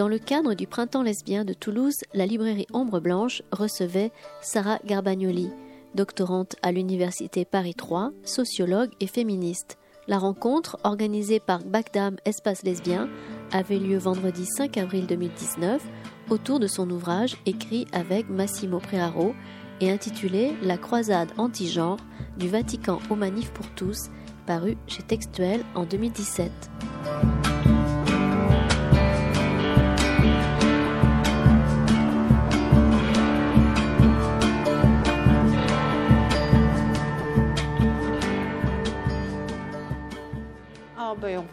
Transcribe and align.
Dans 0.00 0.08
le 0.08 0.18
cadre 0.18 0.54
du 0.54 0.66
Printemps 0.66 1.02
lesbien 1.02 1.44
de 1.44 1.52
Toulouse, 1.52 1.98
la 2.14 2.24
librairie 2.24 2.66
Ombre 2.72 3.00
Blanche 3.00 3.42
recevait 3.52 4.12
Sarah 4.40 4.78
Garbagnoli, 4.86 5.50
doctorante 5.94 6.56
à 6.62 6.72
l'Université 6.72 7.44
Paris 7.44 7.74
3, 7.74 8.10
sociologue 8.24 8.88
et 9.00 9.06
féministe. 9.06 9.76
La 10.08 10.16
rencontre, 10.16 10.78
organisée 10.84 11.38
par 11.38 11.62
Bagdam 11.62 12.16
Espace 12.24 12.62
Lesbien, 12.62 13.10
avait 13.52 13.78
lieu 13.78 13.98
vendredi 13.98 14.46
5 14.46 14.78
avril 14.78 15.06
2019 15.06 15.82
autour 16.30 16.60
de 16.60 16.66
son 16.66 16.88
ouvrage 16.88 17.36
écrit 17.44 17.86
avec 17.92 18.30
Massimo 18.30 18.78
Prearo 18.78 19.34
et 19.82 19.90
intitulé 19.90 20.54
La 20.62 20.78
croisade 20.78 21.28
anti-genre 21.36 21.98
du 22.38 22.48
Vatican 22.48 23.00
aux 23.10 23.16
manifs 23.16 23.52
pour 23.52 23.68
tous, 23.74 24.08
paru 24.46 24.78
chez 24.86 25.02
Textuel 25.02 25.60
en 25.74 25.84
2017. 25.84 26.50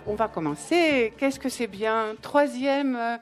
On 0.08 0.16
va 0.16 0.30
commencer. 0.30 1.14
Qu'est-ce 1.18 1.40
que 1.40 1.50
c'est 1.50 1.68
bien? 1.68 2.16
Troisième 2.22 2.96
euh, 2.96 3.18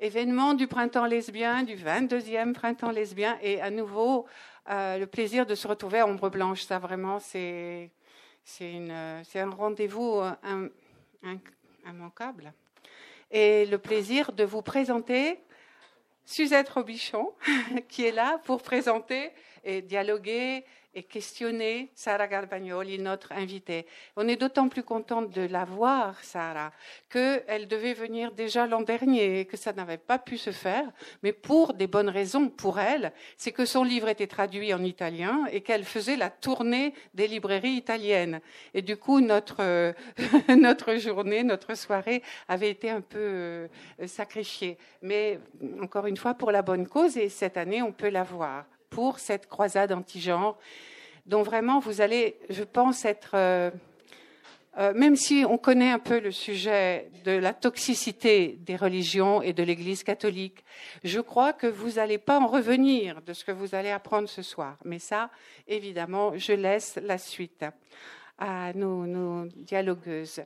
événement 0.00 0.54
du 0.54 0.66
printemps 0.66 1.04
lesbien, 1.04 1.62
du 1.62 1.76
22e 1.76 2.54
printemps 2.54 2.90
lesbien, 2.90 3.38
et 3.42 3.60
à 3.60 3.70
nouveau 3.70 4.24
euh, 4.70 4.96
le 4.98 5.06
plaisir 5.06 5.44
de 5.44 5.54
se 5.54 5.68
retrouver 5.68 6.00
à 6.00 6.06
Ombre 6.06 6.30
Blanche. 6.30 6.62
Ça 6.62 6.78
vraiment, 6.78 7.18
c'est 7.20 7.90
un 8.62 9.50
rendez-vous 9.50 10.20
euh, 10.20 11.38
immanquable. 11.86 12.54
Et 13.30 13.66
le 13.66 13.76
plaisir 13.76 14.32
de 14.32 14.44
vous 14.44 14.62
présenter 14.62 15.40
Suzette 16.24 16.70
Robichon, 16.70 17.32
qui 17.88 18.06
est 18.06 18.12
là 18.12 18.40
pour 18.44 18.62
présenter 18.62 19.30
et 19.64 19.82
dialoguer 19.82 20.64
et 20.94 21.02
questionner 21.02 21.90
Sarah 21.94 22.28
Garbagnoli, 22.28 22.98
notre 22.98 23.32
invitée. 23.32 23.86
On 24.16 24.28
est 24.28 24.36
d'autant 24.36 24.68
plus 24.68 24.82
contente 24.82 25.30
de 25.30 25.42
la 25.42 25.64
voir, 25.64 26.22
Sarah, 26.22 26.72
qu'elle 27.10 27.66
devait 27.68 27.94
venir 27.94 28.32
déjà 28.32 28.66
l'an 28.66 28.82
dernier 28.82 29.40
et 29.40 29.44
que 29.44 29.56
ça 29.56 29.72
n'avait 29.72 29.98
pas 29.98 30.18
pu 30.18 30.38
se 30.38 30.52
faire, 30.52 30.90
mais 31.22 31.32
pour 31.32 31.74
des 31.74 31.86
bonnes 31.86 32.08
raisons 32.08 32.48
pour 32.48 32.78
elle, 32.78 33.12
c'est 33.36 33.52
que 33.52 33.64
son 33.64 33.82
livre 33.82 34.08
était 34.08 34.26
traduit 34.26 34.72
en 34.72 34.82
italien 34.84 35.46
et 35.50 35.62
qu'elle 35.62 35.84
faisait 35.84 36.16
la 36.16 36.30
tournée 36.30 36.94
des 37.12 37.26
librairies 37.26 37.72
italiennes. 37.72 38.40
Et 38.72 38.82
du 38.82 38.96
coup, 38.96 39.20
notre, 39.20 39.94
notre 40.56 40.96
journée, 40.96 41.42
notre 41.42 41.74
soirée 41.76 42.22
avait 42.48 42.70
été 42.70 42.90
un 42.90 43.00
peu 43.00 43.18
euh, 43.18 43.68
sacrifiée. 44.06 44.78
Mais 45.02 45.40
encore 45.82 46.06
une 46.06 46.16
fois, 46.16 46.34
pour 46.34 46.52
la 46.52 46.62
bonne 46.62 46.86
cause, 46.86 47.16
et 47.16 47.28
cette 47.28 47.56
année, 47.56 47.82
on 47.82 47.92
peut 47.92 48.10
la 48.10 48.22
voir 48.22 48.64
pour 48.94 49.18
cette 49.18 49.48
croisade 49.48 49.90
anti-genre, 49.90 50.56
dont 51.26 51.42
vraiment 51.42 51.80
vous 51.80 52.00
allez, 52.00 52.36
je 52.48 52.62
pense, 52.62 53.04
être, 53.04 53.32
euh, 53.34 53.72
euh, 54.78 54.94
même 54.94 55.16
si 55.16 55.44
on 55.48 55.58
connaît 55.58 55.90
un 55.90 55.98
peu 55.98 56.20
le 56.20 56.30
sujet 56.30 57.10
de 57.24 57.32
la 57.32 57.52
toxicité 57.52 58.56
des 58.60 58.76
religions 58.76 59.42
et 59.42 59.52
de 59.52 59.64
l'Église 59.64 60.04
catholique, 60.04 60.64
je 61.02 61.18
crois 61.18 61.52
que 61.52 61.66
vous 61.66 61.92
n'allez 61.92 62.18
pas 62.18 62.38
en 62.38 62.46
revenir 62.46 63.20
de 63.22 63.32
ce 63.32 63.44
que 63.44 63.50
vous 63.50 63.74
allez 63.74 63.90
apprendre 63.90 64.28
ce 64.28 64.42
soir. 64.42 64.76
Mais 64.84 65.00
ça, 65.00 65.28
évidemment, 65.66 66.38
je 66.38 66.52
laisse 66.52 66.96
la 67.02 67.18
suite 67.18 67.64
à 68.38 68.72
nos, 68.74 69.06
nos 69.06 69.46
dialogueuses. 69.56 70.44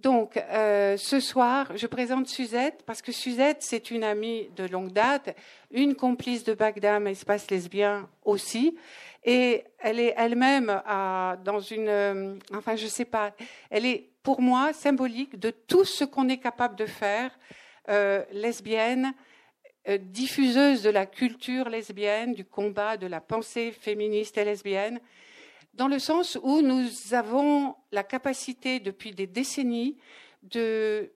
Donc, 0.00 0.38
euh, 0.38 0.96
ce 0.96 1.20
soir, 1.20 1.76
je 1.76 1.86
présente 1.86 2.26
Suzette 2.26 2.82
parce 2.86 3.02
que 3.02 3.12
Suzette, 3.12 3.58
c'est 3.60 3.90
une 3.90 4.02
amie 4.02 4.48
de 4.56 4.64
longue 4.64 4.92
date, 4.92 5.36
une 5.70 5.94
complice 5.94 6.42
de 6.42 6.54
Bagdad, 6.54 7.06
espace 7.06 7.50
lesbien 7.50 8.08
aussi, 8.24 8.78
et 9.24 9.62
elle 9.78 10.00
est 10.00 10.14
elle-même 10.16 10.82
dans 11.44 11.60
une, 11.60 11.88
euh, 11.88 12.34
enfin, 12.54 12.76
je 12.76 12.86
sais 12.86 13.04
pas, 13.04 13.32
elle 13.68 13.84
est 13.84 14.08
pour 14.22 14.40
moi 14.40 14.72
symbolique 14.72 15.38
de 15.38 15.50
tout 15.50 15.84
ce 15.84 16.04
qu'on 16.04 16.30
est 16.30 16.38
capable 16.38 16.76
de 16.76 16.86
faire, 16.86 17.30
euh, 17.90 18.24
lesbienne, 18.32 19.12
diffuseuse 19.98 20.82
de 20.82 20.90
la 20.90 21.04
culture 21.04 21.68
lesbienne, 21.68 22.32
du 22.32 22.44
combat, 22.44 22.96
de 22.96 23.06
la 23.06 23.20
pensée 23.20 23.72
féministe 23.72 24.38
et 24.38 24.44
lesbienne 24.44 25.00
dans 25.74 25.88
le 25.88 25.98
sens 25.98 26.38
où 26.42 26.62
nous 26.62 26.88
avons 27.12 27.74
la 27.92 28.02
capacité 28.02 28.80
depuis 28.80 29.12
des 29.12 29.26
décennies 29.26 29.96
de, 30.42 31.12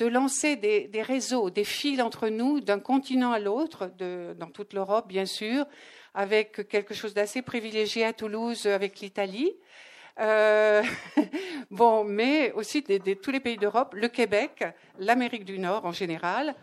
lancer 0.00 0.56
des, 0.56 1.02
réseaux, 1.02 1.50
des 1.50 1.64
fils 1.64 2.00
entre 2.00 2.28
nous 2.28 2.60
d'un 2.60 2.80
continent 2.80 3.32
à 3.32 3.38
l'autre, 3.38 3.90
dans 3.98 4.50
toute 4.50 4.72
l'Europe 4.72 5.08
bien 5.08 5.26
sûr, 5.26 5.66
avec 6.14 6.68
quelque 6.68 6.94
chose 6.94 7.14
d'assez 7.14 7.42
privilégié 7.42 8.04
à 8.04 8.12
Toulouse 8.12 8.66
avec 8.66 9.00
l'Italie. 9.00 9.52
Euh, 10.20 10.82
bon, 11.70 12.04
mais 12.04 12.52
aussi 12.52 12.82
de 12.82 13.14
tous 13.14 13.30
les 13.30 13.40
pays 13.40 13.56
d'Europe, 13.56 13.94
le 13.94 14.08
Québec, 14.08 14.64
l'Amérique 14.98 15.44
du 15.44 15.58
Nord 15.58 15.84
en 15.84 15.92
général, 15.92 16.54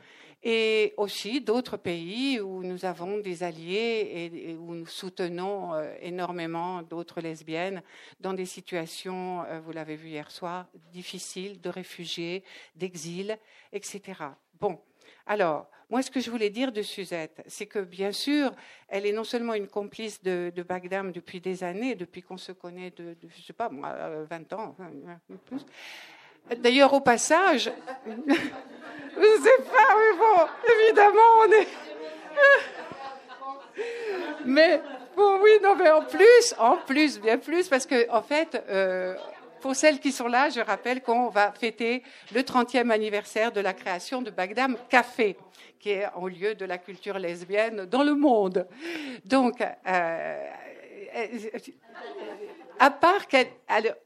et 0.43 0.93
aussi 0.97 1.41
d'autres 1.41 1.77
pays 1.77 2.39
où 2.39 2.63
nous 2.63 2.85
avons 2.85 3.19
des 3.19 3.43
alliés 3.43 4.31
et, 4.33 4.55
où 4.55 4.73
nous 4.73 4.87
soutenons 4.87 5.73
euh, 5.73 5.93
énormément 6.01 6.81
d'autres 6.81 7.21
lesbiennes 7.21 7.83
dans 8.19 8.33
des 8.33 8.45
situations, 8.45 9.43
euh, 9.43 9.59
vous 9.59 9.71
l'avez 9.71 9.95
vu 9.95 10.09
hier 10.09 10.31
soir, 10.31 10.67
difficiles, 10.91 11.61
de 11.61 11.69
réfugiés, 11.69 12.43
d'exil, 12.75 13.37
etc. 13.71 14.01
Bon, 14.59 14.79
alors, 15.27 15.69
moi, 15.89 16.01
ce 16.01 16.09
que 16.09 16.21
je 16.21 16.31
voulais 16.31 16.49
dire 16.49 16.71
de 16.71 16.81
Suzette, 16.81 17.43
c'est 17.47 17.65
que 17.65 17.79
bien 17.79 18.11
sûr, 18.11 18.55
elle 18.87 19.05
est 19.05 19.11
non 19.11 19.25
seulement 19.25 19.53
une 19.53 19.67
complice 19.67 20.23
de, 20.23 20.51
de 20.55 20.63
Bagdam 20.63 21.11
depuis 21.11 21.41
des 21.41 21.63
années, 21.63 21.95
depuis 21.95 22.21
qu'on 22.21 22.37
se 22.37 22.53
connaît 22.53 22.91
de, 22.91 23.15
je 23.27 23.41
sais 23.41 23.53
pas, 23.53 23.69
moi, 23.69 24.23
20 24.23 24.53
ans, 24.53 24.75
plus. 25.45 25.65
D'ailleurs, 26.57 26.93
au 26.93 26.99
passage, 26.99 27.71
je 28.07 28.23
sais 28.23 29.63
pas, 29.63 29.95
mais 29.97 30.17
bon, 30.17 30.47
évidemment, 30.83 31.31
on 31.39 31.51
est. 31.51 31.67
mais 34.45 34.81
bon, 35.15 35.39
oui, 35.41 35.51
non, 35.63 35.75
mais 35.75 35.89
en 35.89 36.01
plus, 36.01 36.55
en 36.59 36.77
plus, 36.77 37.19
bien 37.19 37.37
plus, 37.37 37.67
parce 37.69 37.85
que 37.85 38.09
en 38.09 38.21
fait, 38.21 38.61
euh, 38.69 39.15
pour 39.61 39.75
celles 39.75 39.99
qui 39.99 40.11
sont 40.11 40.27
là, 40.27 40.49
je 40.49 40.59
rappelle 40.59 41.01
qu'on 41.01 41.29
va 41.29 41.51
fêter 41.51 42.03
le 42.33 42.41
30e 42.41 42.89
anniversaire 42.89 43.51
de 43.51 43.61
la 43.61 43.73
création 43.73 44.21
de 44.21 44.31
Bagdam 44.31 44.75
Café, 44.89 45.37
qui 45.79 45.91
est 45.91 46.07
en 46.15 46.27
lieu 46.27 46.55
de 46.55 46.65
la 46.65 46.77
culture 46.77 47.17
lesbienne 47.19 47.85
dans 47.85 48.03
le 48.03 48.15
monde. 48.15 48.67
Donc, 49.23 49.61
euh, 49.61 50.49
à 52.81 52.89
part 52.89 53.27
qu'elle, 53.27 53.47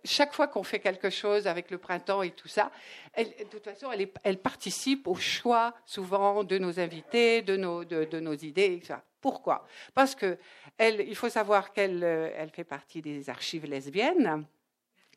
chaque 0.04 0.34
fois 0.34 0.48
qu'on 0.48 0.64
fait 0.64 0.80
quelque 0.80 1.10
chose 1.10 1.48
avec 1.48 1.72
le 1.72 1.78
printemps 1.78 2.22
et 2.22 2.32
tout 2.32 2.50
ça, 2.50 2.72
elle, 3.14 3.30
de 3.30 3.46
toute 3.46 3.64
façon, 3.64 3.90
elle, 3.90 4.10
elle, 4.22 4.38
participe 4.38 5.08
au 5.08 5.16
choix 5.16 5.74
souvent 5.86 6.44
de 6.44 6.58
nos 6.58 6.78
invités, 6.78 7.42
de 7.42 7.56
nos, 7.56 7.86
de, 7.86 8.20
nos 8.20 8.34
idées. 8.34 8.74
Etc. 8.74 8.96
Pourquoi? 9.22 9.66
Parce 9.94 10.14
que 10.14 10.38
elle, 10.78 11.00
il 11.08 11.16
faut 11.16 11.30
savoir 11.30 11.72
qu'elle 11.72 12.04
euh, 12.04 12.30
elle 12.36 12.50
fait 12.50 12.66
partie 12.66 13.02
des 13.02 13.30
archives 13.30 13.66
lesbiennes 13.66 14.46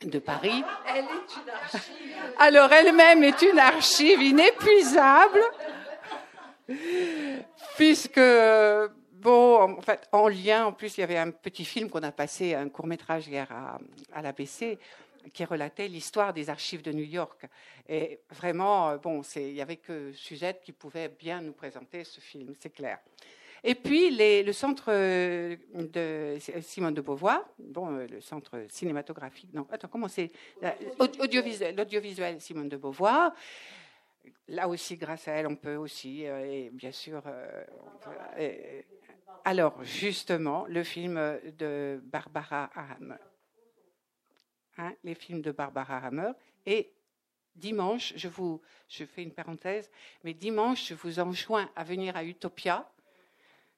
de 0.04 0.20
Paris. 0.20 0.62
Elle 0.86 1.06
est 1.06 1.42
une 1.42 1.50
archive. 1.50 1.82
Alors 2.38 2.72
elle-même 2.72 3.25
est 3.25 3.42
une 3.42 3.58
archive 3.58 4.22
inépuisable, 4.22 5.40
puisque 7.76 8.20
Bon, 9.20 9.76
en 9.79 9.81
fait, 9.81 10.09
en 10.12 10.29
lien, 10.29 10.67
en 10.67 10.73
plus, 10.73 10.97
il 10.97 11.00
y 11.00 11.05
avait 11.05 11.19
un 11.19 11.32
petit 11.32 11.65
film 11.65 11.91
qu'on 11.91 12.03
a 12.03 12.12
passé, 12.12 12.55
un 12.55 12.69
court 12.69 12.87
métrage 12.87 13.26
hier 13.26 13.50
à, 13.50 13.79
à 14.12 14.23
l'ABC, 14.23 14.79
qui 15.32 15.44
relatait 15.44 15.88
l'histoire 15.88 16.32
des 16.32 16.50
archives 16.50 16.82
de 16.82 16.93
New 16.93 17.05
York. 17.05 17.47
Et 17.88 18.20
vraiment, 18.31 18.91
euh, 18.91 18.97
bon, 18.97 19.23
il 19.37 19.55
n'y 19.55 19.61
avait 19.61 19.76
que 19.76 20.12
Suzette 20.12 20.61
qui 20.62 20.73
pouvait 20.73 21.09
bien 21.09 21.41
nous 21.41 21.53
présenter 21.53 22.05
ce 22.05 22.20
film, 22.20 22.55
c'est 22.59 22.70
clair. 22.70 22.99
Et 23.65 23.75
puis, 23.75 24.17
le 24.17 24.53
centre 24.53 24.85
euh, 24.88 25.56
de 25.75 26.38
Simone 26.61 26.94
de 26.94 27.00
Beauvoir, 27.00 27.44
bon, 27.59 27.91
euh, 27.91 28.06
le 28.06 28.21
centre 28.21 28.67
cinématographique, 28.69 29.53
non, 29.53 29.67
attends, 29.71 29.88
comment 29.88 30.09
c'est 30.09 30.31
Audiovisuel, 31.19 31.75
l'audiovisuel 31.75 32.41
Simone 32.41 32.69
de 32.69 32.76
Beauvoir. 32.76 33.32
Là 34.47 34.69
aussi, 34.69 34.97
grâce 34.97 35.26
à 35.29 35.32
elle, 35.32 35.47
on 35.47 35.56
peut 35.56 35.76
aussi, 35.76 36.23
et 36.23 36.71
bien 36.73 36.93
sûr, 36.93 37.23
alors, 39.44 39.82
justement, 39.82 40.67
le 40.69 40.82
film 40.85 41.14
de 41.58 42.00
Barbara 42.05 42.70
Hammer. 42.75 43.17
Hein, 44.76 44.94
les 45.02 45.14
films 45.14 45.43
de 45.43 45.52
Barbara 45.52 45.99
Hammer. 45.99 46.32
Et 46.67 46.93
dimanche, 47.55 48.12
je 48.17 48.29
vous, 48.29 48.61
je 48.88 49.05
fais 49.05 49.23
une 49.23 49.32
parenthèse, 49.32 49.90
mais 50.23 50.35
dimanche, 50.35 50.88
je 50.88 50.94
vous 50.94 51.19
enjoins 51.19 51.69
à 51.75 51.85
venir 51.85 52.17
à 52.17 52.25
Utopia, 52.25 52.88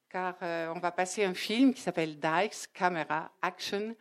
car 0.08 0.36
euh, 0.42 0.72
on 0.74 0.78
va 0.78 0.92
passer 0.92 1.24
un 1.24 1.34
film 1.34 1.72
qui 1.72 1.80
s'appelle 1.80 2.18
Dykes 2.18 2.72
Camera 2.74 3.30
Action, 3.40 3.94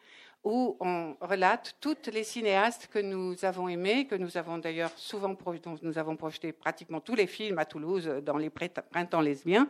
où 0.43 0.77
on 0.79 1.15
relate 1.21 1.75
toutes 1.79 2.07
les 2.07 2.23
cinéastes 2.23 2.87
que 2.87 2.99
nous 2.99 3.43
avons 3.43 3.67
aimés, 3.67 4.07
que 4.07 4.15
nous 4.15 4.37
avons 4.37 4.57
d'ailleurs 4.57 4.91
souvent 4.95 5.29
dont 5.63 5.79
nous 5.81 5.97
avons 5.97 6.15
projeté 6.15 6.53
pratiquement 6.53 7.01
tous 7.01 7.15
les 7.15 7.27
films 7.27 7.59
à 7.59 7.65
Toulouse 7.65 8.07
dans 8.23 8.37
les 8.37 8.49
printemps 8.49 9.21
lesbiens, 9.21 9.69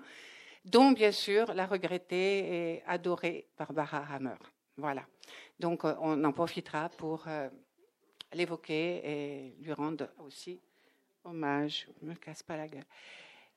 dont 0.65 0.91
bien 0.91 1.11
sûr 1.11 1.53
la 1.53 1.65
regrettée 1.65 2.73
et 2.73 2.83
adorée 2.85 3.47
Barbara 3.57 4.03
Hammer. 4.13 4.37
Voilà. 4.77 5.05
Donc 5.59 5.85
euh, 5.85 5.95
on 5.99 6.23
en 6.23 6.31
profitera 6.31 6.89
pour 6.89 7.25
euh, 7.27 7.49
l'évoquer 8.33 9.01
et 9.03 9.55
lui 9.59 9.73
rendre 9.73 10.09
aussi 10.19 10.59
hommage. 11.23 11.87
Je 12.01 12.07
me 12.07 12.15
casse 12.15 12.43
pas 12.43 12.57
la 12.57 12.67
gueule. 12.67 12.85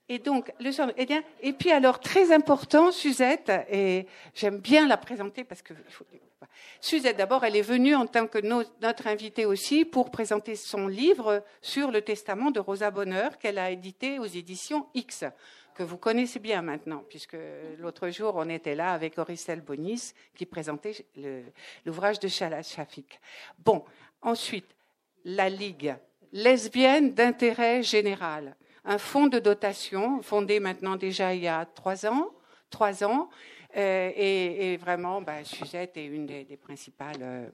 Et 0.09 0.19
donc, 0.19 0.53
le 0.61 0.71
eh 0.97 1.07
bien, 1.07 1.23
et 1.41 1.53
puis 1.53 1.71
alors, 1.71 2.01
très 2.01 2.33
important, 2.33 2.91
Suzette, 2.91 3.51
et 3.71 4.07
j'aime 4.35 4.59
bien 4.59 4.87
la 4.87 4.97
présenter 4.97 5.45
parce 5.45 5.63
que 5.63 5.75
Suzette, 6.81 7.17
d'abord, 7.17 7.45
elle 7.45 7.57
est 7.57 7.63
venue 7.63 7.95
en 7.95 8.07
tant 8.07 8.27
que 8.27 8.39
notre 8.39 9.07
invitée 9.07 9.47
aussi 9.47 9.85
pour 9.85 10.11
présenter 10.11 10.57
son 10.57 10.89
livre 10.89 11.45
sur 11.61 11.91
le 11.91 12.03
testament 12.03 12.51
de 12.51 12.59
Rosa 12.59 12.91
Bonheur 12.91 13.39
qu'elle 13.39 13.59
a 13.59 13.71
édité 13.71 14.19
aux 14.19 14.27
éditions 14.27 14.87
X, 14.95 15.25
que 15.75 15.83
vous 15.83 15.97
connaissez 15.97 16.39
bien 16.39 16.63
maintenant, 16.63 17.05
puisque 17.09 17.37
l'autre 17.79 18.11
jour, 18.11 18.35
on 18.37 18.49
était 18.49 18.75
là 18.75 18.93
avec 18.93 19.19
Auricelle 19.19 19.61
Bonis 19.61 20.13
qui 20.35 20.47
présentait 20.47 21.07
l'ouvrage 21.85 22.19
de 22.21 22.29
Chalas 22.29 22.63
Shafik. 22.63 23.21
Bon, 23.59 23.85
ensuite, 24.21 24.75
la 25.25 25.49
Ligue 25.49 25.95
lesbienne 26.33 27.13
d'intérêt 27.15 27.83
général 27.83 28.57
un 28.85 28.99
fonds 28.99 29.29
de 29.29 29.39
dotation 29.39 30.23
fondé 30.23 30.61
maintenant 30.61 30.97
déjà 30.97 31.35
il 31.35 31.43
y 31.43 31.49
a 31.49 31.65
trois 31.65 32.07
ans, 32.07 32.31
trois 32.71 33.05
ans, 33.05 33.29
euh, 33.77 34.11
et, 34.15 34.77
vraiment, 34.77 35.23
bah, 35.23 35.45
Suzette 35.45 35.97
est 35.97 36.07
une 36.07 36.27
des, 36.27 36.57
principales 36.57 37.17
euh, 37.21 37.49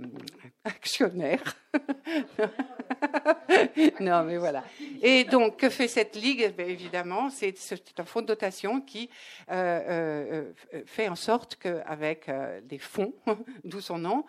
actionnaires. 0.64 1.56
non, 4.00 4.24
mais 4.24 4.36
voilà. 4.36 4.64
Et 5.02 5.24
donc, 5.24 5.58
que 5.58 5.70
fait 5.70 5.88
cette 5.88 6.16
ligue? 6.16 6.54
Ben, 6.56 6.68
Évidemment, 6.68 7.30
c'est 7.30 7.54
un 7.98 8.04
fonds 8.04 8.22
de 8.22 8.26
dotation 8.26 8.80
qui 8.80 9.10
euh, 9.50 10.52
fait 10.86 11.08
en 11.08 11.16
sorte 11.16 11.56
qu'avec 11.56 12.30
des 12.64 12.78
fonds, 12.78 13.14
d'où 13.64 13.80
son 13.80 13.98
nom, 13.98 14.24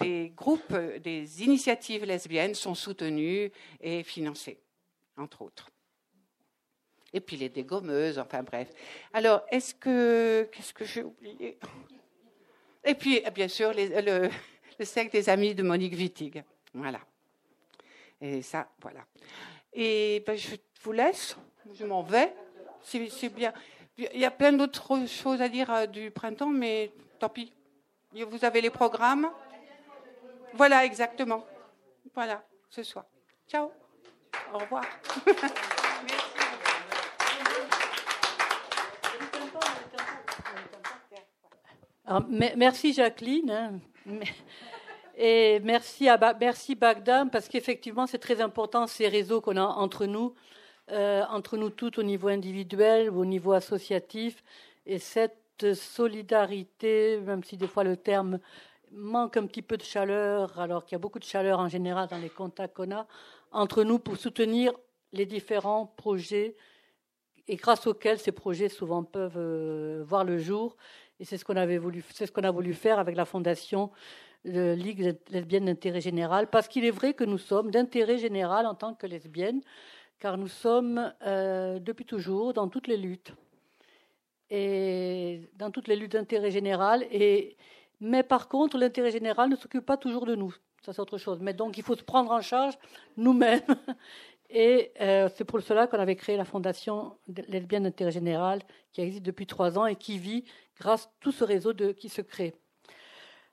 des 0.00 0.32
groupes, 0.34 0.74
des 1.02 1.42
initiatives 1.42 2.04
lesbiennes 2.04 2.54
sont 2.54 2.74
soutenues 2.74 3.50
et 3.80 4.02
financées, 4.02 4.58
entre 5.16 5.42
autres 5.42 5.72
et 7.12 7.20
puis 7.20 7.36
les 7.36 7.48
dégommeuses, 7.48 8.18
enfin 8.18 8.42
bref. 8.42 8.68
Alors, 9.12 9.42
est-ce 9.50 9.74
que. 9.74 10.48
Qu'est-ce 10.52 10.72
que 10.72 10.84
j'ai 10.84 11.02
oublié? 11.02 11.58
Et 12.84 12.94
puis, 12.94 13.22
bien 13.34 13.48
sûr, 13.48 13.72
le, 13.74 14.00
le 14.00 14.30
des 15.10 15.28
amis 15.28 15.54
de 15.54 15.62
Monique 15.62 15.94
Wittig. 15.94 16.42
Voilà. 16.74 17.00
Et 18.20 18.42
ça, 18.42 18.68
voilà. 18.80 19.00
Et 19.72 20.22
ben, 20.26 20.36
je 20.36 20.56
vous 20.82 20.92
laisse, 20.92 21.36
je 21.74 21.84
m'en 21.84 22.02
vais. 22.02 22.34
C'est 22.82 23.28
bien. 23.28 23.52
Il 23.96 24.18
y 24.18 24.24
a 24.24 24.30
plein 24.30 24.52
d'autres 24.52 25.06
choses 25.06 25.40
à 25.40 25.48
dire 25.48 25.70
euh, 25.70 25.86
du 25.86 26.10
printemps, 26.10 26.48
mais 26.48 26.90
tant 27.18 27.28
pis. 27.28 27.52
Vous 28.12 28.44
avez 28.44 28.60
les 28.60 28.70
programmes? 28.70 29.30
Voilà, 30.54 30.84
exactement. 30.84 31.46
Voilà, 32.14 32.42
ce 32.68 32.82
soir. 32.82 33.04
Ciao. 33.48 33.70
Au 34.52 34.58
revoir. 34.58 34.84
merci 35.26 36.41
Jacqueline. 42.92 43.50
Hein. 43.50 43.80
Et 45.16 45.60
merci 45.60 46.08
à 46.08 46.18
merci 46.40 46.74
parce 46.74 47.48
qu'effectivement 47.48 48.06
c'est 48.06 48.18
très 48.18 48.40
important 48.40 48.86
ces 48.86 49.08
réseaux 49.08 49.40
qu'on 49.40 49.56
a 49.56 49.62
entre 49.62 50.06
nous, 50.06 50.34
euh, 50.90 51.22
entre 51.28 51.56
nous 51.56 51.70
toutes 51.70 51.98
au 51.98 52.02
niveau 52.02 52.28
individuel 52.28 53.10
au 53.10 53.24
niveau 53.24 53.52
associatif 53.52 54.42
et 54.86 54.98
cette 54.98 55.74
solidarité, 55.74 57.20
même 57.20 57.44
si 57.44 57.56
des 57.56 57.68
fois 57.68 57.84
le 57.84 57.96
terme 57.96 58.40
manque 58.90 59.36
un 59.36 59.46
petit 59.46 59.62
peu 59.62 59.76
de 59.76 59.82
chaleur, 59.82 60.58
alors 60.58 60.84
qu'il 60.84 60.92
y 60.92 60.96
a 60.96 60.98
beaucoup 60.98 61.18
de 61.18 61.24
chaleur 61.24 61.60
en 61.60 61.68
général 61.68 62.08
dans 62.08 62.18
les 62.18 62.30
contacts 62.30 62.74
qu'on 62.74 62.90
a 62.90 63.06
entre 63.52 63.84
nous 63.84 63.98
pour 63.98 64.16
soutenir 64.16 64.72
les 65.12 65.26
différents 65.26 65.86
projets 65.86 66.56
et 67.48 67.56
grâce 67.56 67.86
auxquels 67.86 68.18
ces 68.18 68.32
projets 68.32 68.68
souvent 68.68 69.04
peuvent 69.04 69.36
euh, 69.36 70.02
voir 70.06 70.24
le 70.24 70.38
jour 70.38 70.76
et 71.22 71.24
c'est 71.24 71.38
ce 71.38 71.44
qu'on 71.44 71.54
a 72.42 72.50
voulu 72.50 72.74
faire 72.74 72.98
avec 72.98 73.14
la 73.14 73.24
fondation 73.24 73.92
de 74.44 74.72
Ligue 74.72 75.16
lesbienne 75.30 75.66
d'intérêt 75.66 76.00
général, 76.00 76.50
parce 76.50 76.66
qu'il 76.66 76.84
est 76.84 76.90
vrai 76.90 77.14
que 77.14 77.22
nous 77.22 77.38
sommes 77.38 77.70
d'intérêt 77.70 78.18
général 78.18 78.66
en 78.66 78.74
tant 78.74 78.94
que 78.94 79.06
lesbiennes, 79.06 79.60
car 80.18 80.36
nous 80.36 80.48
sommes 80.48 81.12
euh, 81.24 81.78
depuis 81.78 82.04
toujours 82.04 82.52
dans 82.52 82.66
toutes 82.66 82.88
les 82.88 82.96
luttes 82.96 83.32
et 84.50 85.48
dans 85.54 85.70
toutes 85.70 85.86
les 85.86 85.94
luttes 85.94 86.10
d'intérêt 86.10 86.50
général. 86.50 87.06
Mais 88.00 88.24
par 88.24 88.48
contre, 88.48 88.76
l'intérêt 88.76 89.12
général 89.12 89.48
ne 89.48 89.54
s'occupe 89.54 89.86
pas 89.86 89.96
toujours 89.96 90.26
de 90.26 90.34
nous. 90.34 90.52
Ça, 90.84 90.92
c'est 90.92 91.00
autre 91.00 91.18
chose. 91.18 91.38
Mais 91.40 91.54
donc, 91.54 91.78
il 91.78 91.84
faut 91.84 91.94
se 91.94 92.02
prendre 92.02 92.32
en 92.32 92.40
charge 92.40 92.74
nous-mêmes. 93.16 93.60
Et 94.54 94.92
euh, 95.00 95.30
c'est 95.34 95.46
pour 95.46 95.62
cela 95.62 95.86
qu'on 95.86 95.98
avait 95.98 96.14
créé 96.14 96.36
la 96.36 96.44
Fondation 96.44 97.16
lesbienne 97.48 97.84
d'intérêt 97.84 98.10
général, 98.10 98.60
qui 98.92 99.00
existe 99.00 99.22
depuis 99.22 99.46
trois 99.46 99.78
ans 99.78 99.86
et 99.86 99.96
qui 99.96 100.18
vit 100.18 100.44
grâce 100.78 101.06
à 101.06 101.10
tout 101.20 101.32
ce 101.32 101.42
réseau 101.42 101.72
qui 101.96 102.10
se 102.10 102.20
crée. 102.20 102.54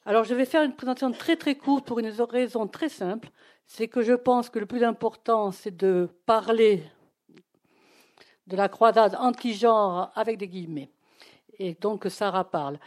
Alors 0.05 0.25
je 0.25 0.35
vais 0.35 0.43
faire 0.43 0.61
une 0.61 0.75
présentation 0.75 1.11
très 1.13 1.37
très 1.37 1.55
courte 1.55 1.85
pour 1.85 1.99
une 1.99 2.11
raison 2.29 2.67
très 2.67 2.89
simple, 2.89 3.29
c'est 3.65 3.87
que 3.87 4.01
je 4.01 4.11
pense 4.11 4.49
que 4.49 4.59
le 4.59 4.65
plus 4.65 4.83
important 4.83 5.51
c'est 5.51 5.75
de 5.75 6.09
parler 6.25 6.83
de 8.47 8.57
la 8.57 8.67
croisade 8.67 9.15
anti-genre 9.15 10.11
avec 10.15 10.37
des 10.37 10.49
guillemets. 10.49 10.89
Et 11.59 11.75
donc 11.75 12.07
Sarah 12.09 12.49
parle. 12.49 12.77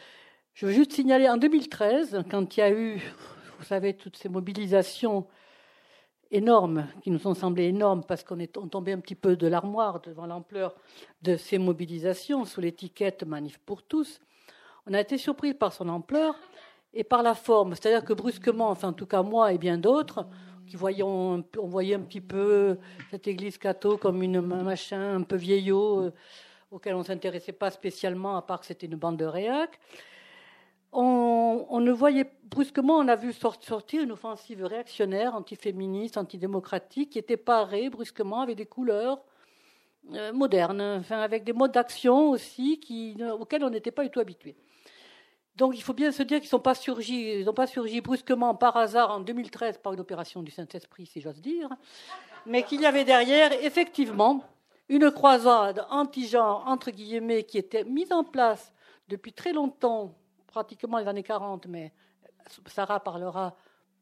Je 0.53 0.67
veux 0.67 0.73
juste 0.73 0.93
signaler 0.93 1.31
en 1.31 1.39
2013, 1.39 2.25
quand 2.31 2.57
il 2.57 2.61
y 2.61 2.63
a 2.63 2.71
eu, 2.71 3.01
vous 3.59 3.65
savez, 3.65 3.95
toutes 3.95 4.19
ces 4.19 4.29
mobilisations 4.29 5.27
énormes, 6.33 6.89
qui 7.03 7.11
nous 7.11 7.27
ont 7.27 7.35
semblé 7.35 7.65
énormes 7.65 8.03
parce 8.03 8.25
qu'on 8.25 8.39
est 8.39 8.53
tombé 8.53 8.93
un 8.93 8.99
petit 8.99 9.15
peu 9.15 9.37
de 9.37 9.47
l'armoire 9.47 10.01
devant 10.01 10.27
l'ampleur 10.27 10.75
de 11.21 11.37
ces 11.37 11.59
mobilisations 11.59 12.45
sous 12.45 12.61
l'étiquette 12.61 13.23
Manif 13.25 13.59
pour 13.59 13.83
tous. 13.83 14.21
On 14.87 14.95
a 14.95 15.01
été 15.01 15.19
surpris 15.19 15.55
par 15.55 15.73
son 15.73 15.89
ampleur 15.89 16.35
et 16.95 17.05
par 17.05 17.23
la 17.23 17.35
forme. 17.35 17.75
C'est-à-dire 17.75 18.05
que 18.05 18.15
brusquement, 18.15 18.71
enfin 18.71 18.89
en 18.89 18.93
tout 18.93 19.07
cas 19.07 19.23
moi 19.23 19.53
et 19.53 19.59
bien 19.59 19.79
d'autres, 19.79 20.27
qui 20.67 20.77
voyons, 20.77 21.45
on 21.59 21.67
voyait 21.67 21.95
un 21.95 22.01
petit 22.01 22.21
peu 22.21 22.79
cette 23.11 23.29
église 23.29 23.59
catho 23.59 23.99
comme 23.99 24.23
une 24.23 24.41
machin 24.41 25.17
un 25.17 25.23
peu 25.23 25.37
vieillot 25.37 26.01
euh, 26.01 26.13
auquel 26.71 26.95
on 26.95 27.01
ne 27.01 27.05
s'intéressait 27.05 27.53
pas 27.53 27.71
spécialement 27.71 28.37
à 28.37 28.43
part 28.43 28.61
que 28.61 28.67
c'était 28.67 28.87
une 28.87 28.97
bande 28.97 29.19
de 29.19 29.27
réac 29.27 29.79
on, 30.93 31.81
ne 31.81 31.93
voyait 31.93 32.31
brusquement, 32.45 32.99
on 32.99 33.09
a 33.09 33.17
vu 33.17 33.33
sortir 33.33 34.03
une 34.03 34.13
offensive 34.13 34.65
réactionnaire, 34.65 35.35
antiféministe, 35.35 36.19
antidémocratique, 36.19 37.11
qui 37.11 37.19
était 37.19 37.37
parée 37.37 37.89
brusquement 37.89 38.41
avec 38.41 38.57
des 38.57 38.67
couleurs 38.67 39.23
euh, 40.13 40.33
modernes, 40.33 40.99
enfin, 41.01 41.21
avec 41.21 41.45
des 41.45 41.53
modes 41.53 41.73
d'action 41.73 42.31
aussi 42.31 42.81
auxquels 43.39 43.65
on 43.65 43.71
n'était 43.71 43.91
pas 43.91 44.03
du 44.03 44.11
tout 44.11 44.21
habitué. 44.21 44.57
Donc 45.57 45.77
il 45.77 45.83
faut 45.83 45.93
bien 45.93 46.13
se 46.13 46.23
dire 46.23 46.41
qu'ils 46.41 46.51
n'ont 46.53 46.61
pas 46.61 46.75
surgi, 46.75 47.45
pas 47.55 47.67
surgi 47.67 48.01
brusquement 48.01 48.55
par 48.55 48.77
hasard 48.77 49.11
en 49.11 49.21
2013 49.21 49.79
par 49.79 49.93
une 49.93 50.01
opération 50.01 50.43
du 50.43 50.51
Saint-Esprit, 50.51 51.07
si 51.07 51.21
j'ose 51.21 51.41
dire, 51.41 51.69
mais 52.47 52.63
qu'il 52.63 52.81
y 52.81 52.87
avait 52.87 53.05
derrière 53.05 53.53
effectivement 53.63 54.45
une 54.89 55.11
croisade 55.11 55.87
anti-genre 55.91 56.65
entre 56.67 56.91
guillemets 56.91 57.45
qui 57.45 57.59
était 57.59 57.85
mise 57.85 58.13
en 58.13 58.25
place 58.25 58.73
depuis 59.09 59.33
très 59.33 59.53
longtemps 59.53 60.15
pratiquement 60.53 60.99
les 60.99 61.09
années 61.09 61.23
40, 61.23 61.67
mais 61.67 61.93
Sarah 62.67 63.01
parlera 63.01 63.57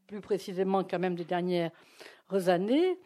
plus 0.06 0.20
précisément 0.20 0.84
quand 0.84 0.98
même 0.98 1.14
des 1.14 1.24
dernières 1.24 1.70
années, 2.46 2.98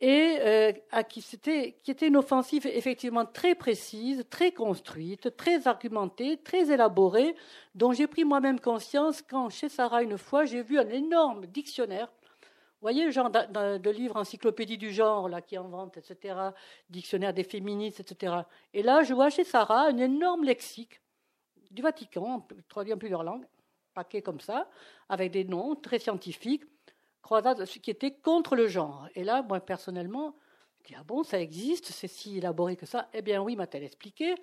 et 0.00 0.38
euh, 0.40 0.72
à 0.90 1.04
qui, 1.04 1.20
c'était, 1.20 1.76
qui 1.82 1.90
était 1.90 2.08
une 2.08 2.16
offensive 2.16 2.66
effectivement 2.66 3.26
très 3.26 3.54
précise, 3.54 4.24
très 4.30 4.50
construite, 4.50 5.36
très 5.36 5.68
argumentée, 5.68 6.38
très 6.38 6.72
élaborée, 6.72 7.34
dont 7.74 7.92
j'ai 7.92 8.06
pris 8.06 8.24
moi-même 8.24 8.60
conscience 8.60 9.20
quand, 9.20 9.50
chez 9.50 9.68
Sarah, 9.68 10.02
une 10.02 10.16
fois, 10.16 10.46
j'ai 10.46 10.62
vu 10.62 10.78
un 10.78 10.88
énorme 10.88 11.44
dictionnaire. 11.44 12.06
Vous 12.06 12.86
voyez 12.86 13.04
le 13.04 13.10
genre 13.10 13.28
de, 13.28 13.76
de 13.76 13.90
livre 13.90 14.16
encyclopédie 14.16 14.78
du 14.78 14.90
genre 14.90 15.28
là 15.28 15.42
qui 15.42 15.58
invente, 15.58 15.98
etc., 15.98 16.34
dictionnaire 16.88 17.34
des 17.34 17.44
féministes, 17.44 18.00
etc. 18.00 18.36
Et 18.72 18.82
là, 18.82 19.02
je 19.02 19.12
vois 19.12 19.28
chez 19.28 19.44
Sarah 19.44 19.88
un 19.88 19.98
énorme 19.98 20.44
lexique 20.44 21.02
du 21.70 21.82
Vatican, 21.82 22.46
traduit 22.68 22.92
en 22.92 22.98
plusieurs 22.98 23.22
langues, 23.22 23.46
paquet 23.94 24.22
comme 24.22 24.40
ça, 24.40 24.68
avec 25.08 25.32
des 25.32 25.44
noms 25.44 25.74
très 25.74 25.98
scientifiques, 25.98 26.64
croisade 27.22 27.64
qui 27.64 27.90
était 27.90 28.12
contre 28.12 28.56
le 28.56 28.66
genre. 28.66 29.08
Et 29.14 29.24
là, 29.24 29.42
moi, 29.42 29.60
personnellement, 29.60 30.36
je 30.80 30.88
dis, 30.88 30.94
ah 30.98 31.04
bon, 31.04 31.22
ça 31.22 31.40
existe, 31.40 31.86
c'est 31.86 32.08
si 32.08 32.38
élaboré 32.38 32.76
que 32.76 32.86
ça 32.86 33.08
Eh 33.12 33.22
bien 33.22 33.42
oui, 33.42 33.56
m'a-t-elle 33.56 33.84
expliqué. 33.84 34.34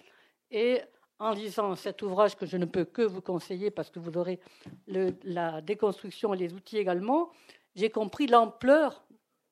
Et 0.51 0.81
en 1.19 1.31
lisant 1.31 1.75
cet 1.75 2.01
ouvrage 2.01 2.35
que 2.35 2.45
je 2.45 2.57
ne 2.57 2.65
peux 2.65 2.85
que 2.85 3.01
vous 3.01 3.21
conseiller 3.21 3.71
parce 3.71 3.89
que 3.89 3.99
vous 3.99 4.17
aurez 4.17 4.39
la 4.87 5.61
déconstruction 5.61 6.33
et 6.33 6.37
les 6.37 6.53
outils 6.53 6.77
également, 6.77 7.31
j'ai 7.75 7.89
compris 7.89 8.27
l'ampleur 8.27 9.03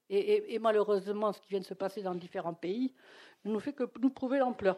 et, 0.10 0.60
malheureusement 0.60 1.34
ce 1.34 1.41
qui 1.41 1.50
vient 1.50 1.60
de 1.60 1.65
se 1.65 1.74
passer 1.74 2.03
dans 2.03 2.13
différents 2.13 2.53
pays 2.53 2.94
ne 3.44 3.51
nous 3.51 3.60
fait 3.60 3.74
que 3.74 3.84
nous 4.00 4.12
prouver 4.12 4.39
l'ampleur. 4.39 4.77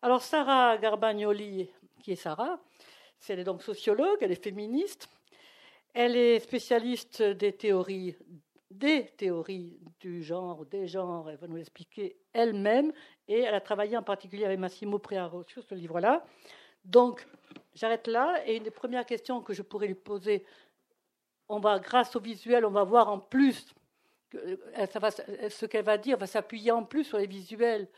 Alors 0.00 0.22
Sarah 0.22 0.78
Garbagnoli, 0.78 1.70
qui 2.02 2.12
est 2.12 2.16
Sarah, 2.16 2.60
elle 3.28 3.38
est 3.38 3.44
donc 3.44 3.62
sociologue, 3.62 4.18
elle 4.20 4.32
est 4.32 4.42
féministe, 4.42 5.08
elle 5.94 6.16
est 6.16 6.40
spécialiste 6.40 7.22
des 7.22 7.52
théories 7.52 8.16
des 8.72 9.06
théories 9.16 9.78
du 10.00 10.22
genre, 10.22 10.64
des 10.66 10.86
genres, 10.86 11.28
elle 11.30 11.36
va 11.36 11.46
nous 11.46 11.56
l'expliquer 11.56 12.16
elle-même, 12.32 12.92
et 13.28 13.40
elle 13.40 13.54
a 13.54 13.60
travaillé 13.60 13.96
en 13.96 14.02
particulier 14.02 14.44
avec 14.44 14.58
Massimo 14.58 14.98
Prearo 14.98 15.44
sur 15.44 15.62
ce 15.62 15.74
livre-là. 15.74 16.24
Donc, 16.84 17.26
j'arrête 17.74 18.06
là, 18.06 18.42
et 18.46 18.56
une 18.56 18.62
des 18.62 18.70
premières 18.70 19.06
questions 19.06 19.40
que 19.40 19.52
je 19.52 19.62
pourrais 19.62 19.86
lui 19.86 19.94
poser, 19.94 20.44
on 21.48 21.60
va, 21.60 21.78
grâce 21.78 22.16
au 22.16 22.20
visuel, 22.20 22.64
on 22.64 22.70
va 22.70 22.84
voir 22.84 23.08
en 23.08 23.18
plus, 23.18 23.74
ce 24.32 25.66
qu'elle 25.66 25.84
va 25.84 25.98
dire 25.98 26.16
va 26.16 26.26
s'appuyer 26.26 26.70
en 26.70 26.84
plus 26.84 27.04
sur 27.04 27.18
les 27.18 27.26
visuels 27.26 27.88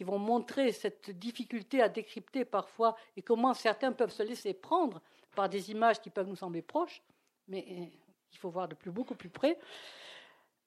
qui 0.00 0.04
vont 0.04 0.18
montrer 0.18 0.72
cette 0.72 1.10
difficulté 1.10 1.82
à 1.82 1.90
décrypter 1.90 2.46
parfois 2.46 2.96
et 3.18 3.20
comment 3.20 3.52
certains 3.52 3.92
peuvent 3.92 4.10
se 4.10 4.22
laisser 4.22 4.54
prendre 4.54 5.02
par 5.36 5.50
des 5.50 5.70
images 5.70 6.00
qui 6.00 6.08
peuvent 6.08 6.26
nous 6.26 6.36
sembler 6.36 6.62
proches, 6.62 7.02
mais 7.48 7.66
euh, 7.68 7.84
il 8.32 8.38
faut 8.38 8.48
voir 8.48 8.66
de 8.66 8.74
plus, 8.74 8.90
beaucoup 8.90 9.14
plus 9.14 9.28
près. 9.28 9.58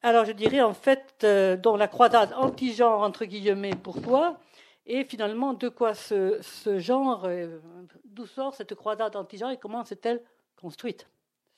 Alors 0.04 0.25
je 0.25 0.34
dirais 0.34 0.62
en 0.62 0.75
fait, 0.75 1.16
euh, 1.24 1.58
dans 1.58 1.78
la 1.78 1.88
croisade 1.88 2.32
anti-genre, 2.38 3.02
entre 3.02 3.25
guillemets, 3.25 3.75
pour 3.75 4.04
toi, 4.04 4.40
et 4.86 5.04
finalement 5.04 5.54
de 5.54 5.68
quoi 5.68 5.96
ce, 5.96 6.40
genre, 6.78 7.25
euh, 7.25 7.58
d'où 8.06 8.28
sort 8.28 8.54
cette 8.54 8.75
croisade 8.75 9.16
anti-genre 9.16 9.50
et 9.50 9.58
comment 9.58 9.84
s'est-elle 9.84 10.22
construite? 10.56 11.10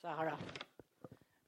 Sarah. 0.01 0.37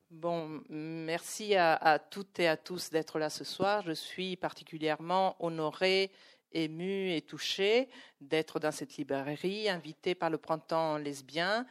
Bon, 0.09 0.61
merci 0.69 1.55
à, 1.55 1.99
toutes 1.99 2.39
et 2.39 2.47
à 2.47 2.55
tous 2.55 2.91
d'être 2.91 3.19
là 3.19 3.29
ce 3.29 3.43
soir. 3.43 3.83
Je 3.85 3.91
suis 3.91 4.37
particulièrement 4.37 5.35
honorée, 5.39 6.11
émue 6.53 7.11
et 7.11 7.21
touchée 7.21 7.89
d'être 8.21 8.57
dans 8.61 8.71
cette 8.71 8.95
librairie, 8.95 9.67
invitée 9.67 10.15
par 10.15 10.29
le 10.29 10.37
printemps 10.37 10.97
lesbien 10.97 11.65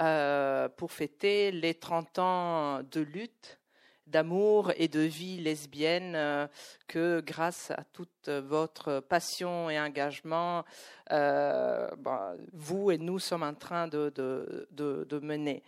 euh, 0.00 0.70
pour 0.70 0.90
fêter 0.90 1.50
les 1.52 1.74
30 1.74 2.18
ans 2.18 2.82
de 2.82 3.00
lutte 3.02 3.58
d'amour 4.06 4.72
et 4.76 4.88
de 4.88 5.00
vie 5.00 5.38
lesbienne 5.38 6.14
euh, 6.14 6.46
que 6.88 7.20
grâce 7.20 7.72
à 7.72 7.84
toute 7.92 8.28
votre 8.28 9.00
passion 9.00 9.68
et 9.68 9.78
engagement, 9.78 10.64
euh, 11.10 11.88
bah, 11.98 12.34
vous 12.52 12.90
et 12.90 12.98
nous 12.98 13.18
sommes 13.18 13.42
en 13.42 13.54
train 13.54 13.86
de, 13.88 14.12
de, 14.70 15.18
mener. 15.20 15.62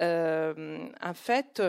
Euh, 0.00 0.88
en 1.02 1.14
fait, 1.14 1.62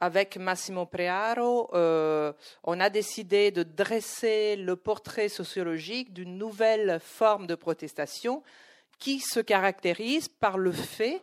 avec 0.00 0.36
Massimo 0.36 0.86
Prearo, 0.86 1.70
on 1.72 2.80
a 2.80 2.90
décidé 2.90 3.50
de 3.50 3.62
dresser 3.62 4.56
le 4.56 4.76
portrait 4.76 5.28
sociologique 5.28 6.12
d'une 6.12 6.38
nouvelle 6.38 7.00
forme 7.00 7.46
de 7.46 7.54
protestation 7.54 8.42
qui 8.98 9.20
se 9.20 9.40
caractérise 9.40 10.28
par 10.28 10.58
le 10.58 10.72
fait 10.72 11.22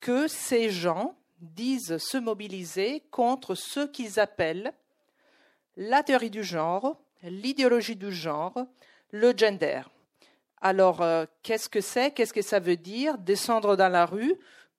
que 0.00 0.28
ces 0.28 0.70
gens, 0.70 1.16
disent 1.40 1.98
se 1.98 2.18
mobiliser 2.18 3.02
contre 3.10 3.54
ce 3.54 3.86
qu'ils 3.86 4.18
appellent 4.18 4.72
la 5.76 6.02
théorie 6.02 6.30
du 6.30 6.44
genre, 6.44 6.96
l'idéologie 7.22 7.96
du 7.96 8.12
genre, 8.12 8.66
le 9.10 9.32
gender. 9.36 9.82
Alors, 10.60 11.02
euh, 11.02 11.26
qu'est-ce 11.42 11.68
que 11.68 11.80
c'est? 11.80 12.12
Qu'est-ce 12.12 12.32
que 12.32 12.42
ça 12.42 12.60
veut 12.60 12.76
dire? 12.76 13.18
Descendre 13.18 13.76
dans 13.76 13.88
la 13.88 14.06
rue 14.06 14.34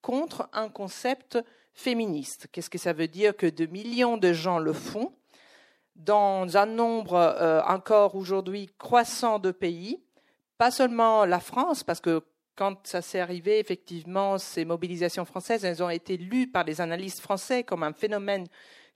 contre 0.05 0.47
un 0.53 0.69
concept 0.69 1.39
féministe. 1.73 2.47
Qu'est-ce 2.51 2.69
que 2.69 2.77
ça 2.77 2.93
veut 2.93 3.07
dire 3.07 3.35
que 3.35 3.47
de 3.47 3.65
millions 3.65 4.17
de 4.17 4.33
gens 4.33 4.59
le 4.59 4.71
font? 4.71 5.11
Dans 5.95 6.57
un 6.57 6.67
nombre 6.67 7.15
euh, 7.15 7.63
encore 7.63 8.13
aujourd'hui 8.13 8.69
croissant 8.77 9.39
de 9.39 9.49
pays, 9.49 10.03
pas 10.59 10.69
seulement 10.69 11.25
la 11.25 11.39
France, 11.39 11.83
parce 11.83 12.01
que 12.01 12.21
quand 12.55 12.85
ça 12.85 13.01
s'est 13.01 13.19
arrivé, 13.19 13.57
effectivement, 13.57 14.37
ces 14.37 14.63
mobilisations 14.63 15.25
françaises, 15.25 15.65
elles 15.65 15.81
ont 15.81 15.89
été 15.89 16.17
lues 16.17 16.51
par 16.51 16.65
les 16.65 16.81
analystes 16.81 17.21
français 17.21 17.63
comme 17.63 17.81
un 17.81 17.93
phénomène 17.93 18.45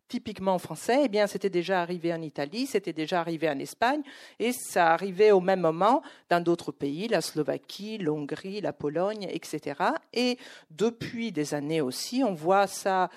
typiquement 0.09 0.57
français, 0.57 1.01
eh 1.05 1.07
bien, 1.07 1.27
c'était 1.27 1.49
déjà 1.49 1.81
arrivé 1.81 2.13
en 2.13 2.21
Italie, 2.21 2.65
c'était 2.65 2.91
déjà 2.91 3.21
arrivé 3.21 3.47
en 3.49 3.59
Espagne, 3.59 4.01
et 4.39 4.51
ça 4.51 4.91
arrivait 4.91 5.31
au 5.31 5.39
même 5.39 5.61
moment 5.61 6.01
dans 6.29 6.43
d'autres 6.43 6.71
pays, 6.73 7.07
la 7.07 7.21
Slovaquie, 7.21 7.99
l'Hongrie, 7.99 8.59
la 8.59 8.73
Pologne, 8.73 9.27
etc. 9.31 9.75
Et 10.11 10.37
depuis 10.71 11.31
des 11.31 11.53
années 11.53 11.79
aussi, 11.79 12.23
on 12.25 12.33
voit 12.33 12.67
ça 12.67 13.09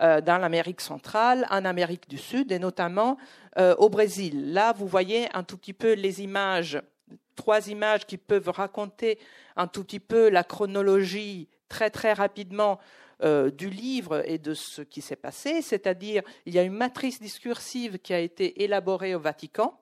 euh, 0.00 0.20
dans 0.20 0.38
l'Amérique 0.38 0.80
centrale, 0.80 1.46
en 1.50 1.64
Amérique 1.64 2.08
du 2.08 2.18
Sud, 2.18 2.52
et 2.52 2.58
notamment 2.58 3.16
euh, 3.58 3.74
au 3.78 3.88
Brésil. 3.88 4.52
Là, 4.52 4.72
vous 4.72 4.86
voyez 4.86 5.28
un 5.34 5.44
tout 5.44 5.56
petit 5.56 5.72
peu 5.72 5.94
les 5.94 6.20
images 6.22 6.82
trois 7.36 7.68
images 7.68 8.04
qui 8.04 8.18
peuvent 8.18 8.50
raconter 8.50 9.18
un 9.56 9.66
tout 9.66 9.82
petit 9.82 10.00
peu 10.00 10.28
la 10.28 10.44
chronologie 10.44 11.48
très 11.70 11.88
très 11.88 12.12
rapidement 12.12 12.78
euh, 13.22 13.50
du 13.50 13.70
livre 13.70 14.22
et 14.26 14.38
de 14.38 14.54
ce 14.54 14.82
qui 14.82 15.00
s'est 15.00 15.16
passé, 15.16 15.62
c'est-à-dire 15.62 16.22
il 16.46 16.54
y 16.54 16.58
a 16.58 16.62
une 16.62 16.74
matrice 16.74 17.20
discursive 17.20 17.98
qui 17.98 18.14
a 18.14 18.18
été 18.18 18.62
élaborée 18.62 19.14
au 19.14 19.20
Vatican 19.20 19.78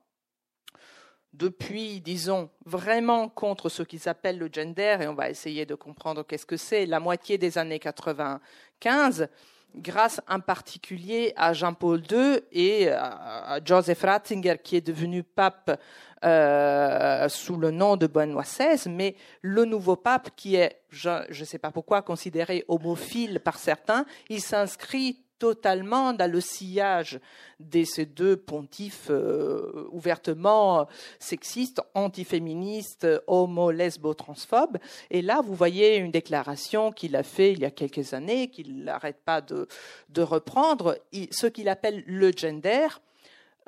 depuis, 1.33 2.00
disons, 2.00 2.50
vraiment 2.64 3.28
contre 3.28 3.68
ce 3.68 3.83
qu'ils 3.83 4.09
appellent 4.09 4.38
le 4.38 4.49
gender, 4.52 4.99
et 5.00 5.07
on 5.07 5.14
va 5.14 5.30
essayer 5.30 5.66
de 5.66 5.75
comprendre 5.75 6.25
qu'est-ce 6.25 6.47
que 6.47 6.57
c'est, 6.57 6.87
la 6.87 7.00
moitié 7.00 7.38
des 7.38 7.59
années 7.59 7.78
95, 7.78 9.28
grâce 9.75 10.21
en 10.29 10.41
particulier 10.41 11.33
à 11.37 11.53
Jean-Paul 11.53 12.03
II 12.11 12.41
et 12.53 12.89
à 12.89 13.61
Joseph 13.65 14.03
Ratzinger, 14.03 14.57
qui 14.63 14.77
est 14.77 14.87
devenu 14.87 15.23
pape 15.23 15.81
euh, 16.25 17.29
sous 17.29 17.57
le 17.57 17.71
nom 17.71 17.97
de 17.97 18.07
Benoît 18.07 18.43
XVI, 18.43 18.91
mais 18.91 19.15
le 19.41 19.65
nouveau 19.65 19.95
pape, 19.95 20.31
qui 20.35 20.57
est, 20.57 20.81
je 20.91 21.11
ne 21.29 21.45
sais 21.45 21.59
pas 21.59 21.71
pourquoi, 21.71 22.03
considéré 22.03 22.65
homophile 22.67 23.41
par 23.41 23.59
certains, 23.59 24.05
il 24.29 24.41
s'inscrit 24.41 25.23
totalement 25.38 26.12
dans 26.12 26.30
le 26.30 26.40
sillage 26.40 27.21
de 27.61 27.85
ces 27.85 28.07
deux 28.07 28.37
pontifs 28.37 29.09
euh, 29.11 29.88
ouvertement 29.90 30.87
sexistes, 31.18 31.80
antiféministes, 31.95 33.07
homo, 33.26 33.71
lesbo, 33.71 34.14
transphobes. 34.14 34.78
Et 35.11 35.23
là, 35.23 35.40
vous 35.45 35.54
voyez 35.54 35.97
une 35.97 36.11
déclaration 36.11 36.92
qu'il 36.92 37.16
a 37.16 37.23
fait 37.23 37.52
il 37.52 37.61
y 37.61 37.64
a 37.64 37.71
quelques 37.71 38.14
années, 38.14 38.49
qu'il 38.49 38.85
n'arrête 38.85 39.21
pas 39.25 39.40
de, 39.40 39.66
de 40.11 40.23
reprendre, 40.23 40.99
ce 41.30 41.47
qu'il 41.47 41.68
appelle 41.68 42.04
le 42.07 42.33
gender, 42.33 42.88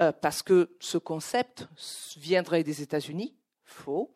euh, 0.00 0.12
parce 0.12 0.42
que 0.42 0.70
ce 0.80 0.98
concept 0.98 1.68
viendrait 2.16 2.64
des 2.64 2.82
États-Unis, 2.82 3.34
faux. 3.64 4.12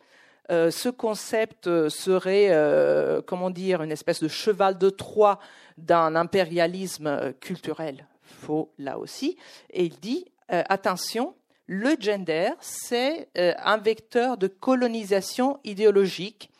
Euh, 0.51 0.71
ce 0.71 0.89
concept 0.89 1.89
serait, 1.89 2.49
euh, 2.51 3.23
comment 3.23 3.51
dire, 3.51 3.83
une 3.83 3.93
espèce 3.93 4.23
de 4.23 4.29
cheval 4.29 4.79
de 4.79 4.91
Troie 4.91 5.39
d'un 5.79 6.15
impérialisme 6.15 7.33
culturel, 7.41 8.07
faux 8.23 8.73
là 8.79 8.99
aussi. 8.99 9.37
Et 9.71 9.85
il 9.85 9.99
dit, 10.01 10.27
attention, 10.49 11.35
le 11.67 11.97
gender, 11.99 12.51
c'est 12.61 13.29
un 13.35 13.79
vecteur 13.79 14.37
de 14.37 14.47
colonisation 14.47 15.59
idéologique 15.65 16.51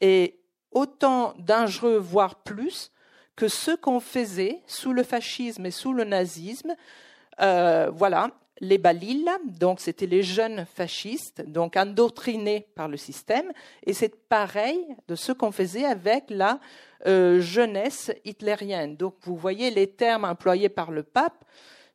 et 0.00 0.40
autant 0.72 1.34
dangereux, 1.38 1.98
voire 1.98 2.36
plus, 2.36 2.90
que 3.36 3.46
ce 3.46 3.70
qu'on 3.76 4.00
faisait 4.00 4.62
sous 4.66 4.92
le 4.92 5.04
fascisme 5.04 5.66
et 5.66 5.70
sous 5.70 5.92
le 5.92 6.04
nazisme, 6.04 6.74
voilà, 7.38 8.30
les 8.62 8.78
Balil, 8.78 9.28
donc 9.44 9.80
c'était 9.80 10.06
les 10.06 10.22
jeunes 10.22 10.64
fascistes, 10.72 11.42
donc 11.48 11.76
endoctrinés 11.76 12.68
par 12.76 12.86
le 12.86 12.96
système, 12.96 13.52
et 13.84 13.92
c'est 13.92 14.14
pareil 14.28 14.78
de 15.08 15.16
ce 15.16 15.32
qu'on 15.32 15.50
faisait 15.50 15.84
avec 15.84 16.24
la 16.28 16.60
euh, 17.06 17.40
jeunesse 17.40 18.12
hitlérienne. 18.24 18.96
Donc 18.96 19.16
vous 19.22 19.36
voyez, 19.36 19.72
les 19.72 19.88
termes 19.88 20.24
employés 20.24 20.68
par 20.68 20.92
le 20.92 21.02
pape 21.02 21.44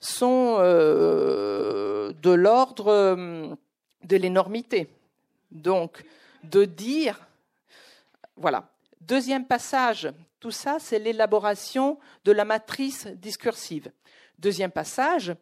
sont 0.02 0.58
euh, 0.60 2.12
de 2.22 2.32
l'ordre 2.32 2.92
euh, 2.92 3.56
de 4.04 4.18
l'énormité. 4.18 4.90
Donc, 5.50 6.04
de 6.44 6.66
dire, 6.66 7.26
voilà. 8.36 8.70
Deuxième 9.00 9.46
passage, 9.46 10.12
tout 10.42 10.52
ça, 10.52 10.78
c'est 10.80 11.00
l'élaboration 11.00 11.98
de 12.26 12.34
la 12.34 12.44
matrice 12.44 13.08
discursive. 13.08 13.90
Deuxième 14.38 14.72
passage, 14.72 15.34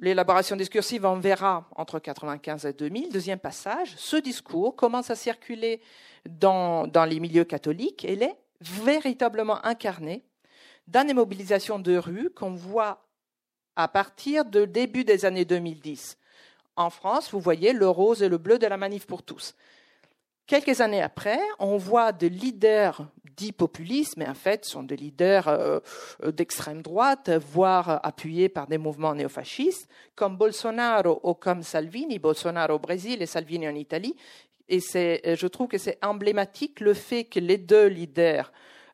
L'élaboration 0.00 0.56
discursive, 0.56 1.04
on 1.04 1.18
verra 1.18 1.68
entre 1.76 1.96
1995 1.96 2.66
et 2.66 2.72
2000. 2.72 3.12
Deuxième 3.12 3.38
passage, 3.38 3.94
ce 3.96 4.16
discours 4.16 4.74
commence 4.74 5.10
à 5.10 5.14
circuler 5.14 5.80
dans, 6.28 6.90
les 7.08 7.20
milieux 7.20 7.44
catholiques 7.44 8.04
et 8.04 8.20
est 8.20 8.36
véritablement 8.60 9.64
incarné 9.64 10.24
dans 10.88 11.06
les 11.06 11.14
mobilisations 11.14 11.78
de 11.78 11.96
rue 11.96 12.30
qu'on 12.30 12.54
voit 12.54 13.06
à 13.76 13.86
partir 13.88 14.44
du 14.44 14.66
début 14.66 15.04
des 15.04 15.24
années 15.24 15.44
2010. 15.44 16.18
En 16.76 16.90
France, 16.90 17.30
vous 17.30 17.40
voyez 17.40 17.72
le 17.72 17.88
rose 17.88 18.22
et 18.22 18.28
le 18.28 18.38
bleu 18.38 18.58
de 18.58 18.66
la 18.66 18.76
manif 18.76 19.06
pour 19.06 19.22
tous. 19.22 19.54
Quelques 20.46 20.80
années 20.80 21.02
après, 21.02 21.40
on 21.58 21.76
voit 21.76 22.12
des 22.12 22.28
leaders 22.28 23.06
dits 23.36 23.52
populistes, 23.52 24.16
mais 24.16 24.28
en 24.28 24.34
fait 24.34 24.64
sont 24.64 24.82
des 24.82 24.96
leaders 24.96 25.48
euh, 25.48 25.80
d'extrême 26.32 26.82
droite, 26.82 27.30
voire 27.30 28.00
appuyés 28.02 28.48
par 28.48 28.66
des 28.66 28.78
mouvements 28.78 29.14
néofascistes, 29.14 29.88
comme 30.14 30.36
Bolsonaro 30.36 31.20
ou 31.22 31.34
comme 31.34 31.62
Salvini, 31.62 32.18
Bolsonaro 32.18 32.74
au 32.74 32.78
Brésil 32.78 33.22
et 33.22 33.26
Salvini 33.26 33.68
en 33.68 33.74
Italie. 33.74 34.16
Et 34.68 34.80
je 34.80 35.46
trouve 35.46 35.68
que 35.68 35.78
c'est 35.78 35.98
emblématique 36.02 36.80
le 36.80 36.94
fait 36.94 37.24
que 37.24 37.38
les 37.38 37.58
deux 37.58 37.86
leaders 37.86 38.50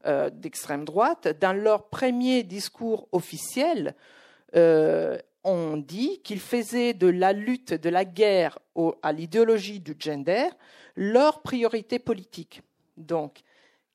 euh, 0.06 0.30
d'extrême 0.30 0.87
droite, 0.87 1.28
dans 1.40 1.52
leur 1.52 1.88
premier 1.88 2.42
discours 2.42 3.06
officiel, 3.12 3.94
euh, 4.56 5.18
ont 5.44 5.76
dit 5.76 6.20
qu'ils 6.23 6.40
faisaient 6.40 6.94
de 6.94 7.06
la 7.06 7.35
lutte, 7.35 7.75
de 7.75 7.90
la 7.90 8.06
guerre 8.06 8.59
à 9.02 9.12
l'idéologie 9.12 9.78
du 9.78 9.94
gender 9.99 10.49
leur 10.97 11.42
priorité 11.42 11.99
politique. 11.99 12.62
Donc, 12.97 13.40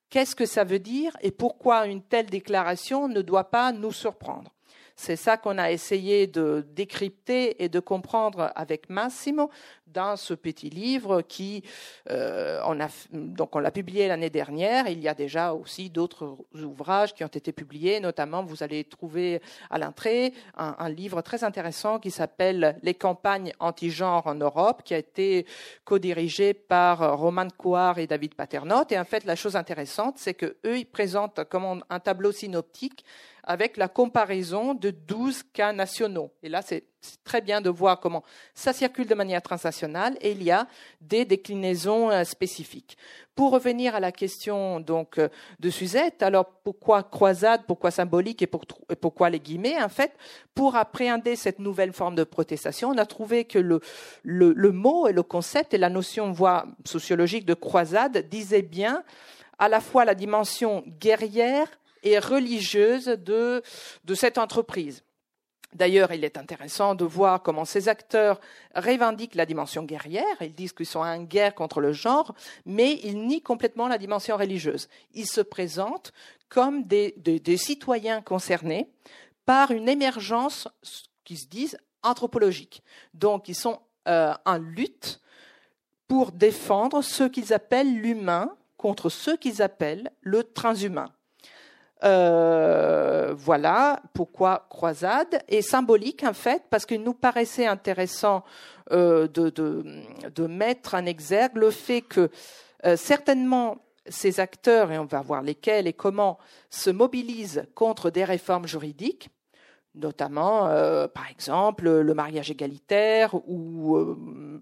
qu'est-ce 0.10 0.36
que 0.36 0.46
ça 0.46 0.64
veut 0.64 0.80
dire 0.80 1.16
et 1.22 1.32
pourquoi 1.32 1.88
une 1.88 2.02
telle 2.02 2.28
déclaration 2.28 3.08
ne 3.08 3.22
doit 3.22 3.52
pas 3.52 3.72
nous 3.72 3.92
surprendre 3.92 4.55
c'est 4.96 5.16
ça 5.16 5.38
qu'on 5.38 5.58
a 5.58 5.72
essayé 5.72 6.28
de 6.28 6.66
décrypter 6.74 7.64
et 7.64 7.70
de 7.70 7.80
comprendre 7.80 8.52
avec 8.56 8.90
Massimo 8.90 9.50
dans 9.88 10.16
ce 10.16 10.34
petit 10.34 10.70
livre 10.70 11.22
qui, 11.22 11.64
euh, 12.10 12.62
on 12.66 12.80
a, 12.80 12.88
donc 13.12 13.56
on 13.56 13.60
l'a 13.60 13.72
publié 13.72 14.08
l'année 14.08 14.30
dernière. 14.30 14.88
Il 14.88 15.00
y 15.00 15.08
a 15.08 15.14
déjà 15.14 15.54
aussi 15.54 15.90
d'autres 15.90 16.38
ouvrages 16.54 17.14
qui 17.14 17.24
ont 17.24 17.28
été 17.28 17.52
publiés, 17.52 18.00
notamment 18.00 18.44
vous 18.44 18.64
allez 18.64 18.84
trouver 18.84 19.42
à 19.70 19.78
l'entrée 19.78 20.34
un, 20.58 20.90
livre 20.90 21.22
très 21.22 21.44
intéressant 21.44 22.00
qui 22.00 22.12
s'appelle 22.12 22.78
Les 22.84 22.94
campagnes 22.94 23.54
anti-genre 23.60 24.28
en 24.28 24.36
Europe, 24.36 24.82
qui 24.84 24.94
a 24.94 24.98
été 24.98 25.46
co-dirigé 25.84 26.54
par 26.54 27.18
Roman 27.18 27.48
Couard 27.58 28.00
et 28.00 28.08
David 28.08 28.36
Paternotte. 28.36 28.92
Et 28.92 29.00
en 29.00 29.06
fait, 29.06 29.24
la 29.26 29.36
chose 29.36 29.56
intéressante, 29.56 30.16
c'est 30.18 30.34
que 30.34 30.58
eux, 30.66 30.80
ils 30.80 30.86
présentent 30.86 31.44
comme 31.46 31.84
un 31.90 32.00
tableau 32.00 32.32
synoptique 32.32 33.06
avec 33.46 33.78
la 33.78 33.88
comparaison 33.88 34.74
de 34.74 34.90
12 34.90 35.44
cas 35.54 35.72
nationaux. 35.72 36.32
Et 36.44 36.50
là, 36.50 36.62
c'est 36.62 36.84
très 37.24 37.42
bien 37.42 37.62
de 37.62 37.70
voir 37.70 38.00
comment 38.00 38.24
ça 38.56 38.74
circule 38.74 39.06
de 39.06 39.14
manière 39.14 39.42
transnationale 39.42 40.18
et 40.22 40.32
il 40.32 40.42
y 40.42 40.50
a 40.50 40.68
des 41.02 41.24
déclinaisons 41.24 42.10
euh, 42.10 42.24
spécifiques. 42.24 42.98
Pour 43.36 43.52
revenir 43.52 43.94
à 43.96 44.00
la 44.00 44.12
question 44.12 44.80
donc 44.80 45.20
euh, 45.20 45.30
de 45.60 45.70
Suzette, 45.70 46.24
alors 46.24 46.46
pourquoi 46.64 47.04
croisade, 47.04 47.62
pourquoi 47.68 47.92
symbolique 47.92 48.42
et, 48.42 48.48
pourquoi 48.48 49.30
les 49.30 49.40
guillemets 49.40 49.82
En 49.82 49.90
fait, 49.90 50.14
pour 50.56 50.76
appréhender 50.76 51.36
cette 51.36 51.60
nouvelle 51.60 51.94
forme 51.94 52.16
de 52.16 52.24
protestation, 52.24 52.90
on 52.90 52.98
a 52.98 53.06
trouvé 53.06 53.46
que 53.46 53.60
le, 53.60 54.72
mot 54.72 55.08
et 55.08 55.14
le 55.14 55.24
concept 55.24 55.76
et 55.76 55.78
la 55.78 55.90
notion 55.90 56.32
voie 56.32 56.66
sociologique 56.86 57.46
de 57.46 57.54
croisade 57.54 58.28
disaient 58.30 58.64
bien 58.64 59.04
à 59.60 59.70
la 59.70 59.80
fois 59.80 60.06
la 60.06 60.16
dimension 60.16 60.84
guerrière 61.00 61.68
et 62.06 62.20
religieuse 62.20 63.08
de, 63.08 63.62
cette 64.14 64.38
entreprise. 64.38 65.04
D'ailleurs, 65.74 66.14
il 66.14 66.24
est 66.24 66.38
intéressant 66.38 66.96
de 66.96 67.04
voir 67.04 67.44
comment 67.44 67.66
ces 67.66 67.90
acteurs 67.90 68.40
revendiquent 68.76 69.36
la 69.36 69.46
dimension 69.46 69.84
guerrière. 69.84 70.38
Ils 70.40 70.54
disent 70.54 70.72
qu'ils 70.72 70.86
sont 70.86 71.00
en 71.00 71.22
guerre 71.24 71.54
contre 71.54 71.82
le 71.82 71.92
genre, 71.92 72.34
mais 72.66 73.00
ils 73.04 73.26
nient 73.28 73.42
complètement 73.42 73.90
la 73.90 73.98
dimension 73.98 74.38
religieuse. 74.38 74.88
Ils 75.14 75.28
se 75.28 75.42
présentent 75.42 76.14
comme 76.48 76.84
des, 76.84 77.14
des, 77.18 77.58
citoyens 77.58 78.22
concernés 78.22 78.88
par 79.46 79.72
une 79.72 79.90
émergence 79.90 80.70
qui 81.26 81.36
se 81.36 81.48
disent 81.48 81.78
anthropologique. 82.04 82.82
Donc, 83.14 83.50
ils 83.50 83.56
sont 83.56 83.80
euh, 84.08 84.34
en 84.46 84.58
lutte 84.58 85.20
pour 86.08 86.32
défendre 86.32 87.02
ce 87.02 87.24
qu'ils 87.24 87.54
appellent 87.54 88.00
l'humain 88.00 88.56
contre 88.78 89.10
ce 89.10 89.32
qu'ils 89.32 89.62
appellent 89.62 90.12
le 90.22 90.44
transhumain. 90.44 91.10
Euh, 92.04 93.34
voilà 93.38 94.02
pourquoi 94.14 94.68
croisade 94.70 95.42
est 95.48 95.62
symbolique 95.62 96.24
en 96.24 96.34
fait 96.34 96.64
parce 96.70 96.86
qu'il 96.86 97.02
nous 97.02 97.14
paraissait 97.14 97.68
intéressant 97.68 98.44
euh, 98.92 99.30
de, 99.30 99.50
de, 99.50 100.48
mettre 100.48 100.96
en 100.96 101.06
exergue 101.06 101.56
le 101.56 101.72
fait 101.72 102.02
que 102.02 102.30
euh, 102.86 102.98
certainement 102.98 103.78
ces 104.08 104.40
acteurs, 104.40 104.92
et 104.92 105.00
on 105.00 105.06
va 105.06 105.22
voir 105.22 105.42
lesquels 105.42 105.88
et 105.88 105.94
comment, 105.94 106.38
se 106.70 106.90
mobilisent 106.90 107.66
contre 107.74 108.12
des 108.12 108.24
réformes 108.24 108.68
juridiques, 108.68 109.30
notamment 109.96 110.68
par 111.08 111.30
exemple 111.30 111.90
le 111.90 112.14
mariage 112.14 112.52
égalitaire 112.52 113.36
ou 113.48 113.98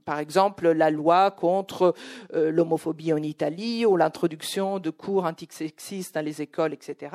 par 0.06 0.20
exemple 0.20 0.72
la 0.72 0.90
loi 0.90 1.32
contre 1.32 1.94
l'homophobie 2.34 3.14
en 3.14 3.18
Italie 3.18 3.86
ou 3.86 3.98
l'introduction 3.98 4.80
de 4.80 4.90
cours 4.90 5.26
antisexistes 5.26 6.16
dans 6.16 6.26
les 6.26 6.42
écoles, 6.42 6.74
etc. 6.74 7.12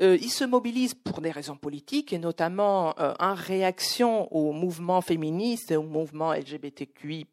Euh, 0.00 0.16
ils 0.20 0.30
se 0.30 0.44
mobilisent 0.44 0.94
pour 0.94 1.20
des 1.20 1.32
raisons 1.32 1.56
politiques 1.56 2.12
et 2.12 2.18
notamment 2.18 2.94
euh, 3.00 3.14
en 3.18 3.34
réaction 3.34 4.32
au 4.32 4.52
mouvement 4.52 5.00
féministe 5.00 5.72
et 5.72 5.76
au 5.76 5.82
mouvement 5.82 6.32
LGBTQI+, 6.32 7.26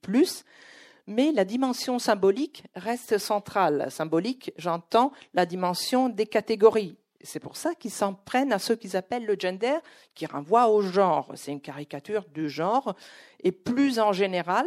mais 1.05 1.31
la 1.31 1.45
dimension 1.45 1.99
symbolique 1.99 2.63
reste 2.75 3.19
centrale. 3.19 3.87
Symbolique, 3.91 4.51
j'entends 4.57 5.11
la 5.35 5.45
dimension 5.45 6.09
des 6.09 6.25
catégories. 6.25 6.97
C'est 7.25 7.39
pour 7.39 7.57
ça 7.57 7.75
qu'ils 7.75 7.91
s'en 7.91 8.13
prennent 8.13 8.53
à 8.53 8.59
ce 8.59 8.73
qu'ils 8.73 8.95
appellent 8.95 9.25
le 9.25 9.35
gender, 9.37 9.77
qui 10.13 10.25
renvoie 10.25 10.69
au 10.69 10.81
genre. 10.81 11.31
C'est 11.35 11.51
une 11.51 11.61
caricature 11.61 12.25
du 12.33 12.49
genre. 12.49 12.95
Et 13.43 13.51
plus 13.51 13.99
en 13.99 14.13
général, 14.13 14.65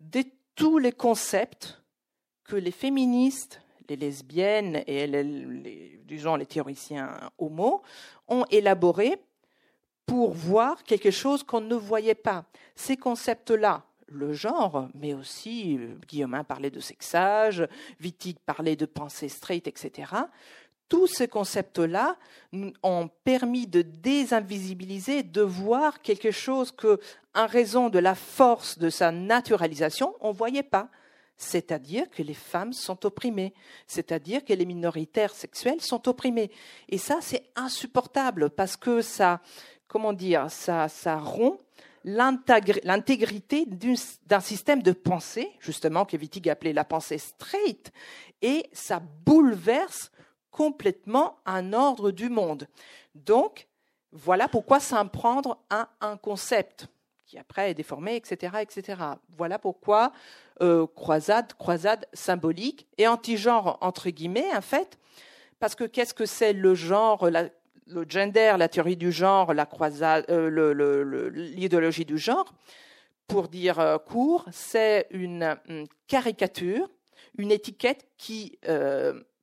de 0.00 0.22
tous 0.54 0.78
les 0.78 0.92
concepts 0.92 1.80
que 2.44 2.56
les 2.56 2.70
féministes, 2.70 3.60
les 3.88 3.96
lesbiennes 3.96 4.82
et 4.86 5.06
les, 5.06 5.24
les 5.24 6.46
théoriciens 6.46 7.30
homo 7.38 7.82
ont 8.28 8.44
élaboré 8.50 9.16
pour 10.06 10.32
voir 10.32 10.82
quelque 10.82 11.10
chose 11.10 11.42
qu'on 11.42 11.60
ne 11.60 11.74
voyait 11.74 12.14
pas. 12.14 12.44
Ces 12.74 12.96
concepts-là, 12.96 13.84
le 14.08 14.32
genre, 14.32 14.88
mais 14.94 15.14
aussi 15.14 15.78
euh, 15.78 15.94
Guillaumin 16.08 16.42
parlait 16.42 16.70
de 16.70 16.80
sexage, 16.80 17.66
Wittig 18.00 18.38
parlait 18.44 18.76
de 18.76 18.86
pensée 18.86 19.28
straight, 19.28 19.68
etc. 19.68 20.12
Tous 20.90 21.06
ces 21.06 21.28
concepts-là 21.28 22.16
ont 22.82 23.08
permis 23.24 23.66
de 23.66 23.80
désinvisibiliser, 23.80 25.22
de 25.22 25.40
voir 25.40 26.02
quelque 26.02 26.32
chose 26.32 26.70
que, 26.72 27.00
en 27.34 27.46
raison 27.46 27.88
de 27.88 27.98
la 27.98 28.14
force 28.14 28.76
de 28.76 28.90
sa 28.90 29.10
naturalisation, 29.10 30.14
on 30.20 30.28
ne 30.28 30.36
voyait 30.36 30.62
pas 30.62 30.90
c'est-à-dire 31.42 32.10
que 32.10 32.22
les 32.22 32.34
femmes 32.34 32.74
sont 32.74 33.06
opprimées, 33.06 33.54
c'est-à-dire 33.86 34.44
que 34.44 34.52
les 34.52 34.66
minoritaires 34.66 35.34
sexuels 35.34 35.80
sont 35.80 36.06
opprimés. 36.06 36.50
Et 36.90 36.98
ça, 36.98 37.20
c'est 37.22 37.44
insupportable 37.56 38.50
parce 38.50 38.76
que 38.76 39.00
ça, 39.00 39.40
comment 39.88 40.12
dire, 40.12 40.50
ça, 40.50 40.88
ça 40.88 41.16
rompt 41.16 41.58
l'intégrité 42.04 43.66
d'un 44.26 44.40
système 44.40 44.82
de 44.82 44.92
pensée, 44.92 45.48
justement, 45.60 46.04
que 46.04 46.18
Wittig 46.18 46.48
appelait 46.50 46.74
la 46.74 46.84
pensée 46.84 47.16
straight, 47.16 47.90
et 48.42 48.68
ça 48.74 49.00
bouleverse 49.24 50.10
complètement 50.50 51.38
un 51.46 51.72
ordre 51.72 52.10
du 52.10 52.28
monde. 52.28 52.66
Donc, 53.14 53.68
voilà 54.12 54.48
pourquoi 54.48 54.80
s'en 54.80 55.06
prendre 55.06 55.58
à 55.70 55.88
un 56.00 56.16
concept 56.16 56.88
qui 57.30 57.38
après 57.38 57.70
est 57.70 57.74
déformé, 57.74 58.16
etc., 58.16 58.56
etc. 58.60 59.00
Voilà 59.36 59.56
pourquoi 59.60 60.12
euh, 60.62 60.84
croisade, 60.88 61.54
croisade 61.54 62.06
symbolique 62.12 62.88
et 62.98 63.06
anti-genre 63.06 63.78
entre 63.80 64.10
guillemets 64.10 64.52
en 64.52 64.60
fait, 64.60 64.98
parce 65.60 65.76
que 65.76 65.84
qu'est-ce 65.84 66.12
que 66.12 66.26
c'est 66.26 66.52
le 66.52 66.74
genre, 66.74 67.30
le 67.30 68.04
gender, 68.08 68.56
la 68.58 68.68
théorie 68.68 68.96
du 68.96 69.12
genre, 69.12 69.54
la 69.54 69.64
croisade, 69.64 70.24
euh, 70.28 71.30
l'idéologie 71.32 72.04
du 72.04 72.18
genre? 72.18 72.52
Pour 73.28 73.46
dire 73.46 73.78
euh, 73.78 73.98
court, 73.98 74.44
c'est 74.50 75.06
une, 75.10 75.56
caricature, 76.08 76.88
une 77.38 77.52
étiquette 77.52 78.08
qui 78.18 78.58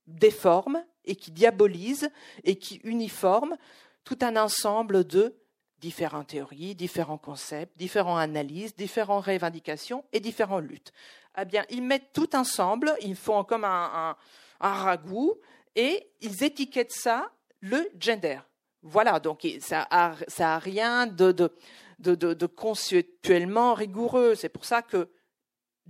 déforme 0.07 0.83
et 1.07 1.15
qui 1.15 1.31
diabolise 1.31 2.09
et 2.43 2.57
qui 2.57 2.75
uniforme 2.83 3.57
tout 4.03 4.19
un 4.21 4.35
ensemble 4.37 5.05
de 5.05 5.35
différentes 5.79 6.27
théories, 6.27 6.75
différents 6.75 7.17
concepts, 7.17 7.77
différentes 7.77 8.19
analyses, 8.19 8.75
différentes 8.75 9.25
revendications 9.25 10.03
et 10.11 10.19
différentes 10.19 10.63
luttes. 10.63 10.91
Eh 11.39 11.45
bien, 11.45 11.65
ils 11.69 11.83
mettent 11.83 12.13
tout 12.13 12.35
ensemble, 12.35 12.93
ils 13.01 13.15
font 13.15 13.43
comme 13.43 13.63
un, 13.63 14.15
ragoût 14.59 15.35
et 15.75 16.09
ils 16.21 16.43
étiquettent 16.43 16.91
ça 16.91 17.31
le 17.59 17.87
gender. 17.99 18.39
Voilà, 18.81 19.19
donc 19.19 19.47
ça 19.59 19.87
n'a 19.91 20.15
a 20.39 20.59
rien 20.59 21.05
de, 21.05 21.31
de, 21.31 22.15
de, 22.15 22.45
conceptuellement 22.45 23.73
rigoureux. 23.73 24.33
C'est 24.35 24.49
pour 24.49 24.65
ça 24.65 24.81
que 24.81 25.09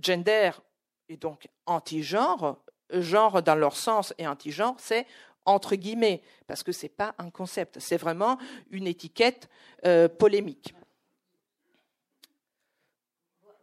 gender 0.00 0.50
est 1.08 1.16
donc 1.16 1.48
anti-genre, 1.64 2.62
genre 2.90 3.42
dans 3.42 3.54
leur 3.54 3.76
sens 3.76 4.14
et 4.18 4.26
anti-genre, 4.26 4.76
c'est 4.78 5.06
entre 5.44 5.76
guillemets, 5.76 6.22
parce 6.46 6.62
que 6.62 6.72
ce 6.72 6.84
n'est 6.84 6.90
pas 6.90 7.14
un 7.18 7.30
concept, 7.30 7.78
c'est 7.78 7.96
vraiment 7.96 8.38
une 8.70 8.86
étiquette 8.86 9.48
euh, 9.86 10.08
polémique. 10.08 10.74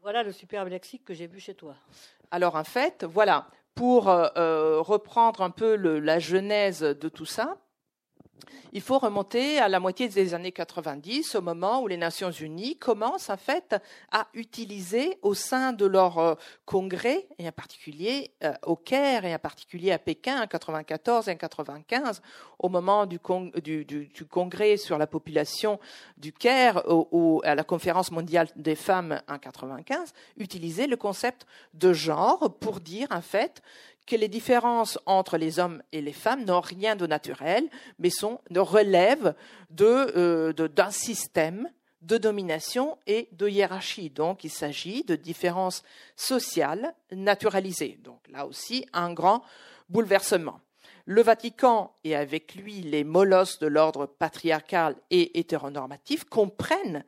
Voilà 0.01 0.23
le 0.23 0.31
superbe 0.31 0.67
lexique 0.69 1.03
que 1.03 1.13
j'ai 1.13 1.27
vu 1.27 1.39
chez 1.39 1.55
toi. 1.55 1.75
Alors 2.31 2.55
en 2.55 2.63
fait, 2.63 3.03
voilà, 3.03 3.47
pour 3.75 4.09
euh, 4.09 4.27
euh, 4.37 4.81
reprendre 4.81 5.41
un 5.41 5.49
peu 5.49 5.75
le, 5.75 5.99
la 5.99 6.19
genèse 6.19 6.81
de 6.81 7.09
tout 7.09 7.25
ça, 7.25 7.57
il 8.75 8.81
faut 8.81 8.99
remonter 8.99 9.57
à 9.59 9.69
la 9.69 9.79
moitié 9.79 10.09
des 10.09 10.33
années 10.33 10.51
90, 10.51 11.35
au 11.35 11.41
moment 11.41 11.81
où 11.81 11.87
les 11.87 11.95
Nations 11.95 12.31
Unies 12.31 12.77
commencent 12.77 13.29
en 13.29 13.37
fait 13.37 13.75
à 14.11 14.27
utiliser 14.33 15.17
au 15.21 15.33
sein 15.33 15.71
de 15.71 15.85
leur 15.85 16.17
euh, 16.17 16.35
congrès, 16.65 17.27
et 17.39 17.47
en 17.47 17.53
particulier 17.53 18.31
euh, 18.43 18.53
au 18.63 18.75
Caire 18.75 19.23
et 19.23 19.33
en 19.33 19.39
particulier 19.39 19.93
à 19.93 19.97
Pékin 19.97 20.41
en 20.41 20.47
94 20.47 21.29
et 21.29 21.31
en 21.31 21.35
95, 21.37 22.21
au 22.59 22.67
moment 22.67 23.05
du, 23.05 23.17
congrès 24.29 24.77
sur 24.77 24.97
la 24.97 25.07
population 25.07 25.79
du 26.17 26.33
Caire 26.33 26.83
ou 26.89 27.41
à 27.45 27.55
la 27.55 27.63
conférence 27.63 28.11
mondiale 28.11 28.49
des 28.57 28.75
femmes 28.75 29.21
en 29.29 29.37
95, 29.37 30.13
utiliser 30.37 30.87
le 30.87 30.97
concept 30.97 31.45
de 31.73 31.93
genre 31.93 32.53
pour 32.59 32.81
dire 32.81 33.07
en 33.11 33.21
fait 33.21 33.61
que 34.05 34.15
les 34.15 34.27
différences 34.27 34.99
entre 35.05 35.37
les 35.37 35.59
hommes 35.59 35.81
et 35.91 36.01
les 36.01 36.13
femmes 36.13 36.45
n'ont 36.45 36.61
rien 36.61 36.95
de 36.95 37.07
naturel, 37.07 37.67
mais 37.99 38.09
sont 38.09 38.39
de 38.49 38.59
relève 38.59 39.35
euh, 39.81 40.53
d'un 40.53 40.91
système 40.91 41.69
de 42.01 42.17
domination 42.17 42.97
et 43.07 43.29
de 43.31 43.47
hiérarchie. 43.47 44.11
Donc, 44.11 44.43
il 44.43 44.51
s'agit 44.51 45.03
de 45.03 45.15
différences 45.15 45.83
sociales 46.15 46.93
naturalisées. 47.11 47.99
Donc, 48.03 48.19
là 48.29 48.45
aussi, 48.45 48.85
un 48.93 49.11
grand 49.11 49.41
bouleversement. 49.89 50.59
Le 51.05 51.21
Vatican 51.21 51.93
et 52.03 52.15
avec 52.15 52.55
lui 52.55 52.81
les 52.81 53.03
molosses 53.03 53.59
de 53.59 53.67
l'ordre 53.67 54.07
patriarcal 54.07 54.95
et 55.11 55.39
hétéronormatif 55.39 56.23
comprennent 56.25 57.03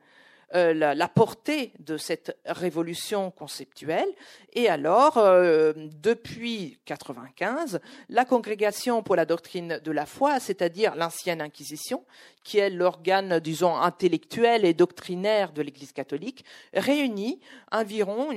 euh, 0.54 0.72
la, 0.72 1.08
portée 1.08 1.72
de 1.78 1.98
cette 1.98 2.38
révolution 2.46 3.30
conceptuelle. 3.30 4.08
Et 4.54 4.68
alors, 4.68 5.18
euh, 5.18 5.74
depuis 5.76 6.78
95, 6.86 7.80
la 8.08 8.24
Congrégation 8.24 9.02
pour 9.02 9.14
la 9.14 9.26
doctrine 9.26 9.78
de 9.84 9.92
la 9.92 10.06
foi, 10.06 10.40
c'est-à-dire 10.40 10.94
l'ancienne 10.94 11.42
Inquisition, 11.42 12.04
qui 12.44 12.58
est 12.58 12.70
l'organe, 12.70 13.40
disons, 13.40 13.76
intellectuel 13.76 14.64
et 14.64 14.72
doctrinaire 14.72 15.52
de 15.52 15.60
l'Église 15.60 15.92
catholique, 15.92 16.46
réunit 16.72 17.40
environ 17.70 18.30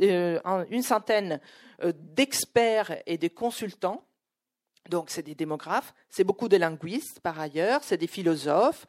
euh, 0.00 0.64
une 0.70 0.82
centaine 0.82 1.40
d'experts 1.82 2.96
et 3.06 3.18
de 3.18 3.26
consultants 3.26 4.04
donc, 4.88 5.10
c'est 5.10 5.22
des 5.22 5.36
démographes, 5.36 5.94
c'est 6.10 6.24
beaucoup 6.24 6.48
de 6.48 6.56
linguistes 6.56 7.20
par 7.20 7.38
ailleurs, 7.38 7.82
c'est 7.84 7.96
des 7.96 8.08
philosophes, 8.08 8.86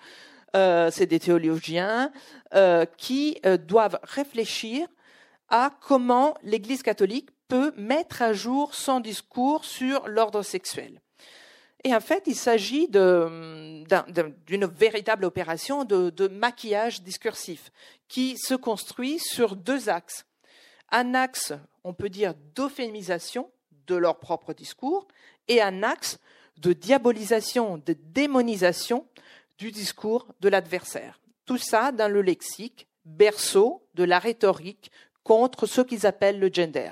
euh, 0.55 0.91
c'est 0.91 1.07
des 1.07 1.19
théologiens 1.19 2.11
euh, 2.53 2.85
qui 2.97 3.39
euh, 3.45 3.57
doivent 3.57 3.99
réfléchir 4.03 4.87
à 5.49 5.71
comment 5.81 6.35
l'Église 6.43 6.83
catholique 6.83 7.29
peut 7.47 7.73
mettre 7.75 8.21
à 8.21 8.33
jour 8.33 8.75
son 8.75 8.99
discours 8.99 9.65
sur 9.65 10.07
l'ordre 10.07 10.43
sexuel. 10.43 11.01
Et 11.83 11.93
en 11.93 11.99
fait, 11.99 12.23
il 12.27 12.35
s'agit 12.35 12.87
d'une 12.87 13.85
véritable 14.65 15.25
opération 15.25 15.83
de, 15.83 16.11
de, 16.11 16.27
maquillage 16.27 17.01
discursif 17.01 17.71
qui 18.07 18.37
se 18.37 18.53
construit 18.53 19.19
sur 19.19 19.55
deux 19.55 19.89
axes. 19.89 20.25
Un 20.91 21.13
axe, 21.13 21.53
on 21.83 21.93
peut 21.93 22.09
dire, 22.09 22.35
d'euphémisation 22.55 23.49
de 23.87 23.95
leur 23.95 24.19
propre 24.19 24.53
discours 24.53 25.07
et 25.47 25.61
un 25.61 25.83
axe 25.83 26.19
de 26.57 26.73
diabolisation, 26.73 27.81
de 27.85 27.93
démonisation 27.93 29.05
du 29.63 29.71
discours 29.71 30.27
de 30.41 30.49
l'adversaire. 30.49 31.21
Tout 31.45 31.57
ça 31.57 31.93
dans 31.93 32.11
le 32.11 32.21
lexique, 32.21 32.85
berceau 33.05 33.81
de 33.93 34.03
la 34.03 34.19
rhétorique 34.19 34.91
contre 35.23 35.67
ce 35.67 35.79
qu'ils 35.79 36.05
appellent 36.05 36.39
le 36.39 36.49
gender. 36.51 36.91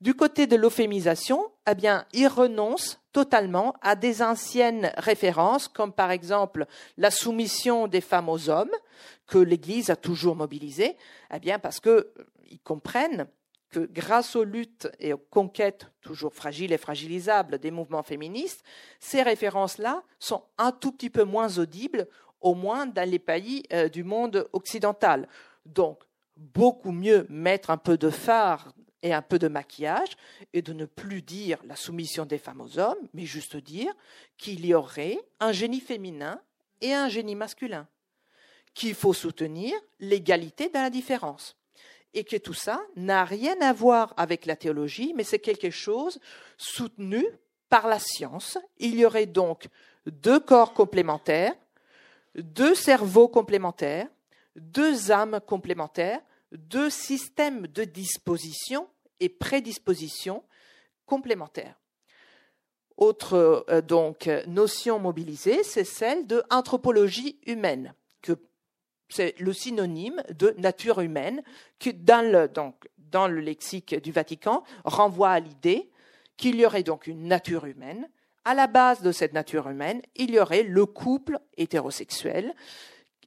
Du 0.00 0.14
côté 0.14 0.48
de 0.48 0.56
l'euphémisation, 0.56 1.52
eh 1.70 1.76
bien, 1.76 2.04
ils 2.12 2.26
renoncent 2.26 2.98
totalement 3.12 3.76
à 3.82 3.94
des 3.94 4.20
anciennes 4.20 4.90
références, 4.96 5.68
comme 5.68 5.92
par 5.92 6.10
exemple 6.10 6.66
la 6.96 7.12
soumission 7.12 7.86
des 7.86 8.00
femmes 8.00 8.28
aux 8.28 8.50
hommes, 8.50 8.74
que 9.28 9.38
l'Église 9.38 9.90
a 9.90 9.94
toujours 9.94 10.34
mobilisée, 10.34 10.96
eh 11.32 11.58
parce 11.58 11.78
qu'ils 11.78 11.92
euh, 11.92 12.14
comprennent 12.64 13.28
que 13.72 13.80
grâce 13.80 14.36
aux 14.36 14.44
luttes 14.44 14.88
et 15.00 15.12
aux 15.14 15.18
conquêtes 15.18 15.86
toujours 16.02 16.34
fragiles 16.34 16.72
et 16.72 16.78
fragilisables 16.78 17.58
des 17.58 17.70
mouvements 17.70 18.02
féministes, 18.02 18.62
ces 19.00 19.22
références-là 19.22 20.04
sont 20.18 20.44
un 20.58 20.70
tout 20.70 20.92
petit 20.92 21.10
peu 21.10 21.24
moins 21.24 21.58
audibles, 21.58 22.06
au 22.40 22.54
moins 22.54 22.86
dans 22.86 23.08
les 23.08 23.18
pays 23.18 23.64
euh, 23.72 23.88
du 23.88 24.04
monde 24.04 24.46
occidental. 24.52 25.26
Donc, 25.64 26.00
beaucoup 26.36 26.92
mieux 26.92 27.26
mettre 27.30 27.70
un 27.70 27.78
peu 27.78 27.96
de 27.96 28.10
phare 28.10 28.72
et 29.02 29.14
un 29.14 29.22
peu 29.22 29.38
de 29.38 29.48
maquillage 29.48 30.16
et 30.52 30.60
de 30.60 30.72
ne 30.72 30.84
plus 30.84 31.22
dire 31.22 31.58
la 31.64 31.74
soumission 31.74 32.26
des 32.26 32.38
femmes 32.38 32.60
aux 32.60 32.78
hommes, 32.78 33.08
mais 33.14 33.24
juste 33.24 33.56
dire 33.56 33.92
qu'il 34.36 34.66
y 34.66 34.74
aurait 34.74 35.18
un 35.40 35.52
génie 35.52 35.80
féminin 35.80 36.40
et 36.82 36.92
un 36.92 37.08
génie 37.08 37.36
masculin, 37.36 37.88
qu'il 38.74 38.94
faut 38.94 39.14
soutenir 39.14 39.74
l'égalité 39.98 40.68
dans 40.68 40.82
la 40.82 40.90
différence 40.90 41.56
et 42.14 42.24
que 42.24 42.36
tout 42.36 42.54
ça 42.54 42.80
n'a 42.96 43.24
rien 43.24 43.56
à 43.60 43.72
voir 43.72 44.14
avec 44.16 44.46
la 44.46 44.56
théologie, 44.56 45.12
mais 45.16 45.24
c'est 45.24 45.38
quelque 45.38 45.70
chose 45.70 46.20
soutenu 46.56 47.24
par 47.68 47.86
la 47.86 47.98
science. 47.98 48.58
Il 48.78 48.96
y 48.96 49.06
aurait 49.06 49.26
donc 49.26 49.68
deux 50.06 50.40
corps 50.40 50.74
complémentaires, 50.74 51.54
deux 52.34 52.74
cerveaux 52.74 53.28
complémentaires, 53.28 54.08
deux 54.56 55.10
âmes 55.10 55.40
complémentaires, 55.46 56.20
deux 56.52 56.90
systèmes 56.90 57.66
de 57.66 57.84
disposition 57.84 58.86
et 59.20 59.28
prédisposition 59.28 60.42
complémentaires. 61.06 61.78
Autre 62.98 63.64
euh, 63.70 63.80
donc 63.80 64.28
notion 64.46 64.98
mobilisée, 64.98 65.62
c'est 65.64 65.84
celle 65.84 66.26
de 66.26 66.42
anthropologie 66.50 67.40
humaine 67.46 67.94
c'est 69.12 69.38
le 69.38 69.52
synonyme 69.52 70.22
de 70.30 70.54
nature 70.56 71.00
humaine 71.00 71.42
qui, 71.78 71.92
dans 71.92 72.22
le, 73.28 73.40
lexique 73.40 73.94
du 74.02 74.10
Vatican, 74.10 74.64
renvoie 74.84 75.30
à 75.30 75.40
l'idée 75.40 75.90
qu'il 76.38 76.56
y 76.56 76.64
aurait 76.64 76.82
donc 76.82 77.06
une 77.06 77.28
nature 77.28 77.66
humaine. 77.66 78.08
À 78.44 78.54
la 78.54 78.66
base 78.66 79.02
de 79.02 79.12
cette 79.12 79.34
nature 79.34 79.68
humaine, 79.68 80.00
il 80.16 80.30
y 80.30 80.40
aurait 80.40 80.62
le 80.62 80.86
couple 80.86 81.38
hétérosexuel. 81.58 82.54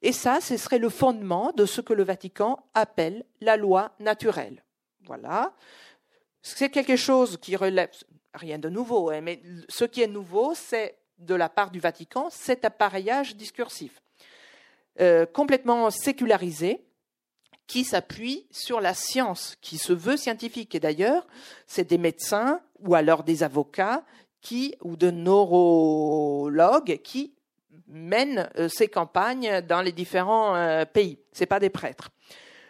Et 0.01 0.11
ça, 0.11 0.41
ce 0.41 0.57
serait 0.57 0.79
le 0.79 0.89
fondement 0.89 1.51
de 1.55 1.65
ce 1.65 1.81
que 1.81 1.93
le 1.93 2.03
Vatican 2.03 2.65
appelle 2.73 3.23
la 3.39 3.55
loi 3.55 3.91
naturelle. 3.99 4.63
Voilà. 5.05 5.53
C'est 6.41 6.69
quelque 6.69 6.95
chose 6.95 7.37
qui 7.37 7.55
relève, 7.55 7.91
rien 8.33 8.57
de 8.57 8.69
nouveau, 8.69 9.11
hein, 9.11 9.21
mais 9.21 9.39
ce 9.69 9.85
qui 9.85 10.01
est 10.01 10.07
nouveau, 10.07 10.53
c'est 10.55 10.97
de 11.19 11.35
la 11.35 11.47
part 11.47 11.69
du 11.69 11.79
Vatican 11.79 12.29
cet 12.31 12.65
appareillage 12.65 13.35
discursif. 13.35 14.01
Euh, 15.01 15.25
complètement 15.25 15.89
sécularisé 15.89 16.79
qui 17.67 17.83
s'appuie 17.83 18.47
sur 18.49 18.79
la 18.79 18.93
science, 18.93 19.57
qui 19.59 19.77
se 19.77 19.91
veut 19.91 20.15
scientifique. 20.15 20.73
Et 20.73 20.79
d'ailleurs, 20.79 21.27
c'est 21.67 21.89
des 21.89 21.97
médecins 21.97 22.61
ou 22.79 22.95
alors 22.95 23.23
des 23.23 23.43
avocats 23.43 24.05
qui, 24.39 24.73
ou 24.83 24.95
de 24.95 25.11
neurologues 25.11 27.01
qui 27.03 27.33
mènent 27.87 28.49
euh, 28.57 28.69
ces 28.69 28.87
campagnes 28.87 29.59
dans 29.67 29.81
les 29.81 29.91
différents 29.91 30.55
euh, 30.55 30.85
pays. 30.85 31.19
C'est 31.33 31.45
pas 31.45 31.59
des 31.59 31.69
prêtres. 31.69 32.11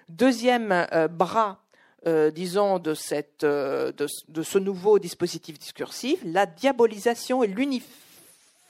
Deuxième 0.09 0.87
bras, 1.11 1.63
disons, 2.05 2.77
de, 2.77 2.93
ce 2.93 4.57
nouveau 4.59 4.99
dispositif 4.99 5.57
discursif, 5.57 6.19
la 6.23 6.45
diabolisation 6.45 7.41
et 7.41 7.47
l'unification 7.47 8.04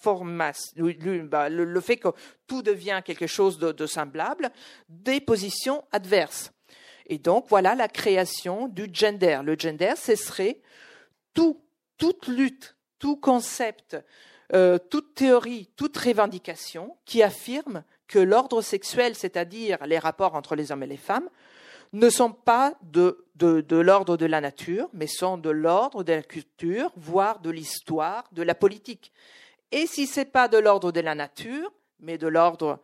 bah, 0.06 1.50
le, 1.50 1.82
fait 1.82 1.98
que 1.98 2.10
tout 2.48 2.62
devient 2.62 3.02
quelque 3.04 3.28
chose 3.28 3.58
de, 3.58 3.86
semblable, 3.86 4.52
des 4.90 5.20
positions 5.20 5.84
adverses. 5.92 6.52
Et 7.08 7.18
donc, 7.18 7.46
voilà 7.50 7.76
la 7.76 7.88
création 7.88 8.68
du 8.68 8.88
gender. 8.92 9.42
Le 9.44 9.56
gender, 9.58 9.94
ce 9.98 10.16
serait 10.16 10.60
tout, 11.34 11.62
toute 11.98 12.28
lutte, 12.28 12.76
tout 13.00 13.18
concept, 13.18 13.98
euh, 14.54 14.78
toute 14.90 15.14
théorie, 15.16 15.70
toute 15.76 15.98
revendication 15.98 16.98
qui 17.06 17.22
affirme 17.22 17.84
que 18.08 18.20
l'ordre 18.20 18.62
sexuel, 18.62 19.16
c'est-à-dire 19.16 19.86
les 19.86 20.00
rapports 20.00 20.36
entre 20.36 20.56
les 20.56 20.72
hommes 20.72 20.84
et 20.84 20.88
les 20.88 20.98
femmes, 20.98 21.30
ne 21.94 22.10
sont 22.10 22.32
pas 22.32 22.74
de, 22.82 23.26
de 23.36 23.78
l'ordre 23.78 24.18
de 24.18 24.26
la 24.26 24.42
nature, 24.42 24.90
mais 24.94 25.08
sont 25.08 25.38
de 25.38 25.50
l'ordre 25.50 26.04
de 26.04 26.14
la 26.14 26.24
culture, 26.24 26.92
voire 26.96 27.40
de 27.40 27.50
l'histoire, 27.50 28.26
de 28.32 28.44
la 28.44 28.56
politique. 28.56 29.12
Et 29.76 29.88
si 29.88 30.08
ce 30.08 30.22
n'est 30.22 30.26
pas 30.26 30.48
de 30.48 30.58
l'ordre 30.58 30.94
de 30.94 31.02
la 31.02 31.16
nature, 31.16 31.70
mais 32.00 32.18
de 32.18 32.28
l'ordre 32.28 32.80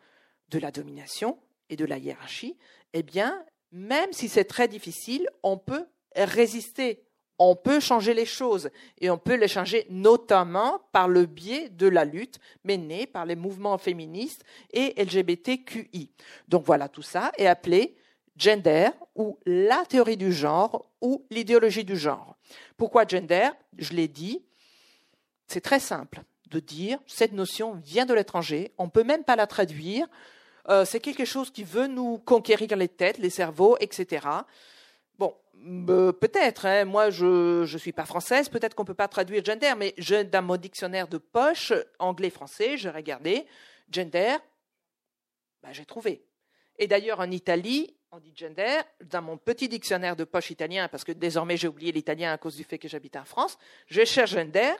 de 0.49 0.60
la 0.60 0.71
domination 0.71 1.39
et 1.69 1.77
de 1.77 1.86
la 1.86 1.97
hiérarchie, 1.97 2.58
eh 2.91 3.01
bien, 3.01 3.45
même 3.71 4.12
si 4.12 4.27
c'est 4.27 4.43
très 4.43 4.67
difficile, 4.67 5.25
on 5.41 5.58
peut 5.58 5.86
résister, 6.17 7.06
on 7.39 7.56
peut 7.56 7.80
changer 7.80 8.13
les 8.13 8.25
choses 8.25 8.71
et 8.99 9.10
on 9.10 9.17
peut 9.17 9.36
les 9.36 9.47
changer 9.47 9.88
notamment 9.89 10.82
par 10.91 11.08
le 11.08 11.25
biais 11.25 11.69
de 11.69 11.88
la 11.88 12.04
lutte 12.04 12.39
menée 12.65 13.08
par 13.08 13.25
les 13.25 13.38
mouvements 13.38 13.77
féministes 13.77 14.43
et 14.73 15.01
LGBTQI. 15.01 16.12
Donc 16.49 16.65
voilà, 16.65 16.89
tout 16.89 17.04
ça 17.04 17.32
est 17.38 17.47
appelé 17.47 17.95
gender 18.36 18.89
ou 19.15 19.39
la 19.45 19.86
théorie 19.86 20.17
du 20.17 20.34
genre 20.34 20.91
ou 20.99 21.25
l'idéologie 21.30 21.86
du 21.86 21.95
genre. 21.95 22.36
Pourquoi 22.75 23.08
gender? 23.08 23.47
Je 23.77 23.93
l'ai 23.93 24.10
dit, 24.10 24.43
c'est 25.47 25.62
très 25.62 25.80
simple 25.80 26.21
de 26.52 26.60
dire 26.60 27.00
cette 27.08 27.32
notion 27.32 27.74
vient 27.74 28.06
de 28.06 28.14
l'étranger, 28.14 28.72
on 28.78 28.86
ne 28.86 28.90
peut 28.90 29.04
même 29.04 29.24
pas 29.24 29.36
la 29.36 29.48
traduire, 29.48 30.08
euh, 30.70 30.86
c'est 30.86 31.00
quelque 31.00 31.26
chose 31.26 31.50
qui 31.50 31.64
veut 31.64 31.88
nous 31.88 32.20
conquérir 32.20 32.76
les 32.76 32.88
têtes, 32.88 33.18
les 33.18 33.32
cerveaux, 33.32 33.78
etc. 33.80 34.28
Bon, 35.18 35.36
euh, 35.90 36.12
peut-être, 36.12 36.66
hein, 36.66 36.86
moi 36.86 37.10
je 37.10 37.62
ne 37.62 37.78
suis 37.78 37.94
pas 37.94 38.06
française, 38.06 38.50
peut-être 38.50 38.76
qu'on 38.76 38.84
ne 38.84 38.88
peut 38.88 38.94
pas 38.94 39.08
traduire 39.08 39.44
gender, 39.44 39.74
mais 39.78 39.96
dans 40.26 40.44
mon 40.44 40.58
dictionnaire 40.58 41.08
de 41.08 41.18
poche, 41.18 41.74
anglais-français, 41.98 42.78
j'ai 42.78 42.90
regardé, 42.90 43.46
gender, 43.90 44.38
ben, 45.64 45.72
j'ai 45.72 45.86
trouvé. 45.86 46.24
Et 46.78 46.88
d'ailleurs 46.88 47.20
en 47.20 47.32
Italie, 47.32 47.96
on 48.12 48.20
dit 48.20 48.34
gender, 48.36 48.82
dans 49.06 49.22
mon 49.22 49.38
petit 49.38 49.70
dictionnaire 49.70 50.16
de 50.16 50.26
poche 50.26 50.52
italien, 50.52 50.88
parce 50.90 51.04
que 51.04 51.14
désormais 51.14 51.58
j'ai 51.58 51.68
oublié 51.68 51.92
l'italien 51.92 52.34
à 52.34 52.38
cause 52.38 52.58
du 52.58 52.64
fait 52.64 52.78
que 52.78 52.88
j'habite 52.88 53.16
en 53.16 53.26
France, 53.26 53.58
je 53.88 54.04
cherche 54.04 54.32
gender, 54.32 54.74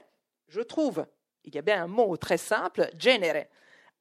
je 0.50 0.62
trouve. 0.62 1.06
Il 1.46 1.56
y 1.56 1.58
a 1.58 1.62
bien 1.62 1.84
un 1.84 1.88
mot 1.88 2.16
très 2.18 2.38
simple, 2.38 2.90
genere. 2.98 3.46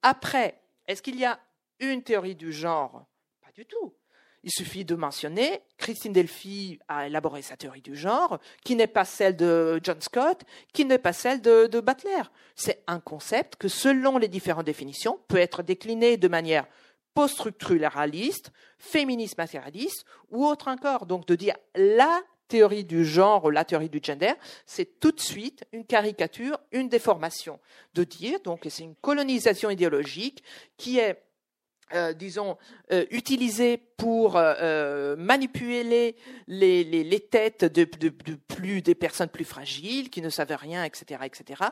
Après, 0.02 0.60
est-ce 0.86 1.02
qu'il 1.02 1.18
y 1.18 1.24
a 1.24 1.38
une 1.78 2.02
théorie 2.02 2.34
du 2.34 2.52
genre? 2.52 3.06
Pas 3.40 3.52
du 3.52 3.66
tout. 3.66 3.94
Il 4.42 4.50
suffit 4.50 4.86
de 4.86 4.94
mentionner, 4.94 5.60
Christine 5.76 6.14
Delphi 6.14 6.78
a 6.88 7.06
élaboré 7.06 7.42
sa 7.42 7.58
théorie 7.58 7.82
du 7.82 7.94
genre, 7.94 8.38
qui 8.64 8.74
n'est 8.74 8.86
pas 8.86 9.04
celle 9.04 9.36
de 9.36 9.78
John 9.82 10.00
Scott, 10.00 10.44
qui 10.72 10.86
n'est 10.86 10.98
pas 10.98 11.12
celle 11.12 11.42
de, 11.42 11.66
de 11.66 11.80
Butler. 11.80 12.22
C'est 12.56 12.82
un 12.86 13.00
concept 13.00 13.56
que, 13.56 13.68
selon 13.68 14.16
les 14.16 14.28
différentes 14.28 14.64
définitions, 14.64 15.20
peut 15.28 15.36
être 15.36 15.62
décliné 15.62 16.16
de 16.16 16.28
manière 16.28 16.66
post-structuraliste, 17.12 18.50
féministe 18.78 19.36
matérialiste 19.36 20.06
ou 20.30 20.46
autre 20.46 20.68
encore. 20.68 21.04
Donc 21.04 21.26
de 21.26 21.34
dire 21.34 21.56
la 21.74 22.22
théorie 22.50 22.84
du 22.84 23.04
genre, 23.04 23.50
la 23.50 23.64
théorie 23.64 23.88
du 23.88 24.00
gender, 24.02 24.32
c'est 24.66 25.00
tout 25.00 25.12
de 25.12 25.20
suite 25.20 25.64
une 25.72 25.86
caricature, 25.86 26.58
une 26.72 26.88
déformation. 26.88 27.58
De 27.94 28.04
dire 28.04 28.40
donc 28.44 28.66
c'est 28.68 28.82
une 28.82 28.96
colonisation 28.96 29.70
idéologique 29.70 30.42
qui 30.76 30.98
est 30.98 31.22
euh, 31.92 32.12
disons, 32.12 32.56
euh, 32.92 33.04
utilisé 33.10 33.76
pour 33.76 34.36
euh, 34.36 35.16
manipuler 35.16 35.82
les, 35.82 36.84
les, 36.84 37.02
les 37.02 37.20
têtes 37.20 37.64
de, 37.64 37.82
de, 37.98 38.10
plus 38.46 38.80
des 38.80 38.94
personnes 38.94 39.28
plus 39.28 39.44
fragiles 39.44 40.08
qui 40.08 40.22
ne 40.22 40.30
savent 40.30 40.56
rien, 40.56 40.84
etc., 40.84 41.22
etc. 41.24 41.64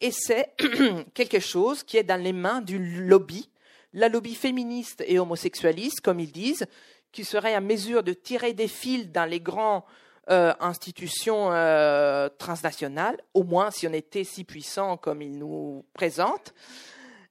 Et 0.00 0.12
c'est 0.12 0.54
quelque 1.12 1.40
chose 1.40 1.82
qui 1.82 1.98
est 1.98 2.04
dans 2.04 2.22
les 2.22 2.32
mains 2.32 2.62
du 2.62 2.78
lobby, 3.06 3.50
la 3.92 4.08
lobby 4.08 4.34
féministe 4.34 5.04
et 5.06 5.18
homosexualiste, 5.18 6.00
comme 6.00 6.20
ils 6.20 6.32
disent, 6.32 6.66
qui 7.12 7.24
serait 7.24 7.54
à 7.54 7.60
mesure 7.60 8.02
de 8.02 8.14
tirer 8.14 8.54
des 8.54 8.68
fils 8.68 9.10
dans 9.12 9.28
les 9.28 9.40
grands 9.40 9.84
euh, 10.30 10.52
institutions 10.60 11.52
euh, 11.52 12.28
transnationales, 12.38 13.16
au 13.32 13.44
moins 13.44 13.70
si 13.70 13.86
on 13.86 13.92
était 13.92 14.24
si 14.24 14.42
puissant 14.42 14.96
comme 14.96 15.22
ils 15.22 15.38
nous 15.38 15.84
présentent. 15.92 16.52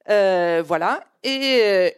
Euh, 0.10 0.64
voilà. 0.66 1.04
Et, 1.24 1.94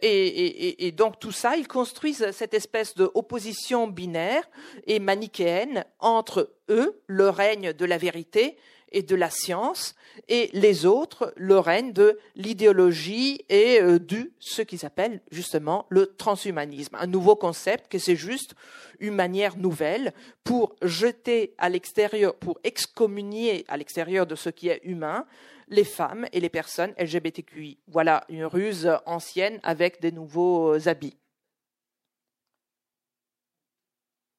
et, 0.86 0.92
donc 0.92 1.20
tout 1.20 1.30
ça, 1.30 1.56
ils 1.56 1.68
construisent 1.68 2.30
cette 2.32 2.54
espèce 2.54 2.94
d'opposition 2.94 3.86
binaire 3.86 4.42
et 4.86 4.98
manichéenne 4.98 5.84
entre 6.00 6.54
eux, 6.70 7.00
le 7.06 7.28
règne 7.28 7.74
de 7.74 7.84
la 7.84 7.98
vérité, 7.98 8.56
et 8.92 9.02
de 9.02 9.14
la 9.14 9.30
science, 9.30 9.94
et 10.28 10.50
les 10.52 10.86
autres, 10.86 11.32
le 11.36 11.58
règne 11.58 11.92
de 11.92 12.18
l'idéologie 12.34 13.44
et 13.48 13.80
euh, 13.80 13.98
du 13.98 14.32
ce 14.38 14.62
qu'ils 14.62 14.84
appellent 14.84 15.20
justement 15.30 15.86
le 15.88 16.14
transhumanisme. 16.16 16.96
Un 16.96 17.06
nouveau 17.06 17.36
concept 17.36 17.90
que 17.90 17.98
c'est 17.98 18.16
juste 18.16 18.54
une 19.00 19.14
manière 19.14 19.56
nouvelle 19.56 20.12
pour 20.44 20.74
jeter 20.82 21.54
à 21.58 21.68
l'extérieur, 21.68 22.34
pour 22.36 22.58
excommunier 22.64 23.64
à 23.68 23.76
l'extérieur 23.76 24.26
de 24.26 24.34
ce 24.34 24.50
qui 24.50 24.68
est 24.68 24.80
humain, 24.84 25.26
les 25.68 25.84
femmes 25.84 26.26
et 26.32 26.40
les 26.40 26.48
personnes 26.48 26.94
LGBTQI. 26.98 27.78
Voilà 27.86 28.24
une 28.28 28.44
ruse 28.44 28.90
ancienne 29.06 29.60
avec 29.62 30.00
des 30.00 30.12
nouveaux 30.12 30.74
euh, 30.74 30.88
habits. 30.88 31.16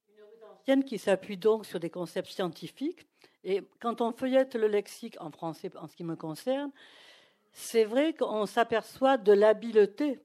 Une 0.10 0.24
ruse 0.24 0.44
ancienne 0.52 0.84
qui 0.84 0.98
s'appuie 0.98 1.38
donc 1.38 1.66
sur 1.66 1.80
des 1.80 1.90
concepts 1.90 2.32
scientifiques. 2.32 3.09
Et 3.44 3.62
quand 3.80 4.02
on 4.02 4.12
feuillette 4.12 4.56
le 4.56 4.68
lexique 4.68 5.16
en 5.20 5.32
français, 5.32 5.72
en 5.78 5.88
ce 5.88 5.96
qui 5.96 6.04
me 6.04 6.16
concerne, 6.16 6.72
c'est 7.52 7.84
vrai 7.84 8.14
qu'on 8.14 8.46
s'aperçoit 8.46 9.18
de 9.18 9.32
l'habileté. 9.32 10.20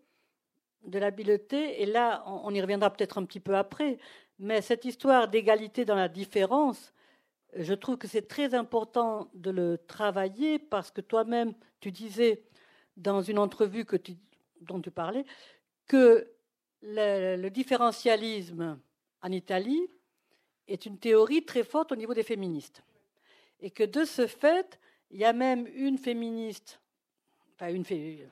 De 0.83 0.99
l'habileté, 0.99 1.83
et 1.83 1.87
là, 1.87 2.23
on 2.27 2.53
y 2.53 2.61
reviendra 2.61 2.91
peut-être 2.91 3.19
un 3.19 3.25
petit 3.25 3.41
peu 3.41 3.57
après, 3.57 3.99
mais 4.39 4.61
cette 4.61 4.85
histoire 4.85 5.29
d'égalité 5.29 5.85
dans 5.85 5.95
la 5.95 6.09
différence, 6.09 6.93
je 7.57 7.73
trouve 7.73 7.97
que 7.97 8.09
c'est 8.09 8.29
très 8.29 8.55
important 8.55 9.31
de 9.33 9.51
le 9.51 9.79
travailler 9.79 10.59
parce 10.59 10.91
que 10.91 11.01
toi-même, 11.01 11.55
tu 11.81 11.91
disais 11.93 12.43
dans 12.97 13.23
une 13.23 13.39
entrevue 13.39 13.85
que 13.85 13.97
dont 14.61 14.81
tu 14.81 14.91
parlais 14.91 15.25
que 15.87 16.31
le, 16.83 17.37
le, 17.37 17.51
différentialisme 17.51 18.79
en 19.23 19.33
Italie 19.33 19.89
est 20.69 20.87
une 20.87 20.99
théorie 20.99 21.45
très 21.45 21.65
forte 21.65 21.93
au 21.93 21.97
niveau 21.97 22.15
des 22.15 22.23
féministes. 22.23 22.83
Et 23.61 23.71
que 23.71 23.85
de 23.85 24.05
ce 24.05 24.27
fait, 24.27 24.79
il 25.11 25.19
y 25.21 25.25
a 25.25 25.33
même 25.33 25.67
une 25.75 25.99
féministe, 25.99 26.81
enfin 27.55 27.73
une 27.73 27.85
féministe, 27.85 28.29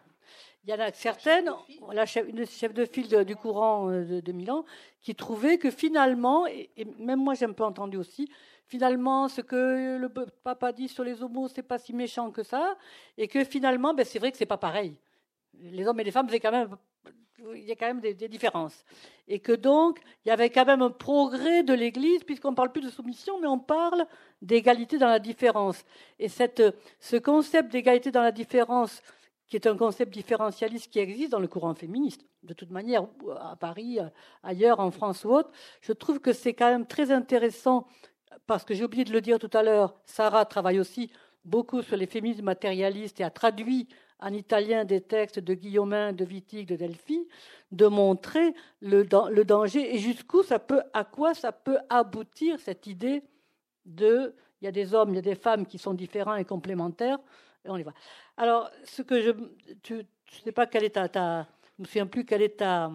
il 0.65 0.71
y 0.71 0.75
en 0.75 0.79
a 0.79 0.93
certaines, 0.93 1.51
la 1.93 2.07
chef, 2.07 2.29
une 2.29 2.47
chef 2.47 2.73
de 2.73 2.85
file 2.85 3.09
de, 3.09 3.23
du 3.25 3.35
courant 3.35 3.91
euh, 3.91 4.05
de, 4.05 4.21
de, 4.21 4.33
Milan, 4.33 4.65
qui 5.01 5.15
trouvait 5.15 5.59
que 5.59 5.71
finalement, 5.71 6.47
et, 6.47 6.71
et 6.77 6.85
même 6.85 7.19
moi 7.19 7.35
j'ai 7.35 7.47
un 7.47 7.53
peu 7.53 7.65
entendu 7.65 7.97
aussi, 7.97 8.29
finalement, 8.73 9.29
ce 9.29 9.43
que 9.43 9.99
le 9.99 10.09
papa 10.09 10.73
dit 10.73 10.89
sur 10.89 11.05
les 11.05 11.23
homos, 11.23 11.49
c'est 11.49 11.63
pas 11.63 11.79
si 11.79 11.93
méchant 11.93 12.31
que 12.31 12.43
ça, 12.43 12.79
et 13.19 13.29
que 13.29 13.45
finalement, 13.45 13.93
ben, 13.93 14.05
c'est 14.05 14.19
vrai 14.19 14.33
que 14.33 14.39
c'est 14.39 14.47
pas 14.47 14.57
pareil. 14.57 14.97
Les 15.61 15.87
hommes 15.87 16.01
et 16.01 16.05
les 16.05 16.11
femmes, 16.11 16.29
c'est 16.31 16.41
quand 16.41 16.53
même, 16.53 16.77
il 17.55 17.65
y 17.65 17.73
a 17.73 17.77
quand 17.77 17.87
même 17.87 18.01
des, 18.01 18.15
différences. 18.29 18.85
Et 19.29 19.39
que 19.39 19.53
donc, 19.53 20.01
il 20.25 20.29
y 20.29 20.33
avait 20.33 20.51
quand 20.51 20.65
même 20.65 20.83
un 20.83 20.91
progrès 20.91 21.63
de 21.63 21.75
l'Église, 21.75 22.25
puisqu'on 22.25 22.55
parle 22.55 22.73
plus 22.73 22.83
de 22.83 22.91
soumission, 22.91 23.41
mais 23.41 23.47
on 23.47 23.59
parle 23.59 24.07
d'égalité 24.41 24.99
dans 24.99 25.09
la 25.09 25.19
différence. 25.19 25.85
Et 26.19 26.29
cette, 26.29 26.63
ce 27.01 27.17
concept 27.17 27.73
d'égalité 27.73 28.11
dans 28.11 28.23
la 28.23 28.33
différence, 28.33 29.03
qui 29.47 29.57
est 29.57 29.67
un 29.67 29.77
concept 29.77 30.13
différentialiste 30.13 30.91
qui 30.91 30.99
existe 30.99 31.33
dans 31.33 31.41
le 31.41 31.49
courant 31.49 31.75
féministe, 31.75 32.25
de 32.43 32.55
toute 32.55 32.71
manière, 32.71 33.07
à 33.39 33.57
Paris, 33.57 33.99
ailleurs, 34.43 34.81
en 34.81 34.91
France 34.91 35.25
ou 35.25 35.31
autre, 35.31 35.51
je 35.81 35.93
trouve 35.93 36.21
que 36.21 36.33
c'est 36.33 36.55
quand 36.55 36.71
même 36.71 36.87
très 36.87 37.11
intéressant 37.11 37.87
parce 38.47 38.65
que 38.65 38.75
j'ai 38.75 38.85
oublié 38.85 39.05
de 39.05 39.13
le 39.13 39.21
dire 39.21 39.39
tout 39.39 39.51
à 39.53 39.63
l'heure, 39.63 39.95
Sarah 40.05 40.45
travaille 40.45 40.81
aussi 40.81 41.11
beaucoup 41.45 41.83
sur 41.83 41.97
les 41.97 42.07
féminismes 42.07 42.45
matérialistes 42.45 43.21
et 43.21 43.25
a 43.25 43.31
traduit 43.31 43.89
en 44.23 44.33
italien 44.33 44.85
des 44.85 45.01
textes 45.01 45.41
de 45.41 45.53
Guillaumin, 45.55 46.13
de 46.13 46.25
Wittig, 46.25 46.67
de 46.67 46.77
Delphi, 46.77 47.27
de 47.73 47.87
montrer 47.87 48.55
le, 48.81 49.05
danger 49.05 49.95
et 49.95 49.99
jusqu'où 49.99 50.43
ça 50.43 50.59
peut, 50.59 50.83
à 50.93 51.05
quoi 51.05 51.35
ça 51.35 51.51
peut 51.51 51.79
aboutir 51.91 52.61
cette 52.61 52.87
idée 52.87 53.23
de, 53.85 54.35
il 54.61 54.67
y 54.67 54.69
a 54.69 54.73
des 54.73 54.95
hommes, 54.95 55.11
il 55.11 55.17
y 55.17 55.19
a 55.19 55.23
des 55.23 55.35
femmes 55.35 55.67
qui 55.67 55.79
sont 55.79 55.93
différents 55.93 56.37
et 56.37 56.45
complémentaires, 56.45 57.19
et 57.65 57.71
on 57.71 57.77
y 57.77 57.83
va. 57.83 57.93
Alors, 58.37 58.71
ce 58.85 59.03
que 59.03 59.21
je, 59.21 59.31
tu, 59.83 59.95
ne 59.95 60.03
sais 60.45 60.53
pas 60.53 60.67
quel 60.67 60.85
est 60.85 60.91
ta, 60.91 61.09
ta, 61.09 61.49
je 61.77 61.83
me 61.83 61.87
souviens 61.87 62.07
plus 62.07 62.25
quel 62.25 62.43
est 62.43 62.59
ta, 62.59 62.91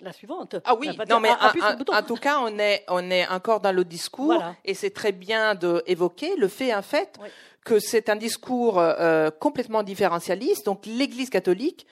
la 0.00 0.12
suivante. 0.12 0.56
Ah 0.64 0.74
oui, 0.74 0.88
non, 1.08 1.20
mais 1.20 1.30
en, 1.30 1.96
en, 1.96 2.02
tout 2.02 2.16
cas, 2.16 2.40
on 2.40 2.58
est, 2.58 2.84
on 2.88 3.10
est 3.10 3.26
encore 3.28 3.60
dans 3.60 3.72
le 3.72 3.84
discours 3.84 4.26
voilà. 4.26 4.56
et 4.64 4.74
c'est 4.74 4.90
très 4.90 5.12
bien 5.12 5.54
d'évoquer 5.54 6.36
le 6.36 6.48
fait, 6.48 6.74
en 6.74 6.82
fait, 6.82 7.16
oui. 7.22 7.28
que 7.64 7.78
c'est 7.78 8.08
un 8.08 8.16
discours 8.16 8.78
euh, 8.78 9.30
complètement 9.30 9.82
différentialiste. 9.82 10.66
Donc, 10.66 10.86
l'Église 10.86 11.30
catholique 11.30 11.86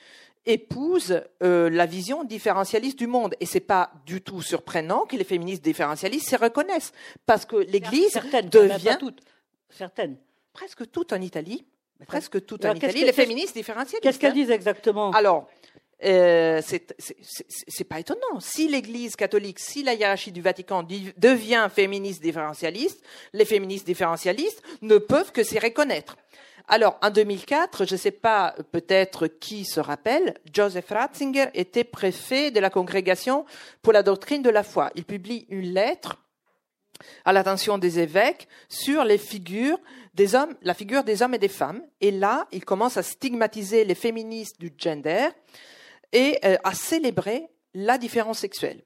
épouse 0.45 1.21
euh, 1.41 1.69
la 1.69 1.85
vision 1.85 2.23
différentialiste 2.23 2.99
du 2.99 3.07
monde 3.07 3.33
et 3.39 3.45
c'est 3.45 3.61
pas 3.61 3.91
du 4.05 4.21
tout 4.21 4.41
surprenant 4.41 5.05
que 5.05 5.15
les 5.15 5.23
féministes 5.23 5.63
différentialistes 5.63 6.29
se 6.29 6.35
reconnaissent 6.35 6.91
parce 7.25 7.45
que 7.45 7.55
l'Église 7.55 8.19
devient 8.51 8.97
toutes, 8.99 9.21
certaines, 9.69 10.17
presque 10.51 10.91
toutes 10.91 11.13
en 11.13 11.21
Italie, 11.21 11.65
presque 12.07 12.45
toutes 12.45 12.65
en 12.65 12.73
Italie, 12.73 13.05
les 13.05 13.13
féministes 13.13 13.55
différentialistes. 13.55 14.03
Qu'est-ce 14.03 14.19
qu'elles 14.19 14.31
hein. 14.31 14.35
disent 14.35 14.51
exactement? 14.51 15.11
Alors, 15.11 15.47
euh, 16.03 16.61
c'est 16.63 17.83
pas 17.83 17.99
étonnant. 17.99 18.39
Si 18.39 18.67
l'Église 18.67 19.15
catholique, 19.15 19.59
si 19.59 19.83
la 19.83 19.93
hiérarchie 19.93 20.31
du 20.31 20.41
Vatican 20.41 20.83
devient 20.83 21.67
féministe 21.73 22.21
différentialiste, 22.21 23.01
les 23.33 23.45
féministes 23.45 23.85
différentialistes 23.85 24.61
ne 24.81 24.97
peuvent 24.97 25.31
que 25.31 25.43
s'y 25.43 25.59
reconnaître. 25.59 26.17
Alors, 26.67 26.97
en 27.01 27.09
2004, 27.09 27.85
je 27.85 27.93
ne 27.93 27.99
sais 27.99 28.11
pas 28.11 28.55
peut-être 28.71 29.27
qui 29.27 29.65
se 29.65 29.81
rappelle, 29.81 30.35
Joseph 30.53 30.89
Ratzinger 30.89 31.47
était 31.53 31.83
préfet 31.83 32.51
de 32.51 32.59
la 32.61 32.69
congrégation 32.69 33.45
pour 33.81 33.91
la 33.91 34.01
doctrine 34.01 34.41
de 34.41 34.49
la 34.49 34.63
foi. 34.63 34.89
Il 34.95 35.03
publie 35.03 35.45
une 35.49 35.73
lettre 35.73 36.17
à 37.25 37.33
l'attention 37.33 37.77
des 37.77 37.99
évêques 37.99 38.47
sur 38.69 39.03
les 39.03 39.17
figures 39.17 39.77
des 40.13 40.35
hommes, 40.35 40.55
la 40.61 40.73
figure 40.73 41.03
des 41.03 41.21
hommes 41.21 41.33
et 41.33 41.39
des 41.39 41.49
femmes. 41.49 41.81
Et 41.99 42.11
là, 42.11 42.47
il 42.53 42.63
commence 42.63 42.95
à 42.95 43.03
stigmatiser 43.03 43.83
les 43.83 43.95
féministes 43.95 44.59
du 44.59 44.71
gender 44.77 45.29
et 46.13 46.39
euh, 46.45 46.55
à 46.63 46.73
célébrer 46.73 47.49
la 47.73 47.97
différence 47.97 48.39
sexuelle. 48.39 48.81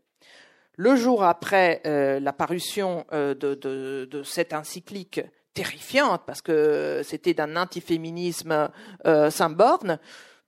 Le 0.80 0.96
jour 0.96 1.24
après 1.24 1.82
euh, 1.88 2.20
euh, 2.22 3.34
de, 3.34 4.24
cette 4.24 4.54
encyclique 4.54 5.22
terrifiante, 5.56 6.22
parce 6.28 6.44
que 6.44 7.02
c'était 7.04 7.34
d'un 7.34 7.56
antiféminisme 7.56 8.70
euh, 9.08 9.32
sans 9.32 9.50
borne, 9.50 9.98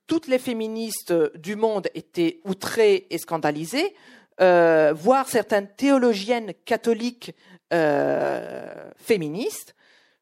toutes 0.06 0.28
les 0.28 0.38
féministes 0.38 1.12
du 1.36 1.56
monde 1.56 1.88
étaient 1.94 2.40
outrées 2.44 3.08
et 3.10 3.18
scandalisées, 3.18 3.92
euh, 4.40 4.92
voire 4.94 5.28
certaines 5.28 5.68
théologiennes 5.68 6.54
catholiques 6.64 7.34
féministes, 8.96 9.76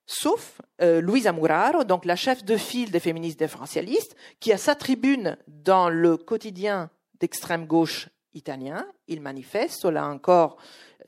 sauf 0.08 0.62
euh, 0.80 1.00
Louisa 1.00 1.32
Muraro, 1.32 1.84
donc 1.84 2.06
la 2.06 2.16
chef 2.16 2.42
de 2.42 2.56
file 2.56 2.90
des 2.90 2.98
féministes 2.98 3.38
différentialistes, 3.38 4.16
qui 4.40 4.52
a 4.52 4.56
sa 4.56 4.74
tribune 4.74 5.36
dans 5.46 5.90
le 5.90 6.16
quotidien 6.16 6.90
d'extrême 7.20 7.66
gauche 7.66 8.08
italien. 8.32 8.86
Il 9.06 9.20
manifeste, 9.20 9.84
là 9.84 10.08
encore, 10.08 10.56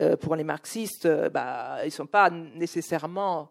euh, 0.02 0.16
pour 0.16 0.36
les 0.36 0.44
marxistes, 0.44 1.06
euh, 1.06 1.30
bah, 1.30 1.78
ils 1.82 1.86
ne 1.86 1.90
sont 1.90 2.06
pas 2.06 2.28
nécessairement 2.30 3.50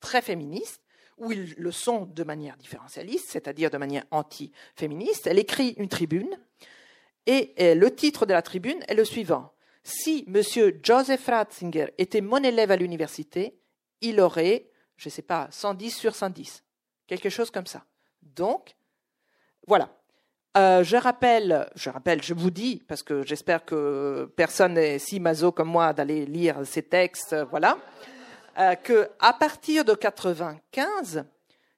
très 0.00 0.22
féministes, 0.22 0.82
ou 1.18 1.32
ils 1.32 1.54
le 1.58 1.72
sont 1.72 2.06
de 2.06 2.22
manière 2.22 2.56
différentialiste, 2.56 3.30
c'est-à-dire 3.30 3.70
de 3.70 3.76
manière 3.76 4.04
anti-féministe. 4.12 5.26
Elle 5.26 5.40
écrit 5.40 5.74
une 5.78 5.88
tribune, 5.88 6.38
et, 7.26 7.70
et 7.70 7.74
le 7.74 7.92
titre 7.92 8.24
de 8.24 8.32
la 8.32 8.42
tribune 8.42 8.78
est 8.86 8.94
le 8.94 9.04
suivant. 9.04 9.52
Si 9.82 10.24
M. 10.28 10.42
Joseph 10.80 11.26
Ratzinger 11.26 11.88
était 11.98 12.20
mon 12.20 12.42
élève 12.44 12.70
à 12.70 12.76
l'université, 12.76 13.57
il 14.00 14.20
aurait, 14.20 14.70
je 14.96 15.08
ne 15.08 15.12
sais 15.12 15.22
pas, 15.22 15.48
110 15.50 15.90
sur 15.90 16.14
110, 16.14 16.62
quelque 17.06 17.30
chose 17.30 17.50
comme 17.50 17.66
ça. 17.66 17.84
Donc, 18.22 18.76
voilà. 19.66 19.90
Euh, 20.56 20.82
je 20.82 20.96
rappelle, 20.96 21.68
je 21.76 21.90
rappelle, 21.90 22.22
je 22.22 22.34
vous 22.34 22.50
dis, 22.50 22.82
parce 22.88 23.02
que 23.02 23.22
j'espère 23.22 23.64
que 23.64 24.32
personne 24.34 24.74
n'est 24.74 24.98
si 24.98 25.20
maso 25.20 25.52
comme 25.52 25.68
moi 25.68 25.92
d'aller 25.92 26.26
lire 26.26 26.56
ces 26.64 26.82
textes, 26.82 27.34
euh, 27.34 27.44
voilà, 27.44 27.78
euh, 28.58 28.74
que 28.74 29.08
à 29.20 29.34
partir 29.34 29.84
de 29.84 29.94
95, 29.94 31.24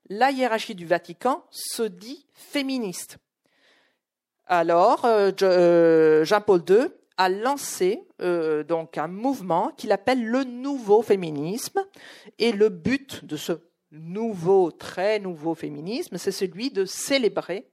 la 0.09 0.31
hiérarchie 0.31 0.75
du 0.75 0.87
Vatican 0.87 1.45
se 1.51 1.83
dit 1.83 2.27
féministe. 2.33 3.19
Alors, 4.47 5.07
Jean-Paul 5.37 6.63
II 6.69 6.89
a 7.21 7.29
lancé 7.29 8.09
euh, 8.23 8.65
donc 8.65 8.97
un 8.97 9.07
mouvement 9.07 9.73
qu'il 9.77 9.93
appelle 9.93 10.25
le 10.25 10.43
nouveau 10.43 11.03
féminisme, 11.03 11.85
et 12.39 12.51
le 12.51 12.71
but 12.71 13.27
de 13.27 13.37
ce 13.37 13.53
nouveau, 13.93 14.71
très 14.71 15.19
nouveau 15.19 15.55
féminisme, 15.55 16.17
c'est 16.17 16.33
celui 16.33 16.71
de 16.71 16.87
célébrer 16.87 17.69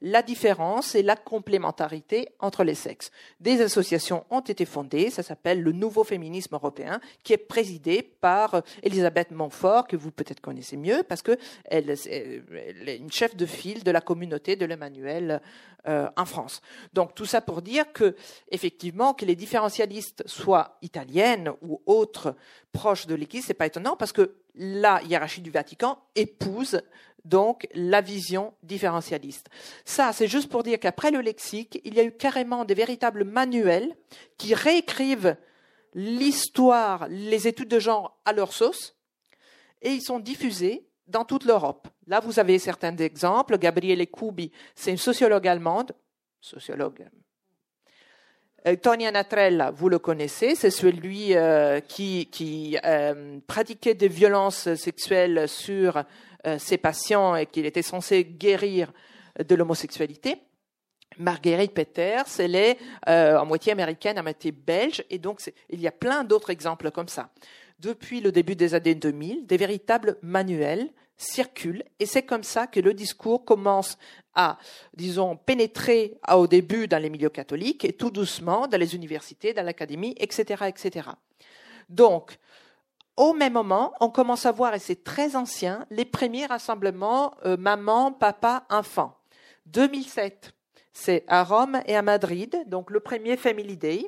la 0.00 0.22
différence 0.22 0.94
et 0.94 1.02
la 1.02 1.16
complémentarité 1.16 2.28
entre 2.38 2.64
les 2.64 2.74
sexes. 2.74 3.10
Des 3.40 3.60
associations 3.60 4.24
ont 4.30 4.40
été 4.40 4.64
fondées, 4.64 5.10
ça 5.10 5.22
s'appelle 5.22 5.62
le 5.62 5.72
Nouveau 5.72 6.04
Féminisme 6.04 6.54
Européen, 6.54 7.00
qui 7.24 7.32
est 7.32 7.38
présidé 7.38 8.02
par 8.02 8.62
Elisabeth 8.82 9.30
Montfort, 9.30 9.86
que 9.86 9.96
vous 9.96 10.10
peut-être 10.10 10.40
connaissez 10.40 10.76
mieux, 10.76 11.02
parce 11.02 11.22
que 11.22 11.36
elle, 11.64 11.90
est 11.90 12.96
une 12.96 13.12
chef 13.12 13.36
de 13.36 13.46
file 13.46 13.82
de 13.82 13.90
la 13.90 14.00
communauté 14.00 14.56
de 14.56 14.64
l'Emmanuel 14.66 15.40
euh, 15.86 16.08
en 16.16 16.24
France. 16.24 16.60
Donc 16.92 17.14
tout 17.14 17.26
ça 17.26 17.40
pour 17.40 17.62
dire 17.62 17.92
que, 17.92 18.14
effectivement, 18.50 19.14
que 19.14 19.24
les 19.24 19.36
différentialistes 19.36 20.22
soient 20.26 20.78
italiennes 20.82 21.50
ou 21.62 21.80
autres 21.86 22.36
proches 22.72 23.06
de 23.06 23.14
l'Église, 23.14 23.46
c'est 23.46 23.54
pas 23.54 23.66
étonnant, 23.66 23.96
parce 23.96 24.12
que 24.12 24.34
la 24.58 25.02
hiérarchie 25.04 25.40
du 25.40 25.50
Vatican 25.50 25.98
épouse 26.14 26.82
donc 27.24 27.68
la 27.74 28.00
vision 28.00 28.54
différentialiste. 28.62 29.48
Ça, 29.84 30.12
c'est 30.12 30.28
juste 30.28 30.48
pour 30.48 30.62
dire 30.62 30.80
qu'après 30.80 31.10
le 31.10 31.20
lexique, 31.20 31.80
il 31.84 31.94
y 31.94 32.00
a 32.00 32.04
eu 32.04 32.12
carrément 32.12 32.64
des 32.64 32.74
véritables 32.74 33.24
manuels 33.24 33.96
qui 34.36 34.54
réécrivent 34.54 35.36
l'histoire, 35.94 37.06
les 37.08 37.46
études 37.46 37.68
de 37.68 37.78
genre 37.78 38.18
à 38.24 38.32
leur 38.32 38.52
sauce, 38.52 38.96
et 39.82 39.90
ils 39.90 40.02
sont 40.02 40.18
diffusés 40.18 40.86
dans 41.06 41.24
toute 41.24 41.44
l'Europe. 41.44 41.88
Là, 42.06 42.20
vous 42.20 42.38
avez 42.38 42.58
certains 42.58 42.96
exemples. 42.96 43.58
Gabriele 43.58 44.06
Cubi, 44.06 44.50
c'est 44.74 44.90
une 44.90 44.98
sociologue 44.98 45.46
allemande, 45.46 45.92
sociologue. 46.40 47.08
Euh, 48.66 48.76
Tony 48.76 49.06
Anatrella, 49.06 49.70
vous 49.70 49.88
le 49.88 49.98
connaissez, 49.98 50.54
c'est 50.54 50.70
celui 50.70 51.34
euh, 51.36 51.80
qui, 51.80 52.78
euh, 52.84 53.38
pratiquait 53.46 53.94
des 53.94 54.08
violences 54.08 54.74
sexuelles 54.74 55.48
sur 55.48 56.04
ses 56.56 56.78
patients 56.78 57.34
et 57.34 57.46
qu'il 57.46 57.66
était 57.66 57.82
censé 57.82 58.24
guérir 58.24 58.92
de 59.44 59.54
l'homosexualité. 59.54 60.36
Marguerite 61.18 61.74
Peters, 61.74 62.24
elle 62.38 62.54
est 62.54 62.78
en 63.06 63.44
moitié 63.44 63.72
américaine, 63.72 64.16
à 64.18 64.22
moitié 64.22 64.52
belge, 64.52 65.04
et 65.10 65.18
donc 65.18 65.40
il 65.68 65.80
y 65.80 65.88
a 65.88 65.92
plein 65.92 66.22
d'autres 66.22 66.50
exemples 66.50 66.90
comme 66.92 67.08
ça. 67.08 67.28
Depuis 67.80 68.20
le 68.20 68.30
début 68.32 68.54
des 68.54 68.74
années 68.74 68.94
2000, 68.94 69.46
des 69.46 69.56
véritables 69.56 70.16
manuels 70.22 70.88
circulent, 71.18 71.84
et 71.98 72.06
c'est 72.06 72.22
comme 72.22 72.44
ça 72.44 72.68
que 72.68 72.80
le 72.80 72.94
discours 72.94 73.44
commence 73.44 73.98
à, 74.34 74.56
disons, 74.94 75.36
pénétrer 75.36 76.18
au 76.32 76.46
début 76.46 76.86
dans 76.86 77.02
les 77.02 77.10
milieux 77.10 77.28
catholiques 77.28 77.84
et 77.84 77.92
tout 77.92 78.10
doucement 78.10 78.68
dans 78.68 78.78
les 78.78 78.94
universités, 78.94 79.52
dans 79.52 79.64
l'académie, 79.64 80.14
etc., 80.18 80.64
etc. 80.68 81.10
Donc, 81.88 82.38
au 83.16 83.32
même 83.32 83.54
moment, 83.54 83.92
on 84.00 84.10
commence 84.10 84.46
à 84.46 84.52
voir, 84.52 84.74
et 84.74 84.78
c'est 84.78 85.02
très 85.02 85.34
ancien, 85.34 85.84
les 85.90 86.04
premiers 86.04 86.46
rassemblements 86.46 87.34
euh, 87.44 87.56
maman, 87.56 88.12
papa, 88.12 88.64
enfant. 88.70 89.18
2007, 89.66 90.52
c'est 90.92 91.24
à 91.26 91.42
Rome 91.42 91.82
et 91.86 91.96
à 91.96 92.02
Madrid, 92.02 92.62
donc 92.66 92.90
le 92.90 93.00
premier 93.00 93.36
Family 93.36 93.76
Day. 93.76 94.06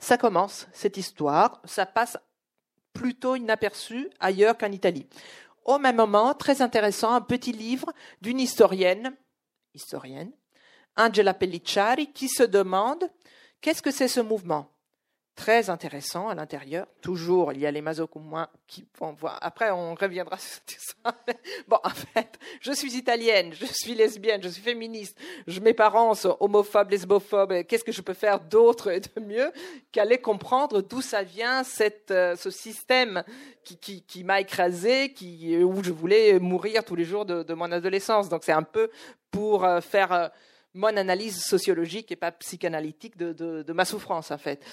Ça 0.00 0.18
commence, 0.18 0.66
cette 0.72 0.96
histoire, 0.96 1.62
ça 1.64 1.86
passe 1.86 2.18
plutôt 2.92 3.36
inaperçu 3.36 4.08
ailleurs 4.20 4.56
qu'en 4.58 4.72
Italie. 4.72 5.06
Au 5.64 5.78
même 5.78 5.96
moment, 5.96 6.34
très 6.34 6.60
intéressant, 6.60 7.12
un 7.12 7.20
petit 7.20 7.52
livre 7.52 7.92
d'une 8.20 8.40
historienne, 8.40 9.16
Angela 10.96 11.34
Pellicciari, 11.34 12.12
qui 12.12 12.28
se 12.28 12.42
demande 12.42 13.10
qu'est-ce 13.60 13.82
que 13.82 13.90
c'est 13.90 14.08
ce 14.08 14.20
mouvement? 14.20 14.73
Très 15.34 15.68
intéressant 15.70 16.28
à 16.28 16.34
l'intérieur. 16.34 16.86
Toujours, 17.00 17.52
il 17.52 17.60
y 17.60 17.66
a 17.66 17.70
les 17.70 17.80
masos 17.80 18.06
comme 18.06 18.24
moi 18.24 18.50
qui 18.66 18.84
vont 18.98 19.12
voir. 19.12 19.38
Après, 19.42 19.70
on 19.70 19.94
reviendra 19.94 20.38
sur 20.66 20.78
ça. 20.78 21.14
Bon, 21.68 21.78
en 21.82 21.90
fait, 21.90 22.38
je 22.60 22.72
suis 22.72 22.96
italienne, 22.96 23.52
je 23.52 23.66
suis 23.66 23.94
lesbienne, 23.94 24.42
je 24.42 24.48
suis 24.48 24.62
féministe. 24.62 25.18
Je, 25.46 25.60
mes 25.60 25.74
parents 25.74 26.14
sont 26.14 26.36
homophobes, 26.40 26.90
lesbophobes. 26.90 27.64
Qu'est-ce 27.64 27.84
que 27.84 27.92
je 27.92 28.02
peux 28.02 28.14
faire 28.14 28.40
d'autre 28.40 28.90
et 28.90 29.00
de 29.00 29.20
mieux 29.20 29.52
qu'aller 29.92 30.18
comprendre 30.18 30.82
d'où 30.82 31.00
ça 31.00 31.22
vient, 31.22 31.62
euh, 32.10 32.36
ce 32.36 32.50
système 32.50 33.24
qui, 33.64 33.76
qui, 33.76 34.02
qui 34.02 34.24
m'a 34.24 34.40
écrasé, 34.40 35.12
qui, 35.12 35.56
où 35.58 35.82
je 35.82 35.92
voulais 35.92 36.38
mourir 36.38 36.84
tous 36.84 36.94
les 36.94 37.04
jours 37.04 37.24
de, 37.24 37.42
de 37.42 37.54
mon 37.54 37.70
adolescence. 37.72 38.28
Donc, 38.28 38.44
c'est 38.44 38.52
un 38.52 38.62
peu 38.62 38.90
pour 39.30 39.64
euh, 39.64 39.80
faire 39.80 40.12
euh, 40.12 40.28
mon 40.74 40.96
analyse 40.96 41.40
sociologique 41.42 42.10
et 42.10 42.16
pas 42.16 42.32
psychanalytique 42.32 43.16
de, 43.16 43.72
ma 43.72 43.84
souffrance 43.84 44.30
en 44.30 44.38
fait. 44.38 44.64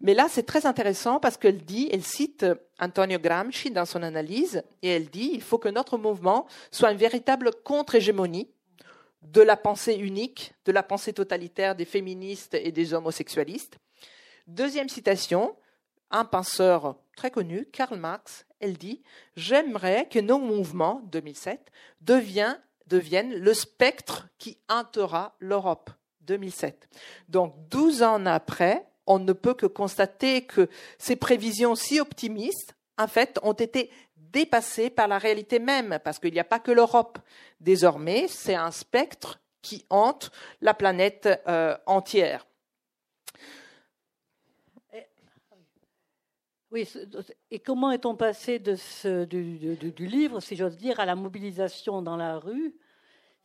Mais 0.00 0.14
là, 0.14 0.26
c'est 0.30 0.44
très 0.44 0.66
intéressant 0.66 1.18
parce 1.18 1.36
qu'elle 1.36 1.64
dit, 1.64 1.88
elle 1.92 2.04
cite 2.04 2.46
Antonio 2.78 3.18
Gramsci 3.18 3.70
dans 3.70 3.84
son 3.84 4.02
analyse 4.02 4.62
et 4.82 4.88
elle 4.88 5.08
dit 5.10 5.30
il 5.34 5.42
faut 5.42 5.58
que 5.58 5.68
notre 5.68 5.98
mouvement 5.98 6.46
soit 6.70 6.92
une 6.92 6.98
véritable 6.98 7.50
contre-hégémonie 7.64 8.48
de 9.22 9.42
la 9.42 9.56
pensée 9.56 9.94
unique, 9.94 10.54
de 10.64 10.72
la 10.72 10.84
pensée 10.84 11.12
totalitaire 11.12 11.74
des 11.74 11.84
féministes 11.84 12.54
et 12.54 12.70
des 12.70 12.94
homosexualistes. 12.94 13.78
Deuxième 14.46 14.88
citation, 14.88 15.56
un 16.10 16.24
penseur 16.24 16.96
très 17.16 17.30
connu, 17.32 17.66
Karl 17.72 17.98
Marx, 17.98 18.46
elle 18.60 18.78
dit 18.78 19.02
J'aimerais 19.36 20.08
que 20.08 20.20
nos 20.20 20.38
mouvements, 20.38 21.02
2007, 21.10 21.70
deviennent 22.00 22.60
deviennent 22.88 23.34
le 23.34 23.54
spectre 23.54 24.28
qui 24.38 24.58
hantera 24.68 25.36
l'Europe. 25.38 25.90
2007. 26.28 26.88
Donc, 27.28 27.54
12 27.70 28.02
ans 28.02 28.26
après, 28.26 28.86
on 29.06 29.18
ne 29.18 29.32
peut 29.32 29.54
que 29.54 29.66
constater 29.66 30.42
que 30.42 30.68
ces 30.98 31.16
prévisions 31.16 31.74
si 31.74 31.98
optimistes, 31.98 32.74
en 32.98 33.08
fait, 33.08 33.38
ont 33.42 33.54
été 33.54 33.90
dépassées 34.16 34.90
par 34.90 35.08
la 35.08 35.18
réalité 35.18 35.58
même, 35.58 35.98
parce 36.04 36.18
qu'il 36.18 36.32
n'y 36.32 36.40
a 36.40 36.44
pas 36.44 36.58
que 36.58 36.70
l'Europe. 36.70 37.18
Désormais, 37.60 38.26
c'est 38.28 38.54
un 38.54 38.70
spectre 38.70 39.40
qui 39.62 39.86
hante 39.90 40.30
la 40.60 40.74
planète 40.74 41.28
euh, 41.48 41.76
entière. 41.86 42.46
Oui, 46.70 46.86
et 47.50 47.60
comment 47.60 47.90
est-on 47.92 48.14
passé 48.14 48.58
de 48.58 48.76
ce, 48.76 49.24
du, 49.24 49.76
du, 49.76 50.06
livre, 50.06 50.40
si 50.40 50.54
j'ose 50.54 50.76
dire, 50.76 51.00
à 51.00 51.06
la 51.06 51.14
mobilisation 51.14 52.02
dans 52.02 52.16
la 52.16 52.38
rue? 52.38 52.74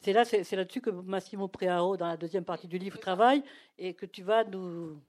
C'est 0.01 0.11
là, 0.11 0.25
c'est, 0.25 0.51
là-dessus 0.51 0.81
que 0.81 0.89
Massimo 0.89 1.47
Prearo, 1.47 1.95
dans 1.95 2.07
la 2.07 2.17
deuxième 2.17 2.43
partie 2.43 2.67
du 2.67 2.77
livre, 2.77 2.99
travaille 2.99 3.41
et 3.77 3.93
que 3.93 4.05
tu 4.05 4.23
vas 4.23 4.43
nous 4.43 4.99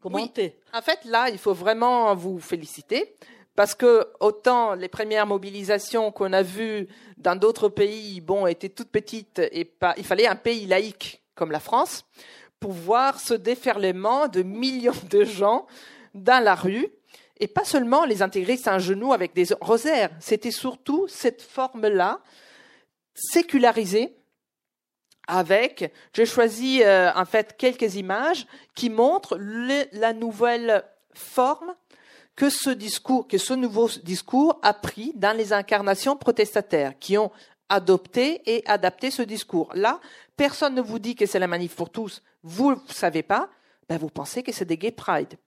commenter. 0.00 0.56
En 0.72 0.82
fait, 0.82 1.04
là, 1.04 1.30
il 1.30 1.38
faut 1.38 1.52
vraiment 1.52 2.14
vous 2.14 2.38
féliciter. 2.38 3.16
Parce 3.54 3.74
que 3.74 4.08
autant 4.20 4.74
les 4.74 4.88
premières 4.88 5.26
mobilisations 5.26 6.10
qu'on 6.10 6.32
a 6.32 6.42
vues 6.42 6.88
dans 7.18 7.36
d'autres 7.36 7.68
pays, 7.68 8.22
étaient 8.48 8.70
toutes 8.70 8.88
petites 8.88 9.42
et 9.50 9.64
pas, 9.64 9.94
il 9.98 10.04
fallait 10.04 10.26
un 10.26 10.36
pays 10.36 10.66
laïque 10.66 11.22
comme 11.34 11.50
la 11.50 11.60
France 11.60 12.04
pour 12.60 12.72
voir 12.72 13.20
ce 13.20 13.34
déferlement 13.34 14.28
de 14.28 14.42
millions 14.42 14.94
de 15.10 15.24
gens 15.24 15.66
dans 16.14 16.42
la 16.42 16.54
rue. 16.54 16.88
Et 17.38 17.48
pas 17.48 17.64
seulement 17.64 18.04
les 18.04 18.22
intégristes 18.22 18.68
à 18.68 18.74
un 18.74 18.78
genou 18.78 19.12
avec 19.12 19.34
des 19.34 19.46
rosaires, 19.60 20.10
c'était 20.20 20.50
surtout 20.50 21.06
cette 21.08 21.42
forme-là, 21.42 22.20
sécularisée, 23.14 24.16
avec, 25.28 25.92
j'ai 26.14 26.26
choisi 26.26 26.82
euh, 26.82 27.10
en 27.14 27.24
fait 27.24 27.56
quelques 27.56 27.94
images 27.94 28.46
qui 28.74 28.90
montrent 28.90 29.38
la 29.38 30.12
nouvelle 30.12 30.84
forme 31.14 31.74
que 32.34 32.50
ce 32.50 32.70
discours, 32.70 33.28
que 33.28 33.38
ce 33.38 33.54
nouveau 33.54 33.88
discours 34.02 34.58
a 34.62 34.74
pris 34.74 35.12
dans 35.14 35.36
les 35.36 35.52
incarnations 35.52 36.16
protestataires 36.16 36.98
qui 36.98 37.18
ont 37.18 37.30
adopté 37.68 38.42
et 38.46 38.62
adapté 38.66 39.10
ce 39.10 39.22
discours. 39.22 39.70
Là, 39.74 40.00
personne 40.36 40.74
ne 40.74 40.82
vous 40.82 40.98
dit 40.98 41.14
que 41.14 41.26
c'est 41.26 41.38
la 41.38 41.46
manif 41.46 41.76
pour 41.76 41.90
tous, 41.90 42.22
vous 42.42 42.72
ne 42.72 42.76
savez 42.88 43.22
pas, 43.22 43.48
ben 43.88 43.98
vous 43.98 44.10
pensez 44.10 44.42
que 44.42 44.52
c'est 44.52 44.64
des 44.64 44.78
gay 44.78 44.90
pride. 44.90 45.38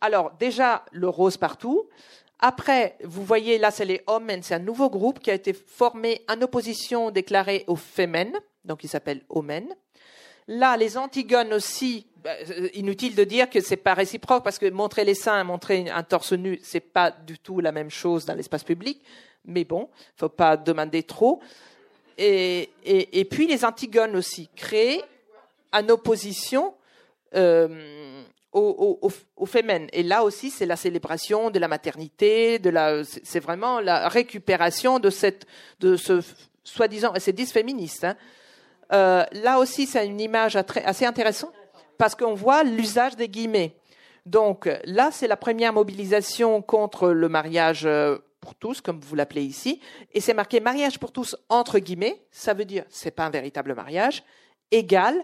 Alors 0.00 0.32
déjà 0.38 0.84
le 0.92 1.08
rose 1.08 1.36
partout. 1.36 1.88
Après, 2.38 2.96
vous 3.02 3.24
voyez 3.24 3.58
là, 3.58 3.70
c'est 3.70 3.84
les 3.84 4.02
hommes, 4.06 4.30
c'est 4.42 4.54
un 4.54 4.58
nouveau 4.58 4.90
groupe 4.90 5.20
qui 5.20 5.30
a 5.30 5.34
été 5.34 5.52
formé 5.52 6.22
en 6.28 6.40
opposition 6.42 7.10
déclarée 7.10 7.64
aux 7.66 7.76
femmes, 7.76 8.32
donc 8.64 8.84
il 8.84 8.88
s'appelle 8.88 9.22
Omen. 9.30 9.66
Là, 10.48 10.76
les 10.76 10.96
Antigones 10.96 11.52
aussi, 11.54 12.06
euh, 12.26 12.68
inutile 12.74 13.14
de 13.14 13.24
dire 13.24 13.50
que 13.50 13.60
c'est 13.60 13.76
pas 13.76 13.94
réciproque 13.94 14.44
parce 14.44 14.58
que 14.58 14.70
montrer 14.70 15.04
les 15.04 15.14
seins, 15.14 15.42
montrer 15.44 15.90
un 15.90 16.02
torse 16.02 16.32
nu, 16.32 16.60
c'est 16.62 16.80
pas 16.80 17.10
du 17.10 17.38
tout 17.38 17.60
la 17.60 17.72
même 17.72 17.90
chose 17.90 18.26
dans 18.26 18.34
l'espace 18.34 18.62
public. 18.62 19.02
Mais 19.44 19.64
bon, 19.64 19.88
faut 20.16 20.28
pas 20.28 20.56
demander 20.56 21.02
trop. 21.02 21.40
Et 22.18 23.28
puis 23.30 23.46
les 23.46 23.64
Antigones 23.64 24.16
aussi, 24.16 24.48
créés 24.54 25.02
en 25.72 25.88
opposition 25.88 26.74
euh, 27.34 28.22
aux, 28.52 29.10
aux, 29.36 29.48
Et 29.92 30.02
là 30.02 30.22
aussi, 30.22 30.50
c'est 30.50 30.66
la 30.66 30.76
célébration 30.76 31.50
de 31.50 31.58
la 31.58 31.68
maternité, 31.68 32.58
de 32.58 32.70
la, 32.70 33.04
c'est 33.04 33.40
vraiment 33.40 33.80
la 33.80 34.08
récupération 34.08 34.98
de 34.98 35.10
cette, 35.10 35.46
de 35.80 35.96
ce 35.96 36.20
soi-disant, 36.64 37.12
c'est 37.18 37.32
disent 37.32 37.52
féministe. 37.52 38.04
Hein. 38.04 38.16
Euh, 38.92 39.24
là 39.32 39.58
aussi, 39.58 39.86
c'est 39.86 40.06
une 40.06 40.20
image 40.20 40.56
assez 40.56 41.04
intéressante 41.04 41.52
parce 41.98 42.14
qu'on 42.14 42.34
voit 42.34 42.62
l'usage 42.64 43.16
des 43.16 43.28
guillemets. 43.28 43.76
Donc 44.24 44.68
là, 44.84 45.10
c'est 45.12 45.28
la 45.28 45.36
première 45.36 45.72
mobilisation 45.72 46.62
contre 46.62 47.10
le 47.10 47.28
mariage 47.28 47.84
euh, 47.86 48.18
pour 48.40 48.54
tous, 48.54 48.80
comme 48.80 49.00
vous 49.00 49.14
l'appelez 49.14 49.42
ici, 49.42 49.80
et 50.12 50.20
c'est 50.20 50.34
marqué 50.34 50.60
mariage 50.60 50.98
pour 50.98 51.12
tous 51.12 51.36
entre 51.48 51.78
guillemets. 51.78 52.24
Ça 52.30 52.54
veut 52.54 52.64
dire 52.64 52.84
c'est 52.88 53.10
pas 53.10 53.26
un 53.26 53.30
véritable 53.30 53.74
mariage. 53.74 54.24
Égal 54.70 55.14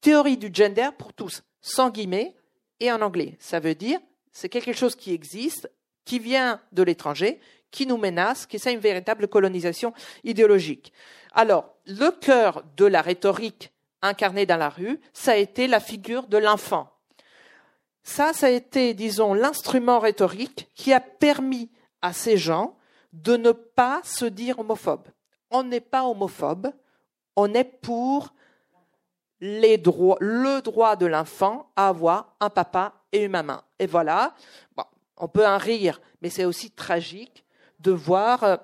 théorie 0.00 0.36
du 0.36 0.50
gender 0.52 0.88
pour 0.98 1.12
tous, 1.12 1.42
sans 1.60 1.90
guillemets 1.90 2.34
et 2.82 2.92
en 2.92 3.00
anglais. 3.00 3.36
Ça 3.38 3.60
veut 3.60 3.74
dire 3.74 4.00
c'est 4.32 4.48
quelque 4.48 4.72
chose 4.72 4.96
qui 4.96 5.12
existe, 5.12 5.70
qui 6.04 6.18
vient 6.18 6.60
de 6.72 6.82
l'étranger, 6.82 7.38
qui 7.70 7.86
nous 7.86 7.96
menace, 7.96 8.46
qui 8.46 8.58
c'est 8.58 8.72
une 8.72 8.80
véritable 8.80 9.28
colonisation 9.28 9.92
idéologique. 10.24 10.92
Alors, 11.32 11.74
le 11.86 12.10
cœur 12.10 12.64
de 12.76 12.84
la 12.86 13.02
rhétorique 13.02 13.72
incarnée 14.02 14.46
dans 14.46 14.56
la 14.56 14.68
rue, 14.68 15.00
ça 15.12 15.32
a 15.32 15.36
été 15.36 15.68
la 15.68 15.80
figure 15.80 16.26
de 16.26 16.38
l'enfant. 16.38 16.88
Ça, 18.02 18.32
ça 18.32 18.46
a 18.46 18.50
été, 18.50 18.94
disons, 18.94 19.32
l'instrument 19.32 20.00
rhétorique 20.00 20.68
qui 20.74 20.92
a 20.92 21.00
permis 21.00 21.70
à 22.00 22.12
ces 22.12 22.36
gens 22.36 22.76
de 23.12 23.36
ne 23.36 23.52
pas 23.52 24.00
se 24.02 24.24
dire 24.24 24.58
homophobes. 24.58 25.08
On 25.50 25.62
n'est 25.62 25.80
pas 25.80 26.04
homophobe, 26.04 26.72
on 27.36 27.54
est 27.54 27.64
pour 27.64 28.34
les 29.42 29.76
droits, 29.76 30.16
le 30.20 30.62
droit 30.62 30.94
de 30.94 31.04
l'enfant 31.04 31.68
à 31.74 31.88
avoir 31.88 32.36
un 32.38 32.48
papa 32.48 32.94
et 33.10 33.24
une 33.24 33.32
maman. 33.32 33.60
Et 33.80 33.86
voilà, 33.86 34.34
on 35.16 35.26
peut 35.26 35.46
en 35.46 35.58
rire, 35.58 36.00
mais 36.22 36.30
c'est 36.30 36.44
aussi 36.44 36.70
tragique 36.70 37.44
de 37.80 37.90
voir, 37.90 38.44
euh, 38.44 38.56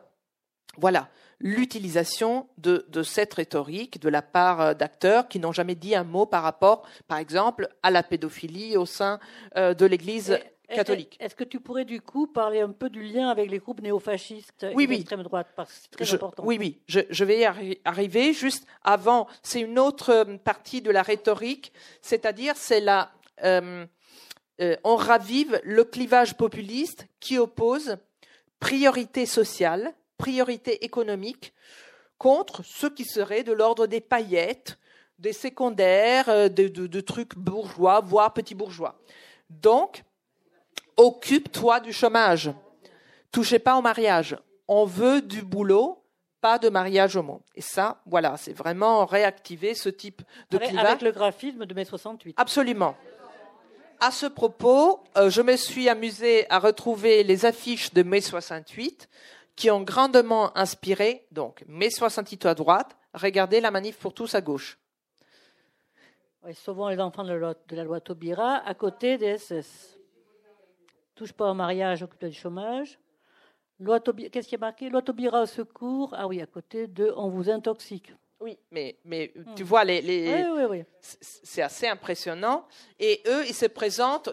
voilà, 0.76 1.08
l'utilisation 1.40 2.48
de, 2.58 2.86
cette 3.02 3.34
rhétorique 3.34 4.00
de 4.00 4.08
la 4.08 4.22
part 4.22 4.60
euh, 4.60 4.74
d'acteurs 4.74 5.26
qui 5.26 5.40
n'ont 5.40 5.50
jamais 5.50 5.74
dit 5.74 5.96
un 5.96 6.04
mot 6.04 6.26
par 6.26 6.44
rapport, 6.44 6.86
par 7.08 7.18
exemple, 7.18 7.68
à 7.82 7.90
la 7.90 8.04
pédophilie 8.04 8.76
au 8.76 8.86
sein 8.86 9.18
euh, 9.56 9.74
de 9.74 9.84
l'Église 9.84 10.38
catholique. 10.68 11.16
Est-ce 11.20 11.34
que 11.34 11.44
tu 11.44 11.60
pourrais 11.60 11.84
du 11.84 12.00
coup 12.00 12.26
parler 12.26 12.60
un 12.60 12.70
peu 12.70 12.90
du 12.90 13.02
lien 13.02 13.28
avec 13.28 13.50
les 13.50 13.58
groupes 13.58 13.80
néofascistes 13.80 14.66
oui, 14.74 14.84
et 14.84 14.86
l'extrême 14.86 15.22
droite? 15.22 15.48
Parce 15.56 15.72
que 15.72 15.78
c'est 15.82 15.90
très 15.90 16.14
important. 16.14 16.44
Oui, 16.44 16.56
oui, 16.58 16.80
je, 16.86 17.24
vais 17.24 17.40
y 17.40 17.78
arriver. 17.84 18.32
Juste 18.32 18.66
avant, 18.82 19.26
c'est 19.42 19.60
une 19.60 19.78
autre 19.78 20.10
euh, 20.10 20.36
partie 20.36 20.82
de 20.82 20.90
la 20.90 21.02
rhétorique, 21.02 21.72
c'est-à-dire 22.02 22.54
c'est 22.56 22.80
la, 22.80 23.12
on 23.42 24.96
ravive 24.96 25.60
le 25.64 25.84
clivage 25.84 26.36
populiste 26.36 27.06
qui 27.20 27.38
oppose 27.38 27.96
priorité 28.60 29.24
sociale 29.24 29.94
priorité 30.18 30.84
économique 30.84 31.54
contre 32.18 32.62
ce 32.64 32.86
qui 32.88 33.04
serait 33.04 33.44
de 33.44 33.52
l'ordre 33.52 33.86
des 33.86 34.00
paillettes, 34.00 34.78
des 35.18 35.32
secondaires, 35.32 36.28
euh, 36.28 36.48
de, 36.48 37.00
trucs 37.00 37.36
bourgeois, 37.36 38.00
voire 38.00 38.34
petits 38.34 38.56
bourgeois. 38.56 39.00
Donc, 39.48 40.02
occupe-toi 40.98 41.80
du 41.80 41.92
chômage. 41.94 42.50
Touchez 43.32 43.58
pas 43.58 43.76
au 43.76 43.82
mariage. 43.82 44.36
On 44.66 44.84
veut 44.84 45.22
du 45.22 45.40
boulot, 45.42 46.04
pas 46.42 46.58
de 46.58 46.68
mariage 46.68 47.16
au 47.16 47.22
monde. 47.22 47.40
Et 47.54 47.62
ça, 47.62 48.02
voilà, 48.04 48.36
c'est 48.36 48.52
vraiment 48.52 49.06
réactiver 49.06 49.74
ce 49.74 49.88
type 49.88 50.22
de 50.50 50.56
avec, 50.56 50.74
Avec 50.76 51.02
le 51.02 51.12
graphisme 51.12 51.64
de 51.64 51.74
mai 51.74 51.84
68. 51.84 52.34
Absolument. 52.38 52.94
À 54.00 54.10
ce 54.10 54.26
propos, 54.26 55.02
euh, 55.16 55.30
je 55.30 55.42
me 55.42 55.56
suis 55.56 55.88
amusée 55.88 56.48
à 56.50 56.58
retrouver 56.58 57.24
les 57.24 57.46
affiches 57.46 57.92
de 57.94 58.02
mai 58.02 58.20
68 58.20 59.08
qui 59.56 59.70
ont 59.72 59.80
grandement 59.80 60.56
inspiré, 60.56 61.26
donc, 61.32 61.64
mai 61.66 61.90
68 61.90 62.46
à 62.46 62.54
droite, 62.54 62.96
regardez 63.12 63.60
la 63.60 63.72
manif 63.72 63.96
pour 63.96 64.14
tous 64.14 64.36
à 64.36 64.40
gauche. 64.40 64.78
Oui, 66.44 66.54
sauvons 66.54 66.86
les 66.88 67.00
enfants 67.00 67.24
de 67.24 67.30
la, 67.30 67.38
loi, 67.38 67.54
de 67.66 67.76
la 67.76 67.82
loi 67.82 68.00
Taubira 68.00 68.58
à 68.64 68.74
côté 68.74 69.18
des 69.18 69.36
SS. 69.36 69.97
Touche 71.18 71.32
pas 71.32 71.50
au 71.50 71.54
mariage, 71.54 72.04
occupe 72.04 72.26
du 72.26 72.32
chômage. 72.32 72.96
Qu'est-ce 74.30 74.46
qui 74.46 74.54
est 74.54 74.58
marqué? 74.58 74.88
Loi 74.88 75.02
Taubira 75.02 75.42
au 75.42 75.46
secours. 75.46 76.14
Ah 76.16 76.28
oui, 76.28 76.40
à 76.40 76.46
côté 76.46 76.86
de 76.86 77.12
On 77.16 77.28
vous 77.28 77.50
intoxique. 77.50 78.12
Oui, 78.38 78.56
mais, 78.70 79.00
mais 79.04 79.32
tu 79.56 79.64
hmm. 79.64 79.66
vois, 79.66 79.82
les, 79.82 80.00
les... 80.00 80.44
Oui, 80.44 80.44
oui, 80.54 80.64
oui. 80.70 80.84
c'est 81.00 81.62
assez 81.62 81.88
impressionnant. 81.88 82.64
Et 83.00 83.20
eux, 83.26 83.44
ils 83.48 83.54
se 83.54 83.66
présentent 83.66 84.30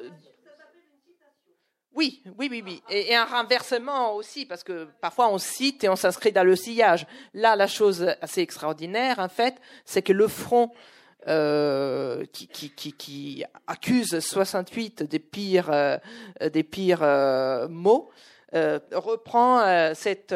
oui, 1.95 2.21
oui, 2.37 2.49
oui, 2.51 2.61
oui. 2.63 2.83
Et, 2.89 3.15
un 3.15 3.23
renversement 3.23 4.13
aussi, 4.15 4.45
parce 4.45 4.63
que 4.63 4.89
parfois 4.99 5.29
on 5.29 5.37
cite 5.37 5.85
et 5.85 5.89
on 5.89 5.95
s'inscrit 5.95 6.33
dans 6.33 6.43
le 6.43 6.55
sillage. 6.55 7.07
Là, 7.33 7.55
la 7.55 7.67
chose 7.67 8.13
assez 8.21 8.41
extraordinaire, 8.41 9.17
en 9.17 9.29
fait, 9.29 9.55
c'est 9.85 10.01
que 10.01 10.11
le 10.11 10.27
front 10.27 10.71
euh, 11.27 12.25
qui, 12.25 13.43
accuse 13.67 14.19
68 14.19 15.03
des 15.03 15.19
pires, 15.19 15.71
euh, 15.71 15.97
des 16.51 16.63
pires 16.63 17.03
euh, 17.03 17.67
mots, 17.67 18.09
euh, 18.53 18.79
reprend 18.93 19.93
cette, 19.95 20.33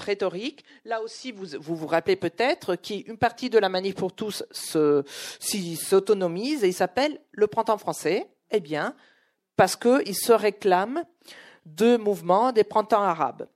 rhétorique. 0.00 0.64
Là 0.84 1.02
aussi, 1.02 1.32
vous 1.32 1.46
vous, 1.60 1.86
rappelez 1.86 2.16
peut-être 2.16 2.76
qu'une 2.76 3.18
partie 3.18 3.50
de 3.50 3.58
la 3.58 3.68
manif 3.68 3.94
pour 3.94 4.12
tous 4.12 4.42
s'autonomise 4.52 6.64
et 6.64 6.68
il 6.68 6.74
s'appelle 6.74 7.20
le 7.32 7.46
printemps 7.46 7.78
français. 7.78 8.28
Eh 8.50 8.60
bien, 8.60 8.94
parce 9.56 9.76
qu'ils 9.76 10.16
se 10.16 10.32
réclament 10.32 11.04
de 11.66 11.96
mouvements 11.96 12.52
des 12.52 12.64
printemps 12.64 13.02
arabes. 13.02 13.46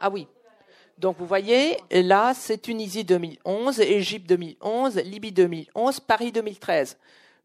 Ah 0.00 0.10
oui. 0.10 0.28
Donc 0.98 1.18
vous 1.18 1.26
voyez, 1.26 1.76
là, 1.90 2.32
c'est 2.32 2.58
Tunisie 2.58 3.04
2011, 3.04 3.80
Égypte 3.80 4.26
2011, 4.28 4.96
Libye 4.96 5.32
2011, 5.32 6.00
Paris 6.00 6.32
2013. 6.32 6.96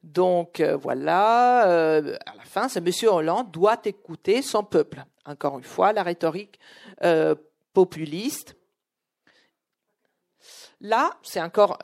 Donc 0.03 0.61
euh, 0.61 0.77
voilà, 0.77 1.67
euh, 1.67 2.17
à 2.25 2.35
la 2.35 2.43
fin, 2.43 2.69
c'est 2.69 2.79
M. 2.79 3.09
Hollande 3.09 3.51
doit 3.51 3.79
écouter 3.83 4.41
son 4.41 4.63
peuple. 4.63 5.03
Encore 5.25 5.57
une 5.57 5.65
fois, 5.65 5.91
la 5.91 6.01
rhétorique 6.01 6.59
euh, 7.03 7.35
populiste. 7.73 8.55
Là, 10.79 11.11
c'est 11.21 11.41
encore. 11.41 11.77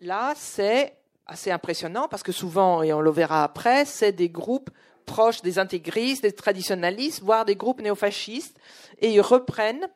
Là, 0.00 0.32
c'est 0.34 0.96
assez 1.26 1.50
impressionnant 1.50 2.08
parce 2.08 2.22
que 2.22 2.32
souvent, 2.32 2.82
et 2.82 2.92
on 2.92 3.00
le 3.00 3.10
verra 3.10 3.44
après, 3.44 3.84
c'est 3.84 4.12
des 4.12 4.28
groupes 4.30 4.70
proches 5.06 5.40
des 5.40 5.58
intégristes, 5.58 6.22
des 6.22 6.32
traditionalistes, 6.32 7.22
voire 7.22 7.44
des 7.44 7.56
groupes 7.56 7.80
néofascistes, 7.80 8.58
et 8.98 9.10
ils 9.10 9.20
reprennent 9.20 9.88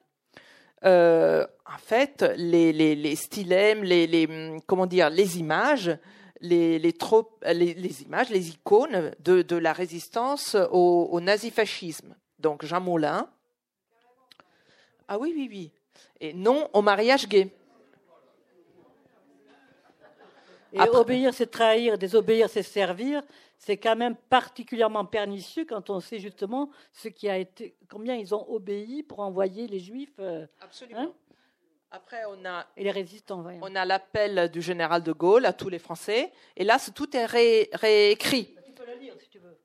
euh, 0.84 1.46
en 1.66 1.78
fait 1.78 2.24
les, 2.36 2.72
les, 2.72 2.94
les 2.94 3.16
stylèmes, 3.16 3.82
les, 3.84 4.06
les, 4.06 4.56
comment 4.66 4.86
dire, 4.86 5.10
les 5.10 5.38
images, 5.38 5.98
les, 6.40 6.78
les, 6.78 6.92
trop, 6.94 7.36
les, 7.44 7.74
les 7.74 8.02
images, 8.02 8.30
les 8.30 8.48
icônes 8.48 9.12
de, 9.18 9.42
de 9.42 9.56
la 9.56 9.74
résistance 9.74 10.54
au, 10.70 11.08
au 11.12 11.20
nazifascisme. 11.20 12.14
donc 12.38 12.64
Jean 12.64 12.80
Moulin. 12.80 13.28
Ah 15.06 15.18
oui, 15.18 15.34
oui, 15.36 15.48
oui. 15.50 15.72
Et 16.20 16.32
non 16.32 16.70
au 16.72 16.80
mariage 16.82 17.28
gay. 17.28 17.50
Et 20.72 20.78
Après- 20.78 20.98
obéir, 20.98 21.34
c'est 21.34 21.50
trahir, 21.50 21.98
désobéir, 21.98 22.48
c'est 22.48 22.62
servir. 22.62 23.22
C'est 23.62 23.76
quand 23.76 23.94
même 23.94 24.16
particulièrement 24.16 25.04
pernicieux 25.04 25.66
quand 25.68 25.90
on 25.90 26.00
sait 26.00 26.18
justement 26.18 26.70
ce 26.92 27.08
qui 27.08 27.28
a 27.28 27.36
été, 27.36 27.76
combien 27.90 28.14
ils 28.14 28.34
ont 28.34 28.46
obéi 28.50 29.02
pour 29.02 29.20
envoyer 29.20 29.66
les 29.66 29.78
Juifs 29.80 30.14
euh, 30.18 30.46
Absolument. 30.62 30.98
Hein 31.02 31.12
Après, 31.90 32.22
on 32.30 32.42
a, 32.46 32.64
et 32.78 32.84
les 32.84 32.90
résistants. 32.90 33.42
voyons. 33.42 33.60
on 33.62 33.76
a 33.76 33.84
l'appel 33.84 34.48
du 34.50 34.62
général 34.62 35.02
de 35.02 35.12
Gaulle 35.12 35.44
à 35.44 35.52
tous 35.52 35.68
les 35.68 35.78
Français. 35.78 36.32
Et 36.56 36.64
là, 36.64 36.78
tout 36.94 37.14
est 37.14 37.26
ré- 37.26 37.68
réécrit. 37.74 38.54
Tu 38.64 38.72
peux 38.72 38.86
le 38.86 38.98
lire 38.98 39.12
si 39.20 39.28
tu 39.28 39.38
veux. 39.38 39.58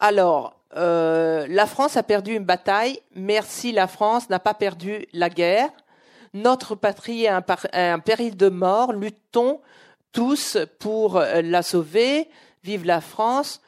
Alors, 0.00 0.58
euh, 0.76 1.46
la 1.50 1.66
France 1.66 1.98
a 1.98 2.02
perdu 2.02 2.34
une 2.34 2.44
bataille. 2.44 2.98
Merci, 3.14 3.72
la 3.72 3.88
France 3.88 4.30
n'a 4.30 4.38
pas 4.38 4.54
perdu 4.54 5.06
la 5.12 5.28
guerre. 5.28 5.68
Notre 6.32 6.74
patrie 6.76 7.24
est 7.24 7.28
un, 7.28 7.44
un 7.74 7.98
péril 7.98 8.38
de 8.38 8.48
mort. 8.48 8.92
Luttons 8.94 9.60
tous 10.12 10.56
pour 10.78 11.18
euh, 11.18 11.42
la 11.42 11.62
sauver. 11.62 12.30
Vive 12.62 12.84
la 12.84 13.00
France. 13.00 13.60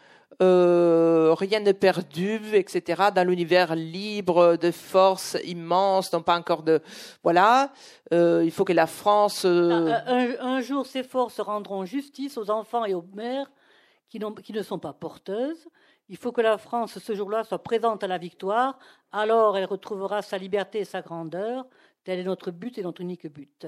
Euh, 0.42 1.34
rien 1.34 1.60
n'est 1.60 1.74
perdu, 1.74 2.40
etc. 2.54 3.10
Dans 3.14 3.26
l'univers 3.28 3.74
libre 3.74 4.56
de 4.56 4.70
forces 4.70 5.36
immenses, 5.44 6.12
non 6.14 6.22
pas 6.22 6.38
encore 6.38 6.62
de 6.62 6.80
voilà. 7.22 7.72
Euh, 8.12 8.42
il 8.44 8.50
faut 8.50 8.64
que 8.64 8.72
la 8.72 8.86
France. 8.86 9.42
euh, 9.44 9.92
Ah, 10.06 10.38
Un, 10.40 10.60
jour, 10.62 10.86
ces 10.86 11.02
forces 11.02 11.40
rendront 11.40 11.84
justice 11.84 12.38
aux 12.38 12.50
enfants 12.50 12.86
et 12.86 12.94
aux 12.94 13.04
mères 13.14 13.50
qui 14.08 14.18
ne 14.18 14.62
sont 14.62 14.78
pas 14.78 14.94
porteuses. 14.94 15.68
Il 16.08 16.16
faut 16.16 16.32
que 16.32 16.40
la 16.40 16.58
France, 16.58 16.98
ce 16.98 17.14
jour-là, 17.14 17.44
soit 17.44 17.62
présente 17.62 18.02
à 18.02 18.08
la 18.08 18.18
victoire. 18.18 18.78
Alors, 19.12 19.56
elle 19.56 19.66
retrouvera 19.66 20.22
sa 20.22 20.38
liberté 20.38 20.80
et 20.80 20.84
sa 20.84 21.02
grandeur. 21.02 21.66
Tel 22.02 22.18
est 22.18 22.24
notre 22.24 22.50
but 22.50 22.78
et 22.78 22.82
notre 22.82 23.02
unique 23.02 23.32
but. 23.32 23.66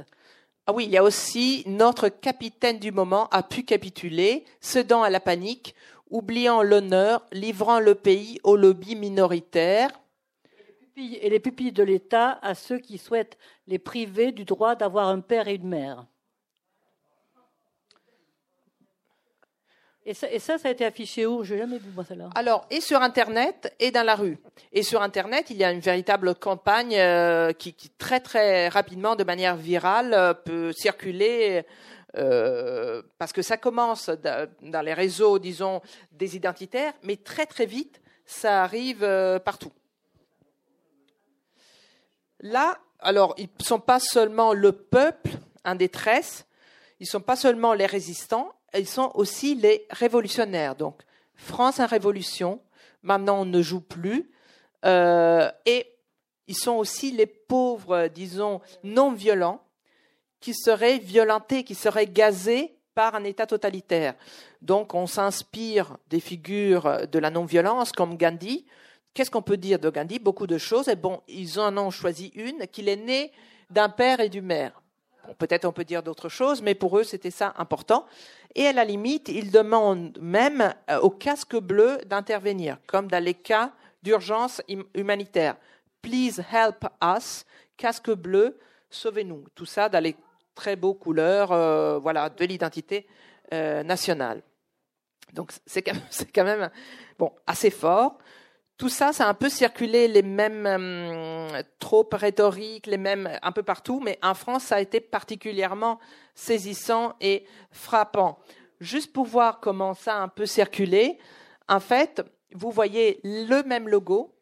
Ah 0.67 0.73
oui, 0.73 0.85
il 0.85 0.91
y 0.91 0.97
a 0.97 1.03
aussi 1.03 1.65
notre 1.67 2.09
capitaine 2.09 2.79
du 2.79 2.93
moment 2.93 3.29
a 3.31 3.43
pu 3.43 3.65
capituler, 3.65 4.45
cédant 4.61 5.03
à 5.03 5.11
la 5.11 5.19
panique, 5.19 5.75
oubliant 6.09 6.63
l'honneur, 6.63 7.27
livrant 7.33 7.81
le 7.81 7.95
pays 7.97 8.39
au 8.45 8.57
lobby 8.57 8.95
minoritaire. 8.95 9.91
Pupilles- 10.79 11.19
Et 11.21 11.31
les 11.31 11.41
pupilles 11.41 11.73
de 11.73 11.83
l'État 11.83 12.39
à 12.43 12.55
ceux 12.55 12.79
qui 12.79 12.99
souhaitent 12.99 13.39
les 13.67 13.79
priver 13.79 14.31
du 14.31 14.45
droit 14.45 14.77
d'avoir 14.77 15.09
un 15.09 15.21
père 15.21 15.49
et 15.49 15.55
une 15.55 15.69
mère. 15.69 16.07
Et 20.05 20.15
ça, 20.15 20.27
ça, 20.59 20.69
a 20.69 20.71
été 20.71 20.85
affiché 20.85 21.27
où? 21.27 21.45
Je 21.45 21.55
n'ai 21.55 21.61
jamais 21.61 21.79
vu, 21.79 21.91
moi, 21.95 22.05
celle-là. 22.05 22.31
Alors, 22.35 22.67
et 22.71 22.81
sur 22.81 23.01
Internet 23.03 23.73
et 23.79 23.93
dans 23.93 24.05
la 24.05 24.17
rue. 24.17 24.37
Et 24.73 24.83
sur 24.83 25.01
Internet, 25.01 25.47
il 25.51 25.57
y 25.57 25.65
a 25.65 25.71
une 25.71 25.79
véritable 25.81 26.35
campagne 26.35 26.97
euh, 26.99 27.53
qui, 27.53 27.73
très 27.99 28.19
très 28.19 28.69
rapidement, 28.69 29.15
de 29.15 29.23
manière 29.23 29.57
virale, 29.57 30.13
euh, 30.13 30.35
peut 30.35 30.73
circuler. 30.73 31.65
euh, 32.17 33.01
parce 33.17 33.33
que 33.33 33.43
ça 33.43 33.57
commence 33.57 34.09
da- 34.11 34.47
dans 34.61 34.83
les 34.83 34.93
réseaux, 34.93 35.39
disons, 35.39 35.81
des 36.11 36.37
identitaires, 36.37 36.93
mais 37.05 37.17
très 37.17 37.47
très 37.47 37.65
vite, 37.65 38.03
ça 38.27 38.65
arrive 38.65 39.07
partout. 39.45 39.73
Là, 42.41 42.77
alors, 42.99 43.35
ils 43.39 43.49
ne 43.59 43.65
sont 43.65 43.81
pas 43.81 44.01
seulement 44.01 44.53
le 44.53 44.73
peuple 44.73 45.31
en 45.65 45.75
détresse, 45.75 46.45
ils 47.01 47.05
ne 47.05 47.09
sont 47.09 47.21
pas 47.21 47.37
seulement 47.37 47.73
les 47.73 47.87
résistants, 47.87 48.53
ils 48.79 48.89
sont 48.89 49.11
aussi 49.15 49.55
les 49.55 49.87
révolutionnaires. 49.91 50.75
Donc, 50.75 51.03
France 51.35 51.81
en 51.81 51.87
révolution, 51.87 52.61
maintenant 53.03 53.41
on 53.41 53.45
ne 53.45 53.63
joue 53.63 53.81
plus, 53.81 54.31
euh, 54.85 55.51
et 55.67 55.87
ils 56.49 56.57
sont 56.57 56.73
aussi 56.73 57.13
les 57.13 57.27
pauvres, 57.27 58.09
disons, 58.09 58.61
non 58.83 59.13
violents, 59.13 59.63
qui 60.41 60.55
seraient 60.55 60.99
violentés, 60.99 61.65
qui 61.65 61.75
seraient 61.75 62.07
gazés 62.07 62.75
par 62.95 63.15
un 63.15 63.25
État 63.25 63.47
totalitaire. 63.47 64.15
Donc, 64.61 64.95
on 64.95 65.07
s'inspire 65.07 65.97
des 66.11 66.21
figures 66.21 67.07
de 67.07 67.19
la 67.19 67.31
non-violence 67.31 67.93
comme 67.93 68.17
Gandhi. 68.17 68.67
Qu'est-ce 69.15 69.31
qu'on 69.31 69.43
peut 69.43 69.57
dire 69.57 69.79
de 69.79 69.89
Gandhi? 69.89 70.19
Beaucoup 70.19 70.47
de 70.47 70.59
choses. 70.59 70.89
Et 70.89 70.97
bon, 70.97 71.23
ils 71.29 71.59
en 71.59 71.77
ont 71.79 71.91
choisi 71.91 72.33
une, 72.35 72.67
qu'il 72.67 72.89
est 72.89 72.97
né 72.97 73.33
d'un 73.71 73.89
père 73.89 74.21
et 74.21 74.29
d'une 74.29 74.45
mère. 74.45 74.83
Peut-être 75.39 75.65
on 75.65 75.73
peut 75.73 75.85
dire 75.85 76.03
d'autres 76.03 76.29
choses, 76.29 76.61
mais 76.61 76.75
pour 76.75 76.99
eux, 76.99 77.05
c'était 77.05 77.31
ça 77.31 77.55
important. 77.57 78.05
Et 78.55 78.67
à 78.67 78.73
la 78.73 78.85
limite, 78.85 79.29
ils 79.29 79.51
demandent 79.51 80.19
même 80.21 80.75
euh, 80.91 80.99
au 81.01 81.11
casque 81.11 81.57
bleu 81.57 81.99
d'intervenir, 82.07 82.79
comme 82.87 83.09
dans 83.09 83.23
les 83.23 83.35
cas 83.35 83.73
d'urgence 84.03 84.61
hum- 84.69 84.85
humanitaire. 84.95 85.57
Please 86.03 86.43
help 86.53 86.87
us, 87.03 87.45
casque 87.77 88.11
bleu, 88.11 88.59
sauvez-nous. 88.91 89.45
Tout 89.55 89.67
ça 89.67 89.89
dans 89.89 90.03
les 90.03 90.17
très 90.55 90.77
beaux 90.77 90.95
couleurs 90.95 91.53
euh, 91.53 91.99
voilà, 91.99 92.29
de 92.29 92.45
l'identité 92.45 93.07
euh, 93.55 93.83
nationale. 93.83 94.43
Donc 95.33 95.53
c'est 95.67 95.83
quand 95.83 95.95
même, 95.95 96.03
c'est 96.11 96.31
quand 96.31 96.45
même 96.45 96.71
bon, 97.19 97.33
assez 97.47 97.71
fort. 97.71 98.19
Tout 98.83 98.89
ça, 98.89 99.13
ça 99.13 99.27
a 99.27 99.29
un 99.29 99.35
peu 99.35 99.49
circulé 99.49 100.09
les 100.09 100.23
mêmes 100.23 100.67
euh, 100.67 101.63
tropes 101.79 102.15
rhétoriques, 102.15 102.89
les 102.89 102.97
mêmes 102.97 103.31
un 103.41 103.53
peu 103.53 103.63
partout, 103.63 104.01
mais 104.01 104.19
en 104.25 104.35
France, 104.35 104.65
ça 104.65 104.75
a 104.75 104.81
été 104.81 104.99
particulièrement 104.99 106.01
saisissant 106.35 107.15
et 107.21 107.47
frappant. 107.71 108.41
Juste 108.81 109.13
pour 109.13 109.25
voir 109.25 109.61
comment 109.61 109.95
ça 109.95 110.17
a 110.17 110.21
un 110.21 110.27
peu 110.27 110.47
circulé, 110.47 111.17
en 111.69 111.79
fait, 111.79 112.25
vous 112.55 112.73
voyez 112.73 113.21
le 113.23 113.63
même 113.63 113.89
logo 113.89 114.35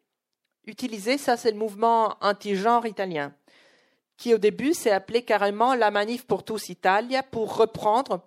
utilisé, 0.65 1.19
ça 1.19 1.37
c'est 1.37 1.51
le 1.51 1.59
mouvement 1.59 2.15
anti-genre 2.19 2.87
italien, 2.87 3.35
qui 4.17 4.33
au 4.33 4.39
début 4.39 4.73
s'est 4.73 4.89
appelé 4.89 5.21
carrément 5.21 5.75
la 5.75 5.91
Manif 5.91 6.25
pour 6.25 6.43
tous 6.43 6.69
Italia, 6.69 7.21
pour 7.21 7.57
reprendre 7.57 8.25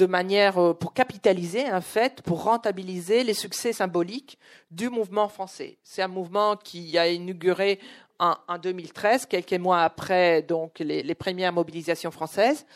de 0.00 0.06
manière, 0.06 0.56
euh, 0.58 0.72
pour 0.72 0.94
capitaliser 0.94 1.70
en 1.70 1.82
fait, 1.82 2.22
pour 2.22 2.44
rentabiliser 2.44 3.22
les 3.22 3.34
succès 3.34 3.74
symboliques 3.74 4.38
du 4.70 4.88
mouvement 4.88 5.28
français. 5.28 5.76
C'est 5.82 6.00
un 6.00 6.08
mouvement 6.08 6.56
qui 6.56 6.96
a 6.96 7.06
inauguré 7.08 7.78
en, 8.20 8.36
en 8.46 8.58
2013, 8.58 9.26
quelques 9.26 9.54
mois 9.54 9.82
après 9.82 10.46
les, 10.78 11.14
premières 11.14 11.52
mobilisations 11.52 12.10
françaises, 12.10 12.66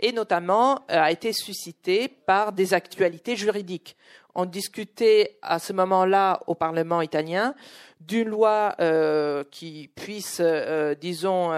et 0.00 0.12
notamment 0.12 0.80
euh, 0.90 1.00
a 1.00 1.10
été 1.10 1.32
suscité 1.32 2.08
par 2.08 2.52
des 2.52 2.74
actualités 2.74 3.36
juridiques. 3.36 3.96
On 4.34 4.46
discutait 4.46 5.38
à 5.42 5.60
ce 5.60 5.72
moment-là 5.72 6.40
au 6.48 6.56
Parlement 6.56 7.00
italien 7.02 7.54
d'une 8.00 8.28
loi 8.28 8.74
euh, 8.80 9.44
qui 9.50 9.88
puisse, 9.94 10.38
euh, 10.40 10.96
disons, 10.96 11.52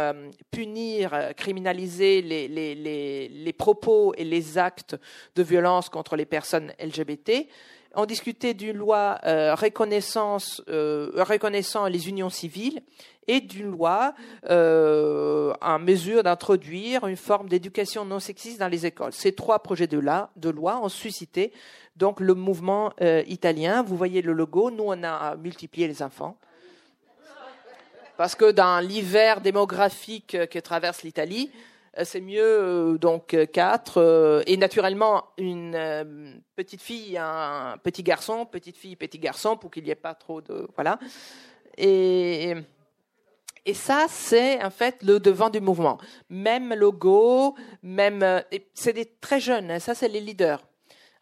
punir, 0.50 1.32
criminaliser 1.36 2.20
les, 2.20 3.52
propos 3.56 4.12
et 4.18 4.24
les 4.24 4.58
actes 4.58 4.96
de 5.36 5.42
violence 5.42 5.88
contre 5.88 6.16
les 6.16 6.26
personnes 6.26 6.72
LGBT. 6.78 7.48
On 7.94 8.04
discutait 8.04 8.52
d'une 8.52 8.76
loi 8.76 9.18
reconnaissant 9.24 10.36
les 11.86 12.08
unions 12.10 12.28
civiles 12.28 12.82
et 13.28 13.40
d'une 13.40 13.70
loi 13.70 14.14
euh, 14.48 15.52
en 15.60 15.78
mesure 15.78 16.22
d'introduire 16.22 17.06
une 17.06 17.16
forme 17.16 17.48
d'éducation 17.48 18.04
non 18.04 18.20
sexiste 18.20 18.60
dans 18.60 18.68
les 18.68 18.86
écoles. 18.86 19.12
Ces 19.12 19.32
trois 19.32 19.60
projets 19.60 19.86
de, 19.86 19.98
la, 19.98 20.30
de 20.36 20.50
loi 20.50 20.80
ont 20.82 20.88
suscité 20.88 21.52
donc 21.96 22.20
le 22.20 22.34
mouvement 22.34 22.92
euh, 23.00 23.22
italien. 23.26 23.82
Vous 23.82 23.96
voyez 23.96 24.22
le 24.22 24.32
logo. 24.32 24.70
Nous, 24.70 24.84
on 24.86 25.02
a 25.02 25.36
multiplié 25.36 25.88
les 25.88 26.02
enfants. 26.02 26.36
Parce 28.16 28.34
que 28.34 28.50
dans 28.50 28.80
l'hiver 28.80 29.40
démographique 29.40 30.34
euh, 30.34 30.46
que 30.46 30.58
traverse 30.58 31.02
l'Italie, 31.02 31.50
c'est 32.02 32.20
mieux 32.20 32.98
donc 33.00 33.34
quatre 33.54 34.44
et 34.46 34.58
naturellement 34.58 35.24
une 35.38 36.42
petite 36.54 36.82
fille, 36.82 37.16
un 37.16 37.78
petit 37.82 38.02
garçon, 38.02 38.44
petite 38.44 38.76
fille, 38.76 38.96
petit 38.96 39.18
garçon 39.18 39.56
pour 39.56 39.70
qu'il 39.70 39.84
n'y 39.84 39.88
ait 39.88 39.94
pas 39.94 40.12
trop 40.12 40.42
de 40.42 40.68
voilà. 40.76 40.98
Et 41.78 42.54
et 43.66 43.74
ça, 43.74 44.06
c'est 44.08 44.62
en 44.62 44.70
fait 44.70 45.02
le 45.02 45.18
devant 45.18 45.50
du 45.50 45.60
mouvement. 45.60 45.98
Même 46.30 46.72
logo, 46.72 47.56
même 47.82 48.22
euh, 48.22 48.40
c'est 48.74 48.92
des 48.92 49.06
très 49.06 49.40
jeunes. 49.40 49.72
hein, 49.72 49.80
ça, 49.80 49.96
c'est 49.96 50.08
les 50.08 50.20
leaders. 50.20 50.64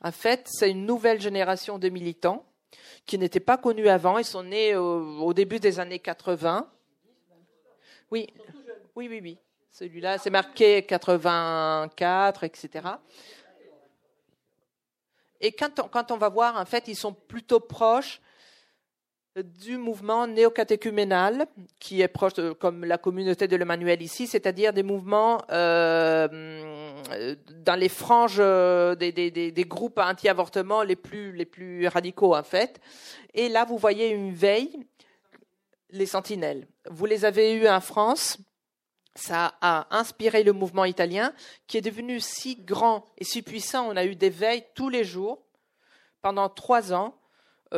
En 0.03 0.13
fait, 0.13 0.47
c'est 0.47 0.71
une 0.71 0.85
nouvelle 0.85 1.23
génération 1.23 1.79
de 1.79 1.89
militants 1.89 2.45
qui 3.07 3.19
n'étaient 3.19 3.41
pas 3.41 3.57
connus 3.57 3.89
avant. 3.89 4.19
Ils 4.19 4.27
sont 4.27 4.43
nés 4.43 4.77
au, 4.77 5.23
au 5.23 5.33
début 5.33 5.59
des 5.59 5.81
années 5.81 5.99
80. 5.99 6.71
Oui, 8.11 8.27
oui, 8.95 9.09
oui, 9.09 9.21
oui. 9.23 9.39
Celui-là, 9.73 10.19
c'est 10.19 10.31
marqué 10.31 10.83
84, 10.83 12.45
etc. 12.45 12.89
Et 15.41 15.51
quand 15.53 15.81
on, 15.81 15.89
quand 15.89 16.11
on 16.11 16.19
va 16.19 16.29
voir, 16.29 16.61
en 16.61 16.67
fait, 16.67 16.89
ils 16.89 16.95
sont 16.95 17.15
plutôt 17.15 17.61
proches 17.61 18.21
du 19.43 19.79
mouvement 19.79 20.29
néocatéchuménal, 20.29 21.47
qui 21.81 22.01
est 22.03 22.09
proche, 22.09 22.35
comme 22.61 22.85
la 22.85 22.99
communauté 22.99 23.49
de 23.49 23.57
l'Emmanuel 23.57 24.01
ici, 24.01 24.29
c'est-à-dire 24.29 24.73
des 24.73 24.85
mouvements 24.85 25.43
euh, 25.51 26.29
dans 27.65 27.75
les 27.75 27.89
franges 27.89 28.37
euh, 28.39 28.95
des, 28.95 29.67
groupes 29.67 29.99
anti-avortement 29.99 30.83
les 30.83 30.95
plus, 30.95 31.89
radicaux, 31.89 32.37
en 32.37 32.45
fait. 32.45 32.81
Et 33.35 33.49
là, 33.49 33.65
vous 33.65 33.77
voyez 33.77 34.11
une 34.11 34.33
veille 34.33 34.87
les 35.91 36.07
sentinelles. 36.07 36.67
Vous 36.91 37.07
les 37.07 37.25
avez 37.25 37.55
eus 37.55 37.69
en 37.69 37.81
France. 37.81 38.39
Ça 39.17 39.55
a 39.61 39.87
inspiré 39.97 40.43
le 40.43 40.53
mouvement 40.53 40.85
italien 40.85 41.33
qui 41.69 41.79
est 41.79 41.81
devenu 41.81 42.19
si 42.19 42.57
grand 42.57 43.05
et 43.17 43.25
si 43.25 43.43
puissant. 43.43 43.89
On 43.89 43.97
a 43.97 44.05
eu 44.05 44.17
des 44.17 44.31
veilles 44.31 44.65
tous 44.75 44.89
les 44.89 45.05
jours 45.05 45.41
pendant 46.21 46.49
trois 46.49 46.93
ans 46.93 47.15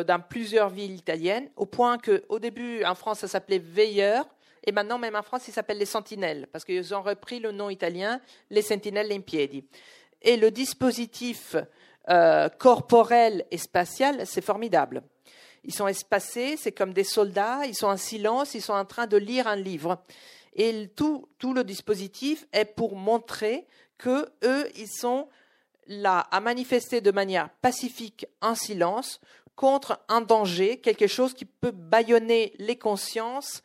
dans 0.04 0.20
plusieurs 0.20 0.68
villes 0.68 0.94
italiennes, 0.94 1.48
au 1.56 1.66
point 1.66 1.98
qu'au 1.98 2.38
début, 2.38 2.84
en 2.84 2.94
France, 2.94 3.20
ça 3.20 3.28
s'appelait 3.28 3.58
Veilleur, 3.58 4.26
et 4.66 4.72
maintenant, 4.72 4.98
même 4.98 5.14
en 5.14 5.22
France, 5.22 5.46
il 5.46 5.52
s'appelle 5.52 5.78
les 5.78 5.86
Sentinelles, 5.86 6.48
parce 6.52 6.64
qu'ils 6.64 6.94
ont 6.94 7.02
repris 7.02 7.38
le 7.38 7.52
nom 7.52 7.70
italien, 7.70 8.20
les 8.50 8.62
Sentinelles 8.62 9.12
in. 9.12 9.20
Et 10.22 10.36
le 10.36 10.50
dispositif 10.50 11.54
euh, 12.10 12.48
corporel 12.48 13.44
et 13.50 13.58
spatial, 13.58 14.26
c'est 14.26 14.44
formidable. 14.44 15.02
Ils 15.64 15.74
sont 15.74 15.86
espacés, 15.86 16.56
c'est 16.56 16.72
comme 16.72 16.92
des 16.92 17.04
soldats, 17.04 17.66
ils 17.66 17.76
sont 17.76 17.86
en 17.86 17.96
silence, 17.96 18.54
ils 18.54 18.62
sont 18.62 18.72
en 18.72 18.84
train 18.84 19.06
de 19.06 19.16
lire 19.16 19.46
un 19.46 19.56
livre. 19.56 20.02
Et 20.54 20.88
tout, 20.96 21.28
tout 21.38 21.52
le 21.52 21.64
dispositif 21.64 22.46
est 22.52 22.64
pour 22.64 22.96
montrer 22.96 23.66
que 23.98 24.28
eux, 24.44 24.68
ils 24.76 24.88
sont 24.88 25.28
là 25.86 26.20
à 26.30 26.40
manifester 26.40 27.00
de 27.00 27.10
manière 27.10 27.50
pacifique, 27.60 28.26
en 28.40 28.54
silence, 28.54 29.20
contre 29.56 29.98
un 30.08 30.20
danger, 30.20 30.76
quelque 30.76 31.06
chose 31.06 31.32
qui 31.32 31.46
peut 31.46 31.72
bâillonner 31.72 32.52
les 32.58 32.76
consciences. 32.76 33.62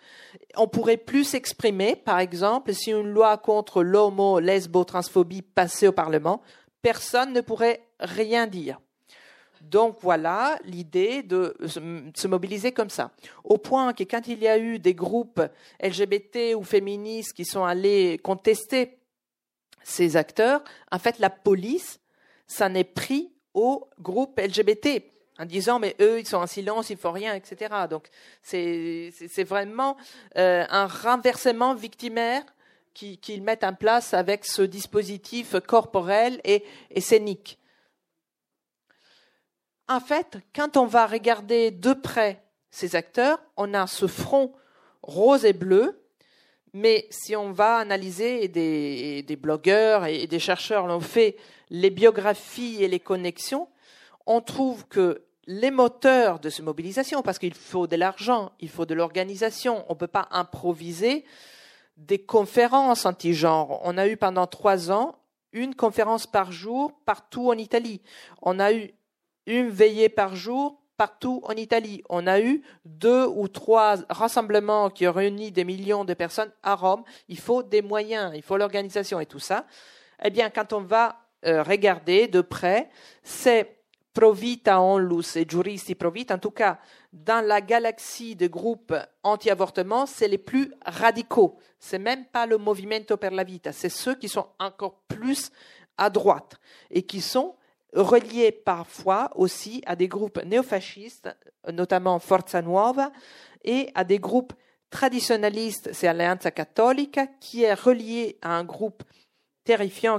On 0.56 0.68
pourrait 0.68 0.98
plus 0.98 1.26
s'exprimer, 1.26 1.96
par 1.98 2.20
exemple, 2.20 2.74
si 2.74 2.92
une 2.92 3.12
loi 3.12 3.38
contre 3.38 3.84
l'homo, 3.84 4.40
lesbo, 4.40 4.86
transphobie 4.86 5.42
passait 5.42 5.88
au 5.88 5.92
Parlement, 5.92 6.42
personne 6.82 7.34
ne 7.34 7.42
pourrait 7.42 7.86
rien 8.00 8.48
dire. 8.48 8.80
Donc 9.60 9.98
voilà 10.02 10.58
l'idée 10.64 11.22
de 11.22 11.56
se 11.68 12.28
mobiliser 12.28 12.72
comme 12.72 12.90
ça. 12.90 13.12
Au 13.44 13.58
point 13.58 13.94
que 13.94 14.04
quand 14.04 14.28
il 14.28 14.40
y 14.40 14.48
a 14.48 14.58
eu 14.58 14.80
des 14.80 14.96
groupes 14.96 15.42
LGBT 15.84 16.56
ou 16.56 16.64
féministes 16.64 17.34
qui 17.34 17.46
sont 17.46 17.64
allés 17.64 18.18
contester 18.24 18.98
ces 19.84 20.16
acteurs, 20.18 20.64
en 20.92 20.98
fait 20.98 21.20
la 21.20 21.30
police 21.30 22.00
s'en 22.48 22.74
est 22.74 22.84
pris 22.84 23.32
au 23.54 23.88
groupe 24.00 24.40
LGBT 24.40 25.04
en 25.42 25.46
disant 25.46 25.80
mais 25.80 25.96
eux 26.00 26.20
ils 26.20 26.28
sont 26.28 26.38
en 26.38 26.48
silence, 26.48 26.92
ils 26.92 26.98
font 26.98 27.12
rien, 27.12 27.34
etc. 27.34 27.74
Donc 27.90 28.08
c'est 28.44 29.44
vraiment 29.44 29.98
euh, 30.38 30.66
un 30.70 30.86
renversement 30.86 31.74
victimaire 31.74 32.44
qu'ils 32.94 33.42
mettent 33.42 33.64
en 33.64 33.74
place 33.74 34.14
avec 34.14 34.46
ce 34.46 34.62
dispositif 34.62 35.56
corporel 35.66 36.40
et, 36.44 36.64
et 36.92 37.02
scénique. 37.02 37.58
En 39.88 40.00
fait, 40.00 40.38
quand 40.54 40.78
on 40.78 40.86
va 40.86 41.08
regarder 41.08 41.72
de 41.72 41.94
près 41.94 42.44
ces 42.70 42.96
acteurs, 42.96 43.42
on 43.58 43.74
a 43.74 43.88
ce 43.88 44.08
front 44.08 44.54
rose 45.02 45.46
et 45.46 45.54
bleu, 45.54 46.04
mais 46.74 47.08
si 47.10 47.36
on 47.36 47.52
va 47.52 47.78
analyser, 47.78 48.48
des, 48.48 49.24
des 49.24 49.36
blogueurs 49.36 50.06
et 50.06 50.28
des 50.28 50.40
chercheurs 50.40 50.86
l'ont 50.88 51.02
fait, 51.02 51.36
les 51.70 51.90
biographies 51.90 52.84
et 52.84 52.88
les 52.88 53.00
connexions, 53.00 53.68
on 54.26 54.42
trouve 54.42 54.88
que 54.88 55.24
les 55.48 55.72
moteurs 55.72 56.40
de 56.40 56.50
ces 56.50 56.62
mobilisations, 56.62 57.22
parce 57.22 57.40
qu'il 57.40 57.54
faut 57.54 57.88
de 57.88 57.96
l'argent, 57.96 58.52
il 58.60 58.70
faut 58.70 58.86
de 58.86 58.94
l'organisation, 58.94 59.86
on 59.90 59.94
ne 59.94 59.98
peut 59.98 60.08
pas 60.08 60.28
improviser 60.32 61.26
des 61.98 62.20
conférences 62.20 63.06
anti-genre. 63.06 63.82
On 63.84 63.98
a 63.98 64.08
eu 64.08 64.18
pendant 64.18 64.48
trois 64.48 64.92
ans 64.92 65.16
une 65.52 65.76
conférence 65.76 66.28
par 66.28 66.52
jour 66.52 66.94
partout 67.06 67.50
en 67.50 67.58
Italie. 67.58 68.02
On 68.42 68.60
a 68.60 68.72
eu 68.74 68.92
une 69.46 69.70
veillée 69.70 70.10
par 70.10 70.36
jour 70.36 70.82
partout 70.98 71.42
en 71.46 71.54
Italie. 71.54 72.04
On 72.10 72.28
a 72.28 72.40
eu 72.40 72.62
deux 72.86 73.26
ou 73.26 73.48
trois 73.48 73.96
rassemblements 74.10 74.90
qui 74.90 75.08
ont 75.08 75.12
réuni 75.12 75.52
des 75.52 75.64
millions 75.64 76.06
de 76.06 76.14
personnes 76.14 76.52
à 76.64 76.76
Rome. 76.76 77.04
Il 77.28 77.40
faut 77.40 77.64
des 77.64 77.82
moyens, 77.82 78.32
il 78.36 78.44
faut 78.44 78.58
l'organisation 78.58 79.20
et 79.20 79.26
tout 79.26 79.40
ça. 79.40 79.66
Eh 80.24 80.30
bien, 80.30 80.50
quand 80.50 80.74
on 80.74 80.82
va 80.82 81.18
euh, 81.46 81.64
regarder 81.64 82.28
de 82.28 82.42
près, 82.42 82.90
c'est 83.24 83.81
Provita 84.14 84.82
Onlus 84.82 85.38
et 85.38 85.46
Juristi 85.48 85.96
Provita, 85.96 86.36
en 86.36 86.40
tout 86.40 86.52
cas, 86.52 86.80
dans 87.14 87.46
la 87.46 87.62
galaxie 87.62 88.36
de 88.36 88.48
groupes 88.48 88.94
anti-avortement, 89.24 90.06
c'est 90.06 90.28
les 90.28 90.38
plus 90.38 90.74
radicaux. 90.86 91.58
C'est 91.80 92.00
même 92.00 92.26
pas 92.26 92.46
le 92.46 92.58
Movimento 92.58 93.16
per 93.16 93.30
la 93.30 93.44
Vita, 93.44 93.72
c'est 93.72 93.90
ceux 93.90 94.16
qui 94.16 94.28
sont 94.28 94.48
encore 94.60 95.00
plus 95.08 95.52
à 95.98 96.10
droite 96.10 96.60
et 96.90 97.04
qui 97.04 97.22
sont 97.22 97.56
reliés 97.94 98.52
parfois 98.52 99.32
aussi 99.36 99.82
à 99.86 99.96
des 99.96 100.08
groupes 100.08 100.44
néofascistes, 100.44 101.30
notamment 101.72 102.20
Forza 102.20 102.62
Nuova, 102.62 103.12
et 103.64 103.90
à 103.96 104.04
des 104.04 104.20
groupes 104.20 104.54
traditionnalistes, 104.90 105.92
c'est 105.94 106.08
Alleanza 106.08 106.52
Cattolica, 106.52 107.28
qui 107.40 107.64
est 107.64 107.74
relié 107.74 108.38
à 108.42 108.58
un 108.58 108.64
groupe 108.64 109.04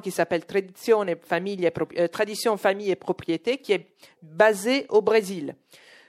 qui 0.03 0.11
s'appelle 0.11 0.45
Tradition, 0.45 1.05
famille 1.23 1.65
et, 1.65 1.73
euh, 1.99 2.09
Tradition, 2.09 2.57
famille 2.57 2.91
et 2.91 2.97
propriété, 2.97 3.59
qui 3.59 3.73
est 3.73 3.87
basé 4.23 4.87
au 4.89 5.03
Brésil. 5.03 5.55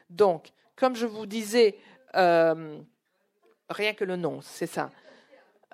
Donc, 0.10 0.50
comme 0.76 0.96
je 0.96 1.06
vous 1.06 1.26
disais, 1.26 1.76
euh, 2.16 2.78
rien 3.70 3.94
que 3.94 4.04
le 4.04 4.16
nom, 4.16 4.39
c'est 4.41 4.68
ça. 4.68 4.89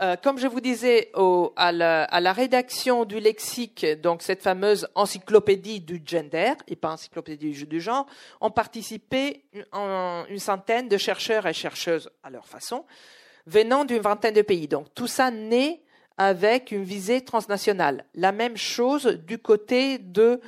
Euh, 0.02 0.16
comme 0.16 0.38
je 0.38 0.48
vous 0.48 0.62
disais 0.62 1.12
à, 1.58 1.72
la, 1.74 2.34
rédaction 2.34 3.04
du 3.04 3.20
lexique, 3.20 3.86
donc 4.02 4.22
cette 4.22 4.42
fameuse 4.42 4.88
encyclopédie 4.96 5.82
du 5.82 6.02
gender 6.06 6.54
et 6.70 6.78
pas 6.78 6.94
encyclopédie 6.94 7.66
du 7.66 7.82
genre, 7.82 8.06
ont 8.40 8.52
participé 8.52 9.44
une 9.74 10.40
centaine 10.40 10.88
de 10.88 10.98
chercheurs 10.98 11.48
et 11.48 11.54
chercheuses 11.54 12.10
à 12.24 12.30
leur 12.30 12.48
façon, 12.48 12.86
venant 13.46 13.84
d'une 13.84 14.02
vingtaine 14.02 14.36
de 14.36 14.42
pays. 14.42 14.70
Donc 14.70 14.88
tout 14.96 15.08
ça 15.08 15.32
naît 15.32 15.82
avec 16.20 16.72
une 16.72 16.84
visée 16.84 17.22
transnationale. 17.22 18.04
La 18.14 18.34
même 18.34 18.58
chose 18.58 19.06
du 19.06 19.40
côté 19.40 19.98
de, 19.98 20.42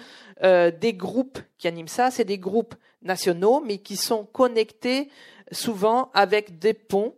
euh, 0.44 0.70
des 0.70 0.94
groupes 0.94 1.40
qui 1.58 1.68
animent 1.68 1.88
ça, 1.88 2.12
c'est 2.12 2.26
des 2.26 2.38
groupes 2.38 2.76
nationaux, 3.02 3.64
mais 3.66 3.78
qui 3.78 3.96
sont 3.96 4.26
connectés 4.26 5.10
souvent 5.52 6.12
avec 6.14 6.60
des 6.60 6.74
ponts 6.74 7.16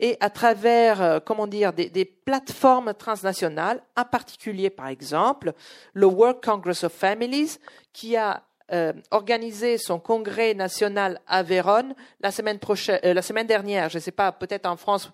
et 0.00 0.18
à 0.20 0.28
travers, 0.28 1.00
euh, 1.00 1.18
comment 1.18 1.46
dire, 1.46 1.72
des, 1.72 1.88
des, 1.88 2.04
plateformes 2.04 2.92
transnationales, 2.92 3.82
en 3.96 4.04
particulier, 4.04 4.68
par 4.68 4.88
exemple, 4.88 5.54
le 5.94 6.06
World 6.06 6.40
Congress 6.44 6.84
of 6.84 6.92
Families, 6.92 7.58
qui 7.94 8.16
a 8.16 8.42
euh, 8.72 8.92
organisé 9.12 9.78
son 9.78 9.98
congrès 9.98 10.52
national 10.52 11.20
à 11.26 11.42
Vérone 11.42 11.94
la 12.20 12.30
semaine 12.30 12.58
prochaine, 12.58 13.00
la 13.02 13.22
semaine 13.22 13.46
dernière. 13.46 13.88
Je 13.88 13.96
ne 13.96 14.02
sais 14.02 14.10
pas, 14.10 14.30
peut-être 14.32 14.66
en 14.66 14.76
France, 14.76 15.10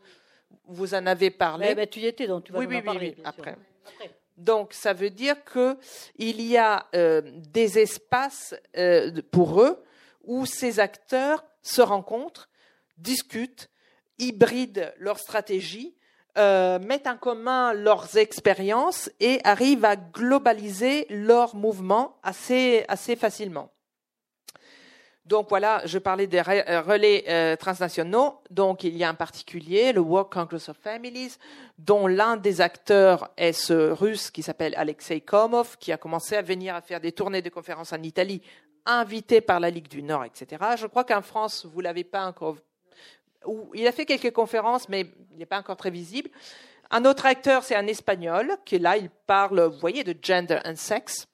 vous 0.70 0.94
en 0.94 1.06
avez 1.06 1.30
parlé. 1.30 1.74
Mais, 1.74 1.86
tu 1.86 2.00
y 2.00 2.06
étais, 2.06 2.26
donc 2.26 2.44
tu 2.44 2.52
vas 2.52 2.60
oui, 2.60 2.66
en 2.66 2.70
oui, 2.70 2.82
parler. 2.82 3.14
Oui, 3.16 3.22
après. 3.24 3.56
Donc, 4.36 4.72
ça 4.72 4.94
veut 4.94 5.10
dire 5.10 5.36
qu'il 5.44 6.40
y 6.40 6.56
a 6.56 6.86
euh, 6.94 7.20
des 7.52 7.78
espaces 7.78 8.54
euh, 8.76 9.20
pour 9.30 9.60
eux 9.60 9.82
où 10.24 10.46
ces 10.46 10.80
acteurs 10.80 11.44
se 11.62 11.82
rencontrent, 11.82 12.48
discutent, 12.96 13.68
hybrident 14.18 14.92
leur 14.98 15.18
stratégie, 15.18 15.94
euh, 16.38 16.78
mettent 16.78 17.08
en 17.08 17.16
commun 17.16 17.74
leurs 17.74 18.16
expériences 18.16 19.10
et 19.20 19.40
arrivent 19.44 19.84
à 19.84 19.96
globaliser 19.96 21.06
leur 21.10 21.54
mouvement 21.54 22.16
assez, 22.22 22.84
assez 22.88 23.16
facilement. 23.16 23.72
Donc 25.30 25.48
voilà, 25.48 25.80
je 25.84 25.98
parlais 25.98 26.26
des 26.26 26.38
euh, 26.38 26.80
relais 26.80 27.22
euh, 27.28 27.54
transnationaux. 27.54 28.40
Donc 28.50 28.82
il 28.82 28.96
y 28.96 29.04
a 29.04 29.10
en 29.10 29.14
particulier 29.14 29.92
le 29.92 30.00
World 30.00 30.28
Congress 30.28 30.68
of 30.68 30.76
Families, 30.76 31.36
dont 31.78 32.08
l'un 32.08 32.36
des 32.36 32.60
acteurs 32.60 33.30
est 33.36 33.52
ce 33.52 33.92
russe 33.92 34.32
qui 34.32 34.42
s'appelle 34.42 34.74
Alexei 34.76 35.20
Komov, 35.20 35.76
qui 35.78 35.92
a 35.92 35.98
commencé 35.98 36.34
à 36.34 36.42
venir 36.42 36.74
à 36.74 36.80
faire 36.80 37.00
des 37.00 37.12
tournées 37.12 37.42
de 37.42 37.48
conférences 37.48 37.92
en 37.92 38.02
Italie, 38.02 38.42
invité 38.84 39.40
par 39.40 39.60
la 39.60 39.70
Ligue 39.70 39.86
du 39.86 40.02
Nord, 40.02 40.24
etc. 40.24 40.64
Je 40.76 40.88
crois 40.88 41.04
qu'en 41.04 41.22
France, 41.22 41.64
vous 41.64 41.80
l'avez 41.80 42.02
pas 42.02 42.26
encore. 42.26 42.56
Il 43.74 43.86
a 43.86 43.92
fait 43.92 44.06
quelques 44.06 44.32
conférences, 44.32 44.88
mais 44.88 45.06
il 45.30 45.38
n'est 45.38 45.46
pas 45.46 45.60
encore 45.60 45.76
très 45.76 45.90
visible. 45.90 46.28
Un 46.90 47.04
autre 47.04 47.24
acteur, 47.26 47.62
c'est 47.62 47.76
un 47.76 47.86
Espagnol, 47.86 48.56
qui 48.64 48.80
là, 48.80 48.96
il 48.96 49.10
parle, 49.28 49.62
vous 49.62 49.78
voyez, 49.78 50.02
de 50.02 50.16
gender 50.20 50.58
and 50.64 50.74
sex. 50.74 51.28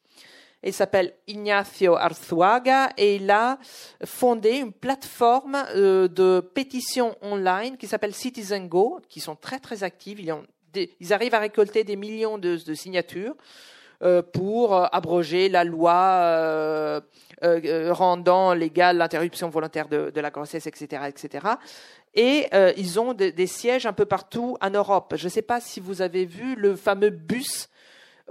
Il 0.67 0.73
s'appelle 0.73 1.13
Ignacio 1.29 1.95
Arzuaga 1.95 2.91
et 2.97 3.17
il 3.17 3.31
a 3.31 3.57
fondé 4.05 4.57
une 4.57 4.73
plateforme 4.73 5.57
euh, 5.77 6.09
de 6.09 6.41
pétition 6.41 7.15
online 7.23 7.77
qui 7.77 7.87
s'appelle 7.87 8.13
Citizen 8.13 8.67
Go, 8.67 8.99
qui 9.09 9.21
sont 9.21 9.37
très 9.37 9.61
très 9.61 9.85
actives. 9.85 10.19
Ils, 10.19 11.13
arrivent 11.13 11.35
à 11.37 11.39
récolter 11.39 11.85
des 11.85 11.95
millions 11.95 12.37
de, 12.37 12.57
signatures 12.75 13.35
euh, 14.03 14.23
pour 14.23 14.75
euh, 14.75 14.87
abroger 14.91 15.49
la 15.49 15.63
loi 15.63 17.01
rendant 17.93 18.53
légale 18.53 18.97
l'interruption 18.97 19.49
volontaire 19.49 19.87
de, 19.89 20.21
la 20.21 20.31
grossesse, 20.31 20.67
etc., 20.67 21.05
etc. 21.07 21.47
Et 22.15 22.49
ils 22.77 22.99
ont 22.99 23.15
des 23.15 23.47
sièges 23.47 23.87
un 23.87 23.93
peu 23.93 24.07
partout 24.07 24.57
en 24.61 24.71
Europe. 24.71 25.15
Je 25.17 25.27
ne 25.27 25.31
sais 25.31 25.43
pas 25.43 25.61
si 25.61 25.79
vous 25.79 26.03
avez 26.03 26.25
vu 26.25 26.57
le 26.57 26.75
fameux 26.75 27.11
bus 27.11 27.69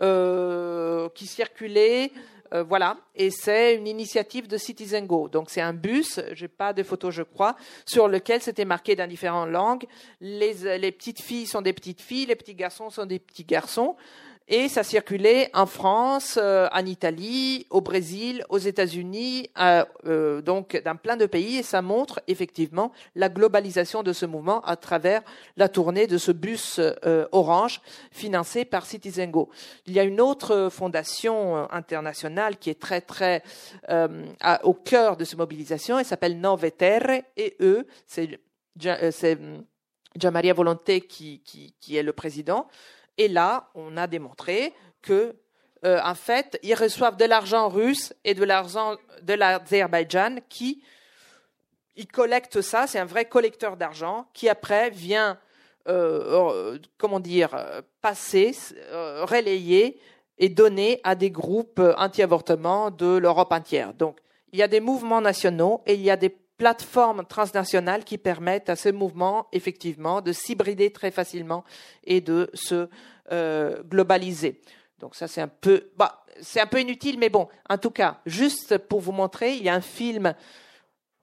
euh, 0.01 1.09
qui 1.15 1.27
circulait 1.27 2.11
Euh, 2.53 2.63
voilà, 2.63 2.97
et 3.15 3.31
c'est 3.31 3.75
une 3.75 3.87
initiative 3.87 4.47
de 4.47 4.57
Citizen 4.57 5.07
Go. 5.07 5.27
Donc 5.27 5.49
c'est 5.49 5.61
un 5.61 5.73
bus, 5.73 6.19
j'ai 6.33 6.47
pas 6.47 6.73
de 6.73 6.83
photos 6.83 7.13
je 7.13 7.23
crois, 7.23 7.55
sur 7.85 8.07
lequel 8.07 8.39
c'était 8.39 8.65
marqué 8.65 8.95
dans 8.95 9.09
différentes 9.09 9.49
langues. 9.49 9.85
Les, 10.21 10.77
les 10.77 10.91
petites 10.91 11.21
filles 11.21 11.47
sont 11.47 11.63
des 11.63 11.73
petites 11.73 12.01
filles, 12.01 12.27
les 12.27 12.35
petits 12.35 12.53
garçons 12.53 12.91
sont 12.91 13.07
des 13.07 13.19
petits 13.19 13.45
garçons 13.45 13.95
et 14.47 14.69
ça 14.69 14.83
circulait 14.83 15.49
en 15.55 15.65
France, 15.65 16.37
euh, 16.39 16.67
en 16.71 16.85
Italie, 16.85 17.65
au 17.71 17.81
Brésil, 17.81 18.45
aux 18.49 18.59
États-Unis, 18.59 19.49
euh, 19.59 19.83
euh, 20.05 20.41
donc 20.41 20.79
dans 20.85 20.95
plein 20.95 21.17
de 21.17 21.25
pays, 21.25 21.57
et 21.57 21.63
ça 21.63 21.81
montre 21.81 22.21
effectivement 22.27 22.91
la 23.15 23.29
globalisation 23.29 24.03
de 24.03 24.13
ce 24.13 24.27
mouvement 24.27 24.61
à 24.61 24.75
travers 24.75 25.23
la 25.57 25.67
tournée 25.67 26.05
de 26.05 26.19
ce 26.19 26.31
bus 26.31 26.79
orange 27.31 27.81
financé 28.11 28.65
par 28.65 28.85
Citizen 28.85 29.31
Go. 29.31 29.49
Il 29.87 29.93
y 29.93 29.99
a 29.99 30.03
une 30.03 30.21
autre 30.21 30.69
fondation 30.71 31.71
internationale 31.71 32.57
qui 32.57 32.69
est 32.69 32.79
très 32.79 33.01
très 33.01 33.41
au 34.63 34.73
cœur 34.73 35.17
de 35.17 35.25
cette 35.25 35.39
mobilisation, 35.39 35.97
elle 35.97 36.05
s'appelle 36.05 36.39
Nove 36.39 36.69
Terre, 36.71 37.21
et 37.35 37.55
eux, 37.61 37.87
c'est 38.05 38.39
Gian 38.77 40.31
Maria 40.31 40.53
Volonté 40.53 41.01
qui, 41.01 41.41
qui, 41.41 41.73
qui 41.79 41.97
est 41.97 42.03
le 42.03 42.13
président. 42.13 42.67
Et 43.17 43.27
là, 43.27 43.69
on 43.75 43.97
a 43.97 44.07
démontré 44.07 44.73
que, 45.01 45.35
euh, 45.85 45.99
en 46.03 46.15
fait, 46.15 46.59
ils 46.63 46.75
reçoivent 46.75 47.17
de 47.17 47.25
l'argent 47.25 47.69
russe 47.69 48.13
et 48.23 48.33
de 48.33 48.43
l'argent 48.43 48.95
de 49.21 49.33
l'Azerbaïdjan 49.33 50.37
qui 50.49 50.83
ils 51.95 52.07
collectent 52.07 52.61
ça. 52.61 52.87
C'est 52.87 52.99
un 52.99 53.05
vrai 53.05 53.25
collecteur 53.25 53.77
d'argent 53.77 54.27
qui 54.33 54.49
après 54.49 54.89
vient, 54.89 55.37
euh, 55.87 56.73
euh, 56.73 56.79
comment 56.97 57.21
dire, 57.21 57.55
passer, 58.01 58.53
relayer 58.91 59.99
et 60.37 60.49
donner 60.49 60.99
à 61.05 61.15
des 61.15 61.31
groupes 61.31 61.81
anti-avortement 61.97 62.91
de 62.91 63.15
l'Europe 63.15 63.53
entière. 63.53 63.93
Donc, 63.93 64.19
il 64.51 64.59
y 64.59 64.63
a 64.63 64.67
des 64.67 64.81
mouvements 64.81 65.21
nationaux 65.21 65.81
et 65.85 65.93
il 65.93 66.01
y 66.01 66.11
a 66.11 66.17
des 66.17 66.35
plateformes 66.57 67.25
transnationales 67.25 68.03
qui 68.03 68.17
permettent 68.17 68.69
à 68.69 68.75
ce 68.75 68.89
mouvement, 68.89 69.47
effectivement, 69.51 70.21
de 70.21 70.31
s'hybrider 70.31 70.91
très 70.91 71.11
facilement 71.11 71.63
et 72.03 72.21
de 72.21 72.49
se 72.53 72.87
euh, 73.31 73.83
globaliser. 73.83 74.61
Donc 74.99 75.15
ça, 75.15 75.27
c'est 75.27 75.41
un 75.41 75.47
peu, 75.47 75.89
bah, 75.97 76.23
c'est 76.41 76.61
un 76.61 76.67
peu 76.67 76.79
inutile, 76.79 77.19
mais 77.19 77.29
bon, 77.29 77.47
en 77.69 77.77
tout 77.77 77.91
cas, 77.91 78.21
juste 78.25 78.77
pour 78.77 79.01
vous 79.01 79.11
montrer, 79.11 79.55
il 79.55 79.63
y 79.63 79.69
a 79.69 79.75
un 79.75 79.81
film 79.81 80.33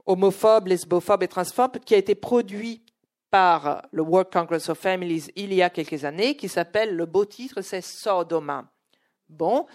homophobe, 0.05 0.67
lesbophobe 0.67 1.23
et 1.23 1.29
transphobe 1.29 1.79
qui 1.79 1.95
a 1.95 1.99
été 1.99 2.15
produit 2.15 2.83
par 3.31 3.87
le 3.93 4.03
World 4.03 4.31
Congress 4.31 4.69
of 4.69 4.79
Families 4.79 5.31
il 5.37 5.55
y 5.55 5.63
a 5.63 5.71
quelques 5.71 6.05
années, 6.05 6.37
qui 6.37 6.49
s'appelle, 6.49 6.95
le 6.95 7.07
beau 7.07 7.25
titre, 7.25 7.63
c'est 7.63 7.81
Sodoma. 7.81 8.71
Bon, 9.29 9.67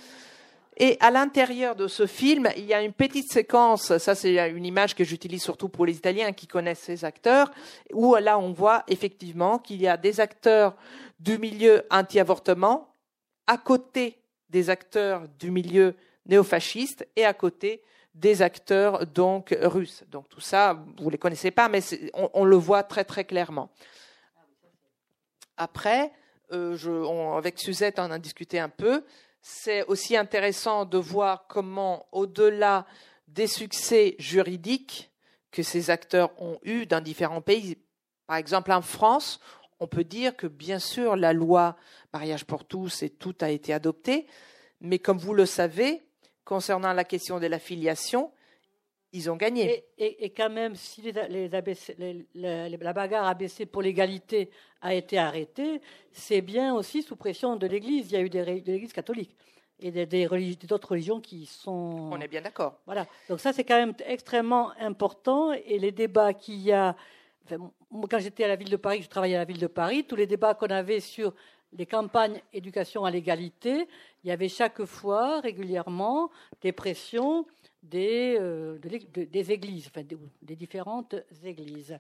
et 0.80 0.96
à 1.00 1.10
l'intérieur 1.10 1.76
de 1.76 1.88
ce 1.88 2.06
film, 2.06 2.50
il 2.56 2.66
y 2.66 2.74
a 2.74 2.84
une 2.84 2.94
petite 2.94 3.32
séquence, 3.32 3.98
ça 3.98 4.14
c'est 4.14 4.50
une 4.52 4.66
image 4.66 4.94
que 4.94 5.04
j'utilise 5.04 5.42
surtout 5.42 5.70
pour 5.70 5.88
les 5.88 5.96
Italiens 5.96 6.32
qui 6.34 6.46
connaissent 6.46 6.82
ces 6.82 7.04
acteurs, 7.04 7.52
où 7.92 8.16
là 8.16 8.38
on 8.38 8.52
voit 8.52 8.84
effectivement 8.88 9.58
qu'il 9.58 9.82
y 9.82 9.88
a 9.88 9.98
des 9.98 10.20
acteurs 10.20 10.76
du 11.20 11.40
milieu 11.40 11.84
anti-avortement 11.90 12.94
à 13.48 13.58
côté 13.58 14.20
des 14.50 14.70
acteurs 14.70 15.28
du 15.40 15.50
milieu 15.50 15.96
néofasciste 16.28 17.08
et 17.16 17.26
à 17.26 17.34
côté 17.34 17.82
des 18.14 18.44
acteurs 18.44 19.08
donc 19.08 19.58
russes. 19.60 20.04
Donc 20.12 20.30
tout 20.30 20.42
ça, 20.42 20.80
vous 21.00 21.10
les 21.10 21.18
connaissez 21.18 21.50
pas, 21.50 21.70
mais 21.70 21.80
on, 22.14 22.30
on, 22.36 22.46
le 22.46 22.56
voit 22.56 22.84
très 22.84 23.04
très 23.04 23.26
clairement. 23.26 23.72
Après, 25.56 26.12
euh, 26.52 26.76
je, 26.76 26.92
on, 26.92 27.36
avec 27.36 27.58
Suzette, 27.58 27.98
on 27.98 28.12
a 28.12 28.20
discuté 28.20 28.60
un 28.60 28.70
peu 28.70 29.04
c'est 29.50 29.86
aussi 29.86 30.18
intéressant 30.18 30.84
de 30.84 30.98
voir 30.98 31.48
comment, 31.48 32.06
au-delà 32.12 32.86
des 33.30 33.48
succès 33.48 34.18
juridiques 34.20 35.10
que 35.52 35.64
ces 35.64 35.90
acteurs 35.90 36.32
ont 36.42 36.60
eus 36.64 36.86
dans 36.86 37.00
différents 37.00 37.42
pays, 37.42 37.78
par 38.26 38.36
exemple 38.36 38.74
en 38.74 38.82
France, 38.82 39.40
on 39.80 39.88
peut 39.88 40.04
dire 40.04 40.36
que 40.36 40.48
bien 40.48 40.80
sûr 40.80 41.16
la 41.16 41.32
loi 41.32 41.78
mariage 42.12 42.44
pour 42.44 42.66
tous 42.66 43.04
et 43.04 43.10
tout 43.10 43.36
a 43.40 43.50
été 43.50 43.72
adopté, 43.72 44.28
mais 44.82 45.00
comme 45.00 45.18
vous 45.18 45.34
le 45.34 45.46
savez, 45.46 46.04
concernant 46.44 46.92
la 46.92 47.06
question 47.06 47.40
de 47.40 47.48
la 47.48 47.58
filiation, 47.58 48.34
ils 49.14 49.30
ont 49.30 49.36
gagné. 49.36 49.86
Et, 49.98 50.30
quand 50.32 50.50
même, 50.50 50.76
si 50.76 51.12
la 51.12 52.94
bagarre 52.94 53.28
ABC 53.28 53.66
pour 53.66 53.82
l'égalité 53.82 54.50
a 54.82 54.94
été 54.94 55.18
arrêtée, 55.18 55.82
c'est 56.12 56.42
bien 56.42 56.74
aussi 56.76 57.02
sous 57.02 57.16
pression 57.16 57.56
de 57.56 57.68
l'Église. 57.68 58.12
Il 58.12 58.14
y 58.14 58.18
a 58.18 58.22
eu 58.22 58.30
des, 58.30 58.44
de 58.62 58.72
l'Église 58.72 58.94
catholique 58.94 59.36
et 59.80 59.92
d'autres 60.68 60.92
religions 60.92 61.22
qui 61.22 61.46
sont. 61.46 62.10
On 62.12 62.20
est 62.20 62.28
bien 62.28 62.42
d'accord. 62.42 62.80
Voilà. 62.86 63.06
Donc 63.30 63.40
ça, 63.40 63.54
c'est 63.54 63.64
quand 63.64 63.78
même 63.78 63.94
extrêmement 64.06 64.72
important. 64.80 65.54
Et 65.54 65.78
les 65.80 65.92
débats 65.92 66.34
qu'il 66.34 66.62
y 66.62 66.72
a. 66.72 66.96
quand 67.50 68.20
j'étais 68.20 68.44
à 68.44 68.48
la 68.48 68.56
ville 68.56 68.70
de 68.70 68.78
Paris, 68.78 69.02
je 69.04 69.10
travaillais 69.10 69.36
à 69.36 69.40
la 69.40 69.46
ville 69.46 69.60
de 69.60 69.68
Paris, 69.68 70.04
tous 70.04 70.16
les 70.16 70.28
débats 70.28 70.54
qu'on 70.56 70.68
avait 70.68 71.00
sur 71.00 71.34
les 71.74 71.86
campagnes 71.86 72.42
éducation 72.54 73.04
à 73.06 73.12
l'égalité, 73.12 73.88
il 74.24 74.30
y 74.30 74.32
avait 74.32 74.50
chaque 74.50 74.86
fois 74.86 75.42
régulièrement 75.42 76.32
des 76.62 76.72
pressions 76.72 77.46
des, 77.84 78.38
euh, 78.40 78.78
des 78.80 79.52
églises, 79.52 79.88
enfin, 79.88 80.06
des, 80.42 80.56
différentes 80.56 81.16
églises. 81.44 81.98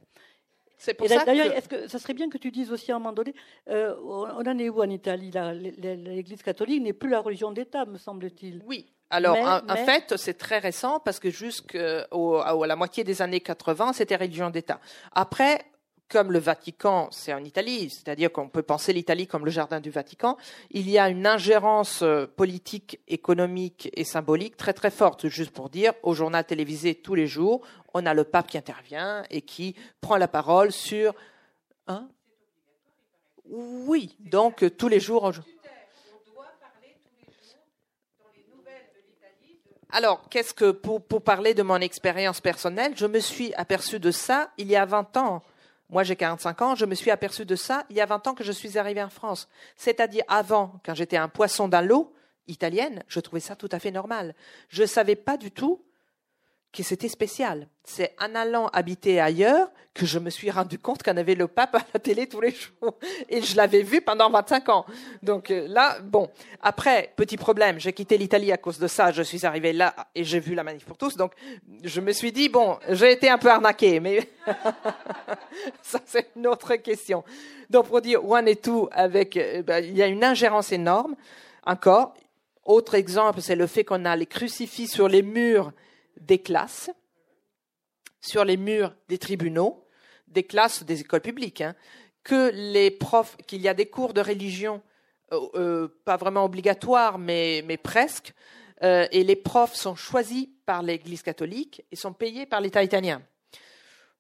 C'est 0.77 0.93
pour 0.93 1.07
ça 1.07 1.25
D'ailleurs, 1.25 1.51
est-ce 1.53 1.67
que 1.67 1.87
ça 1.87 1.97
serait 1.97 2.13
bien 2.13 2.29
que 2.29 2.37
tu 2.37 2.51
dises 2.51 2.71
aussi 2.71 2.91
à 2.91 2.95
un 2.95 2.99
moment 2.99 3.13
donné, 3.13 3.33
euh, 3.69 3.95
on 4.03 4.45
en 4.45 4.59
est 4.59 4.69
où 4.69 4.81
en 4.81 4.89
Italie? 4.89 5.31
L'Église 5.31 6.43
catholique 6.43 6.83
n'est 6.83 6.93
plus 6.93 7.09
la 7.09 7.19
religion 7.19 7.51
d'État, 7.51 7.85
me 7.85 7.97
semble-t-il. 7.97 8.61
Oui. 8.65 8.93
Alors, 9.09 9.37
en, 9.37 9.75
fait, 9.77 10.17
c'est 10.17 10.37
très 10.37 10.59
récent 10.59 10.99
parce 10.99 11.19
que 11.19 11.29
jusqu'à 11.29 12.07
la 12.11 12.75
moitié 12.75 13.03
des 13.03 13.21
années 13.21 13.39
80, 13.39 13.93
c'était 13.93 14.17
religion 14.17 14.49
d'État. 14.49 14.81
Après, 15.13 15.65
comme 16.09 16.31
le 16.31 16.39
Vatican, 16.39 17.09
c'est 17.11 17.33
en 17.33 17.43
Italie, 17.43 17.89
c'est-à-dire 17.89 18.31
qu'on 18.31 18.49
peut 18.49 18.63
penser 18.63 18.93
l'Italie 18.93 19.27
comme 19.27 19.45
le 19.45 19.51
jardin 19.51 19.79
du 19.79 19.89
Vatican, 19.89 20.37
il 20.71 20.89
y 20.89 20.97
a 20.97 21.09
une 21.09 21.27
ingérence 21.27 22.01
euh, 22.01 22.25
politique, 22.25 22.99
économique 23.07 23.89
et 23.93 24.03
symbolique 24.03 24.57
très 24.57 24.73
très 24.73 24.91
forte. 24.91 25.27
Juste 25.27 25.51
pour 25.51 25.69
dire, 25.69 25.93
au 26.03 26.13
journal 26.13 26.45
télévisé 26.45 26.95
tous 26.95 27.15
les 27.15 27.27
jours, 27.27 27.61
on 27.93 28.05
a 28.05 28.13
le 28.13 28.23
pape 28.23 28.47
qui 28.47 28.57
intervient 28.57 29.23
et 29.29 29.41
qui 29.41 29.75
prend 30.01 30.17
la 30.17 30.27
parole 30.27 30.71
sur. 30.71 31.13
Hein? 31.87 32.07
Oui, 33.49 34.15
donc 34.19 34.65
tous 34.77 34.87
les 34.87 34.99
jours. 34.99 35.31
Alors, 39.89 40.27
qu'est-ce 40.29 40.53
que 40.53 40.71
pour, 40.71 41.01
pour 41.01 41.23
parler 41.23 41.53
de 41.53 41.63
mon 41.63 41.77
expérience 41.77 42.41
personnelle, 42.41 42.93
je 42.95 43.05
me 43.05 43.19
suis 43.19 43.53
aperçu 43.53 43.99
de 43.99 44.11
ça 44.11 44.51
il 44.57 44.67
y 44.67 44.75
a 44.75 44.85
20 44.85 45.15
ans. 45.17 45.43
Moi, 45.89 46.03
j'ai 46.03 46.15
45 46.15 46.61
ans, 46.61 46.75
je 46.75 46.85
me 46.85 46.95
suis 46.95 47.11
aperçu 47.11 47.45
de 47.45 47.55
ça 47.55 47.85
il 47.89 47.95
y 47.95 48.01
a 48.01 48.05
20 48.05 48.27
ans 48.27 48.33
que 48.33 48.43
je 48.43 48.51
suis 48.51 48.77
arrivé 48.77 49.01
en 49.01 49.09
France. 49.09 49.47
C'est-à-dire 49.75 50.23
avant, 50.27 50.79
quand 50.85 50.93
j'étais 50.93 51.17
un 51.17 51.29
poisson 51.29 51.67
dans 51.67 51.85
l'eau 51.85 52.13
italienne, 52.47 53.03
je 53.07 53.19
trouvais 53.19 53.39
ça 53.39 53.55
tout 53.55 53.69
à 53.71 53.79
fait 53.79 53.91
normal. 53.91 54.35
Je 54.69 54.81
ne 54.81 54.87
savais 54.87 55.15
pas 55.15 55.37
du 55.37 55.51
tout 55.51 55.81
que 56.73 56.83
c'était 56.83 57.09
spécial. 57.09 57.67
C'est 57.83 58.13
en 58.19 58.35
allant 58.35 58.67
habiter 58.67 59.19
ailleurs 59.19 59.69
que 59.93 60.05
je 60.05 60.19
me 60.19 60.29
suis 60.29 60.51
rendu 60.51 60.77
compte 60.77 61.01
qu'on 61.01 61.17
avait 61.17 61.33
le 61.33 61.47
pape 61.47 61.75
à 61.75 61.81
la 61.93 61.99
télé 61.99 62.27
tous 62.27 62.41
les 62.41 62.51
jours. 62.51 62.97
Et 63.29 63.41
je 63.41 63.55
l'avais 63.55 63.81
vu 63.81 64.01
pendant 64.01 64.29
25 64.29 64.69
ans. 64.69 64.85
Donc 65.23 65.49
euh, 65.49 65.67
là, 65.67 65.99
bon. 66.01 66.29
Après, 66.61 67.13
petit 67.15 67.37
problème, 67.37 67.79
j'ai 67.79 67.93
quitté 67.93 68.17
l'Italie 68.17 68.51
à 68.51 68.57
cause 68.57 68.77
de 68.77 68.87
ça. 68.87 69.11
Je 69.11 69.23
suis 69.23 69.45
arrivé 69.45 69.73
là 69.73 69.95
et 70.13 70.23
j'ai 70.23 70.39
vu 70.39 70.53
la 70.53 70.63
manif 70.63 70.85
pour 70.85 70.97
tous. 70.97 71.17
Donc 71.17 71.31
je 71.83 72.01
me 72.01 72.11
suis 72.11 72.31
dit, 72.31 72.49
bon, 72.49 72.77
j'ai 72.89 73.11
été 73.11 73.29
un 73.29 73.37
peu 73.37 73.49
arnaqué, 73.49 73.99
mais 73.99 74.29
ça 75.81 75.99
c'est 76.05 76.27
une 76.35 76.47
autre 76.47 76.75
question. 76.75 77.23
Donc 77.69 77.87
pour 77.87 78.01
dire 78.01 78.23
one 78.23 78.47
et 78.47 78.55
two, 78.55 78.87
avec, 78.91 79.35
euh, 79.37 79.63
ben, 79.63 79.83
il 79.83 79.97
y 79.97 80.03
a 80.03 80.07
une 80.07 80.23
ingérence 80.23 80.71
énorme. 80.71 81.15
Encore, 81.65 82.13
autre 82.65 82.95
exemple, 82.95 83.41
c'est 83.41 83.55
le 83.55 83.65
fait 83.65 83.83
qu'on 83.83 84.05
a 84.05 84.15
les 84.15 84.25
crucifix 84.25 84.87
sur 84.87 85.07
les 85.07 85.21
murs 85.21 85.71
des 86.19 86.39
classes, 86.39 86.89
sur 88.21 88.43
les 88.43 88.57
murs 88.57 88.93
des 89.07 89.17
tribunaux, 89.17 89.85
des 90.27 90.43
classes 90.43 90.83
des 90.83 91.01
écoles 91.01 91.21
publiques, 91.21 91.61
hein, 91.61 91.75
que 92.23 92.51
les 92.53 92.91
profs, 92.91 93.37
qu'il 93.47 93.61
y 93.61 93.67
a 93.67 93.73
des 93.73 93.85
cours 93.85 94.13
de 94.13 94.21
religion, 94.21 94.81
euh, 95.31 95.39
euh, 95.55 95.87
pas 96.05 96.17
vraiment 96.17 96.45
obligatoires, 96.45 97.17
mais, 97.17 97.63
presque, 97.81 98.33
euh, 98.83 99.07
et 99.11 99.23
les 99.23 99.35
profs 99.35 99.75
sont 99.75 99.95
choisis 99.95 100.47
par 100.65 100.83
l'Église 100.83 101.21
catholique 101.21 101.85
et 101.91 101.95
sont 101.95 102.13
payés 102.13 102.45
par 102.45 102.61
l'État 102.61 102.83
italien. 102.83 103.21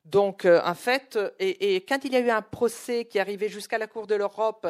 Donc, 0.05 0.45
en 0.45 0.73
fait, 0.73 1.19
et, 1.37 1.83
quand 1.87 2.05
il 2.05 2.13
y 2.13 2.15
a 2.15 2.19
eu 2.19 2.29
un 2.29 2.41
procès 2.41 3.03
qui 3.03 3.19
arrivait 3.19 3.49
jusqu'à 3.49 3.77
la 3.77 3.87
Cour 3.87 4.07
de 4.07 4.15
l'Europe 4.15 4.65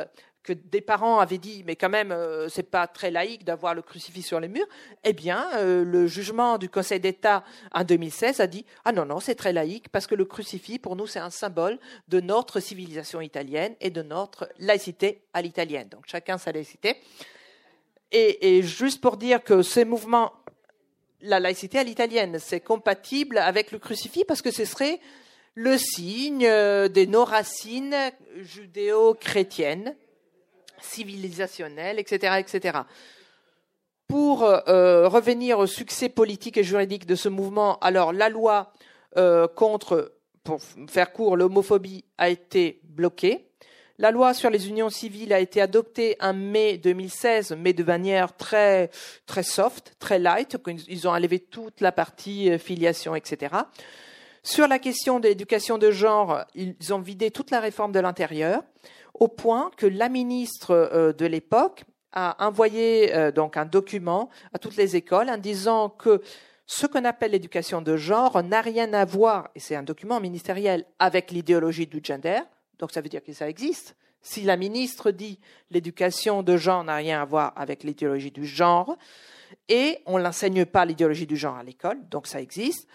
que 0.48 0.54
des 0.54 0.80
parents 0.80 1.20
avaient 1.20 1.38
dit, 1.38 1.64
mais 1.68 1.76
quand 1.76 1.90
même, 1.90 2.14
euh, 2.14 2.48
c'est 2.48 2.64
pas 2.64 2.88
très 2.88 3.12
laïque 3.12 3.44
d'avoir 3.44 3.76
le 3.76 3.82
crucifix 3.82 4.22
sur 4.22 4.40
les 4.40 4.48
murs. 4.48 4.66
Eh 5.04 5.12
bien, 5.12 5.50
euh, 5.56 5.84
le 5.84 6.08
jugement 6.08 6.58
du 6.58 6.70
Conseil 6.70 7.02
d'État 7.02 7.44
en 7.74 7.84
2016 7.84 8.40
a 8.40 8.48
dit, 8.48 8.66
ah 8.86 8.94
non, 8.94 9.06
non, 9.06 9.20
c'est 9.20 9.36
très 9.36 9.52
laïque 9.52 9.90
parce 9.90 10.08
que 10.08 10.16
le 10.16 10.24
crucifix, 10.24 10.80
pour 10.80 10.96
nous, 10.96 11.06
c'est 11.06 11.20
un 11.20 11.30
symbole 11.30 11.78
de 12.08 12.22
notre 12.22 12.62
civilisation 12.62 13.20
italienne 13.20 13.76
et 13.82 13.90
de 13.90 14.02
notre 14.02 14.48
laïcité 14.58 15.22
à 15.34 15.42
l'italienne. 15.42 15.90
Donc, 15.90 16.06
chacun 16.08 16.38
sa 16.38 16.54
laïcité. 16.54 16.96
Et, 18.14 18.56
et 18.56 18.64
juste 18.64 19.02
pour 19.02 19.18
dire 19.18 19.44
que 19.44 19.62
ces 19.62 19.84
mouvements, 19.84 20.32
la 21.20 21.42
laïcité 21.42 21.78
à 21.78 21.84
l'italienne, 21.84 22.40
c'est 22.40 22.62
compatible 22.62 23.38
avec 23.38 23.74
le 23.74 23.80
crucifix 23.80 24.24
parce 24.24 24.42
que 24.42 24.52
ce 24.52 24.64
serait 24.64 25.02
le 25.56 25.78
signe 25.78 26.46
euh, 26.46 26.88
de 26.88 27.04
nos 27.04 27.26
racines 27.26 27.96
judéo-chrétiennes, 28.38 29.96
civilisationnelles, 30.82 32.00
etc.. 32.00 32.40
Pour 34.08 34.44
euh, 34.44 35.08
revenir 35.10 35.60
au 35.60 35.68
succès 35.68 36.08
politique 36.08 36.58
et 36.58 36.64
juridique 36.64 37.06
de 37.06 37.16
ce 37.16 37.28
mouvement, 37.28 37.78
alors 37.80 38.14
la 38.14 38.30
loi 38.30 38.72
euh, 39.18 39.48
contre, 39.48 40.14
pour 40.44 40.62
faire 40.88 41.12
court, 41.12 41.36
l'homophobie 41.36 42.06
a 42.18 42.30
été 42.30 42.80
bloquée. 42.84 43.48
La 44.00 44.12
loi 44.12 44.34
sur 44.34 44.50
les 44.50 44.70
unions 44.70 44.90
civiles 44.90 45.34
a 45.34 45.40
été 45.40 45.60
adoptée 45.60 46.16
en 46.22 46.34
mai 46.34 46.78
2016, 46.78 47.58
mais 47.60 47.74
de 47.74 47.84
manière 47.84 48.38
très 48.38 48.92
très 49.26 49.44
soft, 49.44 49.96
très 50.00 50.20
light. 50.20 50.56
Ils 50.88 51.08
ont 51.08 51.12
enlevé 51.12 51.40
toute 51.40 51.82
la 51.82 51.92
partie 51.92 52.52
euh, 52.52 52.58
filiation, 52.58 53.16
etc. 53.16 53.56
Sur 54.44 54.68
la 54.70 54.80
question 54.80 55.20
de 55.20 55.28
l'éducation 55.28 55.78
de 55.78 55.92
genre, 55.92 56.46
ils 56.56 56.94
ont 56.94 57.00
vidé 57.00 57.32
toute 57.32 57.52
la 57.52 57.60
réforme 57.60 57.92
de 57.92 58.00
l'intérieur, 58.00 58.64
au 59.20 59.28
point 59.28 59.72
que 59.78 59.86
la 59.86 60.10
ministre 60.10 60.72
euh, 60.72 61.14
de 61.14 61.26
l'époque 61.26 61.84
a 62.14 62.46
envoyé 62.46 63.16
euh, 63.16 63.32
donc 63.32 63.58
un 63.58 63.66
document 63.66 64.30
à 64.54 64.60
toutes 64.60 64.76
les 64.76 64.96
écoles 64.96 65.30
en 65.30 65.38
disant 65.38 65.90
que 65.90 66.22
ce 66.66 66.86
qu'on 66.86 67.06
appelle 67.06 67.32
l'éducation 67.32 67.82
de 67.82 67.96
genre 67.96 68.44
n'a 68.44 68.62
rien 68.62 68.92
à 68.94 69.06
voir, 69.06 69.50
et 69.56 69.60
c'est 69.60 69.76
un 69.76 69.84
document 69.84 70.20
ministériel, 70.20 70.86
avec 71.00 71.32
l'idéologie 71.32 71.88
du 71.88 72.02
gender, 72.04 72.40
donc 72.80 72.92
ça 72.92 73.02
veut 73.02 73.10
dire 73.10 73.24
que 73.24 73.34
ça 73.34 73.50
existe. 73.50 73.96
Si 74.22 74.42
la 74.42 74.58
ministre 74.58 75.12
dit 75.12 75.40
l'éducation 75.72 76.44
de 76.44 76.58
genre 76.58 76.84
n'a 76.84 76.96
rien 76.96 77.22
à 77.22 77.26
voir 77.26 77.54
avec 77.56 77.84
l'idéologie 77.84 78.32
du 78.32 78.46
genre, 78.46 78.98
et 79.70 80.00
on 80.06 80.20
n'enseigne 80.20 80.66
pas 80.66 80.84
l'idéologie 80.84 81.28
du 81.28 81.38
genre 81.38 81.56
à 81.56 81.64
l'école, 81.64 82.06
donc 82.10 82.28
ça 82.28 82.42
existe. 82.42 82.88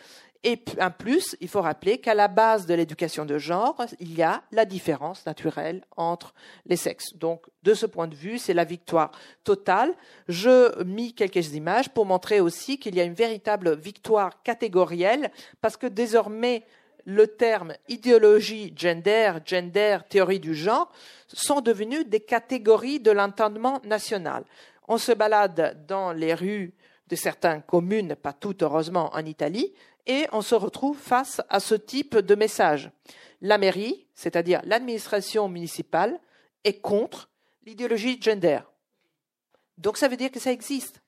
Et 0.45 0.61
en 0.81 0.91
plus, 0.91 1.37
il 1.41 1.49
faut 1.49 1.61
rappeler 1.61 1.99
qu'à 1.99 2.15
la 2.15 2.27
base 2.27 2.67
de 2.67 2.75
l'éducation 2.75 3.25
de 3.25 3.39
genre, 3.39 3.77
il 4.01 4.13
y 4.15 4.23
a 4.23 4.43
la 4.51 4.65
différence 4.65 5.25
naturelle 5.25 5.85
entre 5.97 6.35
les 6.67 6.75
sexes. 6.75 7.15
Donc, 7.15 7.47
de 7.63 7.75
ce 7.75 7.87
point 7.87 8.09
de 8.09 8.17
vue, 8.17 8.39
c'est 8.39 8.55
la 8.55 8.65
victoire 8.65 9.13
totale. 9.45 9.95
Je 10.27 10.83
mis 10.83 11.15
quelques 11.15 11.55
images 11.55 11.91
pour 11.91 12.07
montrer 12.07 12.41
aussi 12.41 12.79
qu'il 12.79 12.97
y 12.97 13.01
a 13.01 13.05
une 13.05 13.15
véritable 13.15 13.77
victoire 13.77 14.43
catégorielle, 14.43 15.31
parce 15.61 15.77
que 15.77 15.87
désormais, 15.87 16.65
le 17.05 17.29
terme 17.29 17.75
idéologie 17.89 18.73
gender, 18.77 19.35
gender, 19.45 19.99
théorie 20.09 20.41
du 20.41 20.55
genre 20.55 20.91
sont 21.29 21.61
devenus 21.61 22.07
des 22.07 22.21
catégories 22.21 23.01
de 23.01 23.11
l'entendement 23.11 23.81
national. 23.85 24.45
On 24.89 24.99
se 24.99 25.13
balade 25.13 25.85
dans 25.87 26.13
les 26.13 26.35
rues 26.35 26.75
de 27.09 27.17
certaines 27.17 27.63
communes, 27.63 28.15
pas 28.17 28.33
toutes 28.33 28.63
heureusement 28.63 29.11
en 29.15 29.25
Italie, 29.25 29.73
et 30.07 30.27
on 30.33 30.43
se 30.43 30.55
retrouve 30.55 30.99
face 30.99 31.41
à 31.49 31.61
ce 31.61 31.75
type 31.75 32.17
de 32.17 32.35
message. 32.35 32.91
La 33.41 33.59
mairie, 33.59 34.07
c'est-à-dire 34.15 34.61
l'administration 34.65 35.49
municipale, 35.49 36.21
est 36.65 36.81
contre 36.81 37.29
l'idéologie 37.65 38.21
gender. 38.21 38.61
Donc 39.79 39.97
ça 39.97 40.09
veut 40.09 40.17
dire 40.17 40.31
que 40.31 40.41
ça 40.41 40.53
existe. 40.53 41.03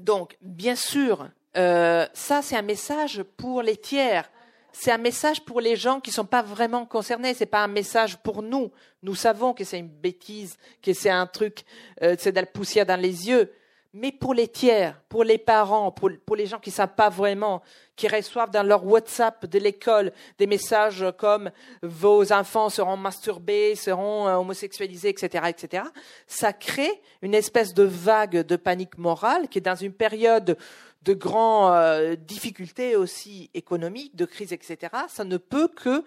Donc, 0.00 0.36
bien 0.40 0.74
sûr, 0.74 1.28
euh, 1.56 2.06
ça, 2.14 2.42
c'est 2.42 2.56
un 2.56 2.62
message 2.62 3.22
pour 3.36 3.62
les 3.62 3.76
tiers. 3.76 4.30
C'est 4.72 4.90
un 4.90 4.98
message 4.98 5.44
pour 5.44 5.60
les 5.60 5.76
gens 5.76 6.00
qui 6.00 6.10
ne 6.10 6.14
sont 6.14 6.24
pas 6.24 6.42
vraiment 6.42 6.84
concernés. 6.84 7.34
C'est 7.34 7.46
pas 7.46 7.62
un 7.62 7.68
message 7.68 8.16
pour 8.18 8.42
nous. 8.42 8.72
Nous 9.02 9.14
savons 9.14 9.54
que 9.54 9.62
c'est 9.62 9.78
une 9.78 9.88
bêtise, 9.88 10.56
que 10.82 10.92
c'est 10.92 11.10
un 11.10 11.26
truc, 11.26 11.64
euh, 12.02 12.16
c'est 12.18 12.32
de 12.32 12.40
la 12.40 12.46
poussière 12.46 12.86
dans 12.86 13.00
les 13.00 13.28
yeux. 13.28 13.52
Mais 13.96 14.10
pour 14.10 14.34
les 14.34 14.48
tiers, 14.48 15.00
pour 15.08 15.22
les 15.22 15.38
parents, 15.38 15.92
pour, 15.92 16.10
pour 16.26 16.34
les 16.34 16.46
gens 16.46 16.58
qui 16.58 16.70
ne 16.70 16.74
savent 16.74 16.96
pas 16.96 17.10
vraiment, 17.10 17.62
qui 17.94 18.08
reçoivent 18.08 18.50
dans 18.50 18.64
leur 18.64 18.84
WhatsApp 18.84 19.46
de 19.46 19.58
l'école 19.60 20.12
des 20.36 20.48
messages 20.48 21.04
comme 21.16 21.52
vos 21.80 22.32
enfants 22.32 22.70
seront 22.70 22.96
masturbés, 22.96 23.76
seront 23.76 24.26
euh, 24.26 24.34
homosexualisés, 24.34 25.10
etc., 25.10 25.44
etc., 25.48 25.84
ça 26.26 26.52
crée 26.52 27.00
une 27.22 27.34
espèce 27.34 27.72
de 27.72 27.84
vague 27.84 28.44
de 28.44 28.56
panique 28.56 28.98
morale 28.98 29.46
qui 29.48 29.58
est 29.58 29.62
dans 29.62 29.76
une 29.76 29.92
période 29.92 30.58
de 31.02 31.14
grandes 31.14 31.74
euh, 31.74 32.16
difficultés 32.16 32.96
aussi 32.96 33.48
économiques, 33.54 34.16
de 34.16 34.24
crise, 34.24 34.52
etc., 34.52 34.92
ça 35.06 35.22
ne 35.22 35.36
peut 35.36 35.68
que 35.68 36.02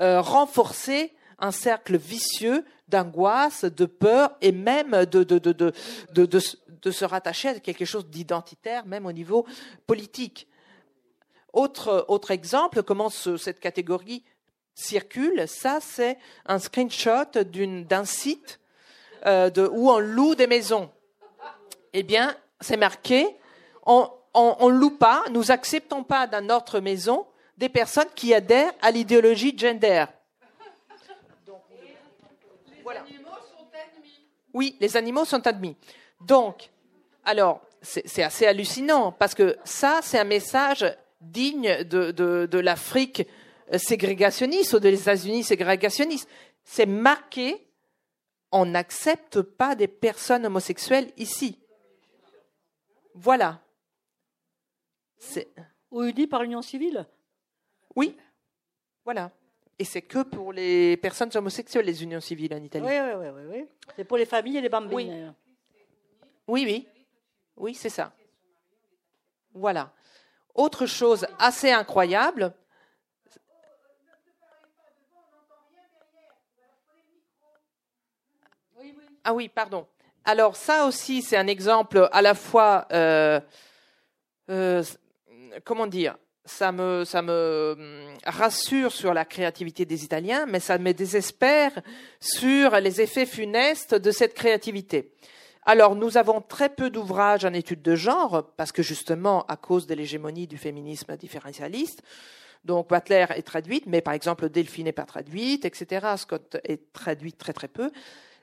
euh, 0.00 0.20
renforcer 0.20 1.12
un 1.40 1.50
cercle 1.50 1.96
vicieux 1.96 2.64
d'angoisse, 2.88 3.64
de 3.64 3.86
peur 3.86 4.36
et 4.40 4.52
même 4.52 5.04
de, 5.06 5.24
de, 5.24 5.38
de, 5.38 5.72
de, 6.12 6.40
se 6.90 7.04
rattacher 7.04 7.48
à 7.48 7.60
quelque 7.60 7.84
chose 7.84 8.06
d'identitaire, 8.06 8.86
même 8.86 9.06
au 9.06 9.12
niveau 9.12 9.46
politique. 9.86 10.48
Autre, 11.52 12.04
autre 12.08 12.30
exemple, 12.30 12.82
comment 12.82 13.10
cette 13.10 13.60
catégorie 13.60 14.24
circule, 14.74 15.46
ça 15.46 15.78
c'est 15.80 16.18
un 16.46 16.58
screenshot 16.58 17.44
d'un 17.44 18.04
site 18.04 18.60
euh, 19.26 19.50
de, 19.50 19.66
où 19.66 19.90
on 19.90 19.98
loue 19.98 20.34
des 20.34 20.48
maisons. 20.48 20.90
Eh 21.92 22.02
bien, 22.02 22.36
c'est 22.60 22.76
marqué, 22.76 23.36
on, 23.86 24.10
on 24.34 24.68
ne 24.68 24.76
loue 24.76 24.98
pas, 24.98 25.24
nous 25.30 25.52
acceptons 25.52 26.02
pas 26.02 26.26
dans 26.26 26.44
notre 26.44 26.80
maison 26.80 27.26
des 27.56 27.68
personnes 27.68 28.08
qui 28.16 28.34
adhèrent 28.34 28.72
à 28.82 28.90
l'idéologie 28.90 29.56
gender. 29.56 30.06
Les 32.84 32.96
animaux 32.96 33.30
sont 33.56 33.66
admis. 33.72 34.20
Oui, 34.52 34.76
les 34.80 34.96
animaux 34.96 35.24
sont 35.24 35.46
admis. 35.46 35.76
Donc, 36.20 36.68
alors, 37.24 37.60
c'est 37.82 38.22
assez 38.22 38.46
hallucinant 38.46 39.12
parce 39.12 39.34
que 39.34 39.56
ça, 39.64 40.00
c'est 40.02 40.18
un 40.18 40.24
message 40.24 40.86
digne 41.20 41.84
de, 41.84 42.10
de 42.10 42.58
l'Afrique 42.58 43.26
ségrégationniste 43.76 44.72
ou 44.74 44.78
des 44.78 45.00
États-Unis 45.00 45.44
ségrégationnistes. 45.44 46.28
C'est 46.64 46.86
marqué, 46.86 47.66
on 48.52 48.66
n'accepte 48.66 49.42
pas 49.42 49.74
des 49.74 49.88
personnes 49.88 50.46
homosexuelles 50.46 51.10
ici. 51.16 51.58
Voilà. 53.14 53.60
Ou 55.90 56.02
unis 56.04 56.26
par 56.26 56.42
l'union 56.42 56.62
civile? 56.62 57.06
Oui, 57.94 58.16
voilà. 59.04 59.30
Et 59.78 59.84
c'est 59.84 60.02
que 60.02 60.22
pour 60.22 60.52
les 60.52 60.96
personnes 60.96 61.30
homosexuelles, 61.34 61.84
les 61.84 62.02
unions 62.02 62.20
civiles 62.20 62.54
en 62.54 62.62
Italie. 62.62 62.84
Oui, 62.86 62.92
oui, 62.92 63.28
oui. 63.34 63.42
oui, 63.50 63.64
C'est 63.96 64.04
pour 64.04 64.16
les 64.16 64.26
familles 64.26 64.58
et 64.58 64.60
les 64.60 64.68
bambines. 64.68 65.34
Oui, 66.46 66.66
oui. 66.66 66.66
Oui, 66.66 66.88
oui 67.56 67.74
c'est 67.74 67.88
ça. 67.90 68.12
Voilà. 69.54 69.92
Autre 70.54 70.86
chose 70.86 71.26
assez 71.38 71.70
incroyable. 71.70 72.52
Ah 79.26 79.32
oui, 79.32 79.48
pardon. 79.48 79.86
Alors 80.24 80.54
ça 80.54 80.86
aussi, 80.86 81.22
c'est 81.22 81.36
un 81.36 81.46
exemple 81.46 82.08
à 82.12 82.20
la 82.20 82.34
fois 82.34 82.86
euh, 82.92 83.40
euh, 84.50 84.82
comment 85.64 85.86
dire, 85.86 86.16
ça 86.44 86.72
me, 86.72 87.04
ça 87.04 87.22
me 87.22 87.74
hum, 87.78 88.14
rassure 88.24 88.92
sur 88.92 89.14
la 89.14 89.24
créativité 89.24 89.84
des 89.84 90.04
Italiens, 90.04 90.46
mais 90.46 90.60
ça 90.60 90.78
me 90.78 90.92
désespère 90.92 91.72
sur 92.20 92.78
les 92.80 93.00
effets 93.00 93.26
funestes 93.26 93.94
de 93.94 94.10
cette 94.10 94.34
créativité. 94.34 95.12
Alors, 95.66 95.96
nous 95.96 96.18
avons 96.18 96.42
très 96.42 96.68
peu 96.68 96.90
d'ouvrages 96.90 97.44
en 97.44 97.52
études 97.54 97.80
de 97.80 97.94
genre, 97.94 98.50
parce 98.56 98.70
que 98.70 98.82
justement, 98.82 99.46
à 99.46 99.56
cause 99.56 99.86
de 99.86 99.94
l'hégémonie 99.94 100.46
du 100.46 100.58
féminisme 100.58 101.16
différentialiste, 101.16 102.02
donc 102.64 102.88
Butler 102.88 103.26
est 103.34 103.42
traduite, 103.42 103.86
mais 103.86 104.00
par 104.00 104.14
exemple 104.14 104.48
Delphine 104.48 104.84
n'est 104.84 104.92
pas 104.92 105.04
traduite, 105.04 105.64
etc. 105.64 106.06
Scott 106.16 106.56
est 106.64 106.92
traduite 106.92 107.38
très 107.38 107.52
très 107.52 107.68
peu. 107.68 107.90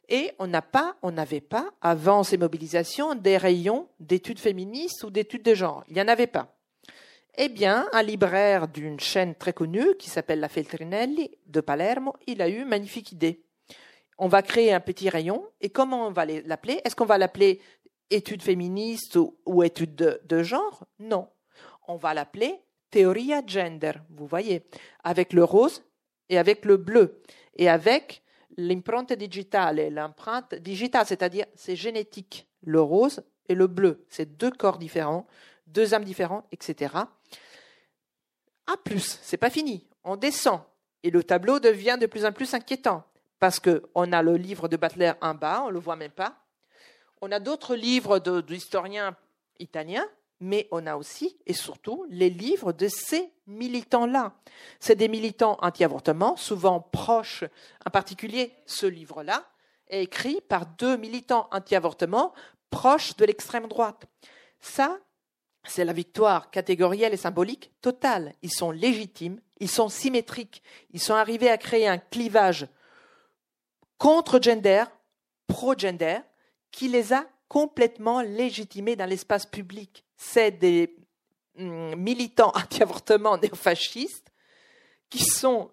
Et 0.09 0.31
on 0.39 0.47
n'a 0.47 0.61
pas, 0.61 0.95
on 1.01 1.11
n'avait 1.11 1.41
pas, 1.41 1.69
avant 1.81 2.23
ces 2.23 2.37
mobilisations, 2.37 3.15
des 3.15 3.37
rayons 3.37 3.87
d'études 3.99 4.39
féministes 4.39 5.03
ou 5.03 5.09
d'études 5.09 5.43
de 5.43 5.55
genre. 5.55 5.83
Il 5.87 5.95
n'y 5.95 6.01
en 6.01 6.07
avait 6.07 6.27
pas. 6.27 6.55
Eh 7.37 7.49
bien, 7.49 7.87
un 7.93 8.03
libraire 8.03 8.67
d'une 8.67 8.99
chaîne 8.99 9.35
très 9.35 9.53
connue 9.53 9.95
qui 9.97 10.09
s'appelle 10.09 10.41
La 10.41 10.49
Feltrinelli 10.49 11.31
de 11.47 11.61
Palermo, 11.61 12.13
il 12.27 12.41
a 12.41 12.49
eu 12.49 12.61
une 12.61 12.67
magnifique 12.67 13.11
idée. 13.13 13.41
On 14.23 14.27
va 14.27 14.43
créer 14.43 14.71
un 14.71 14.79
petit 14.79 15.09
rayon 15.09 15.43
et 15.61 15.71
comment 15.71 16.05
on 16.05 16.11
va 16.11 16.27
l'appeler? 16.27 16.79
Est-ce 16.85 16.95
qu'on 16.95 17.05
va 17.05 17.17
l'appeler 17.17 17.59
étude 18.11 18.43
féministe 18.43 19.17
ou, 19.47 19.63
étude 19.63 19.95
de, 19.95 20.43
genre? 20.43 20.85
Non. 20.99 21.27
On 21.87 21.95
va 21.95 22.13
l'appeler 22.13 22.53
théoria 22.91 23.41
gender, 23.47 23.93
vous 24.11 24.27
voyez, 24.27 24.63
avec 25.03 25.33
le 25.33 25.43
rose 25.43 25.83
et 26.29 26.37
avec 26.37 26.65
le 26.65 26.77
bleu 26.77 27.23
et 27.55 27.67
avec 27.67 28.21
l'empreinte 28.57 29.11
digitale, 29.11 29.91
l'empreinte 29.91 30.53
digitale, 30.53 31.07
c'est-à-dire 31.07 31.47
c'est 31.55 31.75
génétique, 31.75 32.47
le 32.61 32.79
rose 32.79 33.23
et 33.49 33.55
le 33.55 33.65
bleu, 33.65 34.05
c'est 34.07 34.37
deux 34.37 34.51
corps 34.51 34.77
différents, 34.77 35.25
deux 35.65 35.95
âmes 35.95 36.03
différentes, 36.03 36.45
etc. 36.51 36.93
A 38.67 38.77
plus, 38.83 39.17
c'est 39.23 39.37
pas 39.37 39.49
fini. 39.49 39.87
On 40.03 40.15
descend 40.15 40.61
et 41.01 41.09
le 41.09 41.23
tableau 41.23 41.59
devient 41.59 41.97
de 41.99 42.05
plus 42.05 42.23
en 42.23 42.31
plus 42.31 42.53
inquiétant 42.53 43.03
parce 43.41 43.59
qu'on 43.59 44.11
a 44.11 44.21
le 44.21 44.37
livre 44.37 44.67
de 44.67 44.77
Butler 44.77 45.13
en 45.19 45.33
bas, 45.33 45.63
on 45.65 45.71
le 45.71 45.79
voit 45.79 45.95
même 45.95 46.11
pas. 46.11 46.37
on 47.21 47.31
a 47.31 47.39
d'autres 47.39 47.75
livres 47.75 48.19
d'historiens 48.19 49.17
italiens, 49.57 50.07
mais 50.39 50.67
on 50.71 50.85
a 50.85 50.95
aussi 50.95 51.35
et 51.47 51.53
surtout 51.53 52.05
les 52.09 52.29
livres 52.29 52.71
de 52.71 52.87
ces 52.87 53.33
militants-là. 53.47 54.33
C'est 54.79 54.95
des 54.95 55.07
militants 55.07 55.57
anti-avortement, 55.61 56.37
souvent 56.37 56.81
proches, 56.81 57.43
en 57.83 57.89
particulier 57.89 58.53
ce 58.67 58.85
livre-là, 58.85 59.43
est 59.87 60.03
écrit 60.03 60.39
par 60.41 60.67
deux 60.67 60.97
militants 60.97 61.47
anti-avortement 61.51 62.33
proches 62.69 63.17
de 63.17 63.25
l'extrême 63.25 63.67
droite. 63.67 64.05
Ça, 64.59 64.99
c'est 65.63 65.85
la 65.85 65.93
victoire 65.93 66.51
catégorielle 66.51 67.15
et 67.15 67.17
symbolique 67.17 67.71
totale. 67.81 68.33
Ils 68.43 68.53
sont 68.53 68.69
légitimes, 68.69 69.41
ils 69.59 69.69
sont 69.69 69.89
symétriques, 69.89 70.61
ils 70.91 71.01
sont 71.01 71.15
arrivés 71.15 71.49
à 71.49 71.57
créer 71.57 71.87
un 71.87 71.97
clivage 71.97 72.67
contre-gender, 74.01 74.85
pro-gender, 75.45 76.21
qui 76.71 76.87
les 76.87 77.13
a 77.13 77.23
complètement 77.47 78.21
légitimés 78.21 78.95
dans 78.95 79.05
l'espace 79.05 79.45
public. 79.45 80.03
C'est 80.17 80.49
des 80.49 80.95
hum, 81.59 81.95
militants 81.97 82.51
anti-avortement 82.55 83.37
néofascistes 83.37 84.31
qui 85.11 85.23
sont 85.23 85.69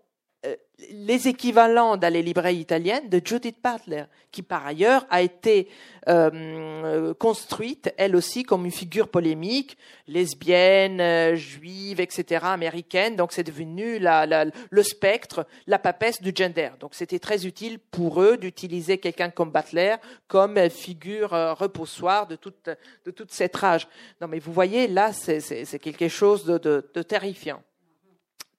les 0.90 1.26
équivalents 1.26 1.96
dans 1.96 2.12
les 2.12 2.22
librairies 2.22 2.58
italiennes 2.58 3.08
de 3.08 3.20
Judith 3.24 3.56
Butler, 3.62 4.04
qui 4.30 4.42
par 4.42 4.64
ailleurs 4.64 5.06
a 5.10 5.22
été 5.22 5.68
euh, 6.08 7.12
construite, 7.14 7.92
elle 7.96 8.14
aussi, 8.14 8.44
comme 8.44 8.64
une 8.64 8.70
figure 8.70 9.08
polémique, 9.08 9.76
lesbienne, 10.06 11.00
euh, 11.00 11.34
juive, 11.34 12.00
etc., 12.00 12.44
américaine. 12.44 13.16
Donc 13.16 13.32
c'est 13.32 13.42
devenu 13.42 13.98
la, 13.98 14.44
le 14.70 14.82
spectre, 14.84 15.46
la 15.66 15.80
papesse 15.80 16.22
du 16.22 16.32
gender. 16.34 16.70
Donc 16.78 16.94
c'était 16.94 17.18
très 17.18 17.44
utile 17.44 17.80
pour 17.80 18.22
eux 18.22 18.36
d'utiliser 18.36 18.98
quelqu'un 18.98 19.30
comme 19.30 19.50
Butler 19.50 19.96
comme 20.28 20.70
figure 20.70 21.30
reposoire 21.58 22.28
de 22.28 22.36
toute, 22.36 22.70
de 23.04 23.10
toute 23.10 23.32
cette 23.32 23.56
rage. 23.56 23.88
Non 24.20 24.28
mais 24.28 24.38
vous 24.38 24.52
voyez, 24.52 24.86
là, 24.86 25.12
c'est 25.12 25.78
quelque 25.80 26.08
chose 26.08 26.44
de, 26.44 26.58
de, 26.58 26.88
de 26.94 27.02
terrifiant. 27.02 27.62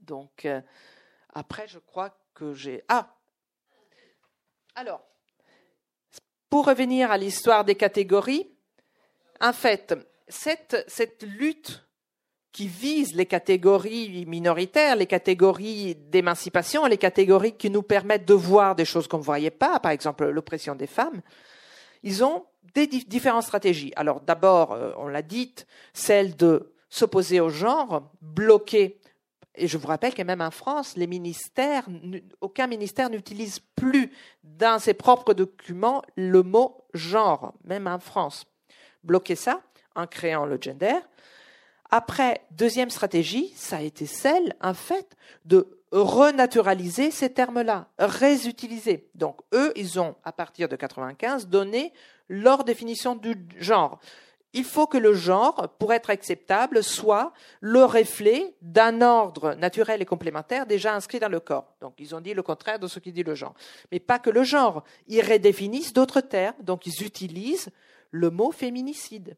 Donc... 0.02 0.46
Après, 1.34 1.68
je 1.68 1.80
crois 1.80 2.18
que 2.34 2.54
j'ai. 2.54 2.84
Ah 2.88 3.16
Alors, 4.76 5.02
pour 6.50 6.66
revenir 6.66 7.12
à 7.12 7.18
l'histoire 7.18 7.64
des 7.66 7.76
catégories, 7.76 8.50
en 9.40 9.54
fait, 9.54 9.96
cette, 10.28 10.84
cette 10.88 11.24
lutte 11.24 11.86
qui 12.52 12.68
vise 12.68 13.16
les 13.16 13.28
catégories 13.28 14.26
minoritaires, 14.26 14.96
les 14.96 15.06
catégories 15.06 15.96
d'émancipation, 15.96 16.86
les 16.86 16.98
catégories 16.98 17.56
qui 17.56 17.70
nous 17.70 17.84
permettent 17.84 18.26
de 18.26 18.34
voir 18.34 18.76
des 18.76 18.86
choses 18.86 19.08
qu'on 19.08 19.20
ne 19.20 19.24
voyait 19.24 19.52
pas, 19.52 19.80
par 19.80 19.92
exemple 19.92 20.28
l'oppression 20.28 20.76
des 20.76 20.88
femmes, 20.88 21.22
ils 22.02 22.24
ont 22.24 22.46
des 22.74 22.88
différentes 22.88 23.44
stratégies. 23.44 23.94
Alors 23.96 24.22
d'abord, 24.22 24.74
euh, 24.74 24.92
on 24.98 25.08
l'a 25.08 25.22
dit, 25.22 25.54
celle 25.94 26.36
de 26.36 26.74
s'opposer 26.90 27.40
au 27.40 27.50
genre, 27.50 28.12
bloquer 28.22 28.99
et 29.60 29.68
je 29.68 29.78
vous 29.78 29.88
rappelle 29.88 30.14
que 30.14 30.22
même 30.22 30.42
en 30.42 30.52
France, 30.52 30.96
aucun 32.42 32.68
ministère 32.68 33.10
n'utilise 33.10 33.60
plus 33.76 34.12
dans 34.44 34.80
ses 34.80 34.94
propres 34.94 35.34
documents 35.34 36.02
le 36.16 36.42
mot 36.44 36.78
genre, 36.94 37.54
même 37.64 37.88
en 37.88 38.00
France. 38.00 38.46
Bloquer 39.04 39.36
ça 39.36 39.62
en 39.96 40.08
créant 40.08 40.46
le 40.46 40.58
gender. 40.60 40.98
Après, 41.92 42.42
deuxième 42.52 42.90
stratégie, 42.90 43.52
ça 43.56 43.78
a 43.78 43.82
été 43.82 44.06
celle, 44.06 44.56
en 44.62 44.74
fait, 44.74 45.18
de 45.46 45.80
renaturaliser 45.92 47.10
ces 47.12 47.34
termes-là, 47.34 47.88
réutiliser. 47.98 49.10
Donc, 49.16 49.40
eux, 49.54 49.74
ils 49.76 50.00
ont, 50.00 50.16
à 50.24 50.32
partir 50.32 50.70
de 50.70 50.76
95, 50.76 51.48
donné 51.48 51.92
leur 52.30 52.64
définition 52.64 53.16
du 53.16 53.36
genre 53.58 54.00
il 54.54 54.64
faut 54.64 54.88
que 54.88 54.98
le 54.98 55.14
genre, 55.14 55.76
pour 55.78 55.94
être 55.94 56.10
acceptable, 56.10 56.84
soit 56.84 57.34
le 57.62 57.84
reflet 57.86 58.56
d'un 58.62 59.02
ordre 59.02 59.54
naturel 59.54 60.02
et 60.02 60.06
complémentaire 60.06 60.66
déjà 60.66 60.96
inscrit 60.96 61.20
dans 61.20 61.30
le 61.30 61.40
corps. 61.40 61.76
Donc 61.82 61.94
ils 62.00 62.16
ont 62.16 62.22
dit 62.22 62.34
le 62.34 62.42
contraire 62.42 62.80
de 62.80 62.88
ce 62.88 63.00
qui 63.00 63.12
dit 63.12 63.24
le 63.24 63.36
genre. 63.36 63.54
Mais 63.92 64.00
pas 64.00 64.18
que 64.18 64.30
le 64.30 64.44
genre. 64.44 64.84
Ils 65.08 65.22
redéfinissent 65.22 65.94
d'autres 65.94 66.22
termes, 66.22 66.56
donc 66.62 66.88
ils 66.88 67.04
utilisent 67.04 67.70
le 68.12 68.32
mot 68.32 68.52
féminicide, 68.52 69.38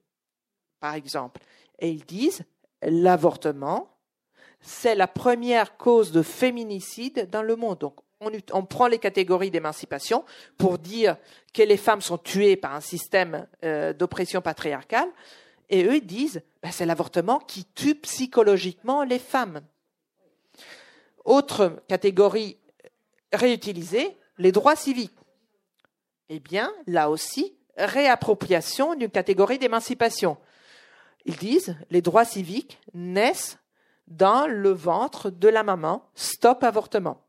par 0.80 0.94
exemple. 0.94 1.42
Et 1.80 1.90
ils 1.90 2.06
disent 2.06 2.44
l'avortement, 2.82 3.90
c'est 4.62 4.96
la 4.96 5.08
première 5.08 5.76
cause 5.78 6.12
de 6.12 6.22
féminicide 6.22 7.30
dans 7.30 7.44
le 7.44 7.58
monde. 7.58 7.92
On, 8.52 8.66
prend 8.66 8.88
les 8.88 9.00
catégories 9.00 9.52
d'émancipation 9.52 10.24
pour 10.58 10.78
dire 10.78 11.18
que 11.54 11.64
les 11.64 11.78
femmes 11.78 12.02
sont 12.02 12.18
tuées 12.18 12.56
par 12.56 12.76
un 12.76 12.82
système 12.82 13.48
euh, 13.64 13.94
d'oppression 13.94 14.42
patriarcale, 14.42 15.10
et 15.70 15.86
eux 15.86 16.02
disent 16.02 16.42
ben, 16.62 16.72
c'est 16.72 16.86
l'avortement 16.86 17.40
qui 17.40 17.66
tue 17.66 17.96
psychologiquement 17.96 19.04
les 19.04 19.20
femmes. 19.20 19.62
Autre 21.26 21.82
catégorie 21.88 22.58
réutilisée, 23.34 24.18
les 24.38 24.52
droits 24.52 24.76
civiques. 24.76 25.16
Eh 26.30 26.40
bien, 26.40 26.72
là 26.88 27.10
aussi, 27.10 27.56
réappropriation 27.78 28.96
d'une 28.96 29.10
catégorie 29.10 29.60
d'émancipation. 29.60 30.38
Ils 31.26 31.36
disent 31.36 31.76
les 31.90 32.02
droits 32.02 32.26
civiques 32.26 32.80
naissent 32.94 33.58
dans 34.08 34.48
le 34.48 34.72
ventre 34.72 35.30
de 35.30 35.48
la 35.48 35.64
maman, 35.64 36.04
stop 36.16 36.64
avortement. 36.64 37.22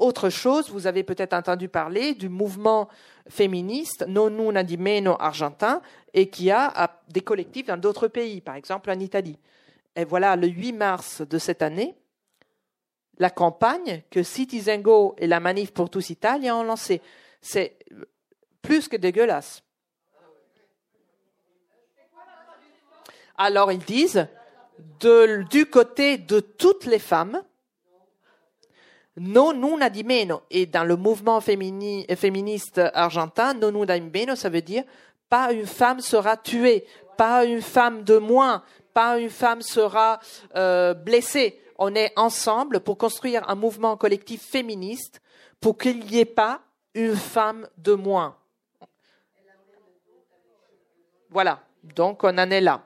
Autre 0.00 0.30
chose, 0.30 0.70
vous 0.70 0.86
avez 0.86 1.04
peut-être 1.04 1.34
entendu 1.34 1.68
parler 1.68 2.14
du 2.14 2.30
mouvement 2.30 2.88
féministe 3.28 4.06
Non 4.08 4.30
Una 4.48 4.62
di 4.62 4.78
Meno 4.78 5.14
argentin 5.20 5.82
et 6.14 6.30
qui 6.30 6.50
a 6.50 7.02
des 7.08 7.20
collectifs 7.20 7.66
dans 7.66 7.76
d'autres 7.76 8.08
pays, 8.08 8.40
par 8.40 8.54
exemple 8.54 8.90
en 8.90 8.98
Italie. 8.98 9.38
Et 9.94 10.06
voilà, 10.06 10.36
le 10.36 10.46
8 10.46 10.72
mars 10.72 11.20
de 11.20 11.36
cette 11.36 11.60
année, 11.60 11.94
la 13.18 13.28
campagne 13.28 14.02
que 14.10 14.22
Citizen 14.22 14.80
Go 14.80 15.14
et 15.18 15.26
la 15.26 15.38
Manif 15.38 15.70
pour 15.72 15.90
tous 15.90 16.08
Italia 16.08 16.56
ont 16.56 16.62
lancée. 16.62 17.02
C'est 17.42 17.76
plus 18.62 18.88
que 18.88 18.96
dégueulasse. 18.96 19.62
Alors 23.36 23.70
ils 23.70 23.84
disent, 23.84 24.26
du 25.00 25.66
côté 25.66 26.16
de 26.16 26.40
toutes 26.40 26.86
les 26.86 26.98
femmes, 26.98 27.42
non 29.16 29.62
una 29.62 29.88
di 29.88 30.04
meno. 30.04 30.42
Et 30.50 30.66
dans 30.66 30.84
le 30.84 30.96
mouvement 30.96 31.40
féministe 31.40 32.80
argentin, 32.94 33.54
non 33.54 33.74
una 33.74 33.98
di 33.98 34.10
meno, 34.10 34.34
ça 34.34 34.48
veut 34.48 34.62
dire 34.62 34.84
pas 35.28 35.52
une 35.52 35.66
femme 35.66 36.00
sera 36.00 36.36
tuée, 36.36 36.84
pas 37.16 37.44
une 37.44 37.62
femme 37.62 38.02
de 38.02 38.18
moins, 38.18 38.64
pas 38.92 39.18
une 39.18 39.30
femme 39.30 39.62
sera 39.62 40.18
euh, 40.56 40.92
blessée. 40.92 41.58
On 41.78 41.94
est 41.94 42.12
ensemble 42.16 42.80
pour 42.80 42.98
construire 42.98 43.48
un 43.48 43.54
mouvement 43.54 43.96
collectif 43.96 44.42
féministe 44.42 45.22
pour 45.60 45.78
qu'il 45.78 46.00
n'y 46.00 46.18
ait 46.18 46.24
pas 46.24 46.60
une 46.94 47.16
femme 47.16 47.68
de 47.78 47.94
moins. 47.94 48.36
Voilà, 51.30 51.60
donc 51.82 52.24
on 52.24 52.36
en 52.36 52.50
est 52.50 52.60
là. 52.60 52.82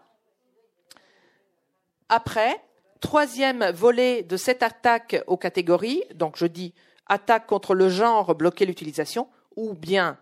Après, 2.10 2.62
troisième 3.04 3.70
volet 3.70 4.22
de 4.22 4.38
cette 4.38 4.62
attaque 4.62 5.22
aux 5.26 5.36
catégories, 5.36 6.02
donc 6.14 6.38
je 6.38 6.46
dis 6.46 6.72
attaque 7.04 7.46
contre 7.46 7.74
le 7.74 7.90
genre, 7.90 8.34
bloquer 8.34 8.64
l'utilisation, 8.64 9.28
ou 9.56 9.74
bien 9.74 10.18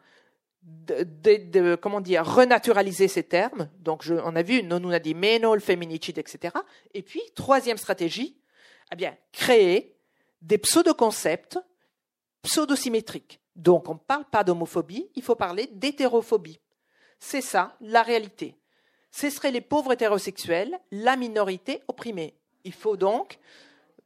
de, 0.64 1.76
comment 1.76 2.00
dire, 2.00 2.26
renaturaliser 2.26 3.06
ces 3.06 3.22
termes. 3.22 3.70
Donc 3.78 4.04
on 4.10 4.34
a 4.34 4.42
vu, 4.42 4.64
non, 4.64 4.82
on 4.84 4.90
a 4.90 4.98
dit 4.98 5.14
meno, 5.14 5.54
le 5.54 5.60
féminicide, 5.60 6.18
etc. 6.18 6.56
Et 6.92 7.02
puis, 7.02 7.22
troisième 7.36 7.76
stratégie, 7.76 8.36
eh 8.90 8.96
bien, 8.96 9.16
créer 9.30 9.94
des 10.40 10.58
pseudo-concepts 10.58 11.60
pseudo-symétriques. 12.42 13.38
Donc 13.54 13.88
on 13.88 13.94
ne 13.94 13.98
parle 14.00 14.24
pas 14.24 14.42
d'homophobie, 14.42 15.08
il 15.14 15.22
faut 15.22 15.36
parler 15.36 15.68
d'hétérophobie. 15.72 16.58
C'est 17.20 17.42
ça, 17.42 17.76
la 17.80 18.02
réalité. 18.02 18.56
Ce 19.12 19.30
seraient 19.30 19.52
les 19.52 19.60
pauvres 19.60 19.92
hétérosexuels, 19.92 20.80
la 20.90 21.14
minorité 21.14 21.80
opprimée. 21.86 22.34
Il 22.64 22.72
faut 22.72 22.96
donc 22.96 23.38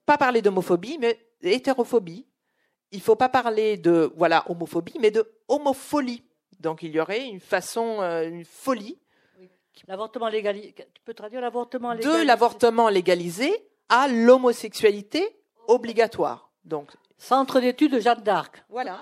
pas 0.04 0.16
parler 0.16 0.42
d'homophobie, 0.42 0.98
mais 0.98 1.18
d'hétérophobie. 1.42 2.26
Il 2.92 2.98
ne 2.98 3.02
faut 3.02 3.16
pas 3.16 3.28
parler 3.28 3.76
de 3.76 4.12
voilà 4.16 4.44
homophobie, 4.48 4.96
mais 5.00 5.10
de 5.10 5.30
homofolie. 5.48 6.22
Donc 6.60 6.82
il 6.82 6.92
y 6.92 7.00
aurait 7.00 7.26
une 7.26 7.40
façon, 7.40 8.00
euh, 8.00 8.28
une 8.28 8.44
folie. 8.44 8.98
L'avortement 9.88 10.28
légalisé. 10.28 10.72
Tu 10.72 11.02
peux 11.04 11.12
traduire 11.12 11.40
l'avortement 11.42 11.92
légalisé? 11.92 12.20
De 12.20 12.26
l'avortement 12.26 12.88
légalisé 12.88 13.52
à 13.88 14.08
l'homosexualité 14.08 15.36
obligatoire. 15.68 16.50
Donc 16.64 16.92
centre 17.18 17.60
d'études 17.60 17.92
de 17.92 18.00
Jeanne 18.00 18.22
d'Arc. 18.22 18.64
Voilà. 18.68 19.00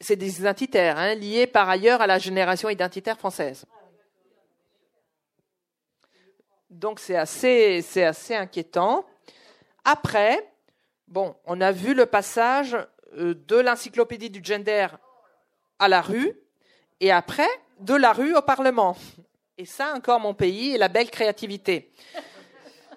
C'est 0.00 0.16
des 0.16 0.38
identitaires 0.40 0.98
hein, 0.98 1.14
liés 1.14 1.46
par 1.46 1.68
ailleurs 1.68 2.00
à 2.00 2.06
la 2.06 2.18
génération 2.18 2.68
identitaire 2.68 3.18
française. 3.18 3.66
Donc 6.70 7.00
c'est 7.00 7.16
assez, 7.16 7.82
inquiétant. 8.30 9.06
Après, 9.84 10.52
bon, 11.06 11.34
on 11.44 11.60
a 11.60 11.72
vu 11.72 11.94
le 11.94 12.06
passage 12.06 12.76
euh, 13.16 13.34
de 13.34 13.56
l'encyclopédie 13.56 14.30
du 14.30 14.40
gender 14.42 14.86
à 15.78 15.88
la 15.88 16.02
rue 16.02 16.32
Et 17.00 17.10
après, 17.10 17.48
de 17.80 17.94
la 17.94 18.12
rue 18.12 18.36
au 18.36 18.42
Parlement. 18.42 18.96
Et 19.56 19.64
ça, 19.64 19.94
encore 19.94 20.20
mon 20.20 20.34
pays 20.34 20.74
et 20.74 20.78
la 20.78 20.88
belle 20.88 21.10
créativité. 21.10 21.92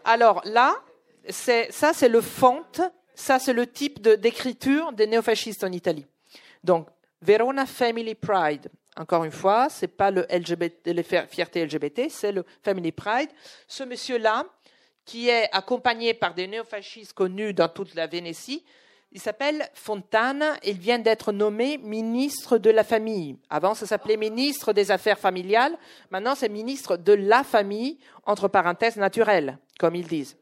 Alors 0.04 0.42
là, 0.46 0.76
c'est, 1.30 1.72
ça, 1.72 1.94
c'est 1.94 2.10
le 2.10 2.22
font, 2.22 2.64
ça, 3.16 3.40
c'est 3.40 3.54
le 3.54 3.68
type 3.68 4.02
d'écriture 4.02 4.92
des 4.92 5.08
néofascistes 5.08 5.64
en 5.64 5.72
Italie. 5.72 6.06
Donc, 6.64 6.88
Verona 7.22 7.66
Family 7.66 8.16
Pride. 8.16 8.70
Encore 8.98 9.24
une 9.24 9.32
fois, 9.32 9.68
c'est 9.70 9.88
pas 9.88 10.12
le 10.12 10.26
LGBT, 10.30 10.88
les 10.88 11.04
fiertés 11.04 11.66
LGBT, 11.66 12.10
c'est 12.10 12.32
le 12.32 12.46
Family 12.62 12.92
Pride. 12.92 13.30
Ce 13.68 13.84
monsieur-là, 13.84 14.46
qui 15.06 15.30
est 15.30 15.50
accompagné 15.54 16.14
par 16.14 16.34
des 16.34 16.48
néofascistes 16.48 17.14
connus 17.14 17.54
dans 17.54 17.70
toute 17.70 17.96
la 17.96 18.08
Vénétie, 18.08 18.64
il 19.14 19.20
s'appelle 19.20 19.68
Fontana. 19.74 20.56
Il 20.64 20.78
vient 20.78 21.00
d'être 21.00 21.34
nommé 21.34 21.78
ministre 21.78 22.58
de 22.58 22.70
la 22.70 22.84
famille. 22.84 23.38
Avant, 23.50 23.74
ça 23.74 23.86
s'appelait 23.86 24.16
ministre 24.16 24.72
des 24.72 24.90
Affaires 24.90 25.20
familiales. 25.20 25.78
Maintenant, 26.12 26.36
c'est 26.36 26.48
ministre 26.48 26.96
de 26.96 27.14
la 27.14 27.44
famille, 27.44 27.98
entre 28.26 28.48
parenthèses 28.48 28.96
naturelles, 28.96 29.58
comme 29.80 29.96
ils 29.96 30.08
disent. 30.08 30.38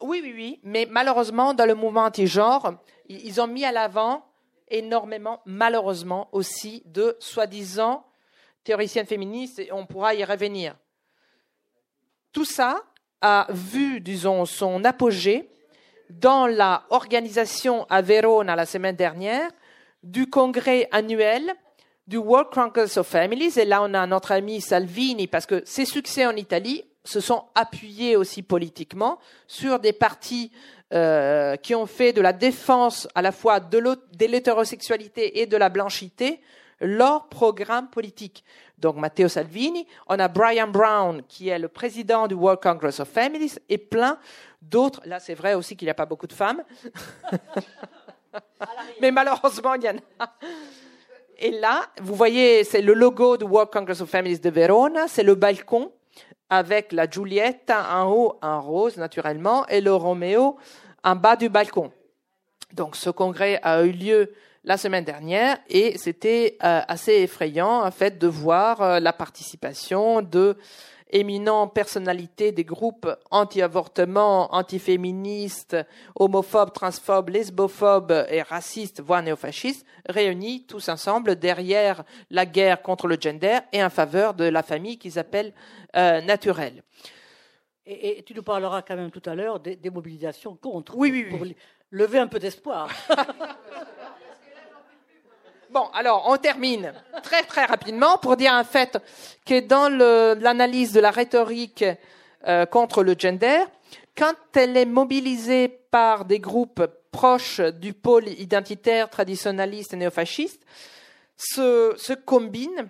Oui, 0.00 0.20
oui, 0.22 0.32
oui. 0.34 0.60
Mais 0.64 0.86
malheureusement, 0.90 1.54
dans 1.54 1.66
le 1.66 1.74
mouvement 1.74 2.04
anti-genre, 2.04 2.74
ils 3.08 3.40
ont 3.40 3.46
mis 3.46 3.64
à 3.64 3.72
l'avant 3.72 4.24
énormément, 4.68 5.40
malheureusement, 5.46 6.28
aussi 6.32 6.82
de 6.86 7.16
soi-disant 7.20 8.04
théoriciennes 8.64 9.06
féministes, 9.06 9.60
et 9.60 9.72
on 9.72 9.86
pourra 9.86 10.14
y 10.14 10.24
revenir. 10.24 10.74
Tout 12.32 12.44
ça 12.44 12.82
a 13.20 13.46
vu, 13.50 14.00
disons, 14.00 14.44
son 14.44 14.84
apogée 14.84 15.48
dans 16.10 16.46
la 16.46 16.84
organisation 16.90 17.86
à 17.88 18.02
Verona 18.02 18.56
la 18.56 18.66
semaine 18.66 18.96
dernière 18.96 19.50
du 20.02 20.28
congrès 20.28 20.88
annuel 20.92 21.54
du 22.06 22.16
World 22.16 22.48
Congress 22.52 22.96
of 22.96 23.06
Families. 23.06 23.58
Et 23.58 23.64
là, 23.64 23.82
on 23.82 23.94
a 23.94 24.06
notre 24.06 24.32
ami 24.32 24.60
Salvini, 24.60 25.26
parce 25.26 25.46
que 25.46 25.62
ses 25.64 25.84
succès 25.84 26.26
en 26.26 26.36
Italie 26.36 26.84
se 27.06 27.20
sont 27.20 27.44
appuyés 27.54 28.16
aussi 28.16 28.42
politiquement 28.42 29.18
sur 29.46 29.78
des 29.78 29.92
partis 29.92 30.50
euh, 30.92 31.56
qui 31.56 31.74
ont 31.74 31.86
fait 31.86 32.12
de 32.12 32.20
la 32.20 32.32
défense 32.32 33.08
à 33.14 33.22
la 33.22 33.32
fois 33.32 33.60
de 33.60 34.26
l'hétérosexualité 34.26 35.40
et 35.40 35.46
de 35.46 35.56
la 35.56 35.68
blanchité 35.68 36.40
leur 36.80 37.28
programme 37.28 37.88
politique. 37.88 38.44
Donc 38.78 38.96
Matteo 38.96 39.28
Salvini, 39.28 39.86
on 40.06 40.18
a 40.18 40.28
Brian 40.28 40.68
Brown 40.68 41.22
qui 41.26 41.48
est 41.48 41.58
le 41.58 41.68
président 41.68 42.26
du 42.26 42.34
World 42.34 42.60
Congress 42.60 43.00
of 43.00 43.08
Families 43.08 43.54
et 43.68 43.78
plein 43.78 44.18
d'autres. 44.60 45.00
Là, 45.06 45.18
c'est 45.18 45.34
vrai 45.34 45.54
aussi 45.54 45.76
qu'il 45.76 45.86
n'y 45.86 45.90
a 45.90 45.94
pas 45.94 46.06
beaucoup 46.06 46.26
de 46.26 46.32
femmes. 46.32 46.62
Mais 49.00 49.10
malheureusement, 49.10 49.74
il 49.74 49.84
y 49.84 49.88
en 49.88 49.96
a. 50.18 50.32
Et 51.38 51.50
là, 51.50 51.86
vous 52.00 52.14
voyez, 52.14 52.64
c'est 52.64 52.82
le 52.82 52.94
logo 52.94 53.36
du 53.36 53.44
World 53.44 53.70
Congress 53.70 54.00
of 54.00 54.10
Families 54.10 54.38
de 54.38 54.50
Verona, 54.50 55.08
c'est 55.08 55.22
le 55.22 55.34
balcon 55.34 55.92
avec 56.50 56.92
la 56.92 57.08
Giulietta 57.08 57.86
en 58.00 58.10
haut, 58.10 58.38
en 58.42 58.60
rose 58.60 58.96
naturellement, 58.96 59.66
et 59.68 59.80
le 59.80 59.94
Roméo 59.94 60.56
en 61.04 61.16
bas 61.16 61.36
du 61.36 61.48
balcon. 61.48 61.92
Donc 62.72 62.96
ce 62.96 63.10
congrès 63.10 63.60
a 63.62 63.82
eu 63.82 63.92
lieu 63.92 64.32
la 64.64 64.76
semaine 64.76 65.04
dernière 65.04 65.58
et 65.68 65.96
c'était 65.96 66.58
euh, 66.64 66.80
assez 66.88 67.12
effrayant 67.12 67.84
en 67.84 67.90
fait 67.92 68.18
de 68.18 68.26
voir 68.26 68.82
euh, 68.82 69.00
la 69.00 69.12
participation 69.12 70.20
de 70.22 70.56
éminentes 71.10 71.74
personnalités 71.74 72.52
des 72.52 72.64
groupes 72.64 73.08
anti-avortement, 73.30 74.54
anti-féministes, 74.54 75.76
homophobes, 76.14 76.72
transphobes, 76.72 77.30
lesbophobes 77.30 78.26
et 78.28 78.42
racistes, 78.42 79.00
voire 79.00 79.22
néofascistes, 79.22 79.86
réunis 80.08 80.64
tous 80.66 80.88
ensemble 80.88 81.36
derrière 81.36 82.04
la 82.30 82.46
guerre 82.46 82.82
contre 82.82 83.06
le 83.06 83.16
gender 83.20 83.58
et 83.72 83.82
en 83.82 83.90
faveur 83.90 84.34
de 84.34 84.44
la 84.44 84.62
famille 84.62 84.98
qu'ils 84.98 85.18
appellent 85.18 85.54
euh, 85.96 86.20
naturelle. 86.20 86.82
Et, 87.88 88.24
tu 88.24 88.34
nous 88.34 88.42
parleras 88.42 88.82
quand 88.82 88.96
même 88.96 89.12
tout 89.12 89.22
à 89.26 89.36
l'heure 89.36 89.60
des, 89.60 89.90
mobilisations 89.90 90.56
contre. 90.56 90.96
Oui, 90.96 91.10
oui, 91.12 91.26
oui. 91.30 91.38
Pour 91.38 91.46
lever 91.92 92.18
un 92.18 92.26
peu 92.26 92.40
d'espoir. 92.40 92.90
Bon, 95.76 95.90
alors 95.92 96.24
on 96.26 96.38
termine 96.38 96.90
très 97.22 97.42
très 97.42 97.66
rapidement 97.66 98.16
pour 98.16 98.38
dire 98.38 98.54
en 98.54 98.64
fait 98.64 98.96
que 99.44 99.60
dans 99.60 99.90
l'analyse 100.40 100.94
de 100.94 101.00
la 101.00 101.10
rhétorique 101.10 101.84
euh, 102.48 102.64
contre 102.64 103.02
le 103.02 103.14
gender, 103.18 103.58
quand 104.16 104.32
elle 104.54 104.74
est 104.78 104.86
mobilisée 104.86 105.68
par 105.68 106.24
des 106.24 106.40
groupes 106.40 106.82
proches 107.10 107.60
du 107.60 107.92
pôle 107.92 108.26
identitaire 108.26 109.10
traditionnaliste 109.10 109.92
et 109.92 109.98
néofasciste, 109.98 110.62
se, 111.36 112.14
combine 112.24 112.88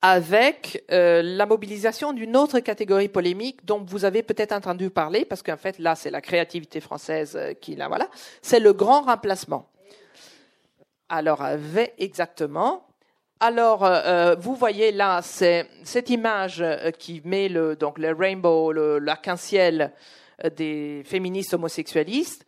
avec 0.00 0.84
euh, 0.92 1.22
la 1.24 1.44
mobilisation 1.44 2.12
d'une 2.12 2.36
autre 2.36 2.60
catégorie 2.60 3.08
polémique 3.08 3.66
dont 3.66 3.84
vous 3.84 4.04
avez 4.04 4.22
peut-être 4.22 4.52
entendu 4.52 4.90
parler, 4.90 5.24
parce 5.24 5.42
qu'en 5.42 5.56
fait 5.56 5.76
là 5.80 5.96
c'est 5.96 6.12
la 6.12 6.20
créativité 6.20 6.78
française 6.78 7.34
euh, 7.34 7.52
qui 7.52 7.74
là 7.74 7.88
voilà, 7.88 8.08
c'est 8.42 8.60
le 8.60 8.72
grand 8.74 9.00
remplacement. 9.00 9.66
Alors, 11.10 11.44
exactement. 11.98 12.86
Alors, 13.40 13.84
euh, 13.84 14.00
euh, 14.04 14.36
vous 14.38 14.54
voyez 14.54 14.92
là, 14.92 15.22
c'est 15.22 15.66
cette 15.82 16.08
image 16.08 16.60
euh, 16.60 16.92
qui 16.92 17.20
met 17.24 17.48
le, 17.48 17.74
donc 17.74 17.98
le 17.98 18.12
rainbow, 18.12 18.70
l'arc-en-ciel 18.70 19.92
des 20.56 21.02
féministes 21.04 21.54
homosexualistes. 21.54 22.46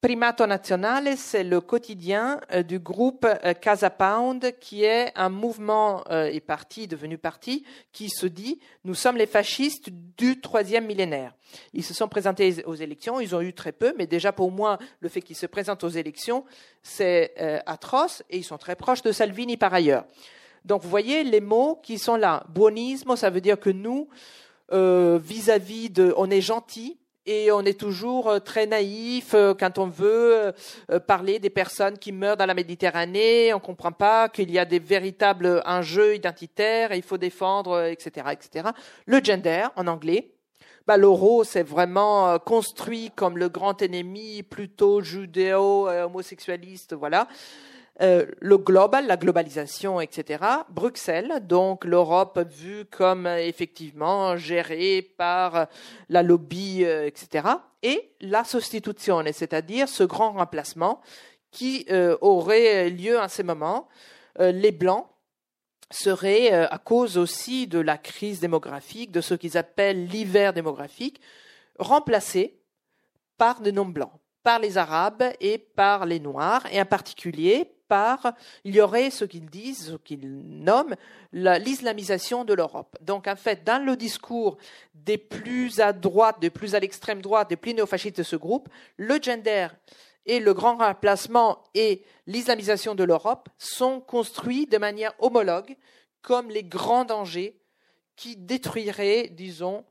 Primato 0.00 0.46
Nazionale, 0.46 1.16
c'est 1.16 1.42
le 1.42 1.60
quotidien 1.60 2.40
euh, 2.52 2.62
du 2.62 2.78
groupe 2.78 3.26
euh, 3.26 3.52
Casa 3.52 3.90
Pound, 3.90 4.54
qui 4.60 4.84
est 4.84 5.10
un 5.16 5.28
mouvement 5.28 6.04
euh, 6.08 6.26
et 6.26 6.38
parti, 6.38 6.86
devenu 6.86 7.18
parti, 7.18 7.64
qui 7.90 8.08
se 8.08 8.26
dit 8.26 8.60
nous 8.84 8.94
sommes 8.94 9.16
les 9.16 9.26
fascistes 9.26 9.90
du 9.90 10.40
troisième 10.40 10.86
millénaire. 10.86 11.34
Ils 11.72 11.82
se 11.82 11.94
sont 11.94 12.06
présentés 12.06 12.64
aux 12.64 12.76
élections, 12.76 13.18
ils 13.18 13.34
ont 13.34 13.40
eu 13.40 13.52
très 13.52 13.72
peu, 13.72 13.92
mais 13.98 14.06
déjà 14.06 14.30
pour 14.30 14.52
moi, 14.52 14.78
le 15.00 15.08
fait 15.08 15.20
qu'ils 15.20 15.34
se 15.34 15.46
présentent 15.46 15.82
aux 15.82 15.88
élections, 15.88 16.44
c'est 16.80 17.34
atroce, 17.66 18.22
et 18.30 18.38
ils 18.38 18.44
sont 18.44 18.58
très 18.58 18.76
proches 18.76 19.02
de 19.02 19.10
Salvini 19.10 19.56
par 19.56 19.74
ailleurs. 19.74 20.04
Donc 20.64 20.82
vous 20.82 20.90
voyez 20.90 21.24
les 21.24 21.40
mots 21.40 21.80
qui 21.82 21.98
sont 21.98 22.16
là. 22.16 22.44
Buonismo, 22.50 23.16
ça 23.16 23.30
veut 23.30 23.40
dire 23.40 23.58
que 23.58 23.70
nous, 23.70 24.08
vis-à-vis 24.70 25.88
-vis 25.88 25.92
de, 25.92 26.14
on 26.16 26.30
est 26.30 26.42
gentil, 26.42 26.98
et 27.28 27.52
on 27.52 27.60
est 27.60 27.78
toujours 27.78 28.30
euh, 28.30 28.38
très 28.38 28.66
naïf 28.66 29.34
euh, 29.34 29.52
quand 29.52 29.76
on 29.76 29.86
veut 29.86 30.54
euh, 30.90 30.98
parler 30.98 31.38
des 31.38 31.50
personnes 31.50 31.98
qui 31.98 32.10
meurent 32.10 32.38
dans 32.38 32.46
la 32.46 32.54
Méditerranée. 32.54 33.52
On 33.52 33.58
ne 33.58 33.62
comprend 33.62 33.92
pas 33.92 34.30
qu'il 34.30 34.50
y 34.50 34.58
a 34.58 34.64
des 34.64 34.78
véritables 34.78 35.62
enjeux 35.66 36.14
identitaires 36.14 36.90
et 36.90 36.96
il 36.96 37.02
faut 37.02 37.18
défendre, 37.18 37.84
etc., 37.84 38.28
etc. 38.32 38.70
Le 39.04 39.22
gender 39.22 39.66
en 39.76 39.86
anglais. 39.88 40.30
Bah, 40.86 40.96
L'euro, 40.96 41.44
c'est 41.44 41.62
vraiment 41.62 42.38
construit 42.38 43.10
comme 43.14 43.36
le 43.36 43.50
grand 43.50 43.82
ennemi 43.82 44.42
plutôt 44.42 45.02
judéo-homosexualiste, 45.02 46.94
voilà. 46.94 47.28
Euh, 48.00 48.26
le 48.40 48.58
global, 48.58 49.08
la 49.08 49.16
globalisation, 49.16 50.00
etc. 50.00 50.44
Bruxelles, 50.68 51.40
donc 51.42 51.84
l'Europe 51.84 52.38
vue 52.48 52.84
comme 52.84 53.26
euh, 53.26 53.38
effectivement 53.38 54.36
gérée 54.36 55.02
par 55.02 55.66
la 56.08 56.22
lobby, 56.22 56.84
euh, 56.84 57.06
etc. 57.06 57.48
Et 57.82 58.12
la 58.20 58.44
substitution, 58.44 59.24
c'est-à-dire 59.32 59.88
ce 59.88 60.04
grand 60.04 60.32
remplacement 60.32 61.00
qui 61.50 61.86
aurait 62.20 62.90
lieu 62.90 63.18
en 63.18 63.28
ce 63.28 63.40
moment. 63.40 63.88
les 64.38 64.70
Blancs 64.70 65.06
seraient, 65.90 66.50
à 66.52 66.76
cause 66.76 67.16
aussi 67.16 67.66
de 67.66 67.78
la 67.78 67.96
crise 67.96 68.40
démographique, 68.40 69.12
de 69.12 69.22
ce 69.22 69.32
qu'ils 69.32 69.56
appellent 69.56 70.08
l'hiver 70.08 70.52
démographique, 70.52 71.22
remplacés 71.78 72.60
par 73.38 73.60
des 73.60 73.72
non-blancs 73.72 74.12
par 74.42 74.58
les 74.58 74.78
Arabes 74.78 75.24
et 75.40 75.58
par 75.58 76.06
les 76.06 76.20
Noirs, 76.20 76.66
et 76.72 76.80
en 76.80 76.86
particulier 76.86 77.77
par, 77.88 78.34
il 78.64 78.74
y 78.74 78.80
aurait 78.80 79.10
ce 79.10 79.24
qu'ils 79.24 79.48
disent, 79.48 79.92
ce 79.92 79.96
qu'ils 79.96 80.40
nomment 80.42 80.94
l'islamisation 81.32 82.44
de 82.44 82.54
l'Europe. 82.54 82.96
Donc 83.00 83.26
en 83.26 83.36
fait, 83.36 83.64
dans 83.64 83.84
le 83.84 83.96
discours 83.96 84.58
des 84.94 85.18
plus 85.18 85.80
à 85.80 85.92
droite, 85.92 86.36
des 86.40 86.50
plus 86.50 86.74
à 86.74 86.80
l'extrême 86.80 87.22
droite, 87.22 87.48
des 87.48 87.56
plus 87.56 87.74
néofascistes 87.74 88.18
de 88.18 88.22
ce 88.22 88.36
groupe, 88.36 88.68
le 88.96 89.18
gender 89.20 89.68
et 90.26 90.40
le 90.40 90.54
grand 90.54 90.76
remplacement 90.76 91.64
et 91.74 92.02
l'islamisation 92.26 92.94
de 92.94 93.04
l'Europe 93.04 93.48
sont 93.56 94.00
construits 94.00 94.66
de 94.66 94.78
manière 94.78 95.14
homologue 95.18 95.74
comme 96.22 96.50
les 96.50 96.64
grands 96.64 97.04
dangers 97.04 97.58
qui 98.16 98.36
détruiraient, 98.36 99.28
disons, 99.28 99.84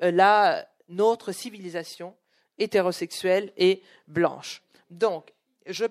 la, 0.00 0.66
notre 0.88 1.32
civilisation 1.32 2.14
hétérosexuelle 2.58 3.52
et 3.56 3.82
blanche. 4.08 4.62
Donc, 4.90 5.32
je, 5.66 5.84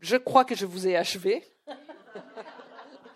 je 0.00 0.16
crois 0.16 0.44
que 0.44 0.54
je 0.54 0.66
vous 0.66 0.88
ai 0.88 0.96
achevé. 0.96 1.44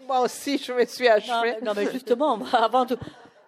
Moi 0.06 0.20
aussi, 0.20 0.58
je 0.58 0.72
me 0.72 0.84
suis 0.84 1.08
achevé. 1.08 1.56
Non, 1.62 1.72
mais 1.74 1.90
justement, 1.90 2.38
avant 2.52 2.84
de, 2.84 2.98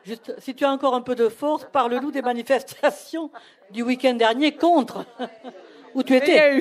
juste, 0.04 0.34
si 0.38 0.54
tu 0.54 0.64
as 0.64 0.70
encore 0.70 0.94
un 0.94 1.02
peu 1.02 1.14
de 1.14 1.28
force, 1.28 1.66
parle-nous 1.70 2.10
des 2.10 2.22
manifestations 2.22 3.30
du 3.70 3.82
week-end 3.82 4.14
dernier 4.14 4.56
contre 4.56 5.04
où 5.94 6.02
tu 6.02 6.16
étais. 6.16 6.60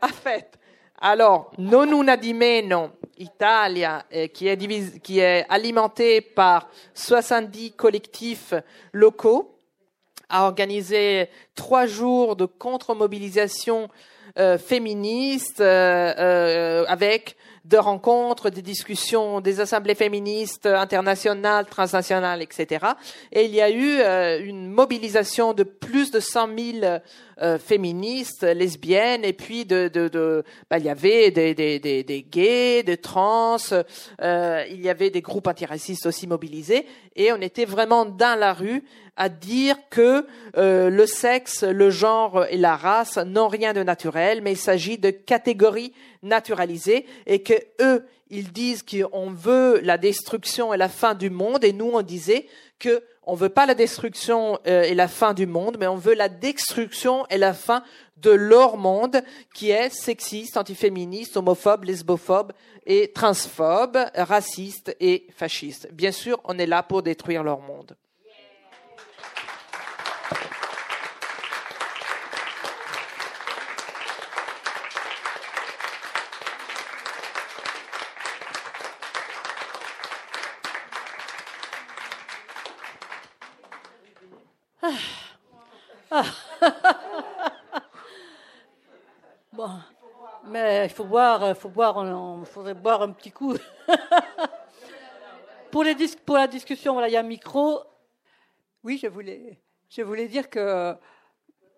En 0.00 0.08
fait, 0.08 0.58
Alors, 1.04 1.50
non 1.58 1.92
una 1.92 2.16
di 2.16 2.32
meno 2.32 2.92
Italia, 3.18 4.04
qui, 4.32 4.46
est 4.46 4.56
divise, 4.56 5.00
qui 5.02 5.18
est 5.18 5.44
alimentée 5.48 6.20
par 6.20 6.68
70 6.94 7.72
collectifs 7.72 8.54
locaux, 8.92 9.58
a 10.28 10.44
organisé 10.44 11.28
trois 11.54 11.86
jours 11.86 12.36
de 12.36 12.46
contre-mobilisation 12.46 13.88
euh, 14.38 14.58
féministe 14.58 15.60
euh, 15.60 16.12
euh, 16.18 16.84
avec 16.88 17.36
de 17.64 17.76
rencontres, 17.76 18.50
des 18.50 18.62
discussions, 18.62 19.40
des 19.40 19.60
assemblées 19.60 19.94
féministes 19.94 20.66
internationales, 20.66 21.66
transnationales, 21.66 22.42
etc. 22.42 22.86
Et 23.30 23.44
il 23.44 23.54
y 23.54 23.60
a 23.60 23.70
eu 23.70 24.00
euh, 24.00 24.40
une 24.44 24.68
mobilisation 24.68 25.52
de 25.52 25.62
plus 25.62 26.10
de 26.10 26.18
100 26.18 26.48
000 26.80 26.98
euh, 27.42 27.58
féministes, 27.58 28.44
lesbiennes, 28.44 29.24
et 29.24 29.32
puis 29.32 29.64
de, 29.64 29.88
de, 29.88 30.44
bah, 30.70 30.78
il 30.78 30.84
y 30.84 30.88
avait 30.88 31.30
des, 31.30 31.54
des, 31.54 31.78
des, 31.78 32.04
des 32.04 32.22
gays, 32.22 32.82
des 32.82 32.96
trans, 32.96 33.56
euh, 34.20 34.64
il 34.70 34.80
y 34.80 34.88
avait 34.88 35.10
des 35.10 35.22
groupes 35.22 35.46
antiracistes 35.48 36.06
aussi 36.06 36.26
mobilisés, 36.26 36.86
et 37.16 37.32
on 37.32 37.40
était 37.40 37.64
vraiment 37.64 38.04
dans 38.04 38.38
la 38.38 38.52
rue 38.52 38.84
à 39.16 39.28
dire 39.28 39.76
que 39.90 40.26
euh, 40.56 40.88
le 40.88 41.06
sexe, 41.06 41.64
le 41.64 41.90
genre 41.90 42.46
et 42.48 42.56
la 42.56 42.76
race 42.76 43.18
n'ont 43.18 43.48
rien 43.48 43.72
de 43.72 43.82
naturel, 43.82 44.40
mais 44.42 44.52
il 44.52 44.58
s'agit 44.58 44.98
de 44.98 45.10
catégories 45.10 45.92
naturalisées 46.22 47.06
et 47.26 47.42
que 47.42 47.54
eux, 47.80 48.04
ils 48.30 48.52
disent 48.52 48.82
qu'on 48.82 49.30
veut 49.30 49.80
la 49.82 49.98
destruction 49.98 50.72
et 50.72 50.78
la 50.78 50.88
fin 50.88 51.14
du 51.14 51.28
monde 51.28 51.64
et 51.64 51.72
nous 51.72 51.90
on 51.92 52.02
disait 52.02 52.46
que 52.78 53.02
on 53.24 53.34
veut 53.34 53.48
pas 53.48 53.66
la 53.66 53.74
destruction 53.74 54.58
euh, 54.66 54.82
et 54.82 54.94
la 54.94 55.08
fin 55.08 55.34
du 55.34 55.46
monde, 55.46 55.76
mais 55.78 55.86
on 55.86 55.96
veut 55.96 56.14
la 56.14 56.28
destruction 56.28 57.26
et 57.30 57.38
la 57.38 57.54
fin 57.54 57.84
de 58.16 58.30
leur 58.30 58.76
monde 58.76 59.22
qui 59.54 59.70
est 59.70 59.90
sexiste, 59.90 60.56
antiféministe, 60.56 61.36
homophobe, 61.36 61.84
lesbophobe 61.84 62.52
et 62.86 63.12
transphobe, 63.12 63.98
raciste 64.14 64.96
et 65.00 65.26
fasciste. 65.36 65.88
Bien 65.92 66.12
sûr, 66.12 66.40
on 66.44 66.58
est 66.58 66.66
là 66.66 66.82
pour 66.82 67.02
détruire 67.02 67.42
leur 67.42 67.60
monde. 67.60 67.96
Bon, 89.52 89.68
il 90.84 90.90
faut 90.90 91.04
boire, 91.04 91.48
il 91.48 91.54
faut 91.54 91.68
boire, 91.68 91.96
on, 91.96 92.44
faudrait 92.44 92.74
boire 92.74 93.02
un 93.02 93.12
petit 93.12 93.32
coup. 93.32 93.54
pour, 95.70 95.84
la 95.84 96.46
discussion, 96.46 96.92
voilà, 96.92 97.08
il 97.08 97.12
y 97.12 97.16
a 97.16 97.20
un 97.20 97.24
micro. 97.24 97.80
Oui, 98.84 98.98
je 99.02 99.06
voulais, 99.06 99.60
je 99.88 100.02
voulais 100.02 100.28
dire 100.28 100.50
que 100.50 100.96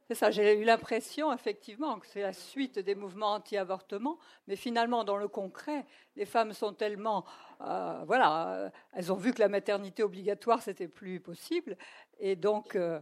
c'est 0.08 0.14
ça, 0.14 0.30
j'ai 0.30 0.58
eu 0.58 0.64
l'impression 0.64 1.32
effectivement 1.32 1.98
que 1.98 2.06
c'est 2.06 2.20
la 2.20 2.34
suite 2.34 2.78
des 2.78 2.94
mouvements 2.94 3.32
anti-avortement, 3.32 4.18
mais 4.46 4.56
finalement 4.56 5.02
dans 5.02 5.16
le 5.16 5.28
concret, 5.28 5.86
les 6.14 6.26
femmes 6.26 6.52
sont 6.52 6.74
tellement, 6.74 7.24
euh, 7.62 8.02
voilà, 8.06 8.48
euh, 8.48 8.70
elles 8.92 9.10
ont 9.10 9.16
vu 9.16 9.32
que 9.32 9.40
la 9.40 9.48
maternité 9.48 10.02
obligatoire 10.02 10.60
c'était 10.60 10.88
plus 10.88 11.20
possible, 11.20 11.78
et 12.18 12.36
donc 12.36 12.76
euh, 12.76 13.00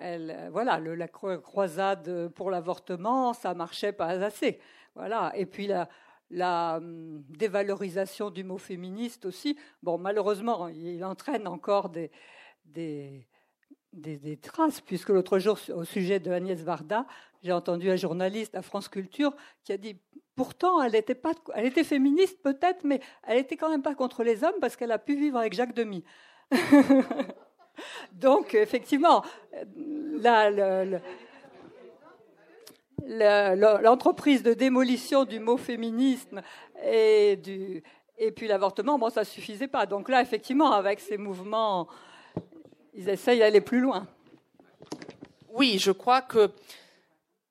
euh, 0.00 0.48
voilà, 0.52 0.78
la 0.78 1.08
cro- 1.08 1.40
croisade 1.40 2.28
pour 2.28 2.52
l'avortement, 2.52 3.32
ça 3.32 3.52
marchait 3.54 3.92
pas 3.92 4.10
assez, 4.24 4.60
voilà, 4.94 5.32
et 5.34 5.46
puis 5.46 5.68
la 6.30 6.76
hum, 6.76 7.22
dévalorisation 7.28 8.30
du 8.30 8.44
mot 8.44 8.58
féministe 8.58 9.24
aussi. 9.26 9.56
Bon, 9.82 9.98
malheureusement, 9.98 10.68
il 10.68 11.04
entraîne 11.04 11.46
encore 11.46 11.88
des, 11.88 12.10
des, 12.64 13.26
des, 13.92 14.36
traces, 14.36 14.80
puisque 14.80 15.10
l'autre 15.10 15.38
jour, 15.38 15.58
au 15.74 15.84
sujet 15.84 16.18
de 16.20 16.30
Agnès 16.30 16.60
Varda, 16.60 17.06
j'ai 17.42 17.52
entendu 17.52 17.90
un 17.90 17.96
journaliste 17.96 18.54
à 18.54 18.62
France 18.62 18.88
Culture 18.88 19.34
qui 19.64 19.72
a 19.72 19.76
dit 19.76 19.96
pourtant, 20.34 20.82
elle 20.82 20.96
était, 20.96 21.14
pas, 21.14 21.32
elle 21.54 21.66
était 21.66 21.84
féministe 21.84 22.42
peut-être, 22.42 22.84
mais 22.84 23.00
elle 23.26 23.38
était 23.38 23.56
quand 23.56 23.70
même 23.70 23.82
pas 23.82 23.94
contre 23.94 24.24
les 24.24 24.42
hommes 24.42 24.58
parce 24.60 24.76
qu'elle 24.76 24.92
a 24.92 24.98
pu 24.98 25.16
vivre 25.16 25.38
avec 25.38 25.52
Jacques 25.52 25.74
Demy. 25.74 26.04
Donc, 28.12 28.54
effectivement, 28.54 29.24
le- 29.52 30.50
le- 30.50 30.90
le- 30.90 31.00
l'entreprise 33.06 34.42
de 34.42 34.54
démolition 34.54 35.24
du 35.24 35.40
mot 35.40 35.56
féminisme 35.56 36.42
et, 36.84 37.40
puis 38.34 38.46
l'avortement, 38.46 38.98
bon, 38.98 39.10
ça 39.10 39.24
suffisait 39.24 39.68
pas. 39.68 39.86
Donc 39.86 40.08
là, 40.08 40.20
effectivement, 40.20 40.72
avec 40.72 41.00
ces 41.00 41.18
mouvements, 41.18 41.88
ils 42.94 43.08
essayent 43.08 43.40
d'aller 43.40 43.60
plus 43.60 43.80
loin. 43.80 44.06
Oui, 45.52 45.78
je 45.78 45.90
crois 45.90 46.22
que. 46.22 46.50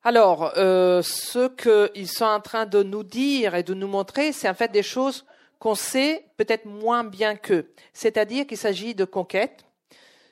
Alors, 0.05 0.51
euh, 0.57 1.01
ce 1.01 1.47
qu'ils 1.47 2.09
sont 2.09 2.25
en 2.25 2.41
train 2.41 2.65
de 2.65 2.83
nous 2.83 3.03
dire 3.03 3.55
et 3.55 3.63
de 3.63 3.73
nous 3.73 3.87
montrer, 3.87 4.33
c'est 4.33 4.49
en 4.49 4.53
fait 4.53 4.71
des 4.71 4.83
choses 4.83 5.25
qu'on 5.59 5.75
sait 5.75 6.25
peut-être 6.35 6.65
moins 6.65 7.05
bien 7.05 7.35
qu'eux. 7.37 7.71
C'est-à-dire 7.93 8.45
qu'il 8.45 8.57
s'agit 8.57 8.95
de 8.95 9.05
conquêtes, 9.05 9.65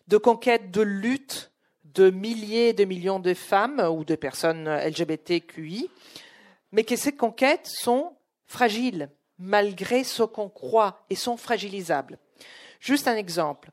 de 0.10 0.18
conquêtes 0.18 0.72
de 0.72 0.82
lutte 0.82 1.51
de 1.94 2.10
milliers 2.10 2.74
de 2.74 2.86
millions 2.86 3.20
de 3.20 3.34
femmes 3.34 3.80
ou 3.80 4.04
de 4.04 4.16
personnes 4.16 4.70
LGBTQI, 4.70 5.90
mais 6.72 6.84
que 6.84 6.96
ces 6.96 7.14
conquêtes 7.14 7.68
sont 7.68 8.14
fragiles, 8.46 9.10
malgré 9.38 10.04
ce 10.04 10.24
qu'on 10.24 10.50
croit, 10.50 11.04
et 11.10 11.16
sont 11.16 11.38
fragilisables. 11.38 12.18
Juste 12.80 13.08
un 13.08 13.16
exemple. 13.16 13.72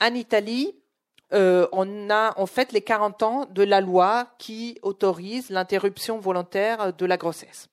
En 0.00 0.14
Italie, 0.14 0.74
euh, 1.32 1.66
on 1.72 2.08
a 2.10 2.38
en 2.38 2.46
fait 2.46 2.72
les 2.72 2.80
40 2.80 3.22
ans 3.22 3.46
de 3.50 3.62
la 3.62 3.80
loi 3.80 4.28
qui 4.38 4.78
autorise 4.82 5.50
l'interruption 5.50 6.18
volontaire 6.18 6.92
de 6.92 7.06
la 7.06 7.16
grossesse. 7.16 7.68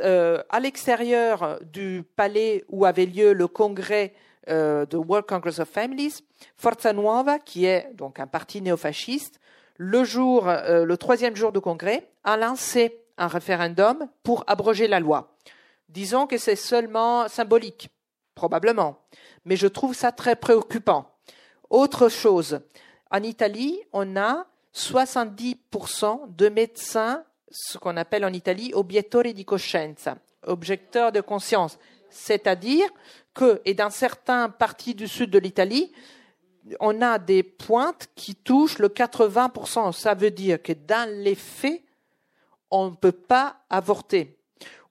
Euh, 0.00 0.42
à 0.50 0.60
l'extérieur 0.60 1.58
du 1.62 2.04
palais 2.16 2.64
où 2.68 2.84
avait 2.84 3.06
lieu 3.06 3.32
le 3.32 3.46
congrès 3.46 4.12
euh, 4.48 4.86
de 4.86 4.96
World 4.96 5.26
Congress 5.26 5.58
of 5.60 5.68
Families, 5.68 6.24
Forza 6.56 6.92
Nuova, 6.92 7.38
qui 7.38 7.64
est 7.64 7.90
donc 7.94 8.18
un 8.18 8.26
parti 8.26 8.60
néofasciste, 8.60 9.40
le 9.76 10.04
jour, 10.04 10.48
euh, 10.48 10.84
le 10.84 10.96
troisième 10.96 11.36
jour 11.36 11.52
du 11.52 11.60
congrès, 11.60 12.08
a 12.24 12.36
lancé 12.36 13.00
un 13.18 13.28
référendum 13.28 14.08
pour 14.22 14.44
abroger 14.46 14.88
la 14.88 15.00
loi. 15.00 15.36
Disons 15.88 16.26
que 16.26 16.38
c'est 16.38 16.56
seulement 16.56 17.28
symbolique, 17.28 17.90
probablement, 18.34 18.98
mais 19.44 19.56
je 19.56 19.66
trouve 19.66 19.94
ça 19.94 20.12
très 20.12 20.36
préoccupant. 20.36 21.06
Autre 21.70 22.08
chose, 22.08 22.60
en 23.10 23.22
Italie, 23.22 23.78
on 23.92 24.16
a 24.16 24.46
70% 24.74 26.34
de 26.34 26.48
médecins, 26.48 27.24
ce 27.50 27.78
qu'on 27.78 27.96
appelle 27.96 28.24
en 28.24 28.32
Italie 28.32 28.72
obiettori 28.74 29.34
di 29.34 29.44
coscienza, 29.44 30.16
objecteurs 30.46 31.12
de 31.12 31.20
conscience. 31.20 31.78
C'est-à-dire 32.08 32.88
que, 33.34 33.60
et 33.64 33.74
dans 33.74 33.90
certains 33.90 34.48
parties 34.48 34.94
du 34.94 35.08
sud 35.08 35.30
de 35.30 35.38
l'Italie, 35.38 35.92
on 36.80 37.02
a 37.02 37.18
des 37.18 37.42
pointes 37.42 38.08
qui 38.14 38.34
touchent 38.34 38.78
le 38.78 38.88
80%. 38.88 39.92
Ça 39.92 40.14
veut 40.14 40.30
dire 40.30 40.62
que 40.62 40.72
dans 40.72 41.08
les 41.10 41.34
faits, 41.34 41.82
on 42.70 42.90
ne 42.90 42.96
peut 42.96 43.12
pas 43.12 43.56
avorter. 43.68 44.38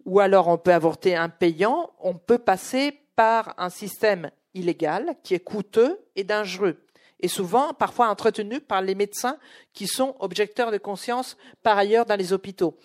Ou 0.06 0.20
alors 0.20 0.48
on 0.48 0.58
peut 0.58 0.74
avorter 0.74 1.18
en 1.18 1.30
payant, 1.30 1.92
on 2.00 2.16
peut 2.16 2.40
passer 2.40 3.00
par 3.16 3.54
un 3.58 3.70
système 3.70 4.32
illégal 4.54 5.16
qui 5.24 5.34
est 5.34 5.40
coûteux 5.40 6.00
et 6.16 6.24
dangereux. 6.24 6.84
Et 7.20 7.28
souvent, 7.28 7.74
parfois 7.74 8.10
entretenu 8.10 8.60
par 8.60 8.82
les 8.82 8.96
médecins 8.96 9.38
qui 9.74 9.88
sont 9.88 10.16
objecteurs 10.20 10.72
de 10.72 10.80
conscience 10.80 11.38
par 11.62 11.78
ailleurs 11.78 12.06
dans 12.06 12.16
les 12.16 12.34
hôpitaux. 12.34 12.78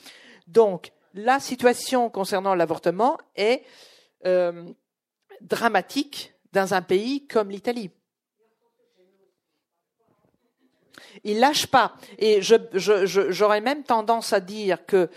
Donc, 0.46 0.92
la 1.14 1.40
situation 1.40 2.10
concernant 2.10 2.54
l'avortement 2.54 3.16
est 3.34 3.62
euh, 4.26 4.64
dramatique 5.40 6.34
dans 6.52 6.74
un 6.74 6.82
pays 6.82 7.26
comme 7.26 7.50
l'Italie. 7.50 7.90
Ils 11.24 11.40
lâchent 11.40 11.66
pas. 11.66 11.94
Et 12.18 12.42
je, 12.42 12.56
j'aurais 13.30 13.60
même 13.60 13.82
tendance 13.82 14.32
à 14.32 14.40
dire 14.40 14.84
que 14.86 15.08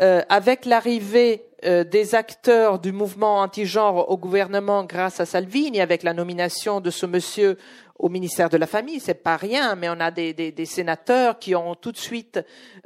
euh, 0.00 0.22
avec 0.28 0.66
l'arrivée 0.66 1.44
euh, 1.64 1.84
des 1.84 2.14
acteurs 2.14 2.78
du 2.78 2.92
mouvement 2.92 3.40
anti-genre 3.40 4.10
au 4.10 4.18
gouvernement 4.18 4.84
grâce 4.84 5.20
à 5.20 5.26
Salvini, 5.26 5.80
avec 5.80 6.02
la 6.02 6.12
nomination 6.12 6.80
de 6.80 6.90
ce 6.90 7.06
monsieur 7.06 7.56
au 7.98 8.10
ministère 8.10 8.50
de 8.50 8.58
la 8.58 8.66
Famille, 8.66 9.00
c'est 9.00 9.14
pas 9.14 9.38
rien, 9.38 9.74
mais 9.74 9.88
on 9.88 9.98
a 10.00 10.10
des, 10.10 10.34
des, 10.34 10.66
sénateurs 10.66 11.38
qui 11.38 11.54
ont 11.54 11.74
tout 11.74 11.92
de 11.92 11.96
suite 11.96 12.38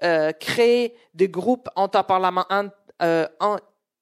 euh, 0.04 0.30
créé 0.30 0.94
des 1.14 1.28
groupes 1.28 1.68
int- 1.76 2.70
euh, 3.02 3.26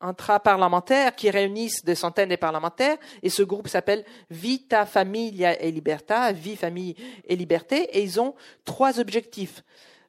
intraparlementaires 0.00 1.16
qui 1.16 1.30
réunissent 1.30 1.84
des 1.84 1.94
centaines 1.94 2.28
de 2.28 2.36
parlementaires, 2.36 2.96
et 3.22 3.30
ce 3.30 3.42
groupe 3.42 3.68
s'appelle 3.68 4.04
Vita 4.30 4.86
Familia 4.86 5.54
e 5.62 5.70
Libertà, 5.70 6.32
Vie, 6.32 6.56
Famille 6.56 6.94
et 7.26 7.36
Liberté, 7.36 7.88
et 7.96 8.02
ils 8.02 8.20
ont 8.20 8.34
trois 8.64 9.00
objectifs. 9.00 9.64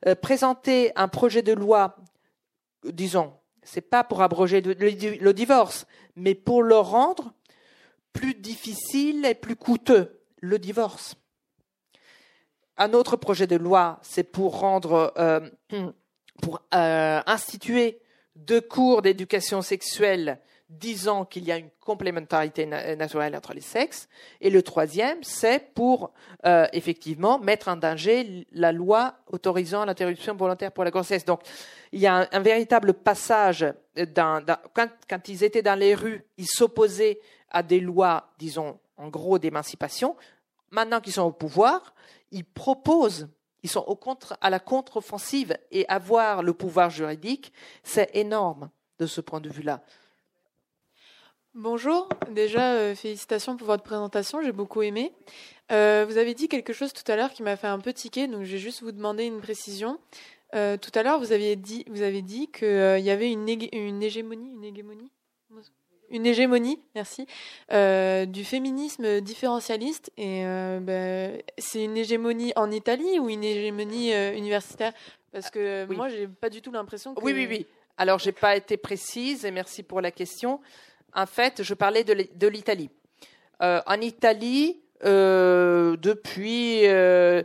Euh, 0.08 0.16
présenter 0.16 0.92
un 0.96 1.08
projet 1.08 1.42
de 1.42 1.54
loi 1.54 1.98
disons, 2.84 3.34
c'est 3.64 3.82
pas 3.82 4.04
pour 4.04 4.22
abroger 4.22 4.62
le, 4.62 4.74
le 4.74 5.34
divorce, 5.34 5.86
mais 6.16 6.36
pour 6.36 6.64
le 6.64 6.78
rendre 6.78 7.34
plus 8.14 8.34
difficile 8.34 9.26
et 9.26 9.36
plus 9.36 9.56
coûteux, 9.56 10.22
le 10.42 10.60
divorce. 10.60 11.16
Un 12.78 12.94
autre 12.94 13.18
projet 13.18 13.48
de 13.48 13.56
loi, 13.56 14.00
c'est 14.02 14.24
pour 14.24 14.60
rendre, 14.60 15.14
euh, 15.18 15.42
pour 16.42 16.62
euh, 16.74 17.22
instituer 17.26 18.00
deux 18.46 18.62
cours 18.62 19.02
d'éducation 19.02 19.62
sexuelle 19.62 20.40
disant 20.70 21.26
qu'il 21.26 21.46
y 21.46 21.52
a 21.52 21.58
une 21.58 21.72
complémentarité 21.80 22.66
naturelle 22.68 23.36
entre 23.36 23.54
les 23.54 23.62
sexes. 23.62 24.08
Et 24.40 24.52
le 24.52 24.62
troisième, 24.62 25.24
c'est 25.24 25.74
pour 25.74 26.12
euh, 26.46 26.68
effectivement 26.74 27.40
mettre 27.40 27.70
en 27.70 27.76
danger 27.76 28.46
la 28.52 28.72
loi 28.72 29.16
autorisant 29.32 29.84
l'interruption 29.86 30.36
volontaire 30.36 30.72
pour 30.72 30.84
la 30.84 30.92
grossesse. 30.92 31.26
Donc, 31.26 31.42
il 31.92 32.00
y 32.00 32.08
a 32.08 32.28
un, 32.32 32.40
véritable 32.40 32.94
passage. 32.94 33.66
Quand, 34.16 35.28
ils 35.28 35.44
étaient 35.44 35.64
dans 35.64 35.78
les 35.78 35.96
rues, 35.96 36.24
ils 36.38 36.48
s'opposaient 36.48 37.20
à 37.50 37.64
des 37.64 37.80
lois, 37.80 38.30
disons, 38.38 38.80
en 38.98 39.10
gros, 39.10 39.40
d'émancipation. 39.40 40.16
Maintenant 40.70 41.02
qu'ils 41.02 41.14
sont 41.14 41.24
au 41.24 41.32
pouvoir, 41.32 41.96
ils 42.32 42.46
proposent 42.46 43.28
ils 43.64 43.70
sont 43.70 43.84
au 43.88 43.96
contre, 43.96 44.38
à 44.42 44.50
la 44.50 44.60
contre-offensive 44.60 45.58
et 45.72 45.88
avoir 45.88 46.44
le 46.44 46.54
pouvoir 46.54 46.90
juridique, 46.90 47.54
c'est 47.84 48.10
énorme 48.16 48.70
de 49.00 49.06
ce 49.06 49.22
point 49.22 49.42
de 49.42 49.50
vue-là. 49.50 49.82
Bonjour, 51.56 52.08
déjà 52.32 52.74
euh, 52.74 52.96
félicitations 52.96 53.58
pour 53.58 53.68
votre 53.68 53.84
présentation, 53.84 54.42
j'ai 54.42 54.52
beaucoup 54.52 54.82
aimé. 54.82 55.12
Euh, 55.72 56.06
vous 56.08 56.18
avez 56.18 56.34
dit 56.34 56.48
quelque 56.48 56.74
chose 56.74 56.94
tout 56.94 57.10
à 57.12 57.16
l'heure 57.16 57.32
qui 57.32 57.44
m'a 57.44 57.58
fait 57.58 57.68
un 57.68 57.80
peu 57.80 57.92
tiquer, 57.92 58.28
donc 58.28 58.44
je 58.44 58.52
vais 58.52 58.60
juste 58.60 58.82
vous 58.82 58.92
demander 58.92 59.26
une 59.26 59.42
précision. 59.42 60.00
Euh, 60.56 60.78
tout 60.78 60.92
à 60.94 61.04
l'heure, 61.04 61.20
vous 61.20 61.34
dit, 61.56 61.86
vous 61.90 62.02
avez 62.02 62.22
dit 62.22 62.48
qu'il 62.48 63.00
y 63.00 63.10
avait 63.10 63.32
une 63.32 63.50
hégémonie, 64.04 65.12
une 66.12 66.26
hégémonie, 66.26 66.80
merci, 66.96 67.26
du 67.72 68.44
féminisme 68.44 69.22
différentialiste. 69.22 70.12
Et 70.18 70.44
ben, 70.44 71.42
c'est 71.58 71.84
une 71.84 71.98
hégémonie 71.98 72.54
en 72.56 72.72
Italie 72.72 73.20
ou 73.20 73.30
une 73.30 73.44
hégémonie 73.44 74.14
universitaire? 74.36 74.94
Parce 75.32 75.50
que 75.50 75.86
moi, 75.86 75.96
moi, 75.96 76.10
j'ai 76.10 76.28
pas 76.28 76.50
du 76.50 76.62
tout 76.62 76.72
l'impression 76.72 77.14
que. 77.14 77.24
Oui, 77.24 77.34
oui, 77.34 77.48
oui. 77.50 77.68
Alors, 77.98 78.18
j'ai 78.18 78.32
pas 78.32 78.56
été 78.56 78.78
précise 78.78 79.46
et 79.46 79.52
merci 79.52 79.84
pour 79.84 80.02
la 80.02 80.12
question 80.12 80.60
en 81.14 81.26
fait, 81.26 81.64
je 81.64 81.74
parlais 81.74 82.04
de 82.04 82.48
l'Italie. 82.48 82.90
Euh, 83.62 83.82
en 83.86 84.00
Italie, 84.00 84.80
euh, 85.04 85.98
depuis 85.98 86.86
euh, 86.86 87.44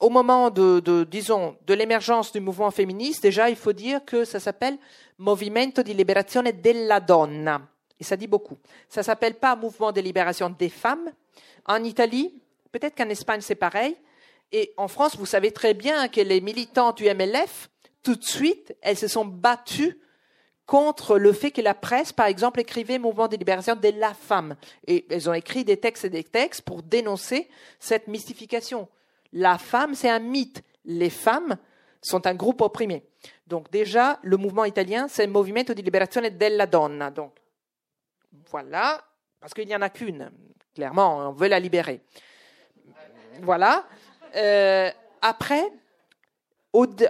au 0.00 0.08
moment 0.08 0.50
de, 0.50 1.04
disons, 1.04 1.56
de 1.66 1.74
l'émergence 1.74 2.32
du 2.32 2.40
mouvement 2.40 2.70
féministe, 2.70 3.22
déjà, 3.22 3.50
il 3.50 3.56
faut 3.56 3.74
dire 3.74 4.04
que 4.04 4.24
ça 4.24 4.40
s'appelle 4.40 4.78
Movimento 5.18 5.82
di 5.82 5.92
Liberazione 5.92 6.52
della 6.52 7.00
Donna. 7.00 7.60
Et 8.00 8.04
ça 8.04 8.16
dit 8.16 8.26
beaucoup. 8.26 8.56
Ça 8.88 9.02
s'appelle 9.02 9.34
pas 9.34 9.54
Mouvement 9.56 9.92
de 9.92 10.00
libération 10.00 10.48
des 10.48 10.70
femmes. 10.70 11.12
En 11.66 11.84
Italie, 11.84 12.34
peut-être 12.72 12.96
qu'en 12.96 13.10
Espagne 13.10 13.42
c'est 13.42 13.54
pareil. 13.54 13.94
Et 14.52 14.72
en 14.78 14.88
France, 14.88 15.16
vous 15.16 15.26
savez 15.26 15.52
très 15.52 15.74
bien 15.74 16.08
que 16.08 16.22
les 16.22 16.40
militantes 16.40 16.96
du 16.96 17.04
MLF, 17.04 17.68
tout 18.02 18.16
de 18.16 18.24
suite, 18.24 18.74
elles 18.80 18.96
se 18.96 19.06
sont 19.06 19.26
battues 19.26 20.00
contre 20.64 21.18
le 21.18 21.32
fait 21.32 21.50
que 21.50 21.60
la 21.60 21.74
presse, 21.74 22.12
par 22.12 22.26
exemple, 22.26 22.60
écrivait 22.60 22.98
Mouvement 22.98 23.28
de 23.28 23.36
libération 23.36 23.76
de 23.76 23.88
la 23.98 24.14
femme. 24.14 24.56
Et 24.86 25.04
elles 25.10 25.28
ont 25.28 25.34
écrit 25.34 25.64
des 25.64 25.76
textes 25.76 26.06
et 26.06 26.10
des 26.10 26.24
textes 26.24 26.62
pour 26.62 26.82
dénoncer 26.82 27.50
cette 27.78 28.08
mystification. 28.08 28.88
La 29.32 29.58
femme, 29.58 29.94
c'est 29.94 30.10
un 30.10 30.18
mythe. 30.18 30.62
Les 30.84 31.10
femmes 31.10 31.56
sont 32.02 32.26
un 32.26 32.34
groupe 32.34 32.60
opprimé. 32.62 33.04
Donc 33.46 33.70
déjà, 33.70 34.18
le 34.22 34.36
mouvement 34.36 34.64
italien, 34.64 35.08
c'est 35.08 35.26
le 35.26 35.32
Movimento 35.32 35.74
di 35.74 35.82
Liberazione 35.82 36.30
della 36.30 36.66
Donna. 36.66 37.10
Donc 37.10 37.32
voilà, 38.50 39.02
parce 39.40 39.54
qu'il 39.54 39.66
n'y 39.66 39.76
en 39.76 39.82
a 39.82 39.90
qu'une. 39.90 40.30
Clairement, 40.74 41.28
on 41.28 41.32
veut 41.32 41.48
la 41.48 41.58
libérer. 41.58 42.00
Voilà. 43.42 43.86
Euh, 44.36 44.90
après, 45.20 45.64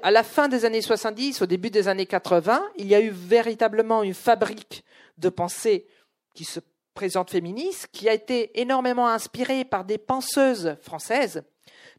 à 0.03 0.11
la 0.11 0.23
fin 0.23 0.49
des 0.49 0.65
années 0.65 0.81
70, 0.81 1.43
au 1.43 1.47
début 1.47 1.71
des 1.71 1.89
années 1.89 2.07
80, 2.07 2.63
il 2.77 2.87
y 2.87 2.95
a 2.95 3.01
eu 3.01 3.11
véritablement 3.11 4.03
une 4.03 4.15
fabrique 4.15 4.85
de 5.19 5.29
pensée 5.29 5.87
qui 6.35 6.45
se 6.45 6.61
présente 6.95 7.31
féministe, 7.31 7.89
qui 7.93 8.09
a 8.09 8.15
été 8.15 8.59
énormément 8.61 9.09
inspirée 9.09 9.65
par 9.65 9.85
des 9.85 9.99
penseuses 9.99 10.77
françaises, 10.81 11.45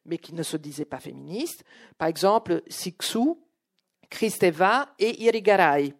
mais 0.06 0.18
qui 0.18 0.34
ne 0.34 0.44
se 0.44 0.57
disaient 0.57 0.86
pas 0.86 0.99
féministes. 0.99 1.64
Par 1.98 2.07
exemple, 2.07 2.64
Sixou, 2.68 3.41
Kristeva 4.10 4.94
et 4.99 5.23
Irigaray, 5.23 5.94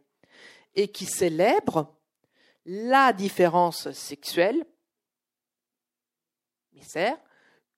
et 0.76 0.88
qui 0.88 1.06
célèbrent 1.06 1.96
la 2.66 3.14
différence 3.14 3.92
sexuelle, 3.92 4.66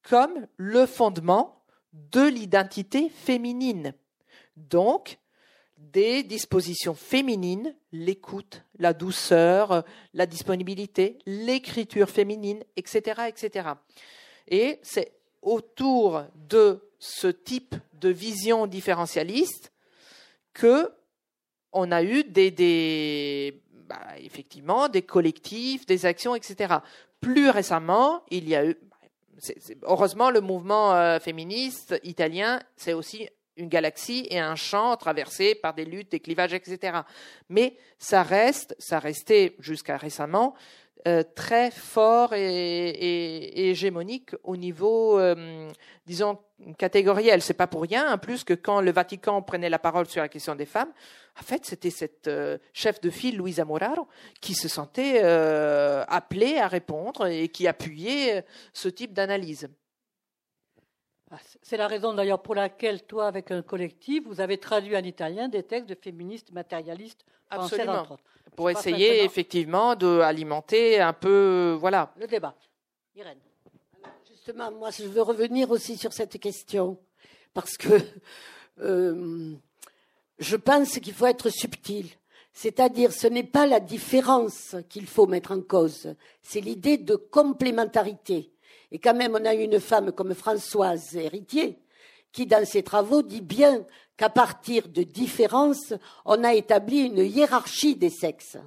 comme 0.02 0.48
le 0.58 0.86
fondement 0.86 1.64
de 1.94 2.28
l'identité 2.28 3.10
féminine. 3.10 3.94
Donc, 4.56 5.20
des 5.78 6.24
dispositions 6.24 6.96
féminines, 6.96 7.76
l'écoute, 7.92 8.64
la 8.80 8.94
douceur, 8.94 9.84
la 10.14 10.26
disponibilité, 10.26 11.20
l'écriture 11.26 12.10
féminine, 12.10 12.64
etc., 12.76 13.24
etc. 13.28 13.70
Et 14.48 14.80
c'est 14.82 15.12
autour 15.44 16.24
de 16.50 16.82
ce 17.00 17.28
type 17.28 17.76
de 17.94 18.10
vision 18.10 18.68
différentialiste 18.68 19.72
que 20.54 20.92
on 21.72 21.92
a 21.92 22.04
eu 22.04 22.24
des, 22.24 23.62
bah, 23.88 24.00
effectivement 24.20 24.90
des 24.90 25.02
collectifs, 25.02 25.86
des 25.86 26.06
actions, 26.06 26.36
etc. 26.36 26.76
Plus 27.20 27.50
récemment, 27.50 28.24
il 28.30 28.48
y 28.48 28.56
a 28.56 28.66
eu 28.66 28.78
heureusement, 29.84 30.30
le 30.30 30.42
mouvement 30.42 30.94
euh, 30.94 31.20
féministe 31.20 32.00
italien, 32.04 32.62
c'est 32.76 32.94
aussi 32.94 33.28
une 33.56 33.70
galaxie 33.70 34.28
et 34.30 34.40
un 34.40 34.56
champ 34.56 34.96
traversé 34.98 35.56
par 35.56 35.74
des 35.74 35.86
luttes, 35.86 36.12
des 36.12 36.20
clivages, 36.20 36.54
etc. 36.54 37.02
Mais 37.50 37.78
ça 38.00 38.24
reste, 38.24 38.76
ça 38.80 39.00
restait 39.00 39.56
jusqu'à 39.60 39.98
récemment, 39.98 40.56
euh, 41.06 41.24
très 41.36 41.70
fort 41.70 42.34
et, 42.34 43.70
hégémonique 43.70 44.32
au 44.44 44.56
niveau, 44.56 45.20
euh, 45.20 45.70
disons, 46.06 46.40
catégoriel. 46.78 47.42
C'est 47.42 47.54
pas 47.54 47.68
pour 47.68 47.82
rien, 47.82 48.14
en 48.14 48.18
plus, 48.18 48.46
que 48.46 48.54
quand 48.54 48.80
le 48.80 48.92
Vatican 48.92 49.42
prenait 49.42 49.70
la 49.70 49.80
parole 49.80 50.08
sur 50.08 50.22
la 50.22 50.30
question 50.30 50.56
des 50.56 50.66
femmes, 50.66 50.94
en 51.38 51.44
fait, 51.44 51.66
c'était 51.66 51.90
cette 51.90 52.30
euh, 52.30 52.58
chef 52.72 53.02
de 53.02 53.10
file, 53.10 53.38
Luisa 53.38 53.66
Moraro, 53.66 54.08
qui 54.40 54.54
se 54.54 54.70
sentait 54.70 55.20
appelée 55.20 56.58
à 56.58 56.68
répondre 56.68 57.28
et 57.28 57.50
qui 57.50 57.68
appuyait 57.68 58.46
ce 58.72 58.88
type 58.88 59.14
d'analyse. 59.14 59.68
Ah, 61.36 61.40
c'est 61.64 61.78
la 61.78 61.88
raison 61.88 62.14
d'ailleurs 62.14 62.42
pour 62.44 62.54
laquelle, 62.54 63.04
toi, 63.04 63.26
avec 63.26 63.50
un 63.50 63.64
collectif, 63.64 64.24
vous 64.26 64.40
avez 64.40 64.60
traduit 64.60 64.96
en 64.96 65.04
italien 65.04 65.48
des 65.48 65.64
textes 65.64 65.90
de 65.90 65.96
féministes 65.96 66.52
matérialistes 66.52 67.26
français, 67.50 67.76
Absolument. 67.76 68.02
entre 68.02 68.12
autres 68.14 68.24
pour 68.56 68.70
essayer 68.70 69.24
effectivement 69.24 69.96
d'alimenter 69.96 71.00
un 71.00 71.14
peu, 71.14 71.76
voilà. 71.80 72.14
Le 72.20 72.28
débat. 72.28 72.56
Irène. 73.16 73.40
justement, 74.30 74.72
moi, 74.72 74.90
je 74.92 75.06
veux 75.06 75.22
revenir 75.22 75.70
aussi 75.72 75.98
sur 75.98 76.14
cette 76.14 76.40
question 76.40 76.98
parce 77.54 77.78
que 77.78 78.00
euh, 78.82 79.54
je 80.40 80.56
pense 80.56 81.00
qu'il 81.00 81.14
faut 81.14 81.26
être 81.26 81.50
subtil. 81.50 82.08
C'est-à-dire, 82.54 83.12
ce 83.12 83.28
n'est 83.28 83.44
pas 83.44 83.66
la 83.66 83.80
différence 83.80 84.76
qu'il 84.88 85.08
faut 85.08 85.26
mettre 85.26 85.52
en 85.52 85.62
cause, 85.62 86.16
c'est 86.44 86.62
l'idée 86.62 86.98
de 86.98 87.16
complémentarité. 87.16 88.53
Et 88.92 89.00
quand 89.00 89.14
même, 89.14 89.38
on 89.40 89.46
a 89.46 89.54
une 89.54 89.80
femme 89.80 90.12
comme 90.12 90.34
Françoise 90.34 91.16
Héritier, 91.16 91.80
qui, 92.32 92.46
dans 92.46 92.66
ses 92.66 92.84
travaux, 92.84 93.22
dit 93.22 93.42
bien 93.42 93.86
qu'à 94.18 94.30
partir 94.30 94.88
de 94.88 95.04
différences, 95.04 95.94
on 96.26 96.44
a 96.44 96.54
établi 96.54 97.02
une 97.02 97.26
hiérarchie 97.26 97.96
des 97.96 98.10
sexes. 98.10 98.58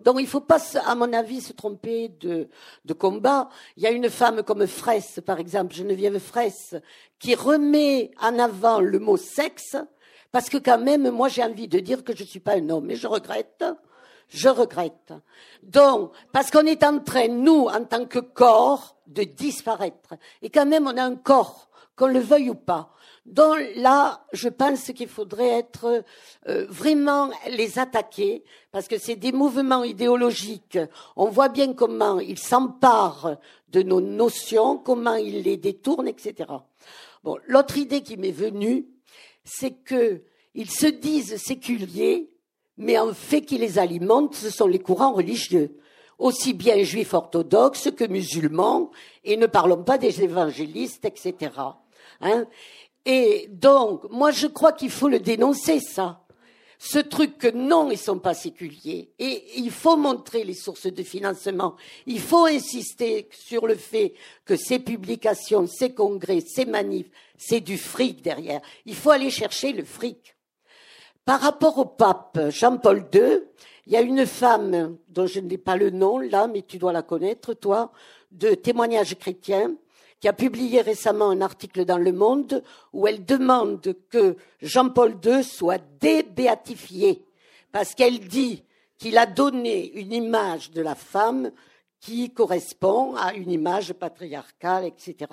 Donc 0.00 0.16
il 0.18 0.24
ne 0.24 0.28
faut 0.28 0.40
pas, 0.40 0.58
à 0.86 0.94
mon 0.94 1.12
avis, 1.12 1.40
se 1.40 1.52
tromper 1.52 2.08
de, 2.20 2.48
de, 2.84 2.92
combat. 2.94 3.48
Il 3.76 3.82
y 3.82 3.86
a 3.86 3.90
une 3.90 4.10
femme 4.10 4.42
comme 4.42 4.66
Fraisse, 4.66 5.20
par 5.24 5.38
exemple, 5.38 5.74
Geneviève 5.74 6.18
Fraisse, 6.18 6.74
qui 7.18 7.34
remet 7.34 8.10
en 8.20 8.38
avant 8.38 8.80
le 8.80 8.98
mot 8.98 9.16
sexe, 9.16 9.76
parce 10.32 10.48
que 10.48 10.58
quand 10.58 10.78
même, 10.78 11.10
moi 11.10 11.28
j'ai 11.28 11.42
envie 11.42 11.68
de 11.68 11.80
dire 11.80 12.04
que 12.04 12.14
je 12.14 12.22
ne 12.22 12.28
suis 12.28 12.40
pas 12.40 12.56
un 12.56 12.68
homme, 12.70 12.90
et 12.90 12.96
je 12.96 13.06
regrette. 13.06 13.64
Je 14.28 14.48
regrette. 14.48 15.12
Donc, 15.60 16.12
parce 16.32 16.52
qu'on 16.52 16.64
est 16.64 16.84
en 16.84 17.00
train, 17.00 17.26
nous, 17.26 17.66
en 17.66 17.84
tant 17.84 18.06
que 18.06 18.20
corps, 18.20 18.96
de 19.10 19.24
disparaître. 19.24 20.14
Et 20.42 20.50
quand 20.50 20.66
même, 20.66 20.86
on 20.86 20.96
a 20.96 21.02
un 21.02 21.16
corps, 21.16 21.68
qu'on 21.96 22.06
le 22.06 22.20
veuille 22.20 22.50
ou 22.50 22.54
pas. 22.54 22.94
Donc 23.26 23.58
là, 23.76 24.24
je 24.32 24.48
pense 24.48 24.90
qu'il 24.92 25.08
faudrait 25.08 25.58
être 25.58 26.02
euh, 26.48 26.66
vraiment 26.68 27.30
les 27.50 27.78
attaquer 27.78 28.42
parce 28.72 28.88
que 28.88 28.98
c'est 28.98 29.16
des 29.16 29.32
mouvements 29.32 29.84
idéologiques. 29.84 30.78
On 31.16 31.26
voit 31.26 31.50
bien 31.50 31.74
comment 31.74 32.18
ils 32.18 32.38
s'emparent 32.38 33.36
de 33.68 33.82
nos 33.82 34.00
notions, 34.00 34.78
comment 34.78 35.14
ils 35.14 35.42
les 35.42 35.58
détournent, 35.58 36.08
etc. 36.08 36.50
Bon, 37.22 37.38
l'autre 37.46 37.76
idée 37.76 38.02
qui 38.02 38.16
m'est 38.16 38.30
venue, 38.30 38.86
c'est 39.44 39.76
qu'ils 39.84 40.70
se 40.70 40.86
disent 40.86 41.36
séculiers, 41.36 42.30
mais 42.78 42.98
en 42.98 43.12
fait 43.12 43.42
qui 43.42 43.58
les 43.58 43.78
alimente, 43.78 44.34
ce 44.34 44.48
sont 44.48 44.66
les 44.66 44.78
courants 44.78 45.12
religieux, 45.12 45.76
aussi 46.20 46.52
bien 46.52 46.82
juifs 46.84 47.14
orthodoxes 47.14 47.90
que 47.90 48.04
musulmans, 48.04 48.90
et 49.24 49.36
ne 49.36 49.46
parlons 49.46 49.82
pas 49.82 49.98
des 49.98 50.22
évangélistes, 50.22 51.04
etc. 51.04 51.52
Hein 52.20 52.46
et 53.04 53.48
donc, 53.50 54.04
moi, 54.10 54.30
je 54.30 54.46
crois 54.46 54.72
qu'il 54.72 54.90
faut 54.90 55.08
le 55.08 55.20
dénoncer, 55.20 55.80
ça. 55.80 56.24
Ce 56.78 56.98
truc 56.98 57.36
que 57.36 57.48
non, 57.48 57.90
ils 57.90 57.98
sont 57.98 58.18
pas 58.18 58.32
séculiers. 58.32 59.10
Et 59.18 59.44
il 59.58 59.70
faut 59.70 59.96
montrer 59.96 60.44
les 60.44 60.54
sources 60.54 60.86
de 60.86 61.02
financement. 61.02 61.76
Il 62.06 62.20
faut 62.20 62.46
insister 62.46 63.28
sur 63.32 63.66
le 63.66 63.74
fait 63.74 64.14
que 64.46 64.56
ces 64.56 64.78
publications, 64.78 65.66
ces 65.66 65.92
congrès, 65.92 66.40
ces 66.40 66.64
manifs, 66.64 67.10
c'est 67.36 67.60
du 67.60 67.76
fric 67.76 68.22
derrière. 68.22 68.62
Il 68.86 68.94
faut 68.94 69.10
aller 69.10 69.30
chercher 69.30 69.72
le 69.72 69.84
fric. 69.84 70.36
Par 71.26 71.40
rapport 71.40 71.78
au 71.78 71.84
pape 71.84 72.48
Jean-Paul 72.48 73.06
II, 73.12 73.42
il 73.90 73.94
y 73.94 73.96
a 73.96 74.02
une 74.02 74.24
femme 74.24 74.98
dont 75.08 75.26
je 75.26 75.40
n'ai 75.40 75.58
pas 75.58 75.74
le 75.74 75.90
nom 75.90 76.20
là, 76.20 76.46
mais 76.46 76.62
tu 76.62 76.78
dois 76.78 76.92
la 76.92 77.02
connaître, 77.02 77.54
toi, 77.54 77.90
de 78.30 78.54
témoignages 78.54 79.18
chrétiens, 79.18 79.74
qui 80.20 80.28
a 80.28 80.32
publié 80.32 80.80
récemment 80.80 81.30
un 81.30 81.40
article 81.40 81.84
dans 81.84 81.98
Le 81.98 82.12
Monde 82.12 82.62
où 82.92 83.08
elle 83.08 83.24
demande 83.24 83.96
que 84.08 84.36
Jean-Paul 84.62 85.16
II 85.24 85.42
soit 85.42 85.82
débéatifié, 86.00 87.24
parce 87.72 87.96
qu'elle 87.96 88.20
dit 88.20 88.62
qu'il 88.96 89.18
a 89.18 89.26
donné 89.26 89.90
une 89.98 90.12
image 90.12 90.70
de 90.70 90.82
la 90.82 90.94
femme 90.94 91.50
qui 91.98 92.30
correspond 92.30 93.16
à 93.16 93.34
une 93.34 93.50
image 93.50 93.92
patriarcale, 93.94 94.84
etc. 94.84 95.32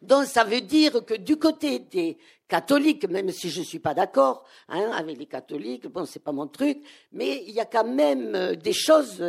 Donc 0.00 0.24
ça 0.24 0.42
veut 0.42 0.60
dire 0.60 1.04
que 1.04 1.14
du 1.14 1.36
côté 1.36 1.78
des 1.78 2.18
catholiques, 2.52 3.08
même 3.08 3.30
si 3.30 3.48
je 3.48 3.60
ne 3.60 3.64
suis 3.64 3.78
pas 3.78 3.94
d'accord 3.94 4.44
hein, 4.68 4.90
avec 4.94 5.16
les 5.16 5.24
catholiques, 5.24 5.86
bon, 5.86 6.04
c'est 6.04 6.22
pas 6.22 6.32
mon 6.32 6.46
truc, 6.46 6.82
mais 7.10 7.42
il 7.46 7.54
y 7.54 7.60
a 7.60 7.64
quand 7.64 7.86
même 7.86 8.34
euh, 8.34 8.54
des 8.54 8.74
choses. 8.74 9.24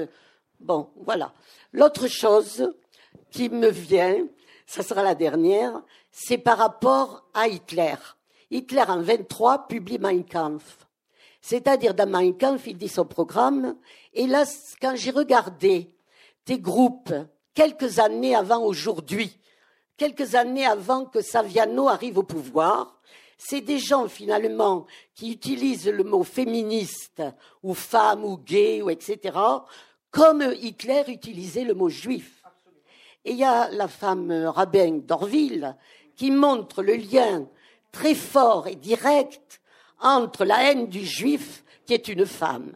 Bon, 0.60 0.90
voilà. 0.98 1.32
L'autre 1.72 2.08
chose 2.08 2.70
qui 3.32 3.48
me 3.48 3.70
vient, 3.70 4.28
ça 4.66 4.84
sera 4.84 5.04
la 5.04 5.16
dernière, 5.16 5.82
c'est 6.12 6.38
par 6.38 6.58
rapport 6.58 7.30
à 7.34 7.48
Hitler. 7.48 7.96
Hitler 8.52 8.84
en 8.90 9.02
23 9.02 9.70
publie 9.70 10.00
Mein 10.00 10.26
Kampf. 10.26 10.86
C'est-à-dire 11.40 11.94
dans 11.94 12.10
Mein 12.10 12.38
Kampf, 12.38 12.68
il 12.68 12.78
dit 12.78 12.90
son 12.90 13.06
programme. 13.06 13.78
Et 14.14 14.28
là, 14.28 14.44
quand 14.82 14.98
j'ai 14.98 15.12
regardé 15.12 15.96
des 16.46 16.60
groupes 16.60 17.14
quelques 17.54 18.00
années 18.00 18.36
avant 18.36 18.64
aujourd'hui, 18.64 19.40
quelques 19.96 20.36
années 20.36 20.66
avant 20.66 21.06
que 21.06 21.22
Saviano 21.22 21.88
arrive 21.88 22.18
au 22.18 22.24
pouvoir, 22.24 22.93
c'est 23.46 23.62
des 23.62 23.80
gens 23.80 24.08
finalement 24.08 24.86
qui 25.14 25.34
utilisent 25.34 25.90
le 25.90 26.04
mot 26.06 26.24
féministe 26.24 27.22
ou 27.62 27.74
femme 27.74 28.24
ou 28.24 28.38
gay 28.38 28.82
ou 28.82 28.90
etc. 28.90 29.38
comme 30.12 30.54
Hitler 30.62 31.04
utilisait 31.08 31.66
le 31.66 31.74
mot 31.74 31.90
juif. 31.90 32.42
Et 33.26 33.32
il 33.32 33.38
y 33.38 33.44
a 33.44 33.70
la 33.70 33.90
femme 33.90 34.32
rabbin 34.32 35.00
d'Orville 35.06 35.76
qui 36.16 36.32
montre 36.32 36.82
le 36.84 36.96
lien 36.96 37.46
très 37.92 38.16
fort 38.16 38.68
et 38.68 38.76
direct 38.76 39.62
entre 40.00 40.46
la 40.46 40.70
haine 40.70 40.88
du 40.88 41.06
juif, 41.06 41.64
qui 41.86 41.94
est 41.94 42.08
une 42.08 42.26
femme, 42.26 42.72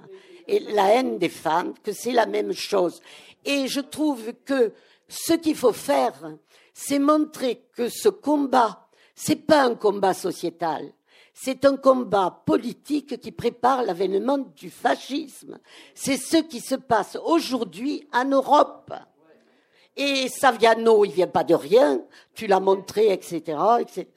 et 0.47 0.59
la 0.59 0.93
haine 0.93 1.17
des 1.17 1.29
femmes, 1.29 1.73
que 1.81 1.93
c'est 1.93 2.11
la 2.11 2.25
même 2.25 2.53
chose. 2.53 3.01
Et 3.45 3.67
je 3.67 3.79
trouve 3.79 4.33
que 4.45 4.73
ce 5.07 5.33
qu'il 5.33 5.55
faut 5.55 5.73
faire, 5.73 6.33
c'est 6.73 6.99
montrer 6.99 7.63
que 7.73 7.89
ce 7.89 8.09
combat, 8.09 8.86
c'est 9.19 9.47
pas 9.47 9.63
un 9.63 9.73
combat 9.73 10.13
sociétal, 10.13 10.93
c'est 11.33 11.65
un 11.65 11.75
combat 11.75 12.43
politique 12.45 13.19
qui 13.19 13.31
prépare 13.31 13.81
l'avènement 13.81 14.37
du 14.37 14.69
fascisme. 14.69 15.57
C'est 15.95 16.17
ce 16.17 16.37
qui 16.37 16.59
se 16.59 16.75
passe 16.75 17.17
aujourd'hui 17.25 18.07
en 18.13 18.25
Europe. 18.25 18.93
Et 19.95 20.29
Saviano, 20.29 21.03
il 21.03 21.11
vient 21.11 21.27
pas 21.27 21.43
de 21.43 21.55
rien, 21.55 21.99
tu 22.35 22.45
l'as 22.45 22.59
montré, 22.59 23.11
etc., 23.11 23.57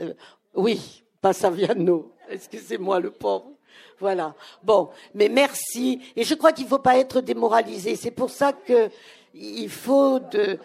euh, 0.03 0.13
oui, 0.55 1.03
pas 1.23 1.33
Saviano, 1.33 2.13
excusez-moi 2.29 3.01
le 3.01 3.11
pauvre. 3.11 3.53
Voilà. 3.99 4.35
Bon, 4.63 4.91
mais 5.15 5.31
merci. 5.31 6.01
Et 6.15 6.25
je 6.25 6.35
crois 6.35 6.53
qu'il 6.53 6.65
ne 6.65 6.71
faut 6.71 6.79
pas 6.79 6.99
être 6.99 7.23
démoralisé. 7.23 7.97
C'est 7.97 8.11
pour 8.11 8.29
ça 8.29 8.53
qu'il 8.53 9.71
faut 9.71 10.19
de, 10.19 10.59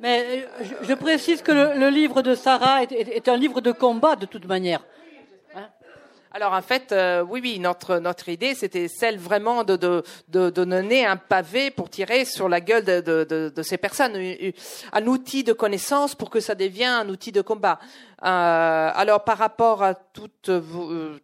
mais 0.00 0.46
euh, 0.60 0.64
je, 0.82 0.94
précise 0.94 1.42
que 1.42 1.52
le, 1.52 1.88
livre 1.88 2.22
de 2.22 2.34
Sarah 2.34 2.82
est, 2.82 3.28
un 3.28 3.36
livre 3.36 3.60
de 3.60 3.72
combat 3.72 4.16
de 4.16 4.26
toute 4.26 4.46
manière. 4.46 4.80
Alors 6.36 6.52
en 6.52 6.60
fait, 6.60 6.92
euh, 6.92 7.24
oui, 7.26 7.40
oui, 7.42 7.58
notre 7.58 8.28
idée, 8.28 8.54
c'était 8.54 8.88
celle 8.88 9.16
vraiment 9.16 9.64
de, 9.64 10.04
donner 10.28 11.06
un 11.06 11.16
pavé 11.16 11.70
pour 11.70 11.88
tirer 11.88 12.26
sur 12.26 12.50
la 12.50 12.60
gueule 12.60 12.84
de, 12.84 13.62
ces 13.62 13.78
personnes, 13.78 14.20
un 14.92 15.06
outil 15.06 15.44
de 15.44 15.54
connaissance 15.54 16.14
pour 16.14 16.28
que 16.28 16.40
ça 16.40 16.54
devienne 16.54 16.92
un 16.92 17.08
outil 17.08 17.32
de 17.32 17.40
combat. 17.40 17.78
Euh, 18.22 18.90
alors 18.94 19.24
par 19.24 19.38
rapport 19.38 19.82
à 19.82 19.94
toutes 19.94 20.50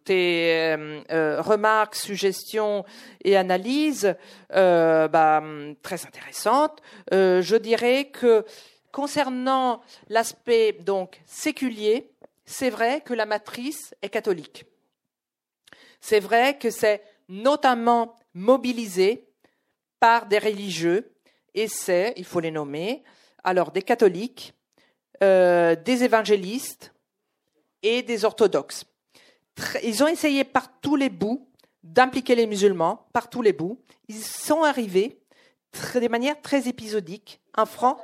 tes 0.03 0.75
remarques, 1.11 1.93
suggestions 1.93 2.83
et 3.23 3.37
analyses, 3.37 4.15
bah, 4.49 5.43
très 5.83 6.07
intéressantes, 6.07 6.81
je 7.11 7.55
dirais 7.55 8.05
que 8.05 8.43
Concernant 8.91 9.81
l'aspect 10.09 10.71
donc 10.71 11.19
séculier, 11.25 12.11
c'est 12.45 12.69
vrai 12.69 13.01
que 13.01 13.15
la 13.15 13.25
matrice 13.25 13.95
est 14.03 14.09
catholique. 14.09 14.67
C'est 16.03 16.19
vrai 16.19 16.57
que 16.57 16.69
c'est 16.69 17.01
notamment 17.29 18.17
mobilisé 18.33 19.25
par 20.01 20.25
des 20.25 20.37
religieux, 20.37 21.15
et 21.53 21.69
c'est, 21.69 22.13
il 22.17 22.25
faut 22.25 22.41
les 22.41 22.51
nommer, 22.51 23.03
alors 23.41 23.71
des 23.71 23.83
catholiques, 23.83 24.53
euh, 25.23 25.77
des 25.77 26.03
évangélistes 26.03 26.93
et 27.83 28.01
des 28.01 28.25
orthodoxes. 28.25 28.83
Ils 29.81 30.03
ont 30.03 30.07
essayé 30.07 30.43
par 30.43 30.77
tous 30.81 30.97
les 30.97 31.09
bouts 31.09 31.47
d'impliquer 31.83 32.35
les 32.35 32.47
musulmans, 32.47 33.07
par 33.13 33.29
tous 33.29 33.41
les 33.41 33.53
bouts. 33.53 33.79
Ils 34.09 34.21
sont 34.21 34.63
arrivés 34.63 35.21
de 35.95 36.07
manière 36.09 36.41
très 36.41 36.67
épisodique. 36.67 37.39
Un 37.55 37.65
franc 37.65 37.97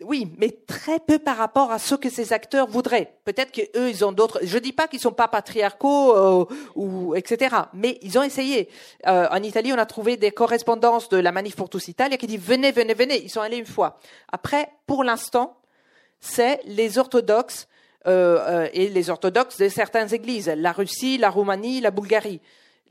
oui, 0.00 0.32
mais 0.38 0.50
très 0.50 0.98
peu 0.98 1.20
par 1.20 1.36
rapport 1.36 1.70
à 1.70 1.78
ce 1.78 1.94
que 1.94 2.10
ces 2.10 2.32
acteurs 2.32 2.66
voudraient. 2.66 3.14
Peut-être 3.24 3.52
qu'eux, 3.52 3.88
ils 3.88 4.04
ont 4.04 4.10
d'autres. 4.10 4.40
Je 4.42 4.58
dis 4.58 4.72
pas 4.72 4.88
qu'ils 4.88 4.98
sont 4.98 5.12
pas 5.12 5.28
patriarcaux 5.28 6.16
euh, 6.16 6.44
ou 6.74 7.14
etc. 7.14 7.54
Mais 7.74 7.98
ils 8.02 8.18
ont 8.18 8.24
essayé. 8.24 8.68
Euh, 9.06 9.28
en 9.30 9.42
Italie, 9.42 9.72
on 9.72 9.78
a 9.78 9.86
trouvé 9.86 10.16
des 10.16 10.32
correspondances 10.32 11.08
de 11.08 11.16
la 11.16 11.30
Manif 11.30 11.54
pour 11.54 11.68
tous 11.68 11.86
Italia 11.86 12.16
qui 12.16 12.26
dit 12.26 12.36
venez, 12.36 12.72
venez, 12.72 12.94
venez. 12.94 13.22
Ils 13.22 13.30
sont 13.30 13.40
allés 13.40 13.56
une 13.56 13.66
fois. 13.66 14.00
Après, 14.32 14.68
pour 14.86 15.04
l'instant, 15.04 15.58
c'est 16.18 16.60
les 16.64 16.98
orthodoxes 16.98 17.68
euh, 18.08 18.68
et 18.72 18.88
les 18.88 19.10
orthodoxes 19.10 19.58
de 19.58 19.68
certaines 19.68 20.12
églises, 20.12 20.48
la 20.48 20.72
Russie, 20.72 21.18
la 21.18 21.30
Roumanie, 21.30 21.80
la 21.80 21.92
Bulgarie, 21.92 22.40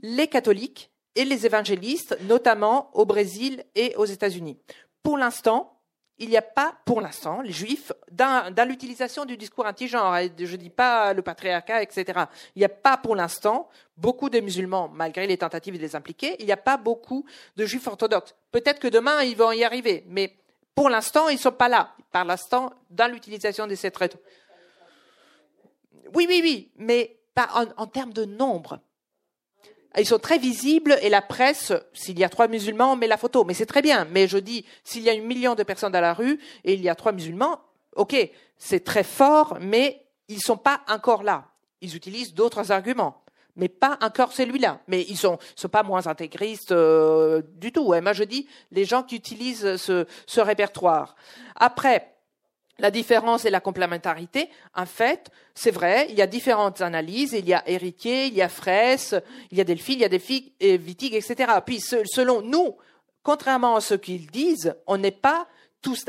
les 0.01 0.27
catholiques 0.27 0.89
et 1.15 1.25
les 1.25 1.45
évangélistes, 1.45 2.17
notamment 2.29 2.89
au 2.93 3.05
Brésil 3.05 3.63
et 3.75 3.93
aux 3.97 4.05
États-Unis. 4.05 4.57
Pour 5.03 5.17
l'instant, 5.17 5.72
il 6.19 6.29
n'y 6.29 6.37
a 6.37 6.41
pas, 6.41 6.75
pour 6.85 7.01
l'instant, 7.01 7.41
les 7.41 7.51
juifs, 7.51 7.91
dans, 8.11 8.53
l'utilisation 8.67 9.25
du 9.25 9.35
discours 9.35 9.65
anti-genre, 9.65 10.15
je 10.37 10.51
ne 10.51 10.55
dis 10.57 10.69
pas 10.69 11.13
le 11.13 11.21
patriarcat, 11.21 11.81
etc., 11.81 12.25
il 12.55 12.59
n'y 12.59 12.65
a 12.65 12.69
pas 12.69 12.97
pour 12.97 13.15
l'instant 13.15 13.67
beaucoup 13.97 14.29
de 14.29 14.39
musulmans, 14.39 14.89
malgré 14.89 15.25
les 15.27 15.37
tentatives 15.37 15.75
de 15.75 15.81
les 15.81 15.95
impliquer, 15.95 16.35
il 16.39 16.45
n'y 16.45 16.51
a 16.51 16.57
pas 16.57 16.77
beaucoup 16.77 17.25
de 17.55 17.65
juifs 17.65 17.87
orthodoxes. 17.87 18.35
Peut-être 18.51 18.79
que 18.79 18.87
demain, 18.87 19.23
ils 19.23 19.35
vont 19.35 19.51
y 19.51 19.63
arriver, 19.63 20.03
mais 20.07 20.35
pour 20.75 20.89
l'instant, 20.89 21.29
ils 21.29 21.35
ne 21.35 21.39
sont 21.39 21.51
pas 21.51 21.69
là, 21.69 21.93
par 22.11 22.25
l'instant, 22.25 22.71
dans 22.89 23.11
l'utilisation 23.11 23.67
de 23.67 23.75
ces 23.75 23.91
traités. 23.91 24.17
Oui, 26.13 26.25
oui, 26.29 26.41
oui, 26.43 26.71
mais 26.77 27.17
pas 27.33 27.49
en 27.75 27.87
termes 27.87 28.13
de 28.13 28.25
nombre. 28.25 28.79
Ils 29.97 30.05
sont 30.05 30.19
très 30.19 30.39
visibles 30.39 30.97
et 31.01 31.09
la 31.09 31.21
presse, 31.21 31.71
s'il 31.93 32.17
y 32.17 32.23
a 32.23 32.29
trois 32.29 32.47
musulmans, 32.47 32.95
met 32.95 33.07
la 33.07 33.17
photo. 33.17 33.43
Mais 33.43 33.53
c'est 33.53 33.65
très 33.65 33.81
bien. 33.81 34.05
Mais 34.11 34.27
je 34.27 34.37
dis, 34.37 34.65
s'il 34.83 35.03
y 35.03 35.09
a 35.09 35.13
un 35.13 35.21
million 35.21 35.55
de 35.55 35.63
personnes 35.63 35.91
dans 35.91 36.01
la 36.01 36.13
rue 36.13 36.39
et 36.63 36.73
il 36.73 36.81
y 36.81 36.89
a 36.89 36.95
trois 36.95 37.11
musulmans, 37.11 37.59
ok, 37.95 38.15
c'est 38.57 38.83
très 38.83 39.03
fort, 39.03 39.57
mais 39.61 40.05
ils 40.27 40.41
sont 40.41 40.57
pas 40.57 40.81
encore 40.87 41.23
là. 41.23 41.45
Ils 41.81 41.95
utilisent 41.95 42.33
d'autres 42.33 42.71
arguments 42.71 43.19
mais 43.55 43.69
pas 43.69 43.97
encore 44.01 44.31
celui-là. 44.31 44.79
Mais 44.87 45.05
ils 45.07 45.17
sont, 45.17 45.37
sont 45.55 45.69
pas 45.69 45.83
moins 45.83 46.07
intégristes 46.07 46.71
euh, 46.71 47.41
du 47.57 47.71
tout. 47.71 47.93
Moi, 47.93 48.13
je 48.13 48.23
dis 48.23 48.47
les 48.71 48.85
gens 48.85 49.03
qui 49.03 49.15
utilisent 49.15 49.75
ce, 49.77 50.05
ce 50.25 50.41
répertoire. 50.41 51.15
Après, 51.55 52.12
la 52.79 52.91
différence 52.91 53.45
et 53.45 53.49
la 53.49 53.59
complémentarité, 53.59 54.49
en 54.75 54.85
fait, 54.85 55.29
c'est 55.53 55.71
vrai, 55.71 56.07
il 56.09 56.15
y 56.15 56.21
a 56.21 56.27
différentes 56.27 56.81
analyses, 56.81 57.33
il 57.33 57.47
y 57.47 57.53
a 57.53 57.63
héritier, 57.69 58.25
il 58.25 58.33
y 58.33 58.41
a 58.41 58.49
fraisse, 58.49 59.15
il 59.51 59.57
y 59.57 59.61
a 59.61 59.63
Delphi, 59.63 59.93
il 59.93 59.99
y 59.99 60.05
a 60.05 60.09
Delphi, 60.09 60.53
et 60.59 60.77
Wittig, 60.77 61.13
etc. 61.13 61.51
Puis 61.65 61.79
selon 61.79 62.41
nous, 62.41 62.75
contrairement 63.21 63.75
à 63.75 63.81
ce 63.81 63.93
qu'ils 63.93 64.27
disent, 64.27 64.75
on 64.87 64.97
n'est 64.97 65.11
pas 65.11 65.47
tous 65.81 66.05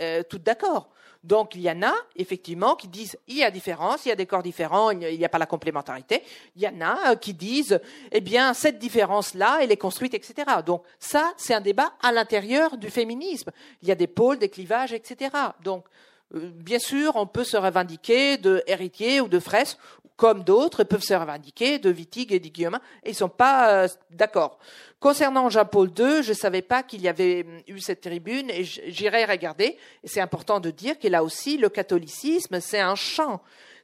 euh, 0.00 0.22
d'accord. 0.44 0.91
Donc 1.22 1.54
il 1.54 1.60
y 1.60 1.70
en 1.70 1.82
a 1.82 1.94
effectivement 2.16 2.74
qui 2.74 2.88
disent 2.88 3.16
il 3.28 3.36
y 3.36 3.44
a 3.44 3.50
différence, 3.50 4.06
il 4.06 4.08
y 4.08 4.12
a 4.12 4.16
des 4.16 4.26
corps 4.26 4.42
différents, 4.42 4.90
il 4.90 5.18
n'y 5.18 5.24
a 5.24 5.28
pas 5.28 5.38
la 5.38 5.46
complémentarité. 5.46 6.22
Il 6.56 6.62
y 6.62 6.68
en 6.68 6.80
a 6.80 7.12
euh, 7.12 7.16
qui 7.16 7.32
disent 7.32 7.80
eh 8.10 8.20
bien 8.20 8.54
cette 8.54 8.78
différence-là, 8.78 9.58
elle 9.62 9.70
est 9.70 9.76
construite, 9.76 10.14
etc. 10.14 10.50
Donc 10.66 10.82
ça, 10.98 11.32
c'est 11.36 11.54
un 11.54 11.60
débat 11.60 11.92
à 12.02 12.10
l'intérieur 12.10 12.76
du 12.76 12.90
féminisme. 12.90 13.52
Il 13.82 13.88
y 13.88 13.92
a 13.92 13.94
des 13.94 14.08
pôles, 14.08 14.38
des 14.38 14.48
clivages, 14.48 14.92
etc. 14.92 15.30
Donc 15.62 15.84
euh, 16.34 16.50
bien 16.52 16.80
sûr, 16.80 17.14
on 17.14 17.26
peut 17.26 17.44
se 17.44 17.56
revendiquer 17.56 18.36
de 18.36 18.64
héritier 18.66 19.20
ou 19.20 19.28
de 19.28 19.38
Fraisse, 19.38 19.78
comme 20.16 20.44
d'autres 20.44 20.84
peuvent 20.84 21.02
se 21.02 21.14
revendiquer 21.14 21.78
de 21.78 21.90
Wittig 21.90 22.32
et 22.32 22.40
de 22.40 22.48
Guillaume, 22.48 22.78
et 23.02 23.10
ils 23.10 23.14
sont 23.14 23.28
pas 23.28 23.84
euh, 23.84 23.88
d'accord. 24.10 24.58
Concernant 25.00 25.50
Jean-Paul 25.50 25.88
II, 25.98 26.22
je 26.22 26.30
ne 26.30 26.34
savais 26.34 26.62
pas 26.62 26.82
qu'il 26.82 27.00
y 27.00 27.08
avait 27.08 27.44
hum, 27.44 27.60
eu 27.66 27.80
cette 27.80 28.02
tribune, 28.02 28.50
et 28.50 28.64
j'irai 28.64 29.24
regarder. 29.24 29.76
C'est 30.04 30.20
important 30.20 30.60
de 30.60 30.70
dire 30.70 30.98
que 30.98 31.08
là 31.08 31.24
aussi, 31.24 31.58
le 31.58 31.68
catholicisme, 31.68 32.60
c'est 32.60 32.80
un 32.80 32.94
champ 32.94 33.40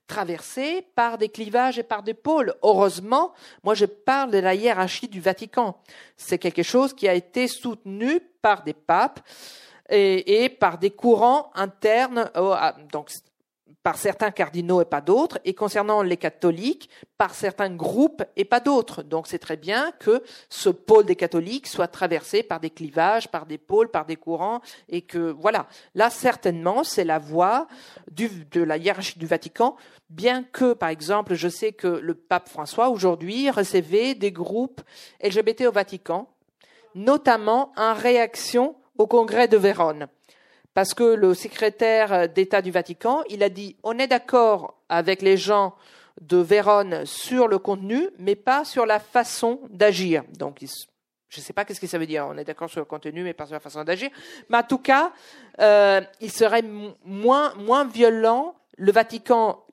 traversé 0.09 0.87
par 0.95 1.19
des 1.19 1.29
clivages 1.29 1.79
et 1.79 1.83
par 1.85 2.03
des 2.03 2.15
pôles. 2.15 2.55
Heureusement, 2.63 3.35
moi 3.63 3.75
je 3.75 3.85
parle 3.85 4.31
de 4.31 4.39
la 4.39 4.55
hiérarchie 4.55 5.07
du 5.07 5.21
Vatican. 5.21 5.79
C'est 6.17 6.39
quelque 6.39 6.63
chose 6.65 6.95
qui 6.95 7.07
a 7.07 7.15
été 7.15 7.47
soutenu 7.47 8.21
par 8.43 8.65
des 8.65 8.73
papes 8.73 9.21
et, 9.91 10.49
par 10.49 10.79
des 10.79 10.91
courants 10.91 11.51
internes, 11.55 12.31
donc 12.93 13.11
par 13.83 13.97
certains 13.97 14.31
cardinaux 14.31 14.81
et 14.83 14.85
pas 14.85 15.01
d'autres, 15.01 15.39
et 15.45 15.55
concernant 15.55 16.03
les 16.03 16.17
catholiques, 16.17 16.91
par 17.17 17.35
certains 17.35 17.71
groupes 17.71 18.23
et 18.37 18.45
pas 18.45 18.61
d'autres. 18.61 19.03
Donc 19.03 19.27
c'est 19.27 19.39
très 19.39 19.57
bien 19.57 19.93
que 19.99 20.23
ce 20.49 20.69
pôle 20.69 21.07
des 21.07 21.17
catholiques 21.17 21.67
soit 21.67 21.89
traversé 21.89 22.43
par 22.43 22.61
des 22.61 22.71
clivages, 22.71 23.29
par 23.29 23.47
des 23.47 23.59
pôles, 23.59 23.91
par 23.91 24.05
des 24.05 24.17
courants, 24.17 24.61
et 24.89 25.03
que 25.03 25.31
voilà. 25.31 25.67
Là, 25.95 26.11
certainement, 26.11 26.85
c'est 26.85 27.05
la 27.05 27.19
voie 27.19 27.67
de 28.11 28.63
la 28.63 28.77
hiérarchie 28.77 29.19
du 29.19 29.27
Vatican, 29.27 29.77
bien 30.11 30.43
que, 30.43 30.73
par 30.73 30.89
exemple, 30.89 31.35
je 31.35 31.49
sais 31.49 31.73
que 31.73 31.87
le 31.87 32.15
pape 32.15 32.49
François 32.49 32.91
aujourd'hui 32.91 33.51
recevait 33.51 34.15
des 34.15 34.33
groupes 34.33 34.81
LGBT 35.23 35.63
au 35.63 35.73
Vatican, 35.73 36.29
notamment 36.95 37.73
en 37.77 37.95
réaction 37.95 38.77
au 38.99 39.07
congrès 39.07 39.49
de 39.49 39.57
Vérone. 39.57 40.09
Parce 40.79 40.95
que 40.95 41.03
le 41.03 41.35
secrétaire 41.35 42.29
d'État 42.29 42.63
du 42.63 42.71
Vatican, 42.71 43.25
il 43.29 43.43
a 43.43 43.49
dit 43.49 43.75
on 43.83 43.99
est 43.99 44.07
d'accord 44.07 44.79
avec 44.89 45.23
les 45.23 45.37
gens 45.37 45.75
de 46.21 46.37
Vérone 46.37 47.05
sur 47.05 47.49
le 47.49 47.59
contenu, 47.59 48.11
mais 48.21 48.37
pas 48.37 48.65
sur 48.65 48.87
la 48.87 49.01
façon 49.01 49.59
d'agir. 49.71 50.23
Donc, 50.39 50.61
je 50.61 51.41
ne 51.41 51.43
sais 51.43 51.53
pas 51.53 51.65
qu'est-ce 51.65 51.81
que 51.81 51.89
ça 51.89 51.99
veut 51.99 52.07
dire. 52.07 52.29
On 52.31 52.39
est 52.39 52.45
d'accord 52.45 52.71
sur 52.71 52.79
le 52.79 52.85
contenu, 52.85 53.25
mais 53.25 53.33
pas 53.33 53.47
sur 53.47 53.55
la 53.55 53.61
façon 53.61 53.83
d'agir. 53.83 54.09
Mais 54.51 54.59
en 54.59 54.63
tout 54.63 54.79
cas, 54.79 55.11
euh, 55.61 56.01
il 56.21 56.31
serait 56.31 56.63
moins, 57.05 57.55
moins 57.57 57.85
violent. 57.85 58.55
Le 58.77 58.93
Vatican 58.93 59.65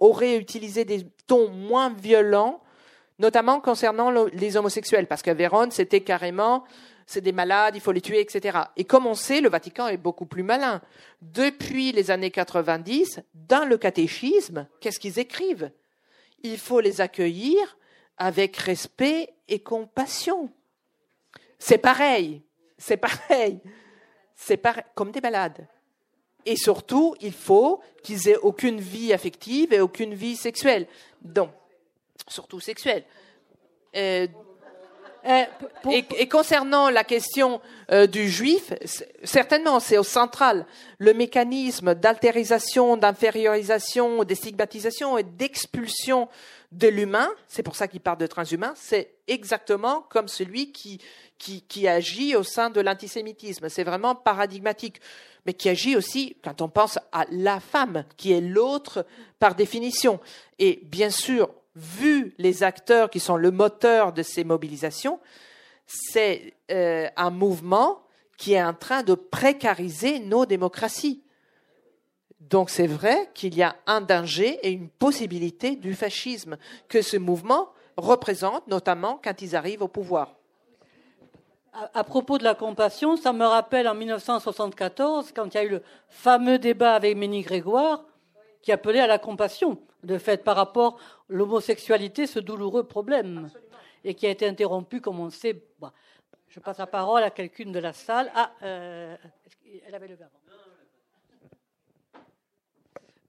aurait 0.00 0.38
utilisé 0.38 0.86
des 0.86 1.06
tons 1.26 1.50
moins 1.50 1.92
violents, 1.92 2.62
notamment 3.18 3.60
concernant 3.60 4.10
les 4.32 4.56
homosexuels, 4.56 5.06
parce 5.06 5.20
qu'à 5.20 5.34
Vérone, 5.34 5.72
c'était 5.72 6.00
carrément 6.00 6.64
c'est 7.06 7.20
des 7.20 7.32
malades, 7.32 7.74
il 7.74 7.80
faut 7.80 7.92
les 7.92 8.00
tuer, 8.00 8.20
etc. 8.20 8.58
Et 8.76 8.84
comme 8.84 9.06
on 9.06 9.14
sait, 9.14 9.40
le 9.40 9.48
Vatican 9.48 9.88
est 9.88 9.96
beaucoup 9.96 10.26
plus 10.26 10.42
malin. 10.42 10.80
Depuis 11.20 11.92
les 11.92 12.10
années 12.10 12.30
90, 12.30 13.20
dans 13.34 13.68
le 13.68 13.76
catéchisme, 13.78 14.66
qu'est-ce 14.80 15.00
qu'ils 15.00 15.18
écrivent? 15.18 15.70
Il 16.42 16.58
faut 16.58 16.80
les 16.80 17.00
accueillir 17.00 17.76
avec 18.16 18.56
respect 18.56 19.32
et 19.48 19.60
compassion. 19.60 20.50
C'est 21.58 21.78
pareil, 21.78 22.42
c'est 22.78 22.96
pareil, 22.96 23.60
c'est 24.34 24.56
pareil, 24.56 24.84
comme 24.94 25.12
des 25.12 25.20
malades. 25.20 25.66
Et 26.44 26.56
surtout, 26.56 27.14
il 27.20 27.32
faut 27.32 27.80
qu'ils 28.02 28.28
aient 28.28 28.38
aucune 28.38 28.80
vie 28.80 29.12
affective 29.12 29.72
et 29.72 29.80
aucune 29.80 30.14
vie 30.14 30.34
sexuelle. 30.34 30.88
Donc, 31.20 31.50
surtout 32.28 32.58
sexuelle. 32.58 33.04
Euh, 33.94 34.26
euh, 35.24 35.44
et, 35.90 36.28
concernant 36.28 36.90
la 36.90 37.04
question 37.04 37.60
euh, 37.90 38.06
du 38.06 38.28
juif, 38.28 38.72
certainement, 39.22 39.78
c'est 39.78 39.98
au 39.98 40.02
central. 40.02 40.66
Le 40.98 41.14
mécanisme 41.14 41.94
d'altérisation, 41.94 42.96
d'infériorisation, 42.96 44.24
de 44.24 44.34
stigmatisation 44.34 45.18
et 45.18 45.22
d'expulsion 45.22 46.28
de 46.72 46.88
l'humain, 46.88 47.30
c'est 47.48 47.62
pour 47.62 47.76
ça 47.76 47.86
qu'il 47.86 48.00
parle 48.00 48.18
de 48.18 48.26
transhumain, 48.26 48.72
c'est 48.76 49.14
exactement 49.28 50.06
comme 50.08 50.26
celui 50.26 50.72
qui, 50.72 51.00
qui, 51.38 51.62
qui 51.62 51.86
agit 51.86 52.34
au 52.34 52.42
sein 52.42 52.70
de 52.70 52.80
l'antisémitisme. 52.80 53.68
C'est 53.68 53.84
vraiment 53.84 54.14
paradigmatique, 54.14 55.00
mais 55.44 55.52
qui 55.52 55.68
agit 55.68 55.96
aussi 55.96 56.36
quand 56.42 56.62
on 56.62 56.68
pense 56.68 56.98
à 57.12 57.26
la 57.30 57.60
femme, 57.60 58.04
qui 58.16 58.32
est 58.32 58.40
l'autre 58.40 59.06
par 59.38 59.54
définition. 59.54 60.18
Et 60.58 60.80
bien 60.84 61.10
sûr, 61.10 61.50
vu 61.74 62.34
les 62.38 62.62
acteurs 62.62 63.10
qui 63.10 63.20
sont 63.20 63.36
le 63.36 63.50
moteur 63.50 64.12
de 64.12 64.22
ces 64.22 64.44
mobilisations, 64.44 65.20
c'est 65.86 66.54
euh, 66.70 67.08
un 67.16 67.30
mouvement 67.30 68.02
qui 68.36 68.54
est 68.54 68.62
en 68.62 68.74
train 68.74 69.02
de 69.02 69.14
précariser 69.14 70.18
nos 70.18 70.46
démocraties. 70.46 71.22
Donc 72.40 72.70
c'est 72.70 72.86
vrai 72.86 73.30
qu'il 73.34 73.54
y 73.54 73.62
a 73.62 73.76
un 73.86 74.00
danger 74.00 74.58
et 74.62 74.72
une 74.72 74.88
possibilité 74.88 75.76
du 75.76 75.94
fascisme 75.94 76.56
que 76.88 77.02
ce 77.02 77.16
mouvement 77.16 77.68
représente, 77.96 78.66
notamment 78.66 79.20
quand 79.22 79.42
ils 79.42 79.54
arrivent 79.54 79.82
au 79.82 79.88
pouvoir. 79.88 80.34
À, 81.94 82.04
propos 82.04 82.36
de 82.36 82.44
la 82.44 82.54
compassion, 82.54 83.16
ça 83.16 83.32
me 83.32 83.46
rappelle 83.46 83.88
en 83.88 83.94
1974, 83.94 85.32
quand 85.34 85.54
il 85.54 85.56
y 85.56 85.60
a 85.60 85.64
eu 85.64 85.70
le 85.70 85.82
fameux 86.08 86.58
débat 86.58 86.94
avec 86.94 87.16
Ménie 87.16 87.40
Grégoire, 87.40 88.04
qui 88.62 88.72
appelait 88.72 89.00
à 89.00 89.06
la 89.06 89.18
compassion, 89.18 89.78
de 90.02 90.18
fait, 90.18 90.42
par 90.42 90.56
rapport 90.56 90.94
à 90.94 90.98
l'homosexualité, 91.28 92.26
ce 92.26 92.38
douloureux 92.38 92.84
problème, 92.84 93.50
et 94.04 94.14
qui 94.14 94.26
a 94.26 94.30
été 94.30 94.46
interrompu, 94.46 95.00
comme 95.00 95.20
on 95.20 95.30
sait. 95.30 95.62
je 96.48 96.60
passe 96.60 96.78
la 96.78 96.86
parole 96.86 97.22
à 97.22 97.30
quelqu'une 97.30 97.72
de 97.72 97.78
la 97.78 97.92
salle. 97.92 98.30
Ah, 98.34 98.52
euh, 98.62 99.16
elle 99.86 99.94
avait 99.94 100.08
le 100.08 100.14
verbe. 100.14 100.30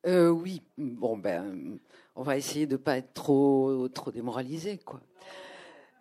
Euh, 0.05 0.29
oui, 0.29 0.61
bon, 0.77 1.17
ben, 1.17 1.79
on 2.15 2.23
va 2.23 2.37
essayer 2.37 2.67
de 2.67 2.73
ne 2.73 2.77
pas 2.77 2.97
être 2.97 3.13
trop, 3.13 3.87
trop 3.89 4.11
démoralisé, 4.11 4.77
quoi. 4.77 4.99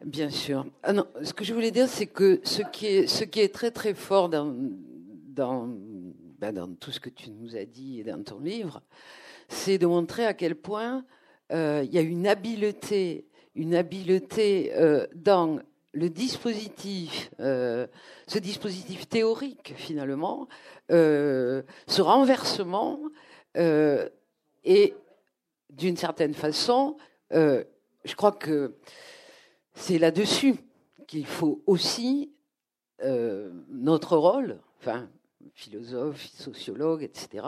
Bien 0.05 0.31
sûr. 0.31 0.67
Ah 0.83 0.93
non, 0.93 1.07
ce 1.23 1.33
que 1.33 1.45
je 1.45 1.55
voulais 1.55 1.71
dire, 1.71 1.89
c'est 1.89 2.07
que 2.07 2.41
ce 2.43 2.63
qui 2.63 2.87
est, 2.87 3.07
ce 3.07 3.23
qui 3.23 3.41
est 3.41 3.55
très 3.55 3.71
très 3.71 3.95
fort 3.95 4.29
dans, 4.29 4.53
dans, 4.53 5.69
ben, 6.41 6.53
dans 6.53 6.75
tout 6.75 6.91
ce 6.91 6.99
que 6.99 7.09
tu 7.09 7.31
nous 7.31 7.57
as 7.57 7.65
dit 7.65 8.01
et 8.01 8.05
dans 8.05 8.21
ton 8.25 8.41
livre, 8.41 8.83
c'est 9.49 9.79
de 9.79 9.87
montrer 9.87 10.27
à 10.27 10.35
quel 10.35 10.55
point 10.55 11.05
euh, 11.53 11.83
il 11.85 11.93
y 11.93 11.99
a 11.99 12.03
une 12.03 12.27
habileté, 12.27 13.27
une 13.55 13.75
habileté 13.75 14.73
euh, 14.75 15.07
dans 15.15 15.59
le 15.93 16.09
dispositif, 16.09 17.31
euh, 17.41 17.87
ce 18.27 18.39
dispositif 18.39 19.09
théorique 19.09 19.75
finalement, 19.77 20.49
ce 20.89 22.01
renversement, 22.01 22.99
et 23.55 24.95
d'une 25.71 25.97
certaine 25.97 26.35
façon, 26.35 26.97
je 27.31 28.15
crois 28.17 28.33
que 28.33 28.77
c'est 29.75 29.99
là-dessus 29.99 30.55
qu'il 31.07 31.27
faut 31.27 31.63
aussi 31.67 32.33
notre 33.69 34.17
rôle, 34.17 34.61
enfin 34.81 35.09
philosophe, 35.55 36.27
sociologue, 36.27 37.03
etc 37.03 37.43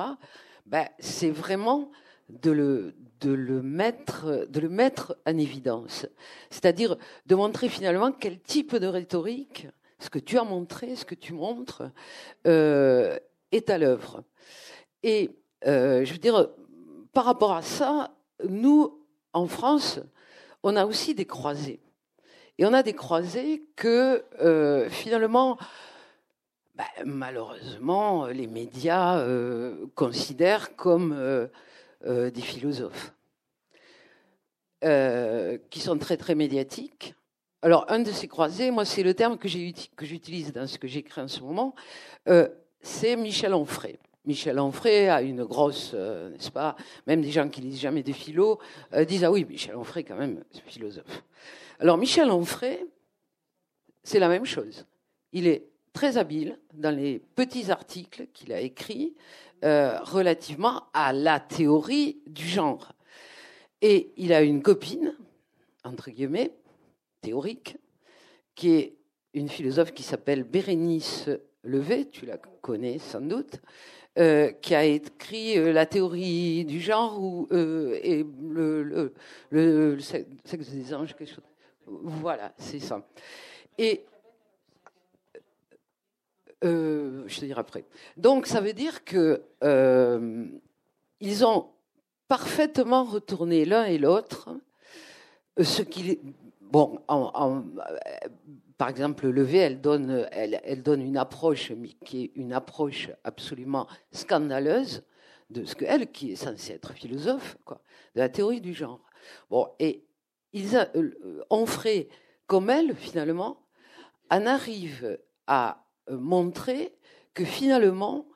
ben, 0.66 0.88
c'est 0.98 1.30
vraiment 1.30 1.90
de 2.28 2.50
le, 2.50 2.94
de, 3.20 3.32
le 3.32 3.62
mettre, 3.62 4.46
de 4.48 4.60
le 4.60 4.68
mettre 4.68 5.16
en 5.26 5.36
évidence. 5.36 6.06
C'est-à-dire 6.50 6.96
de 7.26 7.34
montrer 7.34 7.68
finalement 7.68 8.12
quel 8.12 8.40
type 8.40 8.76
de 8.76 8.86
rhétorique, 8.86 9.68
ce 9.98 10.10
que 10.10 10.18
tu 10.18 10.38
as 10.38 10.44
montré, 10.44 10.96
ce 10.96 11.04
que 11.04 11.14
tu 11.14 11.32
montres, 11.32 11.82
euh, 12.46 13.18
est 13.52 13.70
à 13.70 13.78
l'œuvre. 13.78 14.24
Et 15.02 15.30
euh, 15.66 16.04
je 16.04 16.12
veux 16.12 16.18
dire, 16.18 16.48
par 17.12 17.24
rapport 17.24 17.52
à 17.52 17.62
ça, 17.62 18.14
nous, 18.48 19.00
en 19.32 19.46
France, 19.46 20.00
on 20.62 20.76
a 20.76 20.86
aussi 20.86 21.14
des 21.14 21.26
croisés. 21.26 21.80
Et 22.58 22.64
on 22.64 22.72
a 22.72 22.82
des 22.82 22.92
croisés 22.92 23.64
que 23.76 24.24
euh, 24.40 24.88
finalement, 24.88 25.58
bah, 26.74 26.86
malheureusement, 27.04 28.26
les 28.26 28.48
médias 28.48 29.18
euh, 29.18 29.86
considèrent 29.94 30.74
comme 30.74 31.12
euh, 31.12 31.46
euh, 32.04 32.30
des 32.30 32.40
philosophes, 32.40 33.12
qui 35.70 35.80
sont 35.80 35.96
très 35.96 36.18
très 36.18 36.34
médiatiques. 36.34 37.14
Alors, 37.62 37.86
un 37.88 38.00
de 38.00 38.10
ces 38.10 38.28
croisés, 38.28 38.70
moi, 38.70 38.84
c'est 38.84 39.02
le 39.02 39.14
terme 39.14 39.38
que 39.38 39.48
j'utilise 39.48 40.52
dans 40.52 40.66
ce 40.66 40.78
que 40.78 40.86
j'écris 40.86 41.22
en 41.22 41.28
ce 41.28 41.40
moment, 41.40 41.74
c'est 42.82 43.16
Michel 43.16 43.54
Onfray. 43.54 43.98
Michel 44.26 44.60
Onfray 44.60 45.08
a 45.08 45.22
une 45.22 45.44
grosse, 45.44 45.94
n'est-ce 45.94 46.50
pas 46.50 46.76
Même 47.06 47.22
des 47.22 47.30
gens 47.30 47.48
qui 47.48 47.62
lisent 47.62 47.80
jamais 47.80 48.02
de 48.02 48.12
philo 48.12 48.58
disent 49.08 49.24
ah 49.24 49.30
oui, 49.30 49.46
Michel 49.46 49.74
Onfray 49.74 50.04
quand 50.04 50.16
même, 50.16 50.44
philosophe. 50.66 51.24
Alors 51.78 51.96
Michel 51.96 52.30
Onfray, 52.30 52.84
c'est 54.02 54.18
la 54.18 54.28
même 54.28 54.44
chose. 54.44 54.84
Il 55.32 55.46
est 55.46 55.64
très 55.94 56.18
habile 56.18 56.58
dans 56.74 56.94
les 56.94 57.20
petits 57.34 57.70
articles 57.70 58.26
qu'il 58.34 58.52
a 58.52 58.60
écrits 58.60 59.14
euh, 59.64 59.98
relativement 60.02 60.82
à 60.92 61.14
la 61.14 61.40
théorie 61.40 62.20
du 62.26 62.46
genre. 62.46 62.92
Et 63.80 64.12
il 64.18 64.32
a 64.34 64.42
une 64.42 64.60
copine, 64.60 65.16
entre 65.84 66.10
guillemets, 66.10 66.52
théorique, 67.22 67.78
qui 68.54 68.72
est 68.72 68.96
une 69.32 69.48
philosophe 69.48 69.92
qui 69.92 70.02
s'appelle 70.02 70.42
Bérénice 70.42 71.30
Levé, 71.62 72.10
tu 72.10 72.26
la 72.26 72.36
connais 72.36 72.98
sans 72.98 73.22
doute, 73.22 73.60
euh, 74.18 74.50
qui 74.50 74.74
a 74.74 74.84
écrit 74.84 75.58
euh, 75.58 75.72
la 75.72 75.86
théorie 75.86 76.64
du 76.66 76.80
genre 76.80 77.22
ou 77.22 77.48
et 77.50 78.24
le, 78.42 79.12
le, 79.50 79.98
sexe 80.00 80.68
des 80.70 80.92
anges, 80.92 81.14
quelque 81.16 81.34
chose. 81.34 81.44
Voilà, 81.86 82.52
c'est 82.58 82.80
ça. 82.80 83.06
Et 83.78 84.04
je 86.68 87.40
te 87.40 87.44
dirai 87.44 87.60
après. 87.60 87.84
Donc, 88.16 88.46
ça 88.46 88.60
veut 88.60 88.72
dire 88.72 89.04
que 89.04 89.42
ils 91.20 91.44
ont 91.44 91.68
parfaitement 92.28 93.04
retourné 93.04 93.64
l'un 93.64 93.84
et 93.84 93.98
l'autre 93.98 94.50
ce 95.60 95.82
qui 95.82 96.18
bon 96.60 96.98
par 98.76 98.88
exemple, 98.88 99.28
Levé, 99.28 99.58
elle 99.58 99.80
donne, 99.80 100.26
elle, 100.32 100.82
donne 100.82 101.00
une 101.00 101.16
approche, 101.16 101.72
qui 102.04 102.24
est 102.24 102.32
une 102.34 102.52
approche 102.52 103.10
absolument 103.22 103.86
scandaleuse 104.12 105.04
de 105.50 105.64
ce 105.64 105.74
qu'elle, 105.74 106.10
qui 106.10 106.32
est 106.32 106.36
censée 106.36 106.72
être 106.72 106.92
philosophe, 106.92 107.56
quoi, 107.64 107.80
de 108.14 108.20
la 108.20 108.28
théorie 108.28 108.60
du 108.60 108.74
genre. 108.74 109.00
Bon, 109.48 109.68
et 109.78 110.04
ils 110.52 110.76
euh, 110.76 111.42
Onfray, 111.50 112.08
comme 112.46 112.70
elle, 112.70 112.94
finalement, 112.96 113.60
en 114.30 114.46
arrive 114.46 115.18
à 115.46 115.83
montrer 116.10 116.94
que 117.34 117.44
finalement, 117.44 118.26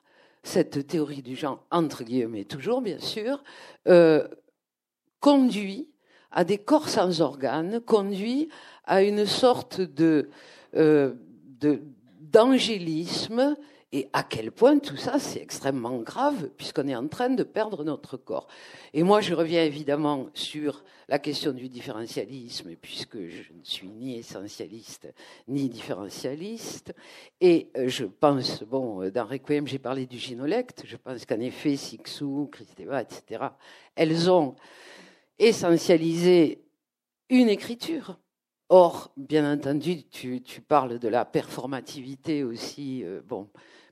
cette 0.43 0.87
théorie 0.87 1.21
du 1.21 1.35
genre, 1.35 1.65
entre 1.71 2.03
guillemets, 2.03 2.45
toujours 2.45 2.81
bien 2.81 2.99
sûr, 2.99 3.43
euh, 3.87 4.27
conduit 5.19 5.89
à 6.31 6.43
des 6.43 6.57
corps 6.57 6.89
sans 6.89 7.21
organes, 7.21 7.79
conduit 7.81 8.49
à 8.85 9.03
une 9.03 9.25
sorte 9.25 9.81
euh, 10.75 11.13
d'angélisme 12.21 13.55
et 13.91 14.07
à 14.13 14.23
quel 14.23 14.51
point 14.51 14.77
tout 14.77 14.97
ça 14.97 15.17
c'est 15.17 15.41
extrêmement 15.41 15.97
grave 15.97 16.49
puisqu'on 16.57 16.87
est 16.87 16.95
en 16.95 17.07
train 17.07 17.29
de 17.29 17.43
perdre 17.43 17.83
notre 17.83 18.17
corps. 18.17 18.47
Et 18.93 19.03
moi 19.03 19.21
je 19.21 19.33
reviens 19.33 19.63
évidemment 19.63 20.27
sur 20.33 20.83
la 21.07 21.17
question 21.17 21.51
du 21.51 21.69
différentialisme 21.69 22.75
puisque 22.75 23.17
je 23.17 23.53
ne 23.53 23.63
suis 23.63 23.89
ni 23.89 24.17
essentialiste 24.17 25.11
ni 25.47 25.69
différentialiste 25.69 26.93
et 27.41 27.71
euh, 27.77 27.87
je 27.87 28.05
pense 28.05 28.63
bon 28.63 29.09
dans 29.09 29.25
Requiem 29.25 29.67
j'ai 29.67 29.79
parlé 29.79 30.05
du 30.05 30.17
gynolecte, 30.17 30.83
je 30.85 30.97
pense 30.97 31.25
qu'en 31.25 31.39
effet 31.39 31.75
Sixou, 31.75 32.49
Christeva, 32.51 33.01
etc. 33.01 33.45
elles 33.95 34.29
ont 34.29 34.55
essentialisé 35.39 36.63
une 37.29 37.49
écriture 37.49 38.17
Or, 38.71 39.11
bien 39.17 39.51
entendu, 39.51 40.03
tu, 40.03 40.43
parles 40.61 40.99
de 40.99 41.07
la 41.07 41.25
performativité 41.25 42.43
aussi, 42.43 43.03
euh, 43.03 43.19
bon, 43.25 43.49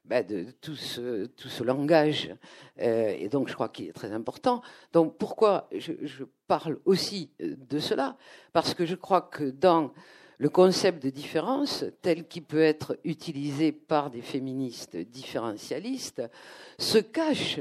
ben 0.07 0.25
de 0.25 0.45
tout 0.61 0.75
ce, 0.75 1.25
tout 1.25 1.49
ce 1.49 1.63
langage, 1.63 2.33
euh, 2.79 3.15
et 3.17 3.29
donc 3.29 3.49
je 3.49 3.53
crois 3.53 3.69
qu'il 3.69 3.87
est 3.87 3.93
très 3.93 4.11
important. 4.11 4.61
Donc 4.93 5.17
pourquoi 5.17 5.69
je, 5.71 6.23
parle 6.47 6.79
aussi 6.85 7.29
euh, 7.41 7.55
de 7.69 7.79
cela? 7.79 8.17
Parce 8.53 8.73
que 8.73 8.85
je 8.85 8.95
crois 8.95 9.21
que 9.21 9.43
dans 9.43 9.91
le 10.37 10.49
concept 10.49 11.03
de 11.03 11.09
différence, 11.09 11.83
tel 12.01 12.27
qu'il 12.27 12.43
peut 12.43 12.61
être 12.61 12.97
utilisé 13.03 13.71
par 13.71 14.09
des 14.09 14.21
féministes 14.21 14.95
différentialistes, 14.95 16.21
se 16.77 16.99
cache 16.99 17.59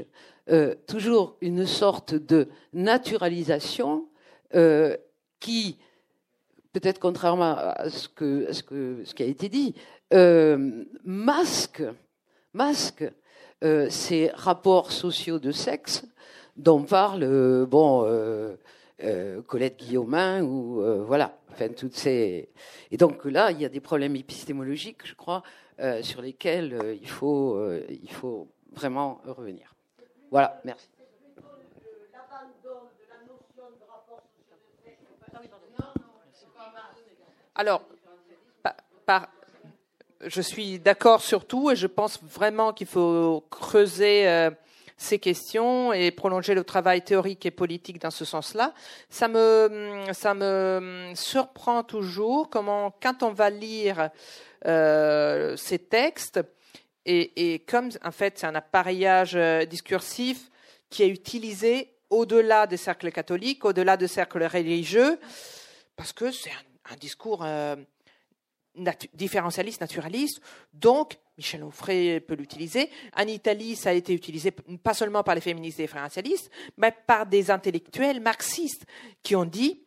toujours 0.85 1.35
une 1.41 1.65
sorte 1.65 2.13
de 2.13 2.47
naturalisation 2.71 4.07
qui 5.39 5.77
peut-être 6.79 6.99
contrairement 6.99 7.55
à 7.57 7.89
ce, 7.89 8.07
que, 8.07 8.53
ce, 8.53 8.61
qui 9.13 9.23
a 9.23 9.25
été 9.25 9.49
dit, 9.49 9.73
euh, 10.13 10.85
masque, 11.03 11.83
masque 12.57 13.05
euh, 13.63 13.89
ces 13.89 14.29
rapports 14.33 14.91
sociaux 14.91 15.39
de 15.39 15.51
sexe 15.51 16.05
dont 16.55 16.83
parle 16.83 17.23
euh, 17.23 17.65
bon, 17.65 18.03
Colette 19.45 19.77
Guillaumin 19.77 20.41
ou 20.41 20.81
voilà, 21.05 21.37
enfin 21.51 21.69
toutes 21.69 21.95
ces. 21.95 22.49
Et 22.89 22.97
donc 22.97 23.25
là, 23.25 23.51
il 23.51 23.61
y 23.61 23.65
a 23.65 23.69
des 23.69 23.79
problèmes 23.79 24.15
épistémologiques, 24.15 25.05
je 25.05 25.13
crois, 25.13 25.43
sur 26.01 26.23
lesquels 26.23 26.97
il 26.99 27.07
faut, 27.07 27.61
il 27.89 28.11
faut 28.11 28.47
vraiment 28.71 29.21
revenir. 29.27 29.75
Voilà, 30.31 30.59
merci. 30.65 30.89
Alors, 37.53 37.83
je 40.25 40.41
suis 40.41 40.79
d'accord 40.79 41.21
sur 41.21 41.45
tout 41.45 41.71
et 41.71 41.75
je 41.75 41.87
pense 41.87 42.19
vraiment 42.23 42.73
qu'il 42.73 42.87
faut 42.87 43.45
creuser 43.49 44.27
euh, 44.27 44.49
ces 44.97 45.19
questions 45.19 45.93
et 45.93 46.11
prolonger 46.11 46.55
le 46.55 46.63
travail 46.63 47.03
théorique 47.03 47.45
et 47.45 47.51
politique 47.51 48.01
dans 48.01 48.11
ce 48.11 48.25
sens-là. 48.25 48.73
Ça 49.09 49.27
me, 49.27 50.03
ça 50.13 50.33
me 50.33 51.11
surprend 51.13 51.83
toujours 51.83 52.49
comment, 52.49 52.95
quand 53.01 53.21
on 53.23 53.31
va 53.31 53.49
lire 53.49 54.09
euh, 54.65 55.55
ces 55.55 55.79
textes, 55.79 56.39
et, 57.05 57.63
comme 57.69 57.89
en 58.03 58.11
fait 58.11 58.37
c'est 58.37 58.47
un 58.47 58.55
appareillage 58.55 59.35
euh, 59.35 59.63
discursif 59.63 60.49
qui 60.89 61.03
est 61.03 61.07
utilisé 61.07 61.93
au-delà 62.09 62.67
des 62.67 62.75
cercles 62.75 63.11
catholiques, 63.11 63.63
au-delà 63.63 63.95
des 63.95 64.09
cercles 64.09 64.43
religieux, 64.43 65.17
parce 65.95 66.11
que 66.11 66.31
c'est 66.31 66.51
un 66.91 66.95
discours 66.95 67.45
différentialiste, 69.13 69.81
naturaliste. 69.81 70.41
Donc, 70.73 71.17
Michel 71.37 71.63
Onfray 71.63 72.19
peut 72.19 72.35
l'utiliser. 72.35 72.89
En 73.15 73.27
Italie, 73.27 73.75
ça 73.75 73.89
a 73.89 73.93
été 73.93 74.13
utilisé 74.13 74.51
pas 74.51 74.93
seulement 74.93 75.23
par 75.23 75.35
les 75.35 75.41
féministes 75.41 75.79
différentialistes, 75.79 76.51
mais 76.77 76.93
par 77.05 77.25
des 77.25 77.51
intellectuels 77.51 78.19
marxistes 78.19 78.85
qui 79.23 79.35
ont 79.35 79.45
dit, 79.45 79.81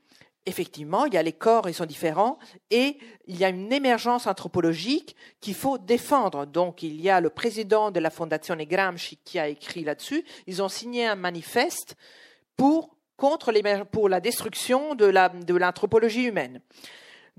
effectivement, 0.46 1.06
il 1.06 1.14
y 1.14 1.16
a 1.16 1.22
les 1.22 1.32
corps, 1.32 1.68
ils 1.68 1.74
sont 1.74 1.86
différents, 1.86 2.38
et 2.70 2.98
il 3.26 3.36
y 3.36 3.44
a 3.44 3.48
une 3.48 3.72
émergence 3.72 4.26
anthropologique 4.26 5.16
qu'il 5.40 5.54
faut 5.54 5.78
défendre. 5.78 6.46
Donc, 6.46 6.82
il 6.82 7.00
y 7.00 7.10
a 7.10 7.20
le 7.20 7.30
président 7.30 7.90
de 7.90 8.00
la 8.00 8.10
Fondation 8.10 8.56
Gramsci 8.56 9.18
qui 9.24 9.38
a 9.38 9.48
écrit 9.48 9.84
là-dessus. 9.84 10.24
Ils 10.46 10.62
ont 10.62 10.68
signé 10.68 11.06
un 11.06 11.16
manifeste 11.16 11.96
pour 12.56 12.96
contre 13.16 13.52
les, 13.52 13.62
pour 13.90 14.08
la 14.08 14.20
destruction 14.20 14.94
de 14.94 15.52
l'anthropologie 15.56 16.24
humaine. 16.24 16.60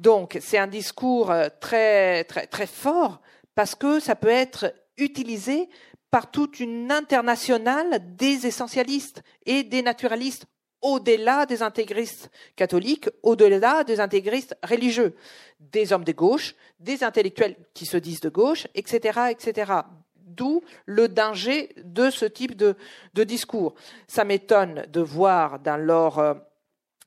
Donc, 0.02 0.40
c'est 0.42 0.58
un 0.58 0.66
discours 0.66 1.30
euh, 1.30 1.48
très, 1.60 2.24
très, 2.24 2.48
très 2.48 2.66
fort 2.66 3.22
parce 3.54 3.76
que 3.76 4.00
ça 4.00 4.16
peut 4.16 4.30
être 4.30 4.74
utilisé 4.98 5.70
par 6.10 6.32
toute 6.32 6.60
une 6.60 6.92
internationale 6.92 8.00
des 8.16 8.48
essentialistes 8.48 9.22
et 9.46 9.62
des 9.62 9.84
naturalistes 9.84 10.48
au-delà 10.82 11.46
des 11.46 11.62
intégristes 11.62 12.32
catholiques, 12.56 13.10
au-delà 13.22 13.84
des 13.84 14.00
intégristes 14.00 14.58
religieux, 14.64 15.16
des 15.60 15.94
hommes 15.94 16.04
de 16.04 16.14
gauche, 16.14 16.56
des 16.80 17.04
intellectuels 17.04 17.56
qui 17.76 17.86
se 17.86 17.98
disent 17.98 18.22
de 18.22 18.30
gauche, 18.30 18.66
etc., 18.74 19.20
etc. 19.30 19.72
D'où 20.16 20.64
le 20.88 21.10
danger 21.10 21.76
de 21.84 22.10
ce 22.10 22.26
type 22.26 22.56
de, 22.56 22.76
discours. 23.24 23.76
Ça 24.08 24.24
m'étonne 24.24 24.84
de 24.92 25.02
voir 25.02 25.60
dans 25.60 25.78
leur 25.78 26.18
euh, 26.18 26.34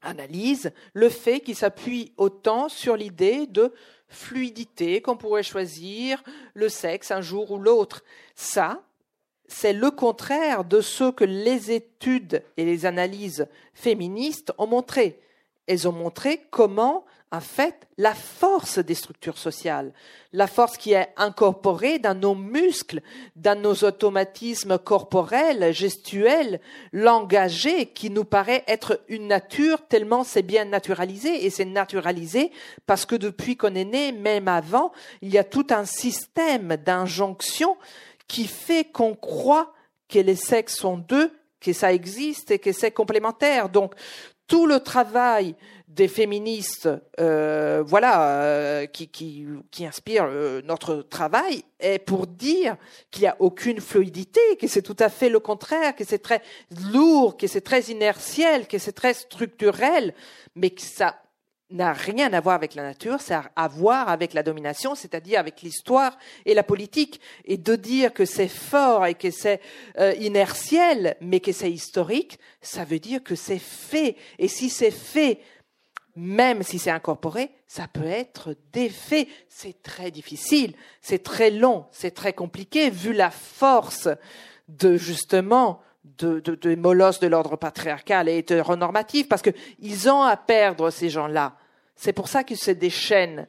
analyse 0.05 0.73
le 0.93 1.09
fait 1.09 1.41
qu'ils 1.41 1.57
s'appuient 1.57 2.13
autant 2.17 2.69
sur 2.69 2.97
l'idée 2.97 3.47
de 3.47 3.73
fluidité, 4.09 5.01
qu'on 5.01 5.17
pourrait 5.17 5.43
choisir 5.43 6.23
le 6.55 6.69
sexe 6.69 7.11
un 7.11 7.21
jour 7.21 7.51
ou 7.51 7.59
l'autre. 7.59 8.05
Ça, 8.35 8.83
c'est 9.47 9.73
le 9.73 9.91
contraire 9.91 10.65
de 10.65 10.81
ce 10.81 11.11
que 11.11 11.25
les 11.25 11.73
études 11.73 12.43
et 12.57 12.65
les 12.65 12.87
analyses 12.87 13.47
féministes 13.75 14.53
ont 14.59 14.67
montré. 14.67 15.21
Elles 15.67 15.89
ont 15.89 15.93
montré 15.93 16.47
comment 16.51 17.05
en 17.35 17.41
fait 17.41 17.89
la 17.99 18.15
force 18.15 18.79
des 18.79 18.95
structures 18.95 19.39
sociales, 19.39 19.93
la 20.33 20.47
force 20.47 20.77
qui 20.77 20.93
est 20.93 21.09
incorporée 21.17 21.99
dans 21.99 22.19
nos 22.19 22.35
muscles, 22.35 23.01
dans 23.35 23.61
nos 23.61 23.75
automatismes 23.85 24.79
corporels, 24.79 25.73
gestuels, 25.73 26.61
langagés, 26.93 27.87
qui 27.87 28.11
nous 28.11 28.25
paraît 28.25 28.63
être 28.69 29.01
une 29.09 29.27
nature 29.27 29.87
tellement 29.89 30.23
c'est 30.23 30.43
bien 30.43 30.65
naturalisé, 30.65 31.45
et 31.45 31.51
c'est 31.51 31.65
naturalisé 31.65 32.53
parce 32.87 33.05
que 33.05 33.17
depuis 33.17 33.57
qu'on 33.57 33.75
est 33.75 33.85
né, 33.85 34.13
même 34.13 34.49
avant, 34.49 34.93
il 35.21 35.33
y 35.33 35.39
a 35.39 35.45
tout 35.45 35.67
un 35.71 35.85
système 35.85 36.77
d'injonction 36.77 37.77
qui 38.29 38.47
fait 38.47 38.85
qu'on 38.85 39.15
croit 39.15 39.73
que 40.09 40.21
les 40.21 40.37
sexes 40.37 40.77
sont 40.77 40.99
deux 40.99 41.33
que 41.61 41.73
ça 41.73 41.93
existe 41.93 42.51
et 42.51 42.59
que 42.59 42.73
c'est 42.73 42.91
complémentaire. 42.91 43.69
Donc, 43.69 43.95
tout 44.47 44.67
le 44.67 44.81
travail 44.81 45.55
des 45.95 46.09
féministes, 46.09 46.89
euh, 47.21 47.83
voilà, 47.87 48.43
euh, 48.43 48.87
qui, 48.87 49.09
qui, 49.09 49.47
qui 49.71 49.87
inspirent 49.87 50.27
euh, 50.29 50.61
notre 50.65 51.03
travail, 51.03 51.63
est 51.79 51.99
pour 51.99 52.27
dire 52.27 52.77
qu'il 53.11 53.23
n'y 53.23 53.29
a 53.29 53.37
aucune 53.39 53.81
fluidité, 53.81 54.41
que 54.61 54.67
c'est 54.67 54.83
tout 54.83 54.97
à 54.99 55.09
fait 55.09 55.29
le 55.29 55.39
contraire, 55.39 55.95
que 55.95 56.05
c'est 56.05 56.19
très 56.19 56.43
lourd, 56.93 57.37
que 57.37 57.47
c'est 57.47 57.61
très 57.61 57.83
inertiel, 57.83 58.67
que 58.67 58.79
c'est 58.79 58.93
très 58.93 59.15
structurel, 59.15 60.15
mais 60.57 60.71
que 60.71 60.83
ça 60.83 61.17
n'a 61.71 61.93
rien 61.93 62.33
à 62.33 62.41
voir 62.41 62.55
avec 62.55 62.75
la 62.75 62.83
nature, 62.83 63.21
ça 63.21 63.51
a 63.57 63.65
à 63.65 63.69
voir 63.69 64.09
avec 64.09 64.35
la 64.35 64.43
domination, 64.43 64.95
c'est-à-dire 64.95 65.41
avec 65.41 65.63
l'histoire 65.63 66.19
et 66.45 66.55
la 66.55 66.63
politique. 66.63 67.21
Et 67.45 67.57
de 67.57 67.75
dire 67.75 68.13
que 68.13 68.25
c'est 68.25 68.49
fort 68.49 69.07
et 69.07 69.15
que 69.15 69.31
c'est 69.31 69.61
euh, 69.99 70.13
inertiel, 70.21 71.17
mais 71.21 71.41
que 71.41 71.53
c'est 71.53 71.73
historique, 71.73 72.39
ça 72.61 72.85
veut 72.85 72.99
dire 72.99 73.23
que 73.23 73.35
c'est 73.35 73.59
fait. 73.59 74.17
Et 74.39 74.49
si 74.49 74.71
c'est 74.71 74.91
fait, 74.91 75.41
même 76.17 76.63
si 76.63 76.79
c'est 76.79 76.91
incorporé, 76.91 77.51
ça 77.67 77.87
peut 77.93 78.07
être 78.07 78.57
défait. 78.73 79.29
C'est 79.49 79.83
très 79.83 80.11
difficile, 80.11 80.75
c'est 81.01 81.23
très 81.23 81.51
long, 81.51 81.87
c'est 81.91 82.13
très 82.13 82.33
compliqué, 82.33 82.91
vu 82.91 83.13
la 83.13 83.31
force 83.31 84.09
de 84.69 84.97
justement 84.97 85.81
de, 86.19 86.41
de, 86.41 86.55
de 86.55 86.75
molosses 86.75 87.21
de 87.21 87.27
l'ordre 87.27 87.57
patriarcal 87.57 88.29
et 88.29 88.39
hétéronormatif, 88.39 89.29
parce 89.29 89.43
qu'ils 89.43 90.09
ont 90.09 90.23
à 90.23 90.37
perdre 90.37 90.91
ces 90.91 91.11
gens-là. 91.11 91.57
C'est 91.97 92.13
pour 92.13 92.29
ça 92.29 92.45
que 92.45 92.55
c'est 92.55 92.75
des 92.75 92.91
chaînes. 92.91 93.47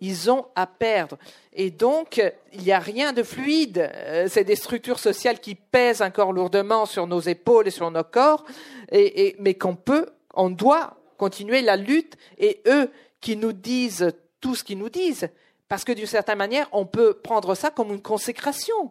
Ils 0.00 0.30
ont 0.30 0.46
à 0.56 0.66
perdre. 0.66 1.16
Et 1.52 1.70
donc, 1.70 2.20
il 2.52 2.62
n'y 2.62 2.72
a 2.72 2.80
rien 2.80 3.12
de 3.12 3.22
fluide. 3.22 3.88
Euh, 3.94 4.26
c'est 4.28 4.42
des 4.42 4.56
structures 4.56 4.98
sociales 4.98 5.38
qui 5.38 5.54
pèsent 5.54 6.02
encore 6.02 6.32
lourdement 6.32 6.86
sur 6.86 7.06
nos 7.06 7.20
épaules 7.20 7.68
et 7.68 7.70
sur 7.70 7.90
nos 7.90 8.02
corps, 8.02 8.44
et, 8.90 9.28
et, 9.28 9.36
mais 9.38 9.54
qu'on 9.54 9.76
peut, 9.76 10.06
on 10.34 10.50
doit 10.50 10.96
continuer 11.22 11.62
la 11.62 11.76
lutte. 11.76 12.16
Et 12.38 12.62
eux 12.66 12.90
qui 13.20 13.36
nous 13.36 13.52
disent 13.52 14.12
tout 14.40 14.56
ce 14.56 14.64
qu'ils 14.64 14.78
nous 14.78 14.90
disent, 14.90 15.28
parce 15.68 15.84
que 15.84 15.92
d'une 15.92 16.06
certaine 16.06 16.38
manière, 16.38 16.68
on 16.72 16.84
peut 16.84 17.14
prendre 17.14 17.54
ça 17.54 17.70
comme 17.70 17.92
une 17.92 18.02
consécration. 18.02 18.90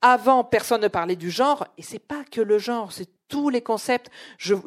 Avant, 0.00 0.44
personne 0.44 0.82
ne 0.82 0.88
parlait 0.88 1.16
du 1.16 1.28
genre, 1.28 1.66
et 1.76 1.82
c'est 1.82 1.98
pas 1.98 2.22
que 2.30 2.40
le 2.40 2.58
genre, 2.58 2.92
c'est 2.92 3.08
tous 3.26 3.48
les 3.48 3.62
concepts. 3.62 4.12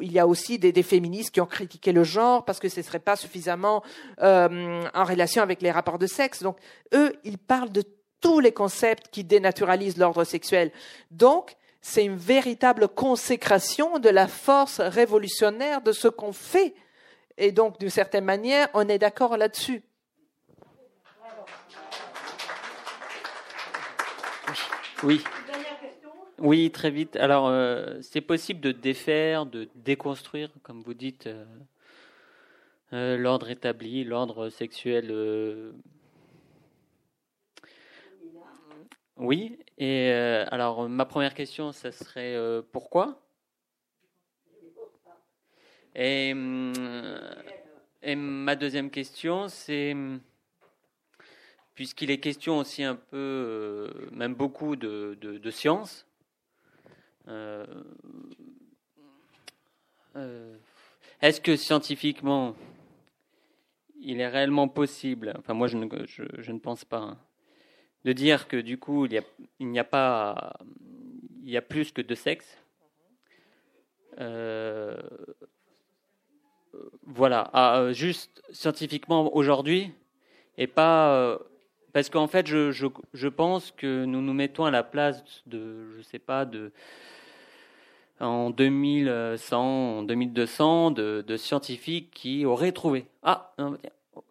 Il 0.02 0.12
y 0.12 0.18
a 0.18 0.26
aussi 0.26 0.58
des, 0.58 0.72
des, 0.72 0.82
féministes 0.82 1.30
qui 1.30 1.40
ont 1.40 1.46
critiqué 1.46 1.92
le 1.92 2.04
genre 2.04 2.44
parce 2.44 2.58
que 2.58 2.68
ce 2.68 2.80
ne 2.80 2.84
serait 2.84 2.98
pas 2.98 3.16
suffisamment 3.16 3.82
euh, 4.20 4.82
en 4.92 5.04
relation 5.04 5.42
avec 5.42 5.62
les 5.62 5.70
rapports 5.70 5.98
de 5.98 6.06
sexe. 6.06 6.42
Donc, 6.42 6.58
eux, 6.92 7.14
ils 7.24 7.38
parlent 7.38 7.72
de 7.72 7.84
tous 8.20 8.40
les 8.40 8.52
concepts 8.52 9.08
qui 9.10 9.24
dénaturalisent 9.24 9.96
l'ordre 9.96 10.24
sexuel. 10.24 10.70
Donc, 11.10 11.56
c'est 11.80 12.04
une 12.04 12.16
véritable 12.18 12.88
consécration 12.88 13.98
de 13.98 14.10
la 14.10 14.28
force 14.28 14.80
révolutionnaire 14.80 15.80
de 15.80 15.92
ce 15.92 16.08
qu'on 16.08 16.32
fait. 16.32 16.74
Et 17.42 17.52
donc, 17.52 17.80
d'une 17.80 17.88
certaine 17.88 18.26
manière, 18.26 18.68
on 18.74 18.86
est 18.86 18.98
d'accord 18.98 19.38
là-dessus. 19.38 19.82
Oui. 25.02 25.24
Oui, 26.38 26.70
très 26.70 26.90
vite. 26.90 27.16
Alors, 27.16 27.48
euh, 27.48 27.98
c'est 28.02 28.20
possible 28.20 28.60
de 28.60 28.72
défaire, 28.72 29.46
de 29.46 29.70
déconstruire, 29.74 30.50
comme 30.62 30.82
vous 30.82 30.92
dites, 30.92 31.28
euh, 31.28 31.46
euh, 32.92 33.16
l'ordre 33.16 33.48
établi, 33.48 34.04
l'ordre 34.04 34.50
sexuel. 34.50 35.10
Oui. 39.16 39.58
Et 39.78 40.10
alors, 40.12 40.90
ma 40.90 41.06
première 41.06 41.32
question, 41.32 41.72
ça 41.72 41.90
serait 41.90 42.36
pourquoi? 42.70 43.18
Et, 45.94 46.34
et 48.02 48.16
ma 48.16 48.56
deuxième 48.56 48.90
question, 48.90 49.48
c'est 49.48 49.94
puisqu'il 51.80 52.10
est 52.10 52.18
question 52.18 52.58
aussi 52.58 52.82
un 52.84 52.94
peu, 52.94 53.90
même 54.12 54.34
beaucoup 54.34 54.76
de, 54.76 55.16
de, 55.18 55.50
science, 55.50 56.06
euh, 57.26 57.64
euh, 60.16 60.56
est-ce 61.22 61.40
que 61.40 61.56
scientifiquement, 61.56 62.54
il 64.02 64.20
est 64.20 64.28
réellement 64.28 64.68
possible, 64.68 65.32
enfin 65.38 65.54
moi 65.54 65.68
je 65.68 65.78
ne, 65.78 65.86
je, 66.06 66.52
ne 66.52 66.58
pense 66.58 66.84
pas, 66.84 66.98
hein, 66.98 67.18
de 68.04 68.12
dire 68.12 68.46
que 68.46 68.58
du 68.58 68.76
coup 68.76 69.06
il, 69.06 69.22
n'y 69.60 69.78
a, 69.78 69.80
a, 69.80 69.84
pas, 69.84 70.58
il 71.42 71.48
y 71.48 71.56
a 71.56 71.62
plus 71.62 71.92
que 71.92 72.02
deux 72.02 72.14
sexes 72.14 72.58
euh, 74.18 75.00
Voilà, 77.06 77.50
ah, 77.52 77.92
juste 77.92 78.42
scientifiquement 78.52 79.34
aujourd'hui, 79.34 79.92
et 80.56 80.66
pas 80.66 81.38
parce 81.92 82.08
qu'en 82.08 82.26
fait, 82.26 82.46
je, 82.46 82.70
je, 82.70 82.86
je, 83.14 83.28
pense 83.28 83.72
que 83.72 84.04
nous 84.04 84.20
nous 84.20 84.32
mettons 84.32 84.64
à 84.64 84.70
la 84.70 84.82
place 84.82 85.24
de, 85.46 85.90
je 85.96 86.02
sais 86.02 86.18
pas, 86.18 86.44
de 86.44 86.72
en 88.20 88.50
2100, 88.50 89.98
en 89.98 90.02
2200, 90.02 90.90
de, 90.90 91.24
de 91.26 91.36
scientifiques 91.36 92.10
qui 92.12 92.44
auraient 92.44 92.72
trouvé. 92.72 93.06
Ah, 93.22 93.54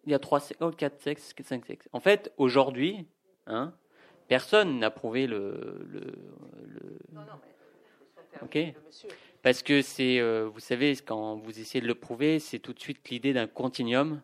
il 0.06 0.12
y 0.12 0.14
a 0.14 0.18
trois 0.18 0.40
sexes, 0.40 0.60
oh, 0.62 0.70
quatre 0.70 1.02
sexes, 1.02 1.34
cinq 1.42 1.66
sexes. 1.66 1.88
En 1.92 2.00
fait, 2.00 2.32
aujourd'hui, 2.38 3.04
hein, 3.46 3.72
personne 4.28 4.78
n'a 4.78 4.90
prouvé 4.90 5.26
le. 5.26 5.84
le, 5.90 6.00
le... 6.66 6.98
Non, 7.12 7.22
non, 7.22 7.40
mais 7.42 7.52
ok. 8.42 8.58
Parce 9.42 9.62
que 9.62 9.80
c'est, 9.82 10.20
euh, 10.20 10.48
vous 10.52 10.60
savez, 10.60 10.94
quand 10.96 11.36
vous 11.36 11.58
essayez 11.60 11.80
de 11.80 11.86
le 11.86 11.94
prouver, 11.94 12.38
c'est 12.38 12.58
tout 12.58 12.72
de 12.72 12.80
suite 12.80 13.08
l'idée 13.08 13.32
d'un 13.32 13.46
continuum. 13.46 14.20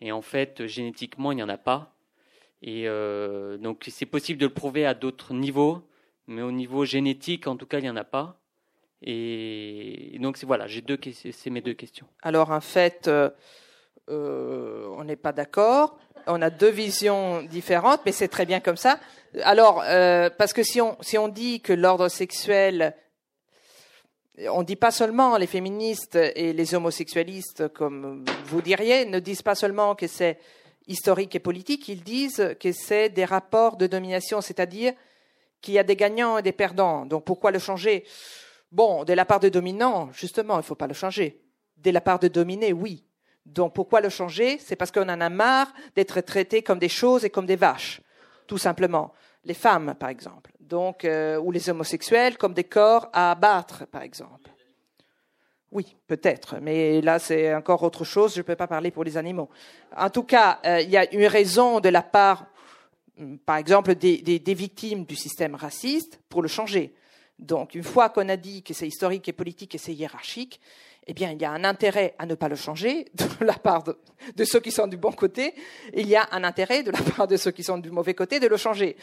Et 0.00 0.10
en 0.10 0.22
fait, 0.22 0.66
génétiquement, 0.66 1.30
il 1.32 1.36
n'y 1.36 1.42
en 1.42 1.48
a 1.48 1.58
pas. 1.58 1.94
Et 2.60 2.88
euh, 2.88 3.56
donc, 3.56 3.84
c'est 3.88 4.06
possible 4.06 4.40
de 4.40 4.46
le 4.46 4.52
prouver 4.52 4.84
à 4.84 4.94
d'autres 4.94 5.32
niveaux, 5.34 5.82
mais 6.26 6.42
au 6.42 6.52
niveau 6.52 6.84
génétique, 6.84 7.46
en 7.46 7.56
tout 7.56 7.66
cas, 7.66 7.78
il 7.78 7.82
n'y 7.82 7.90
en 7.90 7.96
a 7.96 8.04
pas. 8.04 8.40
Et 9.02 10.16
donc, 10.20 10.38
voilà, 10.44 10.66
j'ai 10.66 10.80
deux, 10.80 10.98
c'est 11.32 11.50
mes 11.50 11.60
deux 11.60 11.74
questions. 11.74 12.06
Alors, 12.22 12.50
en 12.50 12.60
fait, 12.60 13.08
euh, 13.08 13.30
euh, 14.08 14.86
on 14.96 15.04
n'est 15.04 15.16
pas 15.16 15.32
d'accord. 15.32 15.98
On 16.26 16.40
a 16.40 16.50
deux 16.50 16.70
visions 16.70 17.42
différentes, 17.42 18.00
mais 18.06 18.12
c'est 18.12 18.28
très 18.28 18.46
bien 18.46 18.60
comme 18.60 18.76
ça. 18.76 19.00
Alors, 19.42 19.82
euh, 19.86 20.30
parce 20.30 20.52
que 20.52 20.62
si 20.62 20.80
on, 20.80 20.96
si 21.00 21.18
on 21.18 21.28
dit 21.28 21.60
que 21.60 21.72
l'ordre 21.72 22.08
sexuel 22.08 22.94
on 24.38 24.62
dit 24.62 24.76
pas 24.76 24.90
seulement 24.90 25.36
les 25.36 25.46
féministes 25.46 26.16
et 26.16 26.52
les 26.52 26.74
homosexualistes, 26.74 27.68
comme 27.68 28.24
vous 28.46 28.62
diriez, 28.62 29.04
ne 29.04 29.18
disent 29.18 29.42
pas 29.42 29.54
seulement 29.54 29.94
que 29.94 30.06
c'est 30.06 30.38
historique 30.86 31.34
et 31.34 31.40
politique, 31.40 31.88
ils 31.88 32.02
disent 32.02 32.56
que 32.58 32.72
c'est 32.72 33.08
des 33.08 33.24
rapports 33.24 33.76
de 33.76 33.86
domination, 33.86 34.40
c'est-à-dire 34.40 34.94
qu'il 35.60 35.74
y 35.74 35.78
a 35.78 35.84
des 35.84 35.96
gagnants 35.96 36.38
et 36.38 36.42
des 36.42 36.52
perdants. 36.52 37.06
Donc 37.06 37.24
pourquoi 37.24 37.50
le 37.50 37.58
changer? 37.58 38.04
Bon, 38.72 39.04
de 39.04 39.12
la 39.12 39.24
part 39.24 39.38
de 39.38 39.48
dominants, 39.48 40.10
justement, 40.12 40.54
il 40.54 40.58
ne 40.58 40.62
faut 40.62 40.74
pas 40.74 40.86
le 40.86 40.94
changer. 40.94 41.40
De 41.76 41.90
la 41.90 42.00
part 42.00 42.18
de 42.18 42.28
dominés, 42.28 42.72
oui. 42.72 43.04
Donc 43.44 43.74
pourquoi 43.74 44.00
le 44.00 44.08
changer? 44.08 44.58
C'est 44.58 44.76
parce 44.76 44.90
qu'on 44.90 45.08
en 45.08 45.20
a 45.20 45.28
marre 45.28 45.72
d'être 45.94 46.20
traités 46.20 46.62
comme 46.62 46.78
des 46.78 46.88
choses 46.88 47.24
et 47.24 47.30
comme 47.30 47.46
des 47.46 47.56
vaches, 47.56 48.00
tout 48.46 48.58
simplement. 48.58 49.12
Les 49.44 49.54
femmes, 49.54 49.94
par 49.98 50.08
exemple, 50.08 50.51
donc 50.72 51.04
euh, 51.04 51.36
ou 51.36 51.52
les 51.52 51.68
homosexuels 51.68 52.38
comme 52.38 52.54
des 52.54 52.64
corps 52.64 53.10
à 53.12 53.30
abattre, 53.30 53.86
par 53.88 54.00
exemple. 54.00 54.48
Oui, 55.70 55.96
peut-être, 56.06 56.56
mais 56.62 57.02
là 57.02 57.18
c'est 57.18 57.54
encore 57.54 57.82
autre 57.82 58.04
chose. 58.04 58.32
Je 58.34 58.38
ne 58.38 58.42
peux 58.42 58.56
pas 58.56 58.66
parler 58.66 58.90
pour 58.90 59.04
les 59.04 59.18
animaux. 59.18 59.50
En 59.94 60.08
tout 60.08 60.22
cas, 60.22 60.60
euh, 60.64 60.80
il 60.80 60.88
y 60.88 60.96
a 60.96 61.12
une 61.12 61.26
raison 61.26 61.80
de 61.80 61.90
la 61.90 62.00
part, 62.00 62.46
hum, 63.18 63.38
par 63.38 63.58
exemple, 63.58 63.94
des, 63.94 64.54
victimes 64.54 65.04
du 65.04 65.14
système 65.14 65.54
raciste 65.54 66.18
pour 66.30 66.40
le 66.40 66.48
changer. 66.48 66.94
Donc, 67.38 67.74
une 67.74 67.84
fois 67.84 68.08
qu'on 68.08 68.30
a 68.30 68.38
dit 68.38 68.62
que 68.62 68.72
c'est 68.72 68.88
historique 68.88 69.28
et 69.28 69.34
politique 69.34 69.74
et 69.74 69.78
c'est 69.78 69.92
hiérarchique, 69.92 70.58
eh 71.06 71.12
bien, 71.12 71.32
il 71.32 71.42
y 71.42 71.44
a 71.44 71.50
un 71.50 71.64
intérêt 71.64 72.14
à 72.18 72.24
ne 72.24 72.34
pas 72.34 72.48
le 72.48 72.56
changer 72.56 73.10
de 73.14 73.44
la 73.44 73.58
part 73.58 73.82
de, 73.84 74.44
ceux 74.44 74.60
qui 74.60 74.70
sont 74.70 74.86
du 74.86 74.96
bon 74.96 75.12
côté. 75.12 75.54
Il 75.92 76.08
y 76.08 76.16
a 76.16 76.28
un 76.32 76.44
intérêt 76.44 76.82
de 76.82 76.92
la 76.92 77.00
part 77.00 77.26
de 77.26 77.36
ceux 77.36 77.50
qui 77.50 77.62
sont 77.62 77.76
du 77.76 77.90
mauvais 77.90 78.14
côté 78.14 78.40
de 78.40 78.46
le 78.46 78.56
changer. 78.56 78.96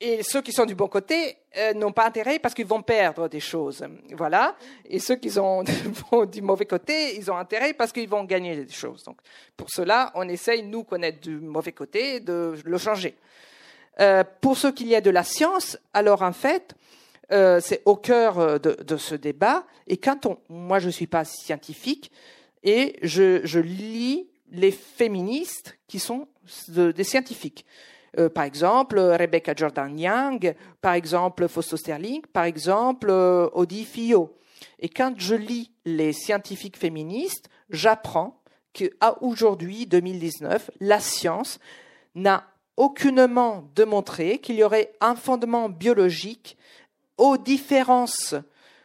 Et 0.00 0.22
ceux 0.22 0.42
qui 0.42 0.52
sont 0.52 0.66
du 0.66 0.74
bon 0.74 0.88
côté 0.88 1.38
euh, 1.56 1.72
n'ont 1.72 1.92
pas 1.92 2.06
intérêt 2.06 2.38
parce 2.38 2.54
qu'ils 2.54 2.66
vont 2.66 2.82
perdre 2.82 3.28
des 3.28 3.40
choses. 3.40 3.82
Voilà. 4.12 4.54
Et 4.84 4.98
ceux 4.98 5.16
qui 5.16 5.30
sont 5.30 5.64
du 6.32 6.42
mauvais 6.42 6.66
côté, 6.66 7.16
ils 7.16 7.30
ont 7.30 7.36
intérêt 7.36 7.72
parce 7.72 7.92
qu'ils 7.92 8.08
vont 8.08 8.24
gagner 8.24 8.56
des 8.56 8.72
choses. 8.72 9.04
Donc, 9.04 9.16
pour 9.56 9.70
cela, 9.70 10.12
on 10.14 10.28
essaye, 10.28 10.62
nous, 10.62 10.84
connaître 10.84 11.20
du 11.20 11.38
mauvais 11.38 11.72
côté, 11.72 12.20
de 12.20 12.54
le 12.62 12.78
changer. 12.78 13.16
Euh, 13.98 14.22
pour 14.42 14.58
ce 14.58 14.68
qu'il 14.68 14.88
y 14.88 14.94
a 14.94 15.00
de 15.00 15.08
la 15.08 15.24
science, 15.24 15.78
alors 15.94 16.20
en 16.20 16.32
fait, 16.32 16.74
euh, 17.32 17.60
c'est 17.62 17.80
au 17.86 17.96
cœur 17.96 18.60
de, 18.60 18.96
ce 18.98 19.14
débat. 19.14 19.64
Et 19.86 19.96
quand 19.96 20.26
on, 20.26 20.36
moi, 20.50 20.78
je 20.78 20.90
suis 20.90 21.06
pas 21.06 21.24
scientifique 21.24 22.12
et 22.62 22.98
je, 23.00 23.58
lis 23.58 24.28
les 24.52 24.72
féministes 24.72 25.78
qui 25.88 25.98
sont 25.98 26.28
de, 26.68 26.92
des 26.92 27.04
scientifiques. 27.04 27.64
Euh, 28.18 28.28
par 28.28 28.44
exemple, 28.44 28.98
Rebecca 28.98 29.52
Jordan 29.54 29.98
Young, 29.98 30.54
par 30.80 30.94
exemple, 30.94 31.48
Fausto 31.48 31.76
Sterling, 31.76 32.22
par 32.32 32.44
exemple, 32.44 33.08
euh, 33.10 33.48
Audie 33.52 33.84
Fillot. 33.84 34.36
Et 34.78 34.88
quand 34.88 35.14
je 35.18 35.34
lis 35.34 35.70
les 35.84 36.12
scientifiques 36.12 36.78
féministes, 36.78 37.48
j'apprends 37.70 38.40
qu'à 38.72 39.22
aujourd'hui, 39.22 39.86
2019, 39.86 40.70
la 40.80 41.00
science 41.00 41.58
n'a 42.14 42.44
aucunement 42.76 43.70
démontré 43.74 44.38
qu'il 44.38 44.56
y 44.56 44.64
aurait 44.64 44.92
un 45.00 45.14
fondement 45.14 45.68
biologique 45.68 46.56
aux 47.16 47.36
différences 47.38 48.34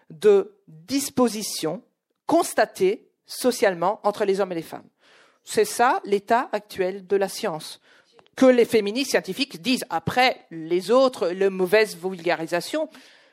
de 0.09 0.55
disposition 0.67 1.81
constatées 2.25 3.09
socialement 3.25 3.99
entre 4.03 4.25
les 4.25 4.39
hommes 4.39 4.51
et 4.51 4.55
les 4.55 4.61
femmes. 4.61 4.87
C'est 5.43 5.65
ça 5.65 6.01
l'état 6.05 6.49
actuel 6.51 7.07
de 7.07 7.15
la 7.15 7.27
science. 7.27 7.81
Que 8.41 8.47
les 8.47 8.65
féministes 8.65 9.11
scientifiques 9.11 9.61
disent 9.61 9.85
après 9.91 10.47
les 10.49 10.89
autres, 10.89 11.27
la 11.27 11.51
mauvaise 11.51 11.95
vulgarisation. 11.95 12.89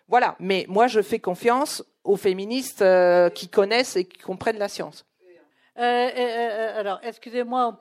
Voilà. 0.06 0.36
Mais 0.38 0.66
moi, 0.68 0.86
je 0.86 1.00
fais 1.00 1.18
confiance 1.18 1.82
aux 2.04 2.18
féministes 2.18 2.82
euh, 2.82 3.30
qui 3.30 3.48
connaissent 3.48 3.96
et 3.96 4.04
qui 4.04 4.18
comprennent 4.18 4.58
la 4.58 4.68
science. 4.68 5.06
Euh, 5.78 5.82
euh, 5.82 6.80
alors, 6.80 7.00
excusez-moi, 7.02 7.80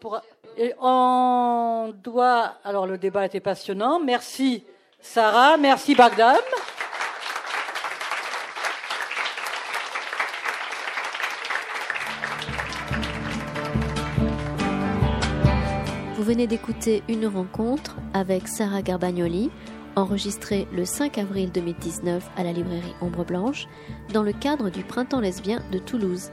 on 0.79 1.93
doit. 2.01 2.53
Alors, 2.63 2.87
le 2.87 2.97
débat 2.97 3.25
était 3.25 3.41
passionnant. 3.41 3.99
Merci, 3.99 4.63
Sarah. 5.01 5.57
Merci, 5.57 5.95
Bagdad. 5.95 6.39
Venez 16.27 16.45
d'écouter 16.45 17.03
une 17.07 17.25
rencontre 17.25 17.95
avec 18.13 18.49
Sarah 18.49 18.81
Garbagnoli, 18.81 19.49
enregistrée 19.95 20.67
le 20.73 20.83
5 20.83 21.19
avril 21.19 21.53
2019 21.53 22.29
à 22.35 22.43
la 22.43 22.51
librairie 22.51 22.93
Ombre 22.99 23.23
Blanche, 23.23 23.65
dans 24.11 24.23
le 24.23 24.33
cadre 24.33 24.69
du 24.69 24.83
Printemps 24.83 25.21
lesbien 25.21 25.63
de 25.71 25.79
Toulouse. 25.79 26.31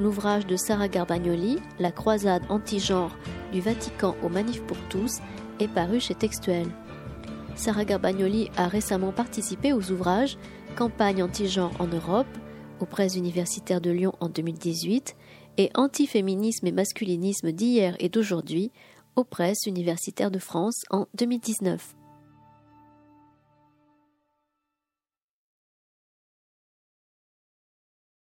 L'ouvrage 0.00 0.48
de 0.48 0.56
Sarah 0.56 0.88
Garbagnoli, 0.88 1.60
La 1.78 1.92
croisade 1.92 2.42
anti-genre 2.48 3.16
du 3.52 3.60
Vatican 3.60 4.16
au 4.24 4.28
Manif 4.28 4.62
pour 4.62 4.78
tous, 4.88 5.20
est 5.60 5.72
paru 5.72 6.00
chez 6.00 6.16
Textuel. 6.16 6.66
Sarah 7.54 7.84
Garbagnoli 7.84 8.50
a 8.56 8.66
récemment 8.66 9.12
participé 9.12 9.72
aux 9.72 9.92
ouvrages 9.92 10.38
Campagne 10.74 11.22
anti-genre 11.22 11.74
en 11.78 11.86
Europe, 11.86 12.26
aux 12.80 12.86
presses 12.86 13.14
universitaires 13.14 13.80
de 13.80 13.92
Lyon 13.92 14.12
en 14.18 14.28
2018 14.28 15.14
et 15.56 15.70
Antiféminisme 15.76 16.66
et 16.66 16.72
masculinisme 16.72 17.52
d'hier 17.52 17.94
et 18.00 18.08
d'aujourd'hui 18.08 18.72
aux 19.20 19.24
presses 19.24 19.66
universitaires 19.66 20.30
de 20.30 20.38
France 20.38 20.82
en 20.90 21.06
2019. 21.14 21.94